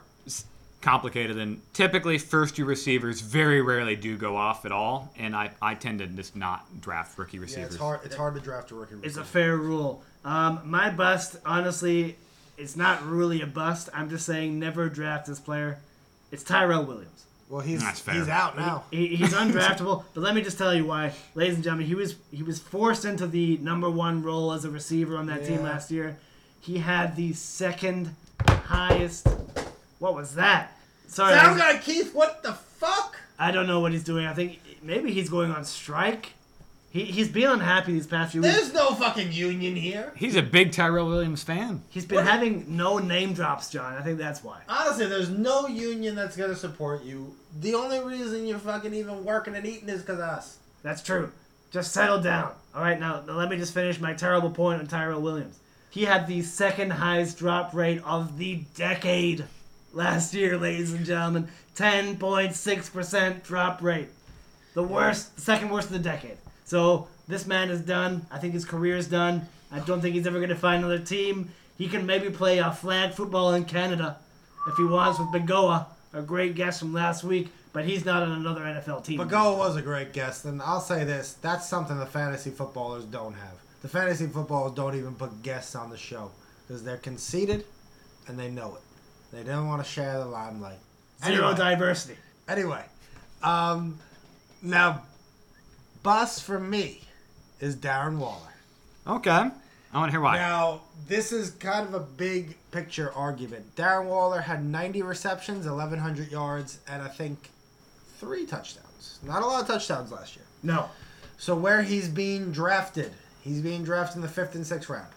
complicated 0.81 1.35
than 1.37 1.61
typically 1.73 2.17
first 2.17 2.57
year 2.57 2.67
receivers. 2.67 3.21
Very 3.21 3.61
rarely 3.61 3.95
do 3.95 4.17
go 4.17 4.35
off 4.37 4.65
at 4.65 4.71
all, 4.71 5.11
and 5.17 5.35
I 5.35 5.51
I 5.61 5.75
tend 5.75 5.99
to 5.99 6.07
just 6.07 6.35
not 6.35 6.65
draft 6.81 7.17
rookie 7.17 7.37
Yeah, 7.37 7.41
receivers. 7.43 7.73
it's 7.73 7.81
hard. 7.81 7.99
It's 8.03 8.15
hard 8.15 8.35
to 8.35 8.41
draft 8.41 8.71
a 8.71 8.75
rookie. 8.75 8.95
It's 9.03 9.17
a 9.17 9.23
fair 9.23 9.57
rule. 9.57 10.03
Um, 10.25 10.61
my 10.65 10.89
bust, 10.89 11.37
honestly, 11.45 12.15
it's 12.57 12.75
not 12.75 13.05
really 13.05 13.41
a 13.41 13.47
bust. 13.47 13.89
I'm 13.93 14.09
just 14.09 14.25
saying 14.25 14.59
never 14.59 14.89
draft 14.89 15.27
this 15.27 15.39
player. 15.39 15.79
It's 16.31 16.43
Tyrell 16.43 16.83
Williams. 16.85 17.25
Well, 17.49 17.61
he's 17.61 17.81
That's 17.81 17.99
fair. 17.99 18.13
he's 18.13 18.27
out 18.27 18.55
now. 18.57 18.83
He, 18.91 19.15
he's 19.15 19.33
undraftable, 19.33 20.03
but 20.13 20.21
let 20.21 20.35
me 20.35 20.41
just 20.43 20.57
tell 20.59 20.71
you 20.75 20.85
why, 20.85 21.13
ladies 21.33 21.55
and 21.55 21.63
gentlemen. 21.63 21.87
He 21.87 21.95
was 21.95 22.15
he 22.31 22.43
was 22.43 22.59
forced 22.59 23.05
into 23.05 23.25
the 23.25 23.57
number 23.57 23.89
one 23.89 24.21
role 24.21 24.51
as 24.53 24.65
a 24.65 24.69
receiver 24.69 25.17
on 25.17 25.25
that 25.27 25.45
team 25.45 25.63
last 25.63 25.89
year. 25.89 26.17
He 26.61 26.77
had 26.77 27.15
the 27.15 27.33
second 27.33 28.13
highest. 28.47 29.27
What 29.99 30.15
was 30.15 30.35
that? 30.35 30.75
Sorry, 31.07 31.33
Sound 31.33 31.59
ladies- 31.59 31.73
guy 31.73 31.77
Keith, 31.79 32.13
what 32.15 32.43
the 32.43 32.53
fuck? 32.53 33.17
I 33.37 33.51
don't 33.51 33.67
know 33.67 33.79
what 33.79 33.91
he's 33.91 34.03
doing. 34.03 34.25
I 34.25 34.33
think 34.33 34.59
maybe 34.81 35.11
he's 35.11 35.29
going 35.29 35.51
on 35.51 35.63
strike. 35.65 36.33
He 36.91 37.05
he's 37.05 37.29
been 37.29 37.49
unhappy 37.49 37.93
these 37.93 38.07
past 38.07 38.31
few 38.31 38.41
weeks. 38.41 38.55
There's 38.55 38.73
no 38.73 38.95
fucking 38.95 39.31
union 39.31 39.75
here. 39.75 40.11
He's 40.15 40.35
a 40.35 40.41
big 40.41 40.71
Tyrell 40.71 41.07
Williams 41.07 41.43
fan. 41.43 41.83
He's 41.89 42.05
been 42.05 42.25
having 42.25 42.65
no 42.75 42.97
name 42.97 43.33
drops, 43.33 43.69
John. 43.69 43.93
I 43.93 44.01
think 44.01 44.17
that's 44.17 44.43
why. 44.43 44.61
Honestly, 44.67 45.05
there's 45.05 45.29
no 45.29 45.67
union 45.67 46.15
that's 46.15 46.35
gonna 46.35 46.55
support 46.55 47.03
you. 47.03 47.35
The 47.59 47.75
only 47.75 47.99
reason 47.99 48.47
you're 48.47 48.57
fucking 48.57 48.93
even 48.93 49.23
working 49.23 49.55
and 49.55 49.65
eating 49.67 49.89
is 49.89 50.01
because 50.01 50.17
of 50.17 50.25
us. 50.25 50.57
That's 50.81 51.03
true. 51.03 51.31
Just 51.71 51.91
settle 51.91 52.19
down. 52.19 52.53
All 52.73 52.81
right, 52.81 52.99
now, 52.99 53.21
now 53.27 53.33
let 53.33 53.49
me 53.49 53.57
just 53.57 53.73
finish 53.73 53.99
my 53.99 54.13
terrible 54.13 54.49
point 54.49 54.79
on 54.79 54.87
Tyrell 54.87 55.21
Williams. 55.21 55.59
He 55.91 56.05
had 56.05 56.25
the 56.25 56.41
second 56.41 56.91
highest 56.91 57.37
drop 57.37 57.73
rate 57.75 58.01
of 58.03 58.39
the 58.39 58.63
decade 58.75 59.45
last 59.93 60.33
year, 60.33 60.57
ladies 60.57 60.93
and 60.93 61.05
gentlemen. 61.05 61.47
10.6% 61.75 63.43
drop 63.43 63.81
rate. 63.81 64.09
The 64.73 64.83
worst, 64.83 65.39
second 65.39 65.69
worst 65.69 65.87
of 65.87 65.93
the 65.93 65.99
decade. 65.99 66.37
So 66.65 67.07
this 67.27 67.45
man 67.45 67.69
is 67.69 67.81
done. 67.81 68.25
I 68.31 68.37
think 68.37 68.53
his 68.53 68.65
career 68.65 68.97
is 68.97 69.07
done. 69.07 69.47
I 69.71 69.79
don't 69.79 70.01
think 70.01 70.15
he's 70.15 70.27
ever 70.27 70.37
going 70.37 70.49
to 70.49 70.55
find 70.55 70.83
another 70.83 70.99
team. 70.99 71.51
He 71.77 71.87
can 71.87 72.05
maybe 72.05 72.29
play 72.29 72.59
a 72.59 72.71
flag 72.71 73.13
football 73.13 73.53
in 73.53 73.65
Canada 73.65 74.17
if 74.67 74.75
he 74.75 74.83
wants 74.83 75.19
with 75.19 75.29
Bagoa, 75.29 75.85
a 76.13 76.21
great 76.21 76.55
guest 76.55 76.79
from 76.79 76.93
last 76.93 77.23
week, 77.23 77.49
but 77.71 77.85
he's 77.85 78.05
not 78.05 78.23
on 78.23 78.31
another 78.33 78.61
NFL 78.61 79.03
team. 79.03 79.19
Bagoa 79.19 79.57
was 79.57 79.75
a 79.75 79.81
great 79.81 80.11
guest, 80.11 80.45
and 80.45 80.61
I'll 80.61 80.81
say 80.81 81.03
this: 81.03 81.33
that's 81.41 81.67
something 81.67 81.97
the 81.97 82.05
fantasy 82.05 82.49
footballers 82.49 83.05
don't 83.05 83.33
have. 83.33 83.53
The 83.81 83.87
fantasy 83.87 84.27
footballers 84.27 84.73
don't 84.73 84.95
even 84.95 85.15
put 85.15 85.41
guests 85.41 85.75
on 85.75 85.89
the 85.89 85.97
show 85.97 86.31
because 86.67 86.83
they're 86.83 86.97
conceited, 86.97 87.65
and 88.27 88.37
they 88.37 88.49
know 88.49 88.75
it. 88.75 88.81
They 89.31 89.43
don't 89.43 89.67
want 89.67 89.83
to 89.83 89.89
share 89.89 90.17
the 90.19 90.25
limelight. 90.25 90.79
Zero 91.23 91.47
Anyway. 91.49 91.57
diversity. 91.57 92.15
Anyway, 92.47 92.83
um, 93.43 93.99
now, 94.61 95.03
bus 96.01 96.39
for 96.39 96.59
me 96.59 97.01
is 97.59 97.75
Darren 97.75 98.17
Waller. 98.17 98.53
Okay, 99.05 99.31
I 99.31 99.51
want 99.97 100.07
to 100.07 100.11
hear 100.11 100.21
why. 100.21 100.37
Now, 100.37 100.81
this 101.07 101.31
is 101.31 101.51
kind 101.51 101.87
of 101.87 101.93
a 101.93 101.99
big 101.99 102.55
picture 102.71 103.11
argument. 103.13 103.75
Darren 103.75 104.05
Waller 104.05 104.39
had 104.41 104.63
90 104.65 105.01
receptions, 105.03 105.65
1,100 105.67 106.31
yards, 106.31 106.79
and 106.87 107.01
I 107.01 107.07
think 107.07 107.49
three 108.17 108.45
touchdowns. 108.45 109.19
Not 109.23 109.41
a 109.43 109.45
lot 109.45 109.61
of 109.61 109.67
touchdowns 109.67 110.11
last 110.11 110.35
year. 110.35 110.45
No. 110.63 110.89
So 111.37 111.55
where 111.55 111.81
he's 111.83 112.09
being 112.09 112.51
drafted, 112.51 113.11
he's 113.41 113.61
being 113.61 113.83
drafted 113.83 114.17
in 114.17 114.21
the 114.21 114.27
fifth 114.27 114.55
and 114.55 114.65
sixth 114.65 114.89
round. 114.89 115.07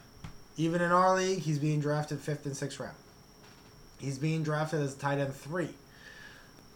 Even 0.56 0.82
in 0.82 0.92
our 0.92 1.16
league, 1.16 1.40
he's 1.40 1.58
being 1.58 1.80
drafted 1.80 2.20
fifth 2.20 2.44
and 2.46 2.56
sixth 2.56 2.78
round. 2.78 2.94
He's 4.02 4.18
being 4.18 4.42
drafted 4.42 4.80
as 4.80 4.94
tight 4.94 5.18
end 5.18 5.32
three. 5.32 5.70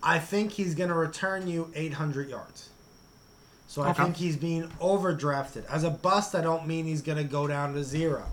I 0.01 0.21
think 0.21 0.53
he's 0.53 0.77
going 0.77 0.91
to 0.91 0.95
return 0.95 1.49
you 1.49 1.73
800 1.75 2.29
yards. 2.29 2.71
So 3.67 3.83
I 3.83 3.93
think 3.93 4.17
he's 4.17 4.37
being 4.37 4.69
overdrafted. 4.81 5.67
As 5.67 5.83
a 5.83 5.91
bust, 5.91 6.37
I 6.37 6.41
don't 6.41 6.69
mean 6.69 6.85
he's 6.85 7.03
going 7.03 7.19
to 7.19 7.25
go 7.25 7.49
down 7.49 7.75
to 7.75 7.83
zero. 7.83 8.27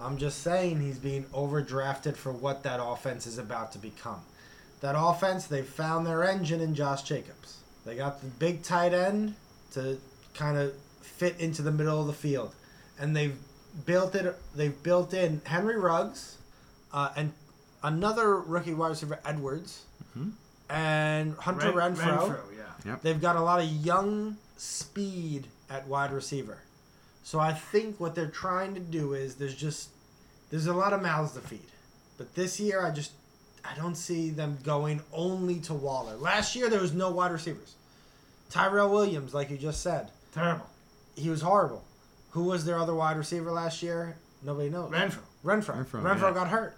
I'm 0.00 0.18
just 0.18 0.40
saying 0.42 0.80
he's 0.80 0.98
being 0.98 1.24
overdrafted 1.26 2.16
for 2.16 2.32
what 2.32 2.64
that 2.64 2.80
offense 2.82 3.24
is 3.28 3.38
about 3.38 3.70
to 3.72 3.78
become. 3.78 4.20
That 4.80 4.96
offense, 4.98 5.46
they 5.46 5.62
found 5.62 6.04
their 6.04 6.24
engine 6.24 6.60
in 6.60 6.74
Josh 6.74 7.04
Jacobs. 7.04 7.58
They 7.86 7.94
got 7.94 8.20
the 8.20 8.26
big 8.26 8.64
tight 8.64 8.92
end 8.92 9.36
to 9.72 9.98
kind 10.34 10.58
of 10.58 10.74
fit 11.00 11.38
into 11.38 11.62
the 11.62 11.70
middle 11.70 12.00
of 12.00 12.08
the 12.08 12.12
field, 12.12 12.52
and 12.98 13.14
they've 13.14 13.38
built 13.86 14.16
it. 14.16 14.36
They've 14.56 14.82
built 14.82 15.14
in 15.14 15.40
Henry 15.44 15.78
Ruggs, 15.78 16.38
uh, 16.92 17.10
and 17.16 17.32
another 17.84 18.40
rookie 18.40 18.74
wide 18.74 18.88
receiver 18.88 19.20
Edwards, 19.24 19.84
mm-hmm. 20.10 20.30
and 20.70 21.34
Hunter 21.36 21.70
Ren- 21.70 21.94
Renfrow, 21.94 22.18
Renfrow, 22.18 22.56
yeah. 22.56 22.90
Yep. 22.92 23.02
They've 23.02 23.20
got 23.20 23.36
a 23.36 23.40
lot 23.40 23.60
of 23.60 23.68
young 23.68 24.36
speed 24.56 25.46
at 25.70 25.86
wide 25.86 26.12
receiver. 26.12 26.58
So 27.22 27.38
I 27.38 27.52
think 27.52 28.00
what 28.00 28.14
they're 28.14 28.26
trying 28.26 28.74
to 28.74 28.80
do 28.80 29.14
is 29.14 29.36
there's 29.36 29.54
just 29.54 29.90
there's 30.50 30.66
a 30.66 30.74
lot 30.74 30.92
of 30.92 31.00
mouths 31.00 31.32
to 31.32 31.40
feed. 31.40 31.60
But 32.18 32.34
this 32.34 32.58
year 32.58 32.84
I 32.84 32.90
just 32.90 33.12
I 33.64 33.74
don't 33.76 33.94
see 33.94 34.30
them 34.30 34.58
going 34.62 35.00
only 35.12 35.60
to 35.60 35.74
Waller. 35.74 36.16
Last 36.16 36.56
year 36.56 36.68
there 36.68 36.80
was 36.80 36.92
no 36.92 37.10
wide 37.10 37.32
receivers. 37.32 37.74
Tyrell 38.50 38.90
Williams, 38.90 39.32
like 39.32 39.50
you 39.50 39.56
just 39.56 39.80
said, 39.80 40.10
Terrible. 40.32 40.66
he 41.16 41.30
was 41.30 41.40
horrible. 41.40 41.82
Who 42.30 42.44
was 42.44 42.64
their 42.64 42.78
other 42.78 42.94
wide 42.94 43.16
receiver 43.16 43.50
last 43.50 43.82
year? 43.82 44.16
Nobody 44.42 44.68
knows. 44.68 44.90
Renfrow. 44.90 45.18
Renfrow. 45.44 45.84
Renfrow, 45.84 46.02
Renfrow, 46.02 46.20
yeah. 46.20 46.34
got 46.34 46.48
hurt. 46.48 46.76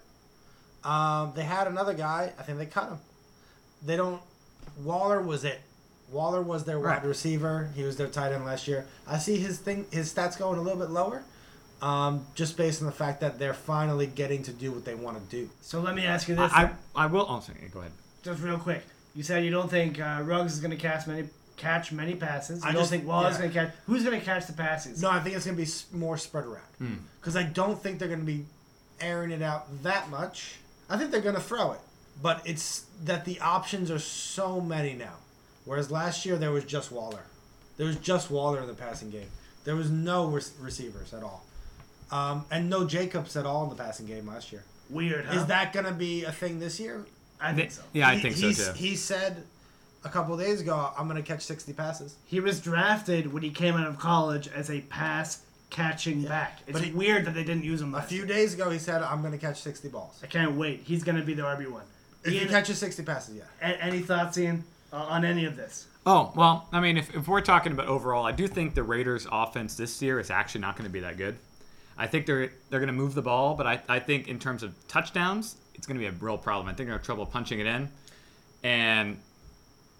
Um, 0.83 1.33
they 1.35 1.43
had 1.43 1.67
another 1.67 1.93
guy. 1.93 2.31
I 2.39 2.43
think 2.43 2.57
they 2.59 2.65
cut 2.65 2.89
him. 2.89 2.97
They 3.85 3.95
don't. 3.97 4.21
Waller 4.83 5.21
was 5.21 5.43
it. 5.43 5.59
Waller 6.11 6.41
was 6.41 6.63
their 6.63 6.79
wide 6.79 7.03
receiver. 7.03 7.69
He 7.75 7.83
was 7.83 7.97
their 7.97 8.07
tight 8.07 8.31
end 8.31 8.45
last 8.45 8.67
year. 8.67 8.85
I 9.07 9.17
see 9.17 9.37
his 9.37 9.57
thing, 9.59 9.85
his 9.91 10.13
stats 10.13 10.37
going 10.37 10.57
a 10.57 10.61
little 10.61 10.79
bit 10.79 10.89
lower, 10.89 11.23
um, 11.81 12.25
just 12.33 12.55
based 12.55 12.81
on 12.81 12.85
the 12.85 12.93
fact 12.93 13.19
that 13.21 13.39
they're 13.39 13.53
finally 13.53 14.07
getting 14.07 14.41
to 14.43 14.53
do 14.53 14.71
what 14.71 14.85
they 14.85 14.95
want 14.95 15.17
to 15.17 15.35
do. 15.35 15.49
So 15.61 15.81
let 15.81 15.95
me 15.95 16.05
ask 16.05 16.29
you 16.29 16.35
this. 16.35 16.51
I, 16.53 16.63
I, 16.95 17.03
I 17.03 17.05
will. 17.07 17.25
Oh, 17.27 17.39
sorry. 17.41 17.69
Go 17.73 17.79
ahead. 17.81 17.91
just 18.23 18.41
real 18.41 18.57
quick. 18.57 18.83
You 19.15 19.23
said 19.23 19.43
you 19.43 19.51
don't 19.51 19.69
think 19.69 19.99
uh, 19.99 20.21
Ruggs 20.23 20.53
is 20.53 20.59
going 20.59 20.71
to 20.71 20.77
catch 20.77 21.07
many 21.07 21.27
catch 21.57 21.91
many 21.91 22.13
passes. 22.13 22.63
You 22.63 22.69
I 22.69 22.71
don't 22.71 22.81
just- 22.81 22.91
think 22.91 23.05
Waller's 23.07 23.33
yeah. 23.33 23.39
going 23.39 23.51
to 23.51 23.59
catch. 23.65 23.73
Who's 23.87 24.03
going 24.05 24.17
to 24.19 24.23
catch 24.25 24.45
the 24.47 24.53
passes? 24.53 25.01
No, 25.01 25.09
I 25.09 25.19
think 25.19 25.35
it's 25.35 25.45
going 25.45 25.57
to 25.57 25.63
be 25.65 25.97
more 25.97 26.17
spread 26.17 26.45
around 26.45 26.61
Hmm. 26.77 26.93
because 27.19 27.35
I 27.35 27.43
don't 27.43 27.81
think 27.81 27.97
they're 27.99 28.07
going 28.07 28.19
to 28.21 28.25
be 28.25 28.45
airing 29.01 29.31
it 29.31 29.41
out 29.41 29.83
that 29.83 30.09
much. 30.09 30.55
I 30.89 30.97
think 30.97 31.11
they're 31.11 31.21
going 31.21 31.35
to 31.35 31.41
throw 31.41 31.73
it, 31.73 31.79
but 32.21 32.41
it's 32.45 32.85
that 33.03 33.25
the 33.25 33.39
options 33.39 33.91
are 33.91 33.99
so 33.99 34.61
many 34.61 34.93
now. 34.93 35.15
Whereas 35.65 35.91
last 35.91 36.25
year 36.25 36.37
there 36.37 36.51
was 36.51 36.63
just 36.63 36.91
Waller, 36.91 37.23
there 37.77 37.85
was 37.87 37.97
just 37.97 38.31
Waller 38.31 38.61
in 38.61 38.67
the 38.67 38.73
passing 38.73 39.09
game. 39.09 39.27
There 39.65 39.75
was 39.75 39.89
no 39.91 40.27
re- 40.27 40.41
receivers 40.59 41.13
at 41.13 41.23
all, 41.23 41.43
um, 42.11 42.45
and 42.49 42.69
no 42.69 42.85
Jacobs 42.85 43.35
at 43.35 43.45
all 43.45 43.63
in 43.65 43.69
the 43.69 43.75
passing 43.83 44.05
game 44.05 44.27
last 44.27 44.51
year. 44.53 44.63
Weird, 44.89 45.25
huh? 45.25 45.35
Is 45.39 45.45
that 45.47 45.73
going 45.73 45.85
to 45.85 45.91
be 45.91 46.23
a 46.23 46.31
thing 46.31 46.59
this 46.59 46.79
year? 46.79 47.05
I 47.41 47.53
think 47.53 47.71
so. 47.71 47.81
Yeah, 47.91 48.07
I 48.07 48.15
He- 48.15 48.21
think 48.31 48.55
so 48.55 48.71
too. 48.71 48.77
He 48.77 48.95
said 48.95 49.43
a 50.05 50.09
couple 50.09 50.33
of 50.33 50.39
days 50.39 50.61
ago, 50.61 50.91
"I'm 50.97 51.09
going 51.09 51.21
to 51.21 51.27
catch 51.27 51.41
60 51.43 51.73
passes." 51.73 52.15
He 52.25 52.39
was 52.39 52.61
drafted 52.61 53.33
when 53.33 53.43
he 53.43 53.49
came 53.49 53.75
out 53.75 53.87
of 53.87 53.99
college 53.99 54.47
as 54.47 54.69
a 54.71 54.79
pass 54.81 55.39
catching 55.69 56.23
back. 56.23 56.59
It's 56.67 56.77
but 56.77 56.87
he- 56.87 56.91
weird 56.91 57.25
that 57.25 57.33
they 57.33 57.43
didn't 57.43 57.63
use 57.63 57.81
him. 57.81 57.93
A 57.95 58.01
few 58.01 58.19
year. 58.19 58.25
days 58.27 58.53
ago, 58.53 58.69
he 58.69 58.79
said, 58.79 59.01
"I'm 59.01 59.21
going 59.21 59.33
to 59.33 59.37
catch 59.37 59.61
60 59.61 59.87
balls." 59.89 60.19
I 60.23 60.27
can't 60.27 60.55
wait. 60.55 60.81
He's 60.83 61.03
going 61.03 61.17
to 61.17 61.23
be 61.23 61.33
the 61.33 61.43
RB 61.43 61.69
one. 61.69 61.83
If 62.23 62.33
he 62.33 62.45
catches 62.47 62.77
60 62.79 63.03
passes, 63.03 63.35
yeah. 63.35 63.43
a- 63.61 63.81
any 63.83 63.99
thoughts, 63.99 64.37
Ian, 64.37 64.63
uh, 64.91 64.97
on 64.97 65.23
any 65.23 65.45
of 65.45 65.55
this? 65.55 65.87
Oh 66.05 66.31
well, 66.35 66.67
I 66.71 66.79
mean, 66.79 66.97
if, 66.97 67.13
if 67.15 67.27
we're 67.27 67.41
talking 67.41 67.73
about 67.73 67.87
overall, 67.87 68.25
I 68.25 68.31
do 68.31 68.47
think 68.47 68.75
the 68.75 68.83
Raiders' 68.83 69.27
offense 69.31 69.75
this 69.75 70.01
year 70.01 70.19
is 70.19 70.31
actually 70.31 70.61
not 70.61 70.77
going 70.77 70.87
to 70.87 70.93
be 70.93 71.01
that 71.01 71.17
good. 71.17 71.37
I 71.97 72.07
think 72.07 72.25
they're 72.25 72.51
they're 72.69 72.79
going 72.79 72.87
to 72.87 72.93
move 72.93 73.13
the 73.13 73.21
ball, 73.21 73.55
but 73.55 73.67
I, 73.67 73.81
I 73.89 73.99
think 73.99 74.27
in 74.27 74.39
terms 74.39 74.63
of 74.63 74.73
touchdowns, 74.87 75.57
it's 75.75 75.85
going 75.85 75.99
to 75.99 75.99
be 75.99 76.07
a 76.07 76.11
real 76.19 76.37
problem. 76.37 76.67
I 76.67 76.69
think 76.69 76.77
they're 76.77 76.85
going 76.87 76.99
to 76.99 77.01
have 77.01 77.05
trouble 77.05 77.25
punching 77.25 77.59
it 77.59 77.67
in, 77.67 77.89
and 78.63 79.19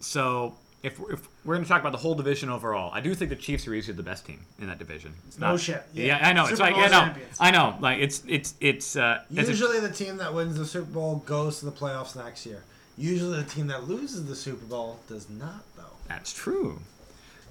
so 0.00 0.54
if 0.82 0.98
we're, 1.00 1.12
if 1.14 1.28
we're 1.44 1.54
going 1.54 1.64
to 1.64 1.68
talk 1.68 1.80
about 1.80 1.92
the 1.92 1.98
whole 1.98 2.14
division 2.14 2.48
overall, 2.50 2.90
I 2.92 3.00
do 3.00 3.14
think 3.14 3.30
the 3.30 3.36
Chiefs 3.36 3.66
are 3.66 3.74
easily 3.74 3.96
the 3.96 4.02
best 4.02 4.24
team 4.26 4.40
in 4.60 4.68
that 4.68 4.78
division. 4.78 5.12
It's 5.26 5.38
No 5.38 5.52
not- 5.52 5.60
shit. 5.60 5.82
Yeah, 5.92 6.18
I 6.22 6.32
know. 6.32 6.42
it's 6.42 6.50
Super 6.50 6.62
like 6.62 6.74
Bowl 6.74 6.82
yeah, 6.82 6.88
no, 6.88 7.00
champions. 7.00 7.36
I 7.40 7.50
know. 7.50 7.76
Like 7.80 7.98
it's 7.98 8.22
it's 8.28 8.54
it's 8.60 8.96
uh, 8.96 9.22
as 9.36 9.48
a- 9.48 9.50
Usually, 9.52 9.80
the 9.80 9.90
team 9.90 10.16
that 10.18 10.32
wins 10.32 10.56
the 10.56 10.66
Super 10.66 10.90
Bowl 10.90 11.16
goes 11.26 11.58
to 11.60 11.64
the 11.66 11.72
playoffs 11.72 12.14
next 12.16 12.46
year. 12.46 12.62
Usually, 12.96 13.36
the 13.42 13.48
team 13.48 13.66
that 13.68 13.88
loses 13.88 14.26
the 14.26 14.34
Super 14.36 14.64
Bowl 14.66 14.98
does 15.08 15.28
not, 15.30 15.62
though. 15.76 15.82
that's 16.08 16.32
true. 16.32 16.80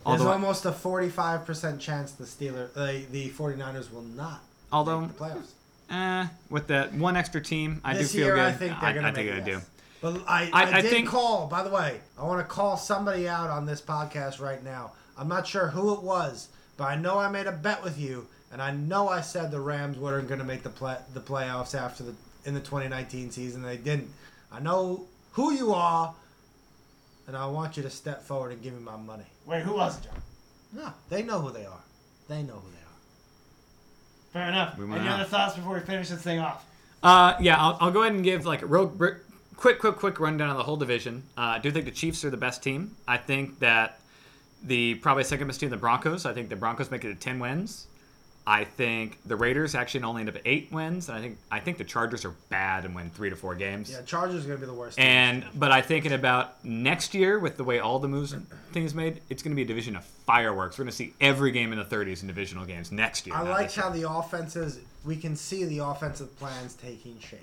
There's 0.05 0.21
almost 0.21 0.65
a 0.65 0.71
45% 0.71 1.79
chance 1.81 2.13
the 2.13 2.23
Steelers, 2.23 2.69
uh, 2.77 3.05
the 3.11 3.29
49ers 3.29 3.91
will 3.91 4.03
not 4.03 4.39
although 4.71 5.01
the 5.05 5.13
playoffs. 5.13 5.49
eh, 5.89 6.27
with 6.49 6.67
that 6.67 6.93
one 6.93 7.17
extra 7.17 7.41
team, 7.41 7.81
I 7.83 7.93
this 7.97 8.13
do 8.13 8.19
feel 8.19 8.27
year, 8.27 8.35
good. 8.35 8.45
I 8.45 8.51
think 8.53 8.79
they're 8.79 8.93
going 8.93 9.05
I 9.05 9.11
to 9.11 9.17
make 9.17 9.27
they 9.29 9.37
it. 9.37 9.45
do. 9.45 9.61
But 10.01 10.23
I, 10.27 10.49
I- 10.53 10.63
I, 10.63 10.77
I 10.77 10.81
did 10.81 10.91
think- 10.91 11.07
call, 11.09 11.47
by 11.47 11.63
the 11.63 11.69
way, 11.69 11.99
I 12.17 12.23
want 12.23 12.39
to 12.39 12.45
call 12.53 12.77
somebody 12.77 13.27
out 13.27 13.49
on 13.49 13.65
this 13.65 13.81
podcast 13.81 14.39
right 14.39 14.63
now. 14.63 14.91
I'm 15.17 15.27
not 15.27 15.47
sure 15.47 15.67
who 15.67 15.93
it 15.93 16.03
was, 16.03 16.49
but 16.77 16.85
I 16.85 16.95
know 16.95 17.17
I 17.17 17.29
made 17.29 17.47
a 17.47 17.51
bet 17.51 17.83
with 17.83 17.97
you, 17.97 18.27
and 18.51 18.61
I 18.61 18.71
know 18.71 19.09
I 19.09 19.21
said 19.21 19.49
the 19.51 19.59
Rams 19.59 19.97
weren't 19.97 20.27
going 20.27 20.39
to 20.39 20.45
make 20.45 20.61
the 20.63 20.69
play, 20.69 20.97
the 21.13 21.19
playoffs 21.21 21.73
after 21.73 22.03
the 22.03 22.13
in 22.45 22.53
the 22.53 22.59
2019 22.61 23.31
season. 23.31 23.61
They 23.63 23.77
didn't. 23.77 24.09
I 24.51 24.59
know 24.59 25.05
who 25.31 25.51
you 25.53 25.73
are, 25.73 26.13
and 27.27 27.35
I 27.35 27.47
want 27.47 27.75
you 27.77 27.83
to 27.83 27.89
step 27.89 28.23
forward 28.23 28.51
and 28.53 28.61
give 28.61 28.73
me 28.73 28.79
my 28.81 28.95
money. 28.95 29.25
Wait, 29.45 29.63
who 29.63 29.73
was 29.73 29.97
it, 29.97 30.03
John? 30.03 30.21
No, 30.73 30.93
they 31.09 31.23
know 31.23 31.39
who 31.41 31.51
they 31.51 31.65
are. 31.65 31.81
They 32.29 32.43
know 32.43 32.53
who 32.53 32.69
they 32.69 32.77
are. 32.77 32.83
Fair 34.33 34.49
enough. 34.49 34.77
Any 34.79 35.07
out. 35.07 35.19
other 35.21 35.29
thoughts 35.29 35.55
before 35.55 35.73
we 35.75 35.79
finish 35.81 36.09
this 36.09 36.21
thing 36.21 36.39
off? 36.39 36.63
Uh, 37.01 37.35
yeah, 37.39 37.59
I'll, 37.59 37.77
I'll 37.81 37.91
go 37.91 38.01
ahead 38.03 38.13
and 38.13 38.23
give 38.23 38.45
like 38.45 38.61
a 38.61 38.65
real 38.65 38.85
br- 38.85 39.17
quick, 39.57 39.79
quick, 39.79 39.95
quick 39.97 40.19
rundown 40.19 40.49
of 40.49 40.57
the 40.57 40.63
whole 40.63 40.77
division. 40.77 41.23
Uh, 41.37 41.41
I 41.41 41.59
do 41.59 41.71
think 41.71 41.85
the 41.85 41.91
Chiefs 41.91 42.23
are 42.23 42.29
the 42.29 42.37
best 42.37 42.63
team. 42.63 42.95
I 43.07 43.17
think 43.17 43.59
that 43.59 43.99
the 44.63 44.95
probably 44.95 45.23
second 45.23 45.47
best 45.47 45.59
team, 45.59 45.69
the 45.69 45.77
Broncos. 45.77 46.25
I 46.25 46.33
think 46.33 46.49
the 46.49 46.55
Broncos 46.55 46.89
make 46.89 47.03
it 47.03 47.09
to 47.09 47.15
ten 47.15 47.39
wins. 47.39 47.87
I 48.49 48.63
think 48.63 49.17
the 49.25 49.35
Raiders 49.35 49.75
actually 49.75 50.03
only 50.03 50.21
end 50.21 50.29
up 50.29 50.37
at 50.37 50.41
eight 50.45 50.71
wins, 50.71 51.09
and 51.09 51.17
I 51.17 51.21
think 51.21 51.37
I 51.51 51.59
think 51.59 51.77
the 51.77 51.83
Chargers 51.83 52.23
are 52.23 52.33
bad 52.49 52.85
and 52.85 52.95
win 52.95 53.09
three 53.09 53.29
to 53.29 53.35
four 53.35 53.55
games. 53.55 53.91
Yeah, 53.91 54.01
Chargers 54.03 54.45
are 54.45 54.47
going 54.47 54.61
to 54.61 54.65
be 54.65 54.71
the 54.71 54.77
worst. 54.77 54.95
team. 54.97 55.05
And 55.05 55.45
but 55.53 55.73
I 55.73 55.81
think 55.81 56.05
in 56.05 56.13
about 56.13 56.63
next 56.63 57.13
year, 57.13 57.39
with 57.39 57.57
the 57.57 57.65
way 57.65 57.79
all 57.79 57.99
the 57.99 58.07
moves 58.07 58.31
and 58.31 58.47
things 58.71 58.95
made, 58.95 59.19
it's 59.29 59.43
going 59.43 59.51
to 59.51 59.55
be 59.55 59.63
a 59.63 59.65
division 59.65 59.97
of 59.97 60.05
fireworks. 60.05 60.77
We're 60.77 60.85
going 60.85 60.91
to 60.91 60.95
see 60.95 61.13
every 61.19 61.51
game 61.51 61.73
in 61.73 61.77
the 61.77 61.83
30s 61.83 62.21
in 62.21 62.27
divisional 62.27 62.63
games 62.65 62.89
next 62.89 63.27
year. 63.27 63.35
I 63.35 63.41
like 63.41 63.67
this 63.67 63.75
year. 63.77 63.83
how 63.83 63.89
the 63.91 64.09
offenses. 64.09 64.79
We 65.03 65.17
can 65.17 65.35
see 65.35 65.65
the 65.65 65.79
offensive 65.79 66.37
plans 66.39 66.73
taking 66.75 67.19
shape. 67.19 67.41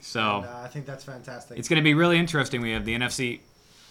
So. 0.00 0.38
And, 0.38 0.46
uh, 0.46 0.60
I 0.64 0.68
think 0.68 0.86
that's 0.86 1.04
fantastic. 1.04 1.58
It's 1.58 1.68
going 1.68 1.78
to 1.78 1.82
be 1.84 1.94
really 1.94 2.18
interesting. 2.18 2.60
We 2.60 2.72
have 2.72 2.84
the 2.84 2.94
NFC 2.96 3.40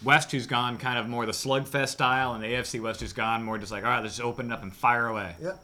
West, 0.02 0.30
who's 0.32 0.46
gone 0.46 0.78
kind 0.78 0.98
of 0.98 1.08
more 1.08 1.26
the 1.26 1.32
slugfest 1.32 1.88
style, 1.88 2.34
and 2.34 2.42
the 2.42 2.48
AFC 2.48 2.80
West, 2.80 3.00
who's 3.00 3.12
gone 3.12 3.42
more 3.44 3.58
just 3.58 3.72
like, 3.72 3.84
all 3.84 3.90
right, 3.90 4.02
let's 4.02 4.16
just 4.16 4.26
open 4.26 4.46
it 4.46 4.52
up 4.52 4.62
and 4.62 4.74
fire 4.74 5.06
away. 5.06 5.34
Yep. 5.42 5.62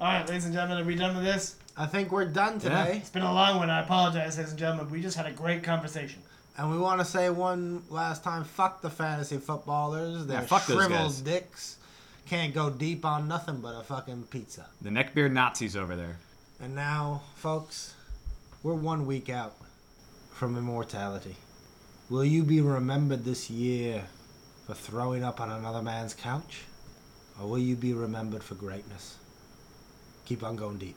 All 0.00 0.06
right, 0.12 0.28
ladies 0.28 0.44
and 0.46 0.52
gentlemen, 0.54 0.84
are 0.84 0.86
we 0.86 0.96
done 0.96 1.14
with 1.14 1.24
this? 1.24 1.56
I 1.76 1.86
think 1.86 2.10
we're 2.12 2.24
done 2.26 2.58
today. 2.58 2.74
Yeah. 2.74 2.84
It's 2.96 3.10
been 3.10 3.22
a 3.22 3.32
long 3.32 3.58
one. 3.58 3.70
I 3.70 3.80
apologize, 3.82 4.36
ladies 4.36 4.50
and 4.50 4.58
gentlemen. 4.58 4.90
We 4.90 5.00
just 5.00 5.16
had 5.16 5.26
a 5.26 5.30
great 5.30 5.62
conversation. 5.62 6.20
And 6.58 6.70
we 6.70 6.76
want 6.76 7.00
to 7.00 7.04
say 7.04 7.30
one 7.30 7.82
last 7.88 8.22
time 8.22 8.44
fuck 8.44 8.82
the 8.82 8.90
fantasy 8.90 9.38
footballers. 9.38 10.26
They're 10.26 10.40
Yeah, 10.40 10.46
fuck 10.46 10.66
those 10.66 10.76
shriveled 10.76 10.98
guys. 11.12 11.20
dicks. 11.22 11.76
Can't 12.26 12.52
go 12.52 12.68
deep 12.68 13.04
on 13.04 13.26
nothing 13.26 13.60
but 13.60 13.74
a 13.74 13.82
fucking 13.82 14.24
pizza. 14.24 14.66
The 14.82 14.90
neckbeard 14.90 15.32
Nazis 15.32 15.76
over 15.76 15.96
there. 15.96 16.18
And 16.60 16.74
now, 16.74 17.22
folks, 17.36 17.94
we're 18.62 18.74
one 18.74 19.06
week 19.06 19.30
out 19.30 19.54
from 20.42 20.58
immortality. 20.58 21.36
Will 22.10 22.24
you 22.24 22.42
be 22.42 22.60
remembered 22.60 23.24
this 23.24 23.48
year 23.48 24.02
for 24.66 24.74
throwing 24.74 25.22
up 25.22 25.40
on 25.40 25.52
another 25.52 25.80
man's 25.80 26.14
couch? 26.14 26.62
Or 27.40 27.48
will 27.48 27.60
you 27.60 27.76
be 27.76 27.94
remembered 27.94 28.42
for 28.42 28.56
greatness? 28.56 29.18
Keep 30.24 30.42
on 30.42 30.56
going 30.56 30.78
deep. 30.78 30.96